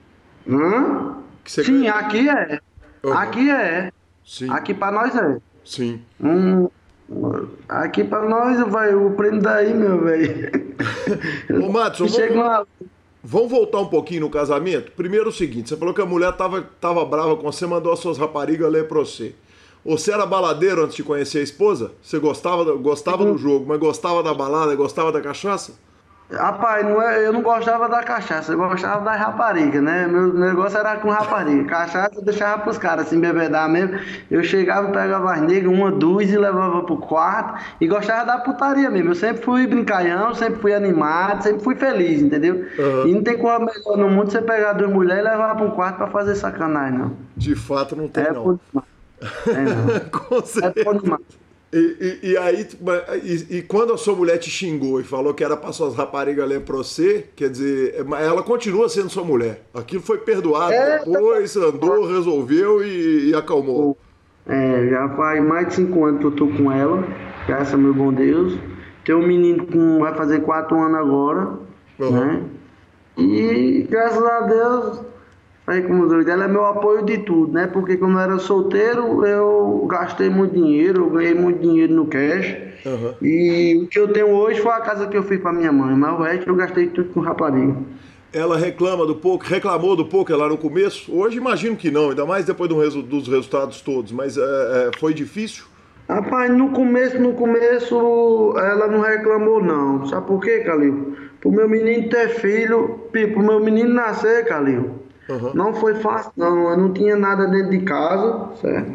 não. 0.45 1.23
Que 1.43 1.51
você 1.51 1.63
Sim, 1.63 1.81
ganha... 1.81 1.93
aqui 1.93 2.29
é. 2.29 2.59
Uhum. 3.03 3.13
Aqui 3.13 3.49
é. 3.51 3.91
Sim. 4.29 4.47
Aqui 4.51 4.75
para 4.75 4.91
nós 4.91 5.15
é. 5.15 5.37
Sim. 5.65 5.99
Hum, 6.21 6.69
aqui 7.67 8.03
para 8.03 8.29
nós 8.29 8.59
vai 8.69 8.93
o 8.93 9.09
prêmio 9.15 9.41
daí, 9.41 9.73
meu 9.73 10.03
velho. 10.03 10.51
Ô, 11.65 11.71
Matos, 11.71 12.15
vamos... 12.15 12.35
uma... 12.35 12.67
vamos 13.23 13.49
voltar 13.49 13.79
um 13.79 13.87
pouquinho 13.87 14.21
no 14.21 14.29
casamento? 14.29 14.91
Primeiro 14.91 15.29
o 15.29 15.31
seguinte, 15.31 15.69
você 15.69 15.75
falou 15.75 15.95
que 15.95 16.01
a 16.01 16.05
mulher 16.05 16.31
tava, 16.33 16.61
tava 16.79 17.03
brava 17.05 17.35
com 17.37 17.51
você, 17.51 17.65
mandou 17.65 17.91
as 17.91 17.97
suas 17.97 18.19
raparigas 18.19 18.71
ler 18.71 18.87
pra 18.87 18.99
você. 18.99 19.33
Você 19.83 20.11
era 20.11 20.27
baladeiro 20.27 20.83
antes 20.83 20.95
de 20.95 21.03
conhecer 21.03 21.39
a 21.39 21.43
esposa? 21.43 21.93
Você 21.99 22.19
gostava, 22.19 22.63
gostava 22.75 23.25
do 23.25 23.35
jogo, 23.35 23.65
mas 23.67 23.79
gostava 23.79 24.21
da 24.21 24.31
balada, 24.31 24.75
gostava 24.75 25.11
da 25.11 25.21
cachaça? 25.21 25.73
Rapaz, 26.31 26.85
não 26.85 27.01
é, 27.01 27.25
eu 27.25 27.33
não 27.33 27.41
gostava 27.41 27.89
da 27.89 28.03
cachaça, 28.03 28.53
eu 28.53 28.57
gostava 28.57 29.03
da 29.03 29.13
rapariga, 29.15 29.81
né? 29.81 30.05
Meu 30.05 30.31
negócio 30.31 30.77
era 30.77 30.95
com 30.97 31.09
rapariga. 31.09 31.63
Cachaça 31.65 32.17
eu 32.17 32.21
deixava 32.21 32.61
pros 32.61 32.77
caras, 32.77 33.07
assim, 33.07 33.19
bebedar 33.19 33.67
mesmo. 33.67 33.99
Eu 34.29 34.43
chegava, 34.43 34.91
pegava 34.91 35.33
as 35.33 35.41
negras, 35.41 35.73
uma, 35.73 35.91
duas 35.91 36.29
e 36.29 36.37
levava 36.37 36.83
pro 36.83 36.97
quarto. 36.97 37.59
E 37.81 37.87
gostava 37.87 38.25
da 38.25 38.37
putaria 38.37 38.91
mesmo. 38.91 39.09
Eu 39.09 39.15
sempre 39.15 39.43
fui 39.43 39.65
brincalhão, 39.65 40.35
sempre 40.35 40.59
fui 40.59 40.71
animado, 40.71 41.41
sempre 41.41 41.63
fui 41.63 41.75
feliz, 41.75 42.21
entendeu? 42.21 42.63
Uhum. 42.77 43.07
E 43.07 43.13
não 43.15 43.23
tem 43.23 43.35
como 43.35 43.65
melhor 43.65 43.97
no 43.97 44.09
mundo 44.09 44.31
você 44.31 44.39
pegar 44.39 44.73
duas 44.73 44.91
mulheres 44.91 45.25
e 45.25 45.29
levar 45.29 45.55
pro 45.55 45.71
quarto 45.71 45.97
pra 45.97 46.07
fazer 46.07 46.35
sacanagem, 46.35 46.99
não. 46.99 47.11
De 47.35 47.55
fato, 47.55 47.95
não 47.95 48.07
tem, 48.07 48.25
é 48.25 48.33
não. 48.33 48.43
Por... 48.43 48.59
É, 49.47 49.61
não. 49.61 49.99
com 50.13 50.45
certeza. 50.45 50.79
É 50.79 50.83
por 50.83 51.01
demais. 51.01 51.48
E, 51.71 52.19
e, 52.23 52.29
e 52.31 52.37
aí, 52.37 52.67
e, 53.23 53.57
e, 53.57 53.61
quando 53.61 53.93
a 53.93 53.97
sua 53.97 54.15
mulher 54.15 54.37
te 54.39 54.49
xingou 54.49 54.99
e 54.99 55.03
falou 55.03 55.35
que 55.35 55.43
era 55.43 55.55
para 55.55 55.71
suas 55.71 55.95
raparigas 55.95 56.49
ler 56.49 56.61
pra 56.61 56.77
você, 56.77 57.27
quer 57.35 57.49
dizer, 57.49 57.95
ela 58.19 58.41
continua 58.41 58.89
sendo 58.89 59.09
sua 59.09 59.23
mulher. 59.23 59.61
Aquilo 59.73 60.01
foi 60.01 60.17
perdoado 60.17 60.73
é, 60.73 60.97
depois, 60.97 61.55
andou, 61.55 62.07
resolveu 62.07 62.83
e, 62.83 63.35
acalmou. 63.35 63.95
É, 64.47 64.87
já 64.89 65.09
faz 65.09 65.43
mais 65.43 65.67
de 65.67 65.75
cinco 65.75 66.05
anos 66.05 66.21
que 66.21 66.25
eu 66.25 66.31
tô 66.31 66.47
com 66.47 66.71
ela, 66.71 67.03
graças 67.45 67.73
a 67.75 67.77
meu 67.77 67.93
bom 67.93 68.11
Deus. 68.11 68.57
Tem 69.05 69.13
um 69.13 69.25
menino 69.25 69.67
que 69.67 69.77
vai 69.99 70.15
fazer 70.15 70.41
quatro 70.41 70.75
anos 70.75 70.99
agora, 70.99 71.59
uhum. 71.99 72.11
né? 72.11 72.43
E 73.15 73.85
graças 73.87 74.23
a 74.23 74.39
Deus 74.41 75.08
Aí, 75.69 75.83
como 75.83 76.07
doido, 76.07 76.27
ela 76.31 76.45
é 76.45 76.47
meu 76.47 76.65
apoio 76.65 77.05
de 77.05 77.19
tudo, 77.19 77.53
né? 77.53 77.67
Porque 77.67 77.95
quando 77.95 78.13
eu 78.13 78.19
era 78.19 78.39
solteiro, 78.39 79.23
eu 79.23 79.85
gastei 79.87 80.27
muito 80.27 80.55
dinheiro, 80.55 81.03
eu 81.03 81.09
ganhei 81.11 81.35
muito 81.35 81.61
dinheiro 81.61 81.93
no 81.93 82.07
cash. 82.07 82.57
Uhum. 82.83 83.13
E 83.21 83.79
o 83.83 83.87
que 83.87 83.99
eu 83.99 84.07
tenho 84.07 84.29
hoje 84.29 84.59
foi 84.61 84.71
a 84.71 84.81
casa 84.81 85.05
que 85.05 85.15
eu 85.15 85.21
fiz 85.21 85.39
para 85.39 85.53
minha 85.53 85.71
mãe, 85.71 85.95
mas 85.95 86.19
o 86.19 86.23
resto 86.23 86.49
eu 86.49 86.55
gastei 86.55 86.87
tudo 86.87 87.09
com 87.09 87.19
rapariga. 87.19 87.75
Ela 88.33 88.57
reclama 88.57 89.05
do 89.05 89.13
pouco, 89.13 89.45
reclamou 89.45 89.95
do 89.95 90.05
pouco 90.05 90.35
lá 90.35 90.49
no 90.49 90.57
começo? 90.57 91.15
Hoje 91.15 91.37
imagino 91.37 91.75
que 91.75 91.91
não, 91.91 92.09
ainda 92.09 92.25
mais 92.25 92.45
depois 92.45 92.67
do 92.67 93.03
dos 93.03 93.27
resultados 93.27 93.79
todos, 93.79 94.11
mas 94.11 94.37
é, 94.37 94.41
é, 94.41 94.91
foi 94.99 95.13
difícil? 95.13 95.65
Rapaz, 96.09 96.51
no 96.51 96.69
começo, 96.71 97.19
no 97.19 97.33
começo, 97.33 98.55
ela 98.57 98.87
não 98.87 99.01
reclamou 99.01 99.63
não. 99.63 100.07
Sabe 100.07 100.25
por 100.25 100.39
quê, 100.41 100.61
Calil? 100.61 101.15
Pro 101.39 101.51
meu 101.51 101.69
menino 101.69 102.09
ter 102.09 102.29
filho, 102.29 103.01
pro 103.11 103.43
meu 103.43 103.59
menino 103.59 103.93
nascer, 103.93 104.45
Calil. 104.45 105.07
Uhum. 105.29 105.51
Não 105.53 105.73
foi 105.73 105.95
fácil, 105.95 106.31
não. 106.35 106.69
Eu 106.71 106.77
não 106.77 106.93
tinha 106.93 107.15
nada 107.15 107.47
dentro 107.47 107.71
de 107.71 107.81
casa, 107.81 108.49
certo? 108.61 108.93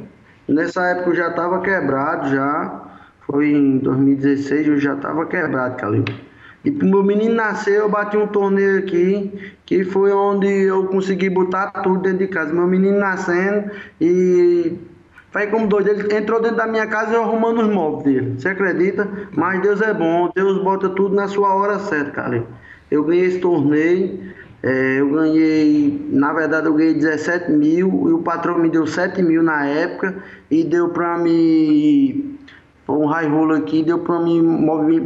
Nessa 0.48 0.86
época 0.88 1.10
eu 1.10 1.14
já 1.14 1.28
estava 1.28 1.60
quebrado, 1.60 2.28
já. 2.30 2.82
Foi 3.26 3.48
em 3.50 3.78
2016, 3.78 4.68
eu 4.68 4.78
já 4.80 4.94
estava 4.94 5.24
quebrado, 5.26 5.76
Calil. 5.76 6.04
E 6.64 6.70
meu 6.70 7.02
menino 7.02 7.34
nascer, 7.34 7.78
eu 7.78 7.88
bati 7.88 8.16
um 8.16 8.26
torneio 8.26 8.78
aqui, 8.78 9.54
que 9.66 9.84
foi 9.84 10.12
onde 10.12 10.46
eu 10.48 10.86
consegui 10.88 11.28
botar 11.30 11.70
tudo 11.82 12.02
dentro 12.02 12.18
de 12.18 12.28
casa. 12.28 12.52
Meu 12.52 12.66
menino 12.66 12.98
nascendo 12.98 13.70
e 14.00 14.78
Foi 15.32 15.48
como 15.48 15.66
doido. 15.66 15.90
Ele 15.90 16.14
entrou 16.16 16.40
dentro 16.40 16.58
da 16.58 16.66
minha 16.66 16.86
casa 16.86 17.12
e 17.12 17.14
eu 17.16 17.22
arrumando 17.24 17.60
os 17.62 17.68
móveis 17.68 18.04
dele. 18.04 18.34
Você 18.38 18.48
acredita? 18.50 19.08
Mas 19.32 19.60
Deus 19.62 19.80
é 19.80 19.92
bom. 19.92 20.30
Deus 20.34 20.62
bota 20.62 20.88
tudo 20.90 21.14
na 21.14 21.26
sua 21.28 21.54
hora 21.54 21.78
certa, 21.80 22.12
cara. 22.12 22.46
Eu 22.90 23.02
ganhei 23.04 23.26
esse 23.26 23.40
torneio. 23.40 24.32
É, 24.66 24.98
eu 24.98 25.10
ganhei, 25.10 26.08
na 26.10 26.32
verdade, 26.32 26.68
eu 26.68 26.72
ganhei 26.72 26.94
17 26.94 27.52
mil 27.52 28.08
e 28.08 28.12
o 28.14 28.20
patrão 28.20 28.58
me 28.58 28.70
deu 28.70 28.86
7 28.86 29.22
mil 29.22 29.42
na 29.42 29.66
época 29.66 30.14
e 30.50 30.64
deu 30.64 30.88
pra 30.88 31.18
me. 31.18 32.34
Um 32.88 33.04
high 33.06 33.28
roller 33.28 33.58
aqui, 33.58 33.82
deu 33.82 33.98
pra 33.98 34.18
mim 34.20 34.40
mover, 34.40 35.00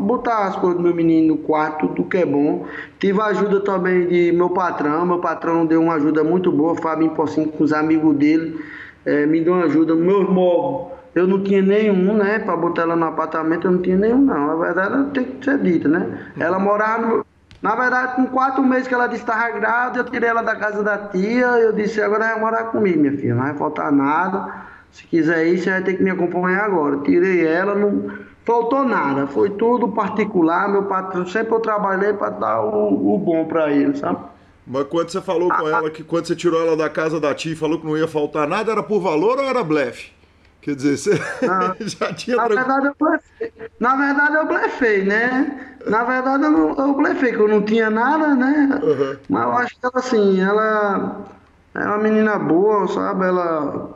botar 0.00 0.48
as 0.48 0.56
coisas 0.56 0.76
do 0.76 0.82
meu 0.82 0.94
menino 0.94 1.34
no 1.34 1.38
quarto, 1.38 1.86
tudo 1.88 2.08
que 2.08 2.18
é 2.18 2.26
bom. 2.26 2.66
Tive 2.98 3.20
a 3.20 3.26
ajuda 3.26 3.60
também 3.60 4.08
de 4.08 4.32
meu 4.32 4.50
patrão, 4.50 5.06
meu 5.06 5.18
patrão 5.18 5.66
deu 5.66 5.80
uma 5.80 5.94
ajuda 5.94 6.24
muito 6.24 6.50
boa, 6.50 6.76
Fabinho 6.76 7.10
Pocinho, 7.12 7.48
com 7.48 7.62
os 7.62 7.72
amigos 7.72 8.16
dele 8.16 8.60
é, 9.04 9.24
me 9.26 9.40
deu 9.40 9.54
uma 9.54 9.64
ajuda. 9.66 9.94
Meus 9.94 10.28
móveis, 10.28 10.98
eu 11.14 11.26
não 11.26 11.42
tinha 11.42 11.62
nenhum, 11.62 12.14
né? 12.14 12.40
Para 12.40 12.56
botar 12.56 12.82
ela 12.82 12.96
no 12.96 13.06
apartamento, 13.06 13.66
eu 13.66 13.72
não 13.72 13.82
tinha 13.82 13.96
nenhum, 13.96 14.20
não. 14.20 14.50
A 14.50 14.56
verdade 14.56 15.10
tem 15.12 15.24
que 15.24 15.44
ser 15.44 15.58
dita, 15.58 15.88
né? 15.88 16.32
Ela 16.38 16.58
morava 16.58 17.24
Na 17.62 17.74
verdade, 17.74 18.16
com 18.16 18.26
quatro 18.26 18.62
meses 18.62 18.88
que 18.88 18.94
ela 18.94 19.06
disse 19.06 19.22
que 19.22 19.30
estava 19.30 19.50
grávida, 19.58 19.98
eu 19.98 20.04
tirei 20.04 20.28
ela 20.28 20.42
da 20.42 20.56
casa 20.56 20.82
da 20.82 20.96
tia. 20.96 21.46
Eu 21.58 21.72
disse: 21.72 22.00
agora 22.00 22.28
vai 22.28 22.40
morar 22.40 22.64
comigo, 22.64 23.00
minha 23.00 23.16
filha, 23.16 23.34
não 23.34 23.42
vai 23.42 23.54
faltar 23.54 23.92
nada. 23.92 24.64
Se 24.90 25.04
quiser 25.06 25.46
ir, 25.46 25.58
você 25.58 25.70
vai 25.70 25.82
ter 25.82 25.94
que 25.94 26.02
me 26.02 26.10
acompanhar 26.10 26.64
agora. 26.64 26.98
Tirei 26.98 27.46
ela, 27.46 27.74
não 27.74 28.10
faltou 28.44 28.84
nada. 28.84 29.26
Foi 29.26 29.50
tudo 29.50 29.88
particular. 29.88 30.68
Meu 30.68 30.84
patrão, 30.84 31.26
sempre 31.26 31.54
eu 31.54 31.60
trabalhei 31.60 32.14
para 32.14 32.30
dar 32.30 32.62
o, 32.62 33.14
o 33.14 33.18
bom 33.18 33.44
para 33.44 33.70
ele, 33.70 33.96
sabe? 33.96 34.18
Mas 34.66 34.84
quando 34.84 35.10
você 35.10 35.20
falou 35.20 35.48
com 35.48 35.68
ela 35.68 35.90
que 35.90 36.02
quando 36.02 36.26
você 36.26 36.36
tirou 36.36 36.60
ela 36.60 36.76
da 36.76 36.88
casa 36.88 37.20
da 37.20 37.34
tia 37.34 37.52
e 37.52 37.56
falou 37.56 37.78
que 37.78 37.86
não 37.86 37.96
ia 37.96 38.08
faltar 38.08 38.48
nada, 38.48 38.72
era 38.72 38.82
por 38.82 39.00
valor 39.00 39.38
ou 39.38 39.44
era 39.44 39.62
blefe? 39.62 40.12
Quer 40.60 40.74
dizer, 40.74 40.96
você 40.98 41.20
ah, 41.48 41.74
já 41.80 42.12
tinha. 42.12 42.36
Na 42.36 42.48
verdade, 42.48 42.86
eu 42.86 42.94
blefei. 42.98 43.52
Na 43.80 43.96
verdade, 43.96 44.34
eu 44.34 44.46
blefei, 44.46 45.04
né? 45.04 45.76
Na 45.86 46.04
verdade, 46.04 46.44
eu, 46.44 46.74
eu 46.76 46.94
blefei, 46.94 47.32
que 47.32 47.40
eu 47.40 47.48
não 47.48 47.62
tinha 47.62 47.88
nada, 47.88 48.34
né? 48.34 48.80
Uhum. 48.82 49.16
Mas 49.28 49.42
eu 49.42 49.52
acho 49.52 49.80
que 49.80 49.86
ela, 49.86 49.92
assim, 49.96 50.40
ela 50.40 51.26
é 51.74 51.84
uma 51.84 51.98
menina 51.98 52.38
boa, 52.38 52.86
sabe? 52.88 53.24
Ela 53.24 53.90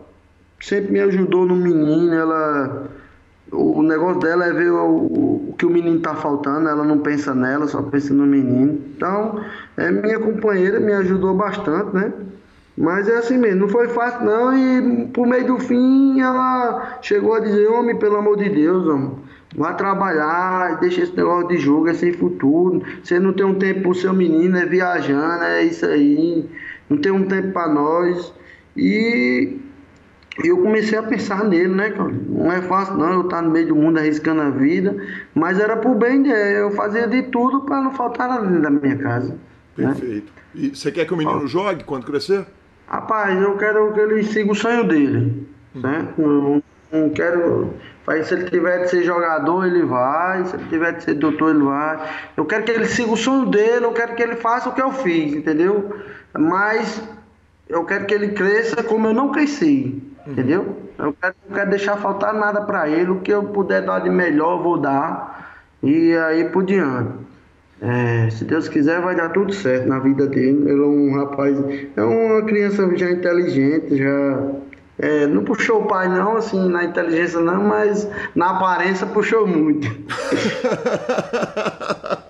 sempre 0.61 0.93
me 0.93 1.01
ajudou 1.01 1.45
no 1.45 1.57
menino, 1.57 2.15
ela 2.15 2.89
o 3.53 3.83
negócio 3.83 4.21
dela 4.21 4.47
é 4.47 4.53
ver 4.53 4.71
o, 4.71 4.97
o, 5.51 5.55
que 5.57 5.67
o 5.67 5.71
menino 5.71 6.01
tá 6.01 6.15
faltando, 6.15 6.69
ela 6.69 6.85
não 6.85 6.99
pensa 6.99 7.35
nela, 7.35 7.69
só 7.69 7.83
pensa 7.83 8.13
no 8.13 8.27
menino. 8.27 8.81
Então, 8.97 9.41
é 9.77 9.91
minha 9.91 10.19
companheira, 10.19 10.81
me 10.81 10.93
ajudou 10.93 11.35
bastante, 11.35 11.95
né? 11.95 12.13
Mas 12.77 13.09
é 13.09 13.19
assim 13.19 13.39
mesmo, 13.39 13.61
não 13.61 13.69
foi 13.69 13.89
fácil 13.89 14.25
não, 14.25 14.57
e 14.57 15.07
por 15.09 15.27
meio 15.27 15.47
do 15.47 15.59
fim 15.61 16.21
ela 16.21 16.99
chegou 17.01 17.35
a 17.35 17.41
dizer, 17.41 17.69
homem, 17.69 17.97
pelo 17.97 18.17
amor 18.17 18.37
de 18.37 18.49
Deus, 18.49 18.85
homem, 18.87 19.13
vai 19.57 19.77
trabalhar, 19.77 20.81
deixa 20.81 21.03
esse 21.03 21.17
negócio 21.17 21.49
de 21.49 21.59
jogo, 21.59 21.89
é 21.89 21.95
sem 21.95 22.13
futuro, 22.13 22.83
você 23.03 23.21
não 23.21 23.33
tem 23.33 23.47
um 23.47 23.55
tempo 23.55 23.83
pro 23.83 23.95
seu 23.95 24.13
menino, 24.13 24.57
é 24.59 24.67
viajando, 24.67 25.45
é 25.45 25.63
isso 25.63 25.87
aí, 25.87 26.49
não 26.91 26.99
tem 26.99 27.13
um 27.13 27.27
tempo 27.27 27.53
para 27.53 27.69
nós. 27.69 28.33
E 28.77 29.57
eu 30.43 30.59
comecei 30.59 30.99
a 30.99 31.03
pensar 31.05 31.45
nele, 31.45 31.69
né, 31.69 31.91
cara? 31.91 32.11
Não 32.11 32.51
é 32.51 32.61
fácil 32.63 32.97
não, 32.97 33.13
eu 33.13 33.21
estar 33.21 33.41
no 33.41 33.53
meio 33.53 33.69
do 33.69 33.77
mundo 33.77 33.99
arriscando 33.99 34.41
a 34.41 34.51
vida, 34.51 34.97
mas 35.33 35.61
era 35.61 35.77
pro 35.77 35.95
bem 35.95 36.23
dele, 36.23 36.59
eu 36.59 36.73
fazia 36.73 37.07
de 37.07 37.23
tudo 37.23 37.61
para 37.61 37.81
não 37.81 37.93
faltar 37.93 38.29
nada 38.29 38.45
dentro 38.45 38.63
da 38.63 38.71
minha 38.71 38.97
casa. 38.97 39.39
Né? 39.77 39.87
Perfeito. 39.87 40.33
Né? 40.35 40.45
E 40.57 40.75
você 40.75 40.91
quer 40.91 41.05
que 41.05 41.15
o 41.15 41.17
menino 41.17 41.43
Ó, 41.45 41.47
jogue 41.47 41.85
quando 41.85 42.05
crescer? 42.05 42.45
Rapaz, 42.87 43.41
eu 43.41 43.57
quero 43.57 43.93
que 43.93 44.01
ele 44.01 44.25
siga 44.25 44.53
o 44.53 44.55
sonho 44.55 44.85
dele, 44.85 45.49
certo? 45.81 46.21
Eu 46.21 46.63
não 46.93 47.11
quero... 47.11 47.75
Se 48.25 48.35
ele 48.35 48.51
tiver 48.51 48.83
de 48.83 48.91
ser 48.91 49.03
jogador, 49.03 49.67
ele 49.67 49.83
vai. 49.83 50.45
Se 50.45 50.57
ele 50.57 50.69
tiver 50.69 50.93
de 50.93 51.05
ser 51.05 51.15
doutor, 51.15 51.55
ele 51.55 51.65
vai. 51.65 51.99
Eu 52.37 52.45
quero 52.45 52.65
que 52.65 52.71
ele 52.71 52.87
siga 52.87 53.11
o 53.11 53.17
sonho 53.17 53.47
dele, 53.47 53.87
eu 53.87 53.93
quero 53.93 54.15
que 54.15 54.23
ele 54.23 54.37
faça 54.37 54.69
o 54.69 54.75
que 54.75 54.83
eu 54.83 54.93
fiz, 54.93 55.33
entendeu? 55.33 55.97
Mas 56.39 57.03
eu 57.69 57.85
quero 57.85 58.05
que 58.05 58.15
ele 58.15 58.29
cresça 58.29 58.83
como 58.83 59.09
eu 59.09 59.15
não 59.15 59.33
cresci. 59.33 60.03
Entendeu? 60.27 60.77
Eu 60.99 61.15
quero, 61.21 61.35
não 61.47 61.55
quero 61.55 61.71
deixar 61.71 61.97
faltar 61.99 62.33
nada 62.33 62.63
para 62.63 62.89
ele. 62.89 63.11
O 63.11 63.21
que 63.21 63.31
eu 63.31 63.45
puder 63.45 63.83
dar 63.83 63.99
de 63.99 64.09
melhor, 64.09 64.59
eu 64.59 64.63
vou 64.63 64.79
dar. 64.79 65.51
E 65.83 66.15
aí 66.17 66.49
por 66.49 66.65
diante. 66.65 67.13
É, 67.85 68.31
se 68.31 68.47
Deus 68.47 68.67
quiser, 68.67 69.03
vai 69.03 69.15
dar 69.15 69.29
tudo 69.29 69.53
certo 69.53 69.87
na 69.87 69.99
vida 69.99 70.27
dele. 70.27 70.71
Ele 70.71 70.83
é 70.83 70.87
um 70.87 71.15
rapaz, 71.15 71.59
é 71.95 72.03
uma 72.03 72.43
criança 72.43 72.91
já 72.97 73.11
inteligente, 73.11 73.97
já. 73.97 74.43
É, 74.99 75.27
não 75.27 75.45
puxou 75.45 75.83
o 75.83 75.87
pai, 75.87 76.09
não, 76.09 76.37
assim, 76.37 76.69
na 76.69 76.85
inteligência, 76.85 77.41
não, 77.41 77.65
mas 77.65 78.09
na 78.35 78.51
aparência 78.51 79.07
puxou 79.07 79.47
muito. 79.47 79.89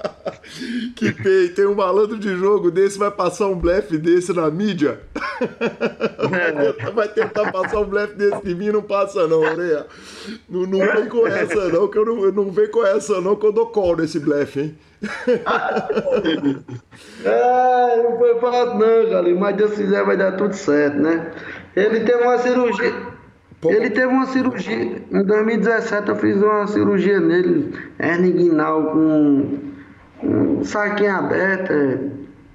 que 0.95 1.12
peito, 1.12 1.55
tem 1.55 1.66
um 1.66 1.74
malandro 1.74 2.18
de 2.18 2.36
jogo 2.36 2.70
desse, 2.70 2.99
vai 2.99 3.11
passar 3.11 3.47
um 3.47 3.59
blefe 3.59 3.97
desse 3.97 4.32
na 4.32 4.51
mídia. 4.51 5.01
Vai 6.95 7.09
tentar 7.09 7.51
passar 7.51 7.80
um 7.80 7.84
blefe 7.84 8.14
desse 8.14 8.42
de 8.42 8.55
mim, 8.55 8.70
não 8.70 8.82
passa 8.82 9.26
não, 9.26 9.40
Oreia. 9.40 9.86
Não, 10.49 10.66
não 10.66 10.78
vem 10.78 11.09
com 11.09 11.26
essa 11.26 11.68
não, 11.68 11.88
que 11.88 11.99
eu 11.99 12.05
não, 12.05 12.30
não 12.30 12.51
vem 12.51 12.70
com 12.70 12.84
essa 12.84 13.20
não, 13.20 13.36
que 13.36 13.47
eu 13.47 13.53
dou 13.53 13.66
call 13.66 13.97
nesse 13.97 14.20
blefe, 14.20 14.61
hein. 14.61 14.78
é, 17.24 18.03
não 18.03 18.18
foi 18.18 18.40
fácil 18.40 18.78
não, 18.78 19.11
Galinho, 19.11 19.38
mas 19.38 19.57
Deus 19.57 19.72
quiser 19.72 20.05
vai 20.05 20.16
dar 20.16 20.32
tudo 20.32 20.55
certo, 20.55 20.97
né? 20.97 21.30
Ele 21.74 22.01
teve 22.01 22.22
uma 22.22 22.38
cirurgia... 22.38 23.14
Ele 23.66 23.88
teve 23.88 24.07
uma 24.07 24.26
cirurgia, 24.26 25.03
em 25.11 25.24
2017 25.24 26.11
eu 26.11 26.16
fiz 26.16 26.36
uma 26.36 26.66
cirurgia 26.66 27.18
nele, 27.18 27.72
hernia 27.99 28.30
inguinal 28.30 28.90
com 28.90 29.74
um 30.25 30.64
saquinho 30.64 31.16
aberto, 31.16 31.72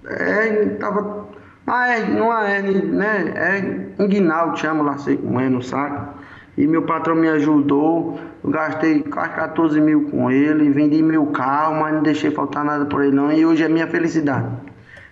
é, 0.06 0.66
tava 0.80 1.28
uma 1.66 1.88
hernia, 1.88 2.24
uma 2.24 2.50
hernia, 2.50 2.82
né, 2.82 3.34
é 3.36 4.04
inguinal, 4.04 4.56
chama 4.58 4.84
lá, 4.84 4.98
sei 4.98 5.18
como 5.18 5.40
é, 5.40 5.48
no 5.48 5.62
saco. 5.62 6.18
E 6.58 6.68
meu 6.68 6.82
patrão 6.82 7.16
me 7.16 7.30
ajudou, 7.30 8.20
eu 8.44 8.50
gastei 8.50 9.02
quase 9.04 9.30
14 9.30 9.80
mil 9.80 10.10
com 10.10 10.30
ele, 10.30 10.70
vendi 10.70 11.02
meu 11.02 11.28
carro, 11.28 11.80
mas 11.80 11.94
não 11.94 12.04
deixei 12.04 12.32
faltar 12.32 12.66
nada 12.66 12.86
por 12.86 13.04
ele 13.04 13.16
não, 13.16 13.32
e 13.32 13.46
hoje 13.46 13.64
é 13.64 13.70
minha 13.70 13.88
felicidade. 13.88 14.48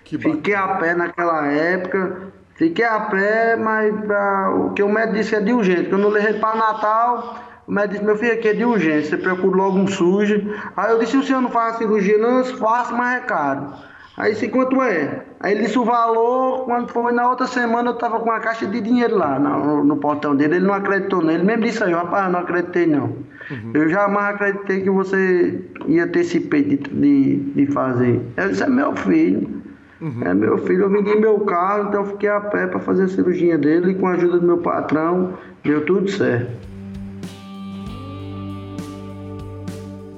Fiquei 0.03 0.55
a 0.55 0.67
pé 0.75 0.93
naquela 0.95 1.45
época, 1.47 2.17
fiquei 2.55 2.85
a 2.85 2.99
pé, 3.01 3.55
mas 3.55 3.95
pra, 4.01 4.51
o 4.55 4.73
que 4.73 4.81
o 4.81 4.89
médico 4.89 5.17
disse 5.17 5.35
é 5.35 5.41
de 5.41 5.53
urgente, 5.53 5.85
que 5.85 5.93
eu 5.93 5.97
não 5.97 6.09
levei 6.09 6.33
para 6.33 6.57
Natal, 6.57 7.46
o 7.67 7.71
médico 7.71 7.95
disse, 7.95 8.05
meu 8.05 8.15
filho, 8.15 8.33
aqui 8.33 8.47
é 8.47 8.53
de 8.53 8.63
urgência, 8.63 9.09
você 9.09 9.17
procura 9.17 9.57
logo 9.57 9.77
um 9.77 9.87
sujo. 9.87 10.41
Aí 10.75 10.89
eu 10.89 10.99
disse, 10.99 11.17
o 11.17 11.23
senhor 11.23 11.41
não 11.41 11.49
faz 11.49 11.75
cirurgia? 11.75 12.17
Não, 12.17 12.39
eu 12.39 12.45
faço, 12.45 12.95
mas 12.95 13.17
é 13.17 13.25
caro. 13.25 13.73
Aí 14.15 14.33
disse, 14.33 14.47
quanto 14.47 14.81
é? 14.81 15.25
Aí 15.41 15.53
ele 15.53 15.65
disse 15.65 15.77
o 15.77 15.83
valor, 15.83 16.63
quando 16.63 16.87
foi 16.87 17.11
na 17.11 17.29
outra 17.29 17.45
semana 17.45 17.89
eu 17.89 17.93
estava 17.95 18.19
com 18.19 18.25
uma 18.29 18.39
caixa 18.39 18.65
de 18.65 18.79
dinheiro 18.79 19.17
lá 19.17 19.37
no, 19.37 19.83
no, 19.83 19.97
portão 19.97 20.35
dele, 20.35 20.55
ele 20.55 20.65
não 20.65 20.73
acreditou 20.73 21.21
nele, 21.21 21.43
mesmo 21.43 21.63
disse 21.63 21.83
aí, 21.83 21.93
rapaz, 21.93 22.31
não 22.31 22.39
acreditei 22.39 22.87
não. 22.87 23.03
Uhum. 23.51 23.71
Eu 23.73 23.89
jamais 23.89 24.35
acreditei 24.35 24.81
que 24.81 24.89
você 24.89 25.61
ia 25.87 26.07
ter 26.07 26.21
esse 26.21 26.39
peito 26.39 26.89
de, 26.89 27.01
de, 27.01 27.65
de 27.65 27.71
fazer. 27.73 28.21
Eu 28.37 28.49
disse, 28.49 28.63
é 28.63 28.69
meu 28.69 28.95
filho. 28.95 29.61
Uhum. 29.99 30.21
É 30.23 30.33
meu 30.33 30.57
filho, 30.59 30.83
eu 30.83 30.89
vendi 30.89 31.15
meu 31.15 31.39
carro, 31.41 31.89
então 31.89 32.01
eu 32.01 32.07
fiquei 32.07 32.29
a 32.29 32.39
pé 32.39 32.65
para 32.65 32.79
fazer 32.79 33.03
a 33.03 33.07
cirurgia 33.07 33.57
dele 33.57 33.91
e 33.91 33.95
com 33.95 34.07
a 34.07 34.11
ajuda 34.11 34.39
do 34.39 34.45
meu 34.45 34.59
patrão, 34.59 35.33
deu 35.63 35.85
tudo 35.85 36.09
certo. 36.09 36.67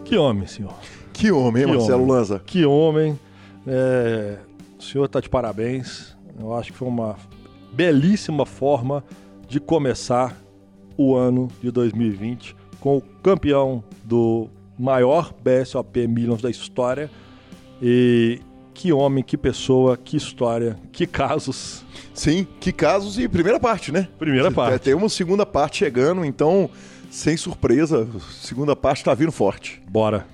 Que 0.10 0.18
homem, 0.18 0.48
senhor. 0.48 0.74
Que 1.14 1.32
homem, 1.32 1.62
hein, 1.62 1.70
Marcelo 1.70 2.02
homem. 2.02 2.16
Lanza? 2.16 2.40
Que 2.40 2.66
homem. 2.66 3.20
É, 3.68 4.40
o 4.80 4.82
senhor 4.82 5.06
está 5.06 5.20
de 5.20 5.30
parabéns. 5.30 6.18
Eu 6.40 6.52
acho 6.56 6.72
que 6.72 6.78
foi 6.80 6.88
uma 6.88 7.16
belíssima 7.72 8.44
forma 8.44 9.04
de 9.48 9.60
começar 9.60 10.36
o 10.98 11.16
ano 11.16 11.48
de 11.62 11.70
2020 11.70 12.56
com 12.80 12.98
o 12.98 13.02
campeão 13.22 13.84
do 14.04 14.50
maior 14.80 15.32
BSOP 15.44 16.08
Millions 16.08 16.42
da 16.42 16.50
história. 16.50 17.08
E 17.80 18.42
que 18.74 18.92
homem, 18.92 19.24
que 19.24 19.38
pessoa, 19.38 19.96
que 19.96 20.18
história, 20.18 20.76
que 20.92 21.06
casos. 21.06 21.86
Sim, 22.16 22.48
que 22.60 22.72
casos 22.72 23.20
e 23.20 23.28
primeira 23.28 23.60
parte, 23.60 23.92
né? 23.92 24.08
Primeira 24.18 24.50
parte. 24.52 24.86
Tem 24.86 24.96
uma 24.96 25.08
segunda 25.08 25.46
parte 25.46 25.78
chegando, 25.78 26.26
então 26.26 26.68
sem 27.10 27.36
surpresa, 27.38 28.08
segunda 28.42 28.76
parte 28.76 28.98
está 28.98 29.14
vindo 29.14 29.32
forte. 29.32 29.82
Bora. 29.88 30.26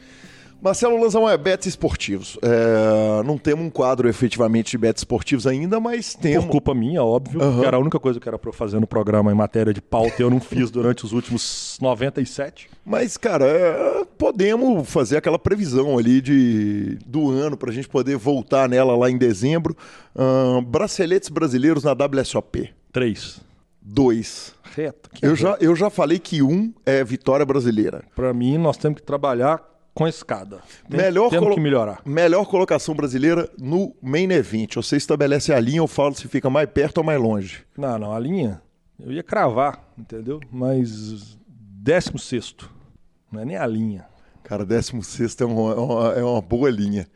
Marcelo 0.66 1.00
Lanzão 1.00 1.30
é 1.30 1.38
bets 1.38 1.68
esportivos. 1.68 2.40
É, 2.42 3.24
não 3.24 3.38
temos 3.38 3.64
um 3.64 3.70
quadro 3.70 4.10
efetivamente 4.10 4.72
de 4.72 4.80
bets 4.80 5.02
esportivos 5.02 5.46
ainda, 5.46 5.80
mas 5.80 6.16
temos. 6.16 6.46
Por 6.46 6.54
culpa 6.54 6.74
minha, 6.74 7.04
óbvio. 7.04 7.40
Uhum. 7.40 7.60
Que 7.60 7.66
era 7.68 7.78
a 7.78 7.80
única 7.80 8.00
coisa 8.00 8.20
que 8.20 8.28
era 8.28 8.40
para 8.40 8.52
fazer 8.52 8.80
no 8.80 8.88
programa 8.88 9.32
em 9.32 9.36
matéria 9.36 9.72
de 9.72 9.80
pauta 9.80 10.16
e 10.18 10.22
eu 10.24 10.30
não 10.30 10.40
fiz 10.40 10.72
durante 10.72 11.06
os 11.06 11.12
últimos 11.12 11.78
97. 11.80 12.68
Mas, 12.84 13.16
cara, 13.16 13.46
é, 13.46 14.06
podemos 14.18 14.90
fazer 14.90 15.18
aquela 15.18 15.38
previsão 15.38 16.00
ali 16.00 16.20
de, 16.20 16.98
do 17.06 17.30
ano 17.30 17.56
para 17.56 17.70
a 17.70 17.74
gente 17.74 17.88
poder 17.88 18.18
voltar 18.18 18.68
nela 18.68 18.98
lá 18.98 19.08
em 19.08 19.20
dezembro. 19.20 19.78
Uh, 20.16 20.62
braceletes 20.64 21.30
brasileiros 21.30 21.84
na 21.84 21.92
WSOP. 21.92 22.74
Três. 22.92 23.45
Dois. 23.88 24.56
Reto. 24.76 25.12
Eu 25.22 25.36
já, 25.36 25.56
eu 25.62 25.76
já 25.76 25.92
falei 25.92 26.18
que 26.18 26.42
um 26.42 26.74
é 26.86 27.04
vitória 27.04 27.46
brasileira. 27.46 28.04
Para 28.16 28.34
mim, 28.34 28.58
nós 28.58 28.78
temos 28.78 29.00
que 29.00 29.06
trabalhar 29.06 29.64
com 29.94 30.06
a 30.06 30.10
escada. 30.10 30.60
Tem, 30.90 31.00
Melhor 31.00 31.30
temos 31.30 31.54
que 31.54 31.60
melhorar. 31.62 32.02
Melhor 32.04 32.46
colocação 32.48 32.96
brasileira 32.96 33.48
no 33.60 33.96
main 34.02 34.32
event. 34.32 34.74
Você 34.76 34.98
estabelece 34.98 35.54
a 35.54 35.60
linha, 35.60 35.78
eu 35.78 35.88
falo 35.88 36.16
se 36.16 36.28
fica 36.28 36.50
mais 36.50 36.68
perto 36.70 36.98
ou 36.98 37.04
mais 37.04 37.22
longe. 37.22 37.64
Não, 37.78 37.98
não, 38.00 38.12
a 38.12 38.20
linha, 38.20 38.60
eu 39.00 39.12
ia 39.12 39.22
cravar, 39.24 39.88
entendeu? 39.98 40.40
Mas 40.52 41.38
16 41.48 42.56
não 43.32 43.42
é 43.42 43.46
nem 43.46 43.56
a 43.58 43.68
linha. 43.68 44.06
Cara, 44.44 44.66
16 44.66 45.40
é 45.40 45.44
é 45.44 45.46
uma- 45.48 46.14
é 46.14 46.24
uma 46.24 46.42
boa 46.42 46.70
linha. 46.72 47.08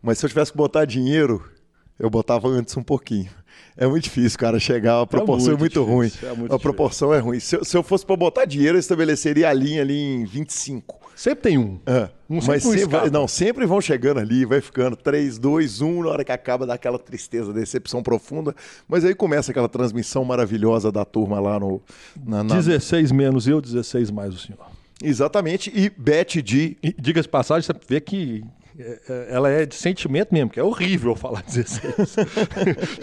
Mas 0.00 0.18
se 0.18 0.24
eu 0.24 0.28
tivesse 0.30 0.52
que 0.52 0.56
botar 0.58 0.84
dinheiro, 0.84 1.50
eu 1.98 2.08
botava 2.08 2.48
antes 2.48 2.76
um 2.76 2.82
pouquinho. 2.82 3.30
É 3.76 3.86
muito 3.86 4.04
difícil, 4.04 4.38
cara, 4.38 4.58
chegar. 4.60 5.00
A 5.00 5.06
proporção 5.06 5.54
é 5.54 5.56
muito, 5.56 5.80
muito 5.80 5.82
ruim. 5.84 6.06
difícil, 6.08 6.28
é 6.28 6.34
muito 6.34 6.54
a 6.54 6.58
proporção 6.58 7.14
é 7.14 7.18
ruim. 7.18 7.40
Se, 7.40 7.56
eu- 7.56 7.64
se 7.64 7.76
eu 7.76 7.82
fosse 7.82 8.04
para 8.04 8.16
botar 8.16 8.44
dinheiro, 8.44 8.76
eu 8.76 8.80
estabeleceria 8.80 9.48
a 9.48 9.52
linha 9.52 9.80
ali 9.82 9.98
em 9.98 10.24
25. 10.24 11.00
Sempre 11.16 11.42
tem 11.42 11.58
um. 11.58 11.78
É, 11.86 12.08
Um 12.28 12.36
mas 12.36 12.44
sempre 12.44 12.56
um 12.56 12.60
sempre, 12.72 12.80
escapa. 12.96 13.10
não, 13.10 13.28
sempre 13.28 13.66
vão 13.66 13.80
chegando 13.80 14.18
ali, 14.18 14.44
vai 14.44 14.60
ficando 14.60 14.96
3, 14.96 15.38
2, 15.38 15.80
1, 15.80 16.02
na 16.02 16.08
hora 16.10 16.24
que 16.24 16.32
acaba 16.32 16.66
daquela 16.66 16.98
tristeza, 16.98 17.52
decepção 17.52 18.02
profunda. 18.02 18.54
Mas 18.88 19.04
aí 19.04 19.14
começa 19.14 19.50
aquela 19.52 19.68
transmissão 19.68 20.24
maravilhosa 20.24 20.90
da 20.90 21.04
turma 21.04 21.38
lá 21.40 21.60
no. 21.60 21.80
Na, 22.26 22.42
na- 22.42 22.54
16 22.56 23.12
menos 23.12 23.46
eu, 23.46 23.60
16 23.60 24.10
mais 24.10 24.34
o 24.34 24.38
senhor. 24.38 24.58
Exatamente, 25.02 25.70
e 25.74 25.90
bet 25.90 26.40
de. 26.42 26.76
Diga-se 26.98 27.28
passagem, 27.28 27.66
você 27.66 27.72
vê 27.88 28.00
que 28.00 28.42
é, 28.42 28.42
é, 28.42 28.61
ela 29.28 29.50
é 29.50 29.66
de 29.66 29.74
sentimento 29.74 30.32
mesmo, 30.32 30.50
que 30.50 30.58
é 30.58 30.62
horrível 30.64 31.14
falar 31.14 31.42
16. 31.46 32.16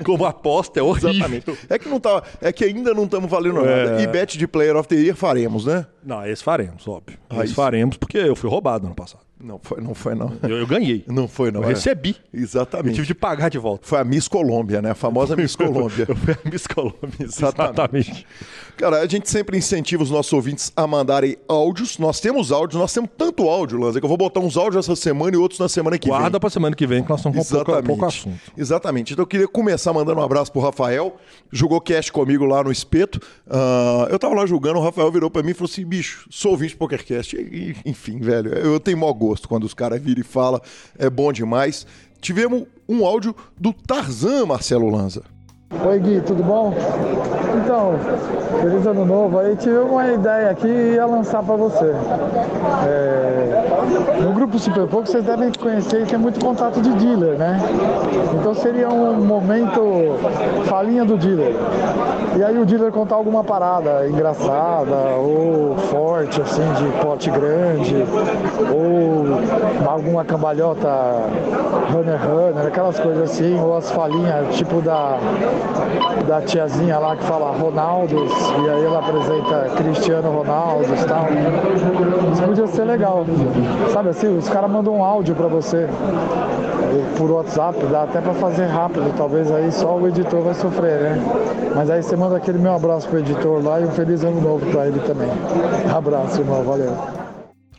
Como 0.03 0.25
aposta, 0.25 0.79
é 0.79 0.83
horrível. 0.83 1.11
Exatamente. 1.11 1.57
É 1.69 1.77
que 1.79 1.87
não 1.89 1.99
tá. 1.99 2.23
É 2.41 2.51
que 2.51 2.63
ainda 2.63 2.93
não 2.93 3.03
estamos 3.05 3.29
valendo 3.29 3.55
nada. 3.61 3.99
É. 3.99 4.03
E 4.03 4.07
bet 4.07 4.37
de 4.37 4.47
Player 4.47 4.75
of 4.75 4.87
the 4.87 4.95
Year 4.95 5.15
faremos, 5.15 5.65
né? 5.65 5.85
Não, 6.03 6.25
esse 6.25 6.43
faremos, 6.43 6.87
óbvio. 6.87 7.17
Ah, 7.29 7.37
esse 7.37 7.45
isso. 7.45 7.55
faremos 7.55 7.97
porque 7.97 8.17
eu 8.17 8.35
fui 8.35 8.49
roubado 8.49 8.85
ano 8.85 8.95
passado. 8.95 9.28
Não 9.41 9.57
foi, 9.57 9.79
não 9.79 9.95
foi, 9.95 10.15
não. 10.15 10.33
Eu, 10.43 10.57
eu 10.57 10.67
ganhei. 10.67 11.05
Não 11.07 11.25
foi, 11.25 11.49
não. 11.49 11.61
Eu 11.61 11.69
é. 11.69 11.73
recebi. 11.73 12.13
Eu 12.33 12.41
Exatamente. 12.41 12.95
tive 12.95 13.07
de 13.07 13.13
pagar 13.13 13.49
de 13.49 13.57
volta. 13.57 13.87
Foi 13.87 13.97
a 13.97 14.03
Miss 14.03 14.27
Colômbia, 14.27 14.81
né? 14.81 14.91
A 14.91 14.95
famosa 14.95 15.33
Miss 15.33 15.55
Colômbia. 15.57 16.05
Eu 16.09 16.15
fui 16.15 16.33
a 16.33 16.49
Miss 16.49 16.67
Colômbia. 16.67 16.99
Exatamente. 17.23 18.11
Exatamente. 18.11 18.27
Cara, 18.75 19.01
a 19.01 19.07
gente 19.07 19.29
sempre 19.29 19.57
incentiva 19.57 20.03
os 20.03 20.11
nossos 20.11 20.31
ouvintes 20.33 20.73
a 20.75 20.85
mandarem 20.85 21.37
áudios. 21.47 21.97
Nós 21.97 22.19
temos 22.19 22.51
áudios, 22.51 22.79
nós 22.79 22.93
temos 22.93 23.09
tanto 23.17 23.47
áudio, 23.47 23.79
Lanza, 23.79 23.99
que 23.99 24.05
eu 24.05 24.09
vou 24.09 24.17
botar 24.17 24.41
uns 24.41 24.57
áudios 24.57 24.85
essa 24.85 24.95
semana 24.95 25.35
e 25.35 25.39
outros 25.39 25.59
na 25.59 25.69
semana 25.69 25.97
que 25.97 26.09
vem. 26.09 26.17
Guarda 26.17 26.37
pra 26.37 26.49
semana 26.49 26.75
que 26.75 26.85
vem, 26.85 27.01
que 27.01 27.09
nós 27.09 27.19
estamos 27.19 27.47
com 27.47 27.63
pouco, 27.63 27.83
pouco 27.83 28.05
assunto. 28.05 28.39
Exatamente. 28.57 29.13
Então 29.13 29.23
eu 29.23 29.27
queria 29.27 29.47
começar 29.47 29.93
mandando 29.93 30.19
um 30.19 30.23
abraço 30.23 30.51
pro 30.51 30.59
Rafael. 30.61 31.15
Jogou 31.49 31.79
cast 31.79 32.11
comigo 32.11 32.43
lá 32.43 32.61
no 32.61 32.71
espeto. 32.71 33.21
Ah, 33.49 34.07
eu 34.09 34.19
tava 34.19 34.35
lá 34.35 34.45
jogando, 34.45 34.77
o 34.77 34.83
Rafael 34.83 35.09
virou 35.11 35.29
pra 35.29 35.41
mim 35.43 35.51
e 35.51 35.53
falou 35.53 35.69
assim: 35.71 35.85
bicho, 35.85 36.27
sou 36.29 36.51
ouvinte 36.51 36.71
de 36.71 36.77
PokerCast. 36.77 37.37
E, 37.37 37.75
enfim, 37.85 38.19
velho, 38.19 38.53
eu 38.53 38.79
tenho 38.81 38.97
maior 38.97 39.13
gosto 39.13 39.28
quando 39.47 39.63
os 39.63 39.73
caras 39.73 40.01
viram 40.01 40.21
e 40.21 40.23
falam, 40.23 40.61
é 40.97 41.09
bom 41.09 41.31
demais. 41.31 41.85
Tivemos 42.21 42.65
um 42.87 43.05
áudio 43.05 43.35
do 43.59 43.71
Tarzan, 43.73 44.45
Marcelo 44.45 44.89
Lanza. 44.89 45.23
Oi 45.71 45.99
Gui, 45.99 46.19
tudo 46.21 46.43
bom? 46.43 46.73
Então, 47.63 47.93
feliz 48.59 48.87
ano 48.87 49.05
novo. 49.05 49.37
Aí 49.37 49.55
tive 49.55 49.77
uma 49.77 50.07
ideia 50.07 50.49
aqui 50.49 50.67
e 50.67 50.95
ia 50.95 51.05
lançar 51.05 51.43
para 51.43 51.55
você. 51.55 51.93
É, 52.87 54.19
no 54.23 54.33
grupo 54.33 54.57
Super 54.57 54.87
Pouco 54.87 55.07
vocês 55.07 55.23
devem 55.23 55.51
conhecer 55.53 56.07
que 56.07 56.15
é 56.15 56.17
muito 56.17 56.43
contato 56.43 56.81
de 56.81 56.89
dealer, 56.93 57.37
né? 57.37 57.59
Então 58.33 58.55
seria 58.55 58.89
um 58.89 59.23
momento 59.23 60.17
falinha 60.65 61.05
do 61.05 61.15
dealer. 61.15 61.55
E 62.35 62.43
aí 62.43 62.57
o 62.57 62.65
dealer 62.65 62.91
contar 62.91 63.15
alguma 63.15 63.43
parada 63.43 64.07
engraçada 64.07 64.95
ou 65.17 65.77
forte, 65.77 66.41
assim, 66.41 66.65
de 66.73 67.03
pote 67.03 67.29
grande, 67.29 67.95
ou 68.73 69.87
alguma 69.87 70.25
cambalhota 70.25 70.89
runner 71.91 72.19
runner, 72.27 72.67
aquelas 72.67 72.99
coisas 72.99 73.31
assim, 73.31 73.59
ou 73.59 73.77
as 73.77 73.91
falinhas 73.91 74.55
tipo 74.55 74.81
da 74.81 75.17
da 76.27 76.41
tiazinha 76.41 76.97
lá 76.99 77.15
que 77.15 77.23
fala 77.23 77.51
Ronaldos, 77.57 78.31
e 78.63 78.69
aí 78.69 78.85
ela 78.85 78.99
apresenta 78.99 79.69
Cristiano 79.77 80.31
Ronaldo 80.31 80.85
e 80.93 81.05
tal. 81.05 81.27
Isso 82.33 82.43
podia 82.43 82.67
ser 82.67 82.83
legal. 82.85 83.25
Sabe 83.91 84.09
assim, 84.09 84.37
os 84.37 84.47
caras 84.49 84.69
mandam 84.69 84.97
um 84.97 85.03
áudio 85.03 85.35
pra 85.35 85.47
você 85.47 85.77
eh, 85.77 87.17
por 87.17 87.31
WhatsApp, 87.31 87.85
dá 87.87 88.03
até 88.03 88.21
pra 88.21 88.33
fazer 88.33 88.65
rápido, 88.65 89.13
talvez 89.17 89.51
aí 89.51 89.71
só 89.71 89.97
o 89.97 90.07
editor 90.07 90.41
vai 90.41 90.53
sofrer, 90.53 91.01
né? 91.01 91.23
Mas 91.75 91.89
aí 91.89 92.03
você 92.03 92.15
manda 92.15 92.37
aquele 92.37 92.57
meu 92.57 92.73
abraço 92.73 93.07
pro 93.07 93.19
editor 93.19 93.63
lá 93.63 93.79
e 93.79 93.85
um 93.85 93.91
feliz 93.91 94.23
ano 94.23 94.41
novo 94.41 94.65
pra 94.71 94.87
ele 94.87 94.99
também. 94.99 95.29
Abraço, 95.95 96.41
irmão, 96.41 96.63
valeu. 96.63 96.95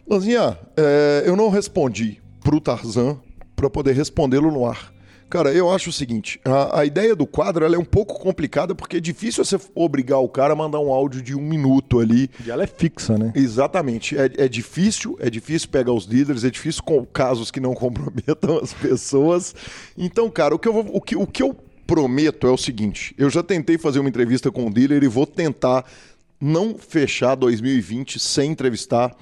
Lanzinha, 0.08 0.58
é, 0.76 1.22
eu 1.24 1.36
não 1.36 1.50
respondi 1.50 2.20
pro 2.42 2.60
Tarzan 2.60 3.16
para 3.54 3.70
poder 3.70 3.92
respondê-lo 3.92 4.50
no 4.50 4.66
ar. 4.66 4.90
Cara, 5.30 5.52
eu 5.52 5.70
acho 5.70 5.90
o 5.90 5.92
seguinte: 5.92 6.40
a, 6.44 6.80
a 6.80 6.84
ideia 6.84 7.14
do 7.14 7.26
quadro 7.26 7.64
ela 7.64 7.76
é 7.76 7.78
um 7.78 7.84
pouco 7.84 8.18
complicada 8.18 8.74
porque 8.74 8.96
é 8.96 9.00
difícil 9.00 9.44
você 9.44 9.56
obrigar 9.74 10.18
o 10.18 10.28
cara 10.28 10.52
a 10.52 10.56
mandar 10.56 10.80
um 10.80 10.92
áudio 10.92 11.22
de 11.22 11.36
um 11.36 11.40
minuto 11.40 12.00
ali. 12.00 12.28
E 12.44 12.50
ela 12.50 12.64
é 12.64 12.66
fixa, 12.66 13.16
né? 13.16 13.32
Exatamente. 13.36 14.18
É, 14.18 14.28
é 14.36 14.48
difícil, 14.48 15.16
é 15.20 15.30
difícil 15.30 15.68
pegar 15.68 15.92
os 15.92 16.04
líderes, 16.04 16.42
é 16.42 16.50
difícil 16.50 16.82
com 16.82 17.06
casos 17.06 17.50
que 17.50 17.60
não 17.60 17.72
comprometam 17.74 18.58
as 18.60 18.74
pessoas. 18.74 19.54
Então, 19.96 20.28
cara, 20.28 20.54
o 20.54 20.58
que 20.58 20.66
eu, 20.68 20.72
vou- 20.72 20.90
o 20.96 21.00
que, 21.00 21.14
o 21.16 21.26
que 21.26 21.42
eu 21.42 21.56
prometo 21.86 22.46
é 22.46 22.50
o 22.50 22.56
seguinte: 22.58 23.14
eu 23.16 23.30
já 23.30 23.42
tentei 23.42 23.78
fazer 23.78 24.00
uma 24.00 24.08
entrevista 24.08 24.50
com 24.50 24.66
o 24.66 24.70
dealer 24.72 25.02
e 25.04 25.08
vou 25.08 25.26
tentar 25.26 25.84
não 26.40 26.74
fechar 26.76 27.34
2020 27.36 28.18
sem 28.18 28.50
entrevistar. 28.50 29.14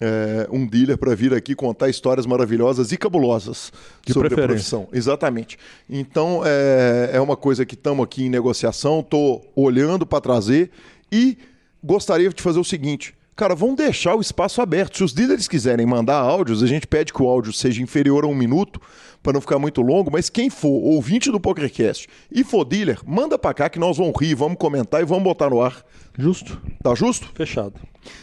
É, 0.00 0.48
um 0.50 0.66
dealer 0.66 0.98
para 0.98 1.14
vir 1.14 1.32
aqui 1.32 1.54
contar 1.54 1.88
histórias 1.88 2.26
maravilhosas 2.26 2.92
e 2.92 2.96
cabulosas 2.96 3.72
De 4.04 4.12
sobre 4.12 4.34
a 4.34 4.46
profissão. 4.46 4.88
Exatamente. 4.92 5.58
Então 5.88 6.42
é, 6.44 7.10
é 7.12 7.20
uma 7.20 7.36
coisa 7.36 7.64
que 7.64 7.74
estamos 7.74 8.04
aqui 8.04 8.24
em 8.24 8.28
negociação, 8.28 9.00
estou 9.00 9.50
olhando 9.54 10.04
para 10.04 10.20
trazer 10.20 10.70
e 11.10 11.38
gostaria 11.82 12.28
de 12.28 12.42
fazer 12.42 12.58
o 12.58 12.64
seguinte. 12.64 13.14
Cara, 13.36 13.54
vamos 13.54 13.76
deixar 13.76 14.14
o 14.14 14.20
espaço 14.20 14.62
aberto. 14.62 14.96
Se 14.96 15.04
os 15.04 15.12
líderes 15.12 15.48
quiserem 15.48 15.84
mandar 15.84 16.18
áudios, 16.18 16.62
a 16.62 16.66
gente 16.68 16.86
pede 16.86 17.12
que 17.12 17.20
o 17.20 17.28
áudio 17.28 17.52
seja 17.52 17.82
inferior 17.82 18.24
a 18.24 18.28
um 18.28 18.34
minuto, 18.34 18.80
para 19.24 19.32
não 19.32 19.40
ficar 19.40 19.58
muito 19.58 19.80
longo. 19.80 20.08
Mas 20.12 20.30
quem 20.30 20.48
for 20.48 20.68
ouvinte 20.68 21.32
do 21.32 21.40
PokerCast 21.40 22.06
e 22.30 22.44
for 22.44 22.64
dealer, 22.64 23.00
manda 23.04 23.36
para 23.36 23.52
cá 23.52 23.68
que 23.68 23.78
nós 23.78 23.96
vamos 23.96 24.14
rir, 24.20 24.36
vamos 24.36 24.56
comentar 24.56 25.00
e 25.00 25.04
vamos 25.04 25.24
botar 25.24 25.50
no 25.50 25.60
ar. 25.60 25.84
Justo. 26.16 26.62
Tá 26.80 26.94
justo? 26.94 27.28
Fechado. 27.34 27.74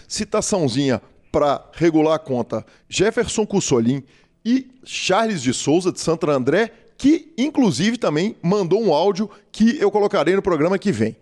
Citaçãozinha 0.07 1.02
para 1.32 1.64
regular 1.74 2.16
a 2.16 2.20
conta: 2.20 2.66
Jefferson 2.90 3.45
Cussolin 3.45 4.03
e 4.44 4.70
Charles 4.84 5.41
de 5.41 5.53
Souza, 5.53 5.91
de 5.91 5.99
Santo 5.99 6.30
André, 6.30 6.72
que 6.98 7.34
inclusive 7.38 7.98
também 7.98 8.36
mandou 8.41 8.82
um 8.82 8.94
áudio 8.94 9.30
que 9.52 9.78
eu 9.80 9.90
colocarei 9.90 10.36
no 10.36 10.41
programa 10.41 10.78
que 10.78 10.91
vem. 10.91 11.16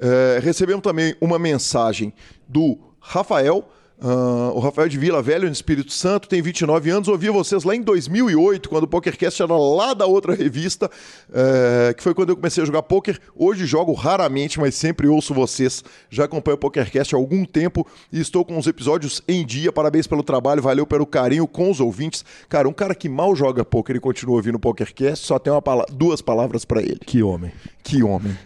É, 0.00 0.40
recebemos 0.42 0.82
também 0.82 1.14
uma 1.20 1.38
mensagem 1.38 2.12
do 2.48 2.78
Rafael. 2.98 3.68
Ah, 4.04 4.50
o 4.52 4.58
Rafael 4.58 4.88
de 4.88 4.98
Vila 4.98 5.22
Velho, 5.22 5.46
no 5.46 5.52
Espírito 5.52 5.92
Santo, 5.92 6.28
tem 6.28 6.42
29 6.42 6.90
anos. 6.90 7.06
Ouvi 7.06 7.30
vocês 7.30 7.62
lá 7.62 7.74
em 7.76 7.82
2008, 7.82 8.68
quando 8.68 8.84
o 8.84 8.88
PokerCast 8.88 9.40
era 9.40 9.56
lá 9.56 9.94
da 9.94 10.06
outra 10.06 10.34
revista, 10.34 10.90
é, 11.32 11.94
que 11.94 12.02
foi 12.02 12.12
quando 12.12 12.30
eu 12.30 12.36
comecei 12.36 12.62
a 12.64 12.66
jogar 12.66 12.82
poker. 12.82 13.20
Hoje 13.36 13.64
jogo 13.64 13.92
raramente, 13.92 14.58
mas 14.58 14.74
sempre 14.74 15.06
ouço 15.06 15.32
vocês. 15.32 15.84
Já 16.10 16.24
acompanho 16.24 16.56
o 16.56 16.58
PokerCast 16.58 17.14
há 17.14 17.18
algum 17.18 17.44
tempo 17.44 17.86
e 18.12 18.20
estou 18.20 18.44
com 18.44 18.58
os 18.58 18.66
episódios 18.66 19.22
em 19.28 19.46
dia. 19.46 19.70
Parabéns 19.70 20.08
pelo 20.08 20.24
trabalho, 20.24 20.60
valeu 20.60 20.84
pelo 20.84 21.06
carinho 21.06 21.46
com 21.46 21.70
os 21.70 21.78
ouvintes. 21.78 22.24
Cara, 22.48 22.68
um 22.68 22.72
cara 22.72 22.96
que 22.96 23.08
mal 23.08 23.36
joga 23.36 23.64
poker 23.64 23.94
e 23.94 24.00
continua 24.00 24.34
ouvindo 24.34 24.56
o 24.56 24.60
PokerCast, 24.60 25.24
só 25.24 25.38
tem 25.38 25.52
uma 25.52 25.62
pala- 25.62 25.86
duas 25.92 26.20
palavras 26.20 26.64
para 26.64 26.82
ele. 26.82 26.98
Que 27.06 27.22
homem. 27.22 27.52
Que 27.84 28.02
homem. 28.02 28.36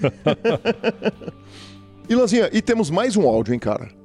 e 2.08 2.14
Lanzinha, 2.14 2.48
e 2.50 2.62
temos 2.62 2.88
mais 2.88 3.14
um 3.14 3.28
áudio, 3.28 3.52
hein, 3.52 3.60
cara? 3.60 4.01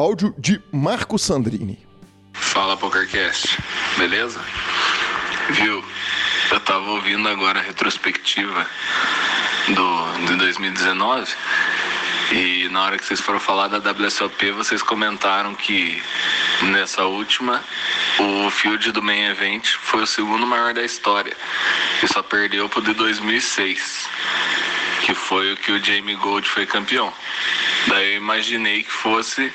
Áudio 0.00 0.34
de 0.38 0.62
Marco 0.72 1.18
Sandrini. 1.18 1.78
Fala 2.32 2.74
PokerCast, 2.74 3.58
beleza? 3.98 4.40
Viu? 5.50 5.84
Eu 6.50 6.60
tava 6.60 6.92
ouvindo 6.92 7.28
agora 7.28 7.58
a 7.58 7.62
retrospectiva 7.62 8.66
do, 9.68 10.26
de 10.26 10.36
2019 10.36 11.30
e 12.32 12.68
na 12.70 12.82
hora 12.82 12.96
que 12.96 13.04
vocês 13.04 13.20
foram 13.20 13.38
falar 13.38 13.68
da 13.68 13.90
WSOP, 13.90 14.52
vocês 14.52 14.82
comentaram 14.82 15.54
que 15.54 16.02
nessa 16.62 17.04
última 17.04 17.62
o 18.18 18.50
field 18.50 18.92
do 18.92 19.02
main 19.02 19.26
event 19.26 19.66
foi 19.82 20.02
o 20.04 20.06
segundo 20.06 20.46
maior 20.46 20.72
da 20.72 20.82
história 20.82 21.36
e 22.02 22.08
só 22.08 22.22
perdeu 22.22 22.70
pro 22.70 22.80
de 22.80 22.94
2006, 22.94 24.08
que 25.00 25.14
foi 25.14 25.52
o 25.52 25.56
que 25.56 25.72
o 25.72 25.84
Jamie 25.84 26.16
Gold 26.16 26.48
foi 26.48 26.66
campeão. 26.66 27.12
Daí 27.86 28.12
eu 28.12 28.16
imaginei 28.18 28.82
que 28.82 28.90
fosse 28.90 29.52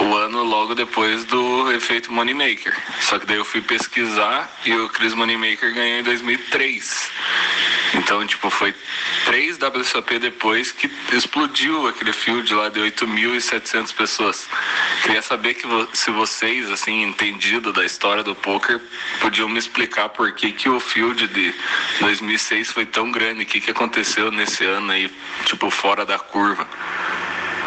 o 0.00 0.14
ano 0.16 0.42
logo 0.44 0.74
depois 0.74 1.24
do 1.24 1.72
efeito 1.72 2.12
Moneymaker. 2.12 2.76
Só 3.00 3.18
que 3.18 3.26
daí 3.26 3.36
eu 3.36 3.44
fui 3.44 3.60
pesquisar 3.60 4.50
e 4.64 4.72
o 4.74 4.88
Chris 4.88 5.14
Moneymaker 5.14 5.74
ganhou 5.74 6.00
em 6.00 6.02
2003. 6.02 7.10
Então, 7.94 8.26
tipo, 8.26 8.50
foi 8.50 8.74
três 9.24 9.58
WSOP 9.58 10.18
depois 10.18 10.72
que 10.72 10.90
explodiu 11.12 11.86
aquele 11.86 12.12
field 12.12 12.52
lá 12.54 12.68
de 12.68 12.80
8.700 12.80 13.94
pessoas. 13.94 14.48
Queria 15.02 15.22
saber 15.22 15.54
que 15.54 15.66
vo 15.66 15.88
se 15.92 16.10
vocês, 16.10 16.70
assim, 16.70 17.02
entendido 17.02 17.72
da 17.72 17.84
história 17.84 18.22
do 18.22 18.34
poker, 18.34 18.80
podiam 19.20 19.48
me 19.48 19.58
explicar 19.58 20.10
por 20.10 20.32
que, 20.32 20.52
que 20.52 20.68
o 20.68 20.78
field 20.78 21.26
de 21.28 21.54
2006 22.00 22.72
foi 22.72 22.86
tão 22.86 23.10
grande, 23.10 23.42
o 23.42 23.46
que, 23.46 23.60
que 23.60 23.70
aconteceu 23.70 24.30
nesse 24.30 24.64
ano 24.64 24.92
aí, 24.92 25.10
tipo, 25.46 25.70
fora 25.70 26.04
da 26.04 26.18
curva. 26.18 26.68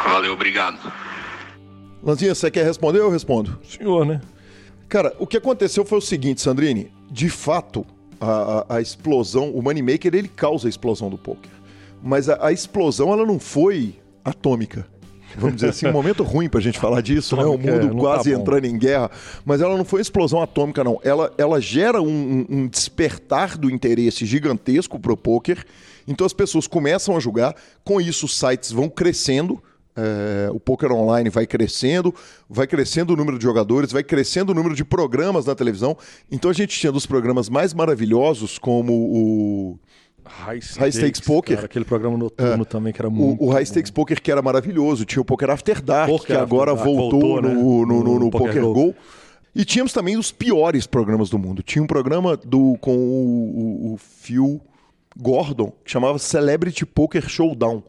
Valeu, 0.05 0.33
obrigado. 0.33 1.10
Lanzinha, 2.03 2.33
você 2.33 2.49
quer 2.49 2.65
responder 2.65 2.99
ou 2.99 3.05
eu 3.05 3.11
respondo? 3.11 3.59
Senhor, 3.67 4.05
né? 4.05 4.21
Cara, 4.89 5.13
o 5.19 5.27
que 5.27 5.37
aconteceu 5.37 5.85
foi 5.85 5.97
o 5.99 6.01
seguinte, 6.01 6.41
Sandrini. 6.41 6.91
De 7.09 7.29
fato, 7.29 7.85
a, 8.19 8.65
a, 8.69 8.75
a 8.77 8.81
explosão, 8.81 9.51
o 9.51 9.61
Moneymaker, 9.61 10.13
ele 10.15 10.27
causa 10.27 10.67
a 10.67 10.69
explosão 10.69 11.09
do 11.09 11.17
poker. 11.17 11.51
Mas 12.03 12.27
a, 12.29 12.47
a 12.47 12.51
explosão, 12.51 13.11
ela 13.13 13.25
não 13.25 13.39
foi 13.39 13.95
atômica. 14.25 14.85
Vamos 15.37 15.55
dizer 15.55 15.69
assim, 15.69 15.87
um 15.87 15.93
momento 15.93 16.23
ruim 16.23 16.49
pra 16.49 16.59
gente 16.59 16.77
falar 16.77 16.99
disso, 16.99 17.37
né? 17.37 17.45
O 17.45 17.57
mundo 17.57 17.87
tá 17.93 17.95
quase 17.95 18.33
bom. 18.35 18.41
entrando 18.41 18.65
em 18.65 18.77
guerra. 18.77 19.09
Mas 19.45 19.61
ela 19.61 19.77
não 19.77 19.85
foi 19.85 20.01
explosão 20.01 20.41
atômica, 20.41 20.83
não. 20.83 20.99
Ela, 21.03 21.31
ela 21.37 21.61
gera 21.61 22.01
um, 22.01 22.09
um- 22.09 22.45
um 22.49 22.67
despertar 22.67 23.57
do 23.57 23.69
interesse 23.69 24.25
gigantesco 24.25 24.99
pro 24.99 25.15
poker. 25.15 25.63
Então 26.05 26.25
as 26.27 26.33
pessoas 26.33 26.67
começam 26.67 27.15
a 27.15 27.19
jogar. 27.21 27.55
Com 27.85 28.01
isso, 28.01 28.25
os 28.25 28.37
sites 28.37 28.73
vão 28.73 28.89
crescendo. 28.89 29.63
É, 29.95 30.49
o 30.51 30.59
poker 30.59 30.91
online 30.91 31.29
vai 31.29 31.45
crescendo, 31.45 32.15
vai 32.49 32.65
crescendo 32.65 33.13
o 33.13 33.15
número 33.15 33.37
de 33.37 33.43
jogadores, 33.43 33.91
vai 33.91 34.03
crescendo 34.03 34.51
o 34.51 34.55
número 34.55 34.73
de 34.73 34.85
programas 34.85 35.45
na 35.45 35.55
televisão. 35.55 35.97
Então 36.31 36.49
a 36.49 36.53
gente 36.53 36.77
tinha 36.79 36.91
dos 36.91 37.05
programas 37.05 37.49
mais 37.49 37.73
maravilhosos, 37.73 38.57
como 38.57 38.93
o, 38.93 39.79
High 40.25 40.61
Stakes, 40.61 40.77
High 40.77 40.91
Stakes 40.91 41.19
Poker. 41.21 41.55
cara, 41.55 41.65
aquele 41.65 41.85
programa 41.85 42.17
noturno 42.17 42.65
também 42.65 42.93
que 42.93 43.01
era 43.01 43.09
muito. 43.09 43.43
o, 43.43 43.47
o 43.47 43.51
High 43.51 43.65
Stakes 43.65 43.91
Poker, 43.91 44.21
que 44.21 44.31
era 44.31 44.41
maravilhoso. 44.41 45.03
Tinha 45.05 45.21
o 45.21 45.25
Poker 45.25 45.49
After 45.49 45.81
Dark, 45.81 46.09
Poker 46.09 46.27
que 46.27 46.33
agora 46.33 46.73
Dark 46.73 46.85
voltou, 46.85 47.19
voltou, 47.19 47.41
no, 47.41 47.49
né? 47.49 47.53
no, 47.53 47.85
no, 47.85 48.03
No 48.03 48.19
no 48.19 48.31
Poker 48.31 48.47
Poker 48.47 48.61
Go. 48.61 48.73
Go. 48.73 48.95
E 49.53 49.65
tínhamos 49.65 49.91
também 49.91 50.17
os 50.17 50.31
piores 50.31 50.87
programas 50.87 51.29
do 51.29 51.37
mundo. 51.37 51.61
Tinha 51.61 51.83
um 51.83 51.87
programa 51.87 52.37
do, 52.37 52.77
com 52.79 52.95
o, 52.95 53.89
o, 53.89 53.93
o 53.93 53.97
Phil 53.97 54.61
Gordon, 55.17 55.73
que 55.83 55.91
chamava 55.91 56.17
Celebrity 56.17 56.85
Poker 56.85 57.27
Showdown. 57.27 57.83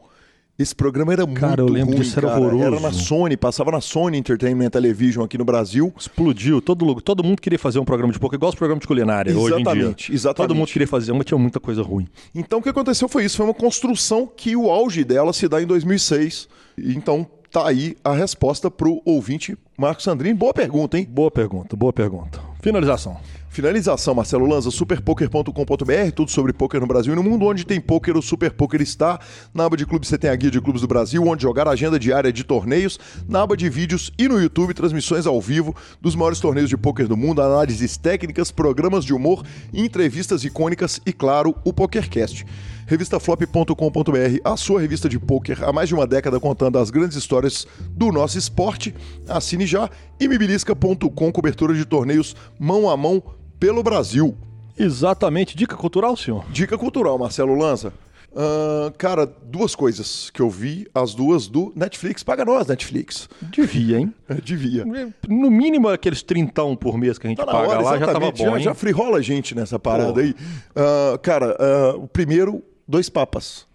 Esse 0.57 0.75
programa 0.75 1.11
era 1.11 1.25
muito 1.25 1.39
Cara, 1.39 1.61
eu 1.61 1.67
lembro 1.67 1.95
ruim, 1.95 2.03
disso, 2.03 2.19
era 2.19 2.27
cara. 2.27 2.39
horroroso. 2.39 2.63
Era 2.63 2.79
na 2.79 2.91
Sony, 2.91 3.35
passava 3.35 3.71
na 3.71 3.81
Sony 3.81 4.19
Entertainment 4.19 4.69
Television 4.69 5.25
aqui 5.25 5.35
no 5.35 5.43
Brasil. 5.43 5.91
Explodiu. 5.97 6.61
Todo, 6.61 7.01
todo 7.01 7.23
mundo 7.23 7.41
queria 7.41 7.57
fazer 7.57 7.79
um 7.79 7.85
programa 7.85 8.13
de 8.13 8.19
poker, 8.19 8.37
igual 8.37 8.49
os 8.49 8.55
programas 8.55 8.81
de 8.81 8.87
culinária 8.87 9.35
hoje 9.35 9.55
em 9.55 9.63
dia. 9.63 9.71
Exatamente, 9.71 10.13
exatamente. 10.13 10.47
Todo 10.47 10.55
mundo 10.55 10.67
queria 10.67 10.87
fazer, 10.87 11.11
mas 11.13 11.25
tinha 11.25 11.37
muita 11.39 11.59
coisa 11.59 11.81
ruim. 11.81 12.07
Então 12.35 12.59
o 12.59 12.61
que 12.61 12.69
aconteceu 12.69 13.09
foi 13.09 13.25
isso, 13.25 13.37
foi 13.37 13.47
uma 13.47 13.53
construção 13.53 14.27
que 14.27 14.55
o 14.55 14.69
auge 14.69 15.03
dela 15.03 15.33
se 15.33 15.47
dá 15.47 15.59
em 15.59 15.65
2006. 15.65 16.47
Então 16.77 17.27
tá 17.51 17.67
aí 17.67 17.97
a 18.03 18.13
resposta 18.13 18.69
pro 18.69 19.01
ouvinte 19.05 19.57
Marcos 19.75 20.03
Sandrini. 20.03 20.35
Boa 20.35 20.53
pergunta, 20.53 20.99
hein? 20.99 21.07
Boa 21.09 21.31
pergunta, 21.31 21.75
boa 21.75 21.91
pergunta. 21.91 22.39
Finalização. 22.61 23.17
Finalização, 23.53 24.15
Marcelo 24.15 24.47
Lanza, 24.47 24.71
superpoker.com.br, 24.71 26.11
tudo 26.15 26.31
sobre 26.31 26.51
poker 26.51 26.81
no 26.81 26.87
Brasil 26.87 27.13
e 27.13 27.15
no 27.15 27.21
mundo. 27.21 27.45
Onde 27.45 27.63
tem 27.63 27.79
poker, 27.79 28.17
o 28.17 28.21
Super 28.21 28.51
Poker 28.51 28.81
está. 28.81 29.19
Na 29.53 29.65
aba 29.65 29.77
de 29.77 29.85
clubes 29.85 30.09
você 30.09 30.17
tem 30.17 30.31
a 30.31 30.35
guia 30.35 30.49
de 30.49 30.59
clubes 30.59 30.81
do 30.81 30.87
Brasil, 30.87 31.23
onde 31.23 31.43
jogar 31.43 31.67
a 31.67 31.71
agenda 31.71 31.99
diária 31.99 32.33
de 32.33 32.43
torneios. 32.43 32.99
Na 33.29 33.43
aba 33.43 33.55
de 33.55 33.69
vídeos 33.69 34.11
e 34.17 34.27
no 34.27 34.41
YouTube, 34.41 34.73
transmissões 34.73 35.27
ao 35.27 35.39
vivo 35.39 35.75
dos 36.01 36.15
maiores 36.15 36.39
torneios 36.39 36.67
de 36.67 36.75
poker 36.75 37.07
do 37.07 37.15
mundo, 37.15 37.43
análises 37.43 37.95
técnicas, 37.95 38.49
programas 38.49 39.05
de 39.05 39.13
humor, 39.13 39.45
entrevistas 39.71 40.43
icônicas 40.43 40.99
e, 41.05 41.13
claro, 41.13 41.53
o 41.63 41.71
PokerCast. 41.71 42.43
Revistaflop.com.br, 42.87 44.39
a 44.43 44.57
sua 44.57 44.81
revista 44.81 45.07
de 45.07 45.19
poker 45.19 45.63
há 45.63 45.71
mais 45.71 45.87
de 45.87 45.93
uma 45.93 46.07
década 46.07 46.39
contando 46.39 46.79
as 46.79 46.89
grandes 46.89 47.15
histórias 47.15 47.67
do 47.91 48.11
nosso 48.11 48.35
esporte. 48.35 48.95
Assine 49.29 49.67
já. 49.67 49.91
E 50.19 50.27
mibilisca.com, 50.27 51.31
cobertura 51.31 51.75
de 51.75 51.85
torneios 51.85 52.35
mão 52.59 52.89
a 52.89 52.97
mão 52.97 53.21
pelo 53.63 53.81
Brasil. 53.81 54.35
Exatamente. 54.77 55.55
Dica 55.55 55.77
cultural, 55.77 56.17
senhor? 56.17 56.43
Dica 56.51 56.77
cultural, 56.77 57.17
Marcelo 57.17 57.55
Lanza. 57.55 57.93
Ahn, 58.35 58.91
cara, 58.97 59.25
duas 59.25 59.73
coisas 59.73 60.29
que 60.31 60.41
eu 60.41 60.49
vi, 60.49 60.85
as 60.93 61.15
duas 61.15 61.47
do 61.47 61.71
Netflix. 61.73 62.23
Paga 62.23 62.43
nós, 62.43 62.67
Netflix. 62.67 63.29
Devia, 63.41 63.99
hein? 63.99 64.13
É, 64.27 64.33
devia. 64.33 64.83
No 65.29 65.49
mínimo 65.49 65.87
aqueles 65.87 66.21
trintão 66.21 66.75
por 66.75 66.97
mês 66.97 67.17
que 67.17 67.25
a 67.25 67.29
gente 67.29 67.37
Tá 67.37 67.45
paga 67.45 67.69
hora, 67.69 67.79
lá 67.81 67.97
já 67.97 68.07
tava 68.07 68.31
bom, 68.31 68.35
já, 68.35 68.57
hein? 68.57 68.63
já 68.63 68.73
frirola 68.73 69.19
a 69.19 69.21
gente 69.21 69.55
nessa 69.55 69.79
parada 69.79 70.11
Pô. 70.11 70.19
aí. 70.19 70.35
Ah, 70.75 71.17
cara, 71.19 71.55
ah, 71.57 71.95
o 71.95 72.07
primeiro, 72.07 72.61
Dois 72.85 73.07
Papas. 73.07 73.65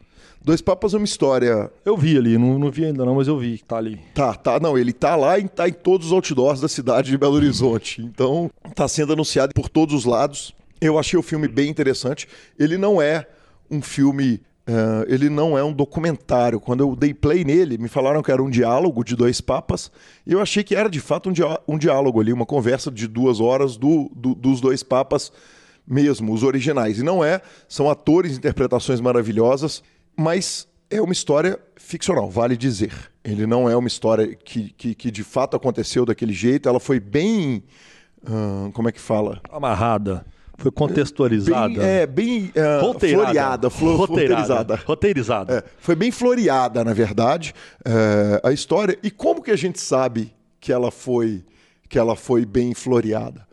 Dois 0.45 0.61
Papas 0.63 0.95
é 0.95 0.97
uma 0.97 1.05
história 1.05 1.71
Eu 1.85 1.97
vi 1.97 2.17
ali, 2.17 2.39
não, 2.39 2.59
não 2.59 2.71
vi 2.71 2.85
ainda 2.87 3.05
não, 3.05 3.17
mas 3.17 3.29
eu 3.29 3.39
vi 3.39 3.59
que 3.59 3.65
tá 3.65 3.77
ali. 3.77 4.01
Tá, 4.15 4.35
tá. 4.35 4.59
Não, 4.59 4.79
ele 4.79 4.93
tá 4.93 5.15
lá 5.15 5.39
e 5.39 5.47
tá 5.49 5.69
em 5.69 5.73
todos 5.73 6.07
os 6.09 6.13
outdoors 6.13 6.61
da 6.61 6.69
cidade 6.69 7.11
de 7.11 7.19
Belo 7.19 7.35
Horizonte. 7.35 8.01
Então, 8.03 8.51
tá 8.75 8.89
sendo 8.89 9.13
anunciado 9.13 9.53
por 9.55 9.69
todos 9.69 9.95
os 9.95 10.05
lados. 10.05 10.55
Eu 10.81 10.99
achei 10.99 11.19
o 11.19 11.23
filme 11.23 11.49
bem 11.49 11.69
interessante. 11.69 12.27
Ele 12.59 12.79
não 12.79 13.03
é 13.03 13.27
um 13.71 13.83
filme. 13.83 14.41
eh, 14.67 15.07
ele 15.09 15.29
não 15.29 15.59
é 15.59 15.63
um 15.65 15.73
documentário. 15.73 16.61
Quando 16.61 16.81
eu 16.81 16.95
dei 16.97 17.13
play 17.13 17.45
nele, 17.45 17.77
me 17.77 17.89
falaram 17.89 18.23
que 18.23 18.31
era 18.31 18.43
um 18.43 18.49
diálogo 18.49 19.05
de 19.05 19.17
dois 19.17 19.41
papas. 19.41 19.91
E 20.27 20.33
eu 20.33 20.41
achei 20.41 20.63
que 20.65 20.75
era 20.75 20.89
de 20.89 21.01
fato 21.01 21.29
um, 21.29 21.33
diá- 21.33 21.61
um 21.69 21.77
diálogo 21.77 22.21
ali, 22.21 22.33
uma 22.33 22.47
conversa 22.47 22.91
de 22.91 23.07
duas 23.07 23.41
horas 23.41 23.77
do- 23.77 24.11
do- 24.15 24.35
dos 24.35 24.61
dois 24.61 24.83
papas 24.83 25.31
mesmo, 25.87 26.33
os 26.33 26.43
originais. 26.43 26.99
E 26.99 27.03
não 27.03 27.25
é, 27.25 27.41
são 27.69 27.91
atores, 27.91 28.37
interpretações 28.37 29.01
maravilhosas, 29.01 29.83
mas 30.19 30.67
é 30.91 31.01
uma 31.01 31.13
história 31.13 31.59
ficcional, 31.77 32.29
vale 32.29 32.57
dizer. 32.57 32.93
Ele 33.25 33.47
não 33.47 33.69
é 33.69 33.77
uma 33.77 33.89
história 33.89 34.35
que, 34.35 34.71
que, 34.71 34.95
que 34.95 35.11
de 35.11 35.23
fato 35.23 35.57
aconteceu 35.57 36.05
daquele 36.05 36.33
jeito, 36.33 36.69
ela 36.69 36.81
foi 36.81 36.99
bem. 36.99 37.63
ah, 38.27 38.71
como 38.73 38.89
é 38.89 38.93
que 38.93 39.01
fala? 39.01 39.41
Amarrada. 39.51 40.27
Foi 40.61 40.73
contextualizada. 40.73 41.69
Bem, 41.75 41.83
é, 41.87 42.05
bem 42.07 42.53
ah, 42.57 42.81
Roteirada. 42.81 43.25
floreada, 43.25 43.71
flo- 43.71 43.97
Roteirada. 43.97 44.35
roteirizada. 44.35 44.83
Roteirizada. 44.85 45.55
É, 45.59 45.65
foi 45.79 45.95
bem 45.95 46.11
floreada, 46.11 46.83
na 46.85 46.93
verdade, 46.93 47.55
é, 47.85 48.41
a 48.43 48.51
história. 48.51 48.99
E 49.03 49.09
como 49.11 49.41
que 49.41 49.53
a 49.53 49.57
gente 49.57 49.79
sabe 49.79 50.35
que 50.61 50.73
ela 50.73 50.91
foi 50.91 51.45
que 51.89 51.97
ela 51.99 52.17
foi 52.17 52.45
bem 52.45 52.75
floreada? 52.75 53.47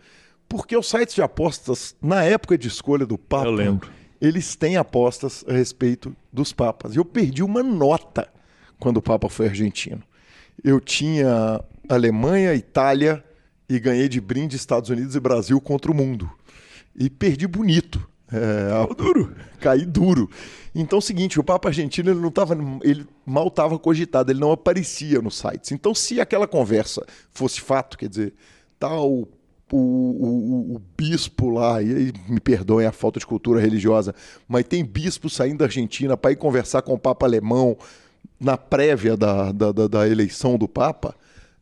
Porque 0.49 0.75
os 0.75 0.89
sites 0.89 1.13
de 1.15 1.21
apostas, 1.21 1.95
na 2.01 2.23
época 2.23 2.57
de 2.57 2.67
escolha 2.67 3.05
do 3.05 3.17
Papa, 3.17 3.45
Eu 3.45 3.51
lembro. 3.51 3.89
Eles 4.19 4.55
têm 4.55 4.77
apostas 4.77 5.43
a 5.47 5.53
respeito 5.53 6.15
dos 6.31 6.53
papas. 6.53 6.95
Eu 6.95 7.05
perdi 7.05 7.43
uma 7.43 7.61
nota 7.61 8.27
quando 8.79 8.97
o 8.97 9.01
Papa 9.01 9.29
foi 9.29 9.47
argentino. 9.47 10.01
Eu 10.63 10.79
tinha 10.79 11.63
Alemanha, 11.87 12.53
Itália 12.53 13.23
e 13.69 13.79
ganhei 13.79 14.07
de 14.07 14.21
brinde 14.21 14.55
Estados 14.55 14.89
Unidos 14.89 15.15
e 15.15 15.19
Brasil 15.19 15.59
contra 15.59 15.91
o 15.91 15.95
mundo. 15.95 16.29
E 16.95 17.09
perdi 17.09 17.47
bonito. 17.47 18.05
É, 18.31 18.95
duro. 18.95 19.35
Caí 19.59 19.85
duro. 19.85 20.29
Então 20.73 20.97
é 20.97 20.99
o 20.99 21.01
seguinte, 21.01 21.39
o 21.39 21.43
Papa 21.43 21.69
argentino 21.69 22.09
ele 22.09 22.19
não 22.19 22.31
tava, 22.31 22.57
ele 22.83 23.05
mal 23.25 23.47
estava 23.47 23.77
cogitado, 23.77 24.31
ele 24.31 24.39
não 24.39 24.51
aparecia 24.51 25.21
nos 25.21 25.37
sites. 25.37 25.71
Então 25.71 25.93
se 25.93 26.19
aquela 26.19 26.47
conversa 26.47 27.05
fosse 27.31 27.61
fato, 27.61 27.97
quer 27.97 28.09
dizer, 28.09 28.33
tal 28.79 29.27
o, 29.75 30.71
o, 30.71 30.75
o- 30.75 30.81
bispo 30.97 31.49
lá, 31.49 31.81
e 31.81 32.11
me 32.27 32.39
perdoem 32.39 32.87
a 32.87 32.91
falta 32.91 33.19
de 33.19 33.25
cultura 33.25 33.59
religiosa, 33.59 34.13
mas 34.47 34.63
tem 34.63 34.83
bispo 34.83 35.29
saindo 35.29 35.59
da 35.59 35.65
Argentina 35.65 36.15
para 36.17 36.31
ir 36.31 36.35
conversar 36.37 36.81
com 36.81 36.93
o 36.93 36.99
Papa 36.99 37.25
alemão 37.25 37.77
na 38.39 38.57
prévia 38.57 39.15
da, 39.17 39.51
da, 39.51 39.71
da- 39.71 39.87
da 39.87 40.07
eleição 40.07 40.57
do 40.57 40.67
Papa, 40.67 41.15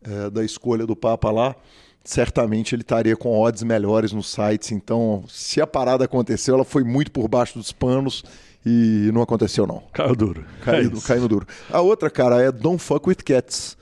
eh, 0.04 0.30
da 0.30 0.44
escolha 0.44 0.86
do 0.86 0.96
Papa 0.96 1.30
lá, 1.32 1.56
certamente 2.04 2.76
ele 2.76 2.82
estaria 2.82 3.16
com 3.16 3.38
odds 3.40 3.64
melhores 3.64 4.12
nos 4.12 4.30
sites. 4.32 4.72
Então, 4.72 5.24
se 5.28 5.62
a 5.62 5.68
parada 5.68 6.06
aconteceu, 6.06 6.56
ela 6.56 6.66
foi 6.66 6.84
muito 6.84 7.12
por 7.12 7.28
baixo 7.28 7.58
dos 7.58 7.72
panos 7.72 8.24
e 8.66 9.10
não 9.14 9.22
aconteceu, 9.22 9.66
não. 9.68 9.84
Caiu 9.94 10.16
duro. 10.16 10.46
Caiu, 10.62 10.92
É 10.98 11.08
caiu 11.08 11.28
duro. 11.28 11.48
A 11.70 11.82
outra, 11.82 12.10
cara, 12.10 12.42
é 12.42 12.52
Don't 12.52 12.82
Fuck 12.82 13.08
With 13.10 13.18
Cats. 13.26 13.78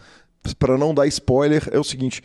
Pra 0.57 0.75
não 0.77 0.93
dar 0.93 1.05
spoiler, 1.07 1.67
é 1.71 1.77
o 1.79 1.83
seguinte: 1.83 2.23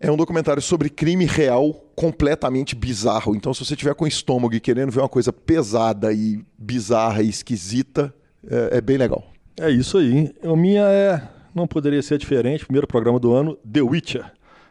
é 0.00 0.10
um 0.10 0.16
documentário 0.16 0.60
sobre 0.60 0.90
crime 0.90 1.24
real 1.24 1.72
completamente 1.94 2.74
bizarro. 2.74 3.34
Então, 3.34 3.54
se 3.54 3.64
você 3.64 3.74
tiver 3.74 3.94
com 3.94 4.06
estômago 4.06 4.54
e 4.54 4.60
querendo 4.60 4.92
ver 4.92 5.00
uma 5.00 5.08
coisa 5.08 5.32
pesada 5.32 6.12
e 6.12 6.44
bizarra 6.58 7.22
e 7.22 7.28
esquisita, 7.28 8.14
é, 8.48 8.78
é 8.78 8.80
bem 8.80 8.98
legal. 8.98 9.24
É 9.58 9.70
isso 9.70 9.98
aí. 9.98 10.34
A 10.42 10.54
minha 10.54 10.82
é. 10.82 11.28
Não 11.54 11.66
poderia 11.66 12.02
ser 12.02 12.18
diferente. 12.18 12.66
Primeiro 12.66 12.86
programa 12.86 13.18
do 13.18 13.32
ano, 13.32 13.56
The 13.70 13.80
Witcher. 13.80 14.30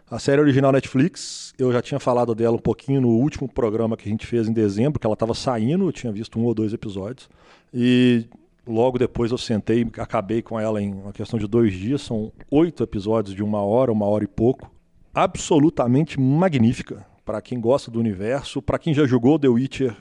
A 0.10 0.20
série 0.20 0.40
original 0.40 0.72
Netflix. 0.72 1.52
Eu 1.58 1.74
já 1.74 1.82
tinha 1.82 2.00
falado 2.00 2.36
dela 2.36 2.56
um 2.56 2.60
pouquinho 2.60 3.02
no 3.02 3.10
último 3.10 3.50
programa 3.50 3.98
que 3.98 4.08
a 4.08 4.12
gente 4.12 4.28
fez 4.28 4.48
em 4.48 4.54
dezembro, 4.54 5.00
que 5.00 5.08
ela 5.08 5.16
estava 5.16 5.34
saindo. 5.34 5.88
Eu 5.88 5.92
tinha 5.92 6.14
visto 6.14 6.40
um 6.40 6.44
ou 6.44 6.54
dois 6.54 6.74
episódios. 6.74 7.28
E 7.74 8.26
logo 8.68 9.00
depois 9.00 9.32
eu 9.32 9.38
sentei 9.40 9.88
acabei 9.98 10.44
com 10.44 10.60
ela 10.60 10.80
em 10.80 10.94
uma 10.94 11.12
questão 11.12 11.40
de 11.40 11.48
dois 11.48 11.74
dias. 11.74 12.04
São 12.04 12.32
oito 12.52 12.84
episódios 12.84 13.36
de 13.36 13.42
uma 13.42 13.64
hora, 13.64 13.92
uma 13.92 14.06
hora 14.06 14.24
e 14.24 14.28
pouco. 14.28 14.70
Absolutamente 15.16 16.20
magnífica. 16.20 17.06
Para 17.24 17.42
quem 17.42 17.60
gosta 17.60 17.90
do 17.90 18.00
universo, 18.00 18.62
para 18.62 18.78
quem 18.78 18.94
já 18.94 19.06
jogou 19.08 19.40
The 19.40 19.48
Witcher 19.48 19.96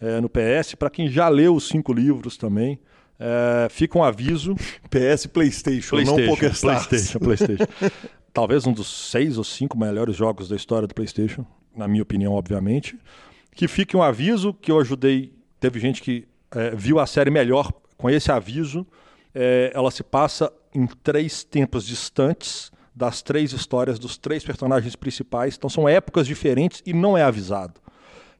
é, 0.00 0.20
no 0.20 0.28
PS. 0.28 0.74
Para 0.74 0.88
quem 0.88 1.08
já 1.08 1.28
leu 1.28 1.54
os 1.54 1.68
cinco 1.68 1.92
livros 1.92 2.36
também, 2.36 2.80
é, 3.18 3.68
fica 3.68 3.98
um 3.98 4.02
aviso. 4.02 4.54
PS 4.88 5.26
PlayStation, 5.26 5.96
não 5.96 6.04
PlayStation, 6.04 6.30
PokerStars. 6.30 6.86
PlayStation, 6.86 7.18
PlayStation. 7.18 7.66
Talvez 8.32 8.66
um 8.66 8.72
dos 8.72 9.10
seis 9.10 9.36
ou 9.36 9.44
cinco 9.44 9.76
melhores 9.76 10.16
jogos 10.16 10.48
da 10.48 10.56
história 10.56 10.86
do 10.86 10.94
PlayStation, 10.94 11.44
na 11.76 11.86
minha 11.86 12.02
opinião, 12.02 12.32
obviamente. 12.32 12.96
Que 13.52 13.66
fique 13.68 13.96
um 13.96 14.02
aviso 14.02 14.54
que 14.54 14.70
eu 14.70 14.80
ajudei. 14.80 15.34
Teve 15.58 15.80
gente 15.80 16.00
que 16.00 16.26
é, 16.52 16.74
viu 16.74 16.98
a 16.98 17.06
série 17.06 17.30
melhor 17.30 17.72
com 17.96 18.08
esse 18.08 18.30
aviso. 18.30 18.86
É, 19.34 19.72
ela 19.74 19.90
se 19.90 20.02
passa 20.02 20.50
em 20.72 20.86
três 20.86 21.44
tempos 21.44 21.84
distantes 21.84 22.70
das 22.94 23.22
três 23.22 23.52
histórias 23.52 23.98
dos 23.98 24.16
três 24.16 24.44
personagens 24.44 24.96
principais. 24.96 25.56
Então 25.56 25.70
são 25.70 25.88
épocas 25.88 26.26
diferentes 26.26 26.82
e 26.84 26.92
não 26.92 27.16
é 27.16 27.22
avisado. 27.22 27.80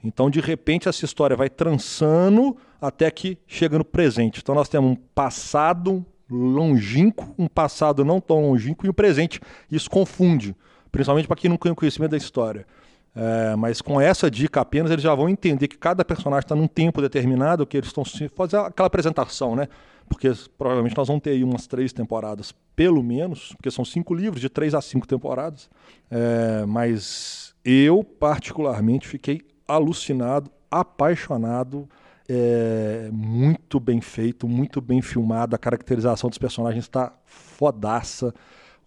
Então, 0.03 0.31
de 0.31 0.41
repente, 0.41 0.89
essa 0.89 1.05
história 1.05 1.37
vai 1.37 1.51
trançando 1.51 2.57
até 2.81 3.11
que 3.11 3.37
chega 3.47 3.77
no 3.77 3.85
presente. 3.85 4.41
Então, 4.41 4.55
nós 4.55 4.69
temos 4.69 4.93
um 4.93 4.97
passado 4.97 6.05
longínquo, 6.31 7.35
um 7.39 7.47
passado 7.47 8.05
não 8.05 8.21
tão 8.21 8.49
longínquo 8.49 8.87
e 8.87 8.89
um 8.89 8.95
presente. 8.95 9.41
Isso 9.71 9.91
confunde, 9.91 10.57
principalmente 10.91 11.27
para 11.27 11.37
quem 11.37 11.51
não 11.51 11.57
tem 11.57 11.75
conhecimento 11.75 12.13
da 12.13 12.17
história. 12.17 12.67
É, 13.15 13.57
mas 13.57 13.83
com 13.83 14.01
essa 14.01 14.31
dica 14.31 14.61
apenas, 14.61 14.91
eles 14.91 15.03
já 15.03 15.15
vão 15.15 15.29
entender 15.29 15.67
que 15.69 15.77
cada 15.77 16.05
personagem 16.05 16.45
está 16.45 16.55
num 16.55 16.69
tempo 16.69 17.03
determinado, 17.03 17.67
que 17.67 17.77
eles 17.77 17.89
estão 17.89 18.05
fazendo 18.35 18.67
aquela 18.67 18.87
apresentação, 18.87 19.57
né? 19.57 19.69
Porque 20.11 20.29
provavelmente 20.59 20.97
nós 20.97 21.07
vamos 21.07 21.23
ter 21.23 21.31
aí 21.31 21.45
umas 21.45 21.69
três 21.69 21.93
temporadas, 21.93 22.53
pelo 22.75 23.01
menos, 23.01 23.55
porque 23.55 23.71
são 23.71 23.85
cinco 23.85 24.13
livros, 24.13 24.41
de 24.41 24.49
três 24.49 24.75
a 24.75 24.81
cinco 24.83 25.07
temporadas. 25.07 25.71
É, 26.11 26.67
mas 26.67 27.55
eu, 27.65 28.03
particularmente, 28.03 29.07
fiquei 29.07 29.41
alucinado, 29.69 30.51
apaixonado. 30.69 31.89
É, 32.29 33.09
muito 33.13 33.79
bem 33.79 34.01
feito, 34.01 34.49
muito 34.49 34.81
bem 34.81 35.01
filmado. 35.01 35.55
A 35.55 35.59
caracterização 35.59 36.29
dos 36.29 36.39
personagens 36.39 36.85
está 36.85 37.13
fodaça. 37.25 38.35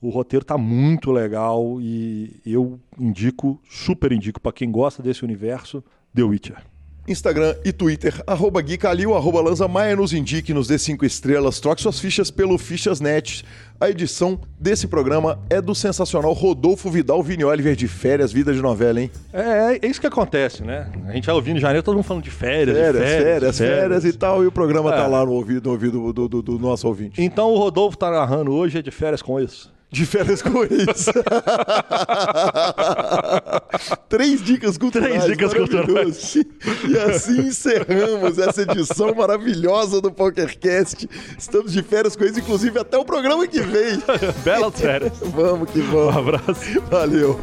O 0.01 0.09
roteiro 0.09 0.43
está 0.43 0.57
muito 0.57 1.09
legal 1.09 1.79
e 1.79 2.41
eu 2.45 2.77
indico, 2.99 3.61
super 3.69 4.11
indico 4.11 4.41
para 4.41 4.51
quem 4.51 4.69
gosta 4.69 5.01
desse 5.01 5.23
universo, 5.23 5.81
The 6.13 6.23
Witcher. 6.23 6.72
Instagram 7.07 7.55
e 7.65 7.73
Twitter, 7.73 8.23
arroba 8.25 8.61
Gui 8.61 8.77
Calil, 8.77 9.13
arroba 9.13 9.41
Lanza 9.41 9.67
Maia, 9.67 9.95
nos 9.95 10.13
indique, 10.13 10.53
nos 10.53 10.67
dê 10.67 10.79
cinco 10.79 11.05
estrelas, 11.05 11.59
troque 11.59 11.81
suas 11.81 11.99
fichas 11.99 12.31
pelo 12.31 12.57
Fichasnet. 12.57 13.43
A 13.79 13.89
edição 13.89 14.39
desse 14.57 14.87
programa 14.87 15.37
é 15.49 15.59
do 15.61 15.75
sensacional 15.75 16.31
Rodolfo 16.31 16.89
Vidal 16.89 17.21
Vini 17.21 17.43
Oliver 17.43 17.75
de 17.75 17.89
férias, 17.89 18.31
vida 18.31 18.53
de 18.53 18.61
novela, 18.61 19.01
hein? 19.01 19.11
É, 19.33 19.77
é 19.85 19.87
isso 19.89 19.99
que 19.99 20.07
acontece, 20.07 20.63
né? 20.63 20.89
A 21.07 21.11
gente 21.11 21.25
vai 21.25 21.35
ouvindo 21.35 21.57
em 21.57 21.59
janeiro, 21.59 21.83
todo 21.83 21.95
mundo 21.95 22.05
falando 22.05 22.23
de 22.23 22.31
férias, 22.31 22.77
Férias, 22.77 22.93
de 22.93 22.99
férias, 22.99 23.23
férias, 23.23 23.57
férias, 23.57 23.79
férias. 23.81 24.05
e 24.05 24.13
tal, 24.17 24.41
e 24.43 24.47
o 24.47 24.51
programa 24.51 24.89
tá 24.91 25.03
É. 25.03 25.07
lá 25.07 25.25
no 25.25 25.33
ouvido, 25.33 25.65
no 25.65 25.71
ouvido 25.73 26.13
do, 26.13 26.29
do- 26.29 26.41
do 26.41 26.57
nosso 26.59 26.87
ouvinte. 26.87 27.21
Então 27.21 27.51
o 27.51 27.57
Rodolfo 27.57 27.97
tá 27.97 28.09
narrando 28.09 28.53
hoje 28.53 28.77
é 28.77 28.81
de 28.81 28.91
férias 28.91 29.21
com 29.21 29.37
isso. 29.41 29.73
De 29.93 30.07
férias 30.07 30.41
com 30.41 30.63
isso. 30.63 31.11
Três 34.09 34.43
dicas 34.43 34.75
culturais. 34.75 35.11
Três 35.11 35.25
dicas 35.25 35.53
maravilhoso. 35.53 36.43
E 36.89 36.97
assim 36.97 37.41
encerramos 37.41 38.39
essa 38.39 38.63
edição 38.63 39.13
maravilhosa 39.13 40.01
do 40.01 40.11
PokerCast. 40.11 41.07
Estamos 41.37 41.71
de 41.71 41.83
férias 41.83 42.15
com 42.15 42.25
isso, 42.25 42.39
inclusive 42.39 42.79
até 42.79 42.97
o 42.97 43.05
programa 43.05 43.45
que 43.45 43.61
vem. 43.61 44.01
Belas 44.43 44.73
férias. 44.79 45.13
Vamos 45.21 45.69
que 45.69 45.79
Um 45.79 45.91
vamos. 45.91 46.17
abraço. 46.17 46.81
Valeu. 46.89 47.39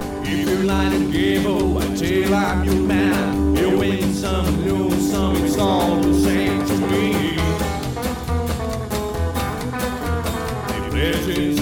Give 10.93 11.60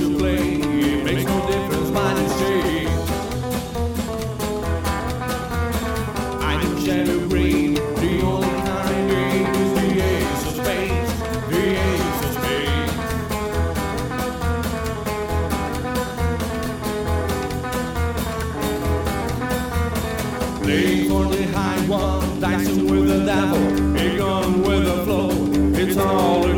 with 23.39 23.51
the 23.51 23.55
devil, 23.55 23.97
a 23.97 24.16
gun 24.16 24.62
with 24.62 24.86
a 24.89 25.05
flow. 25.05 25.31
It's 25.74 25.97
all 25.97 26.57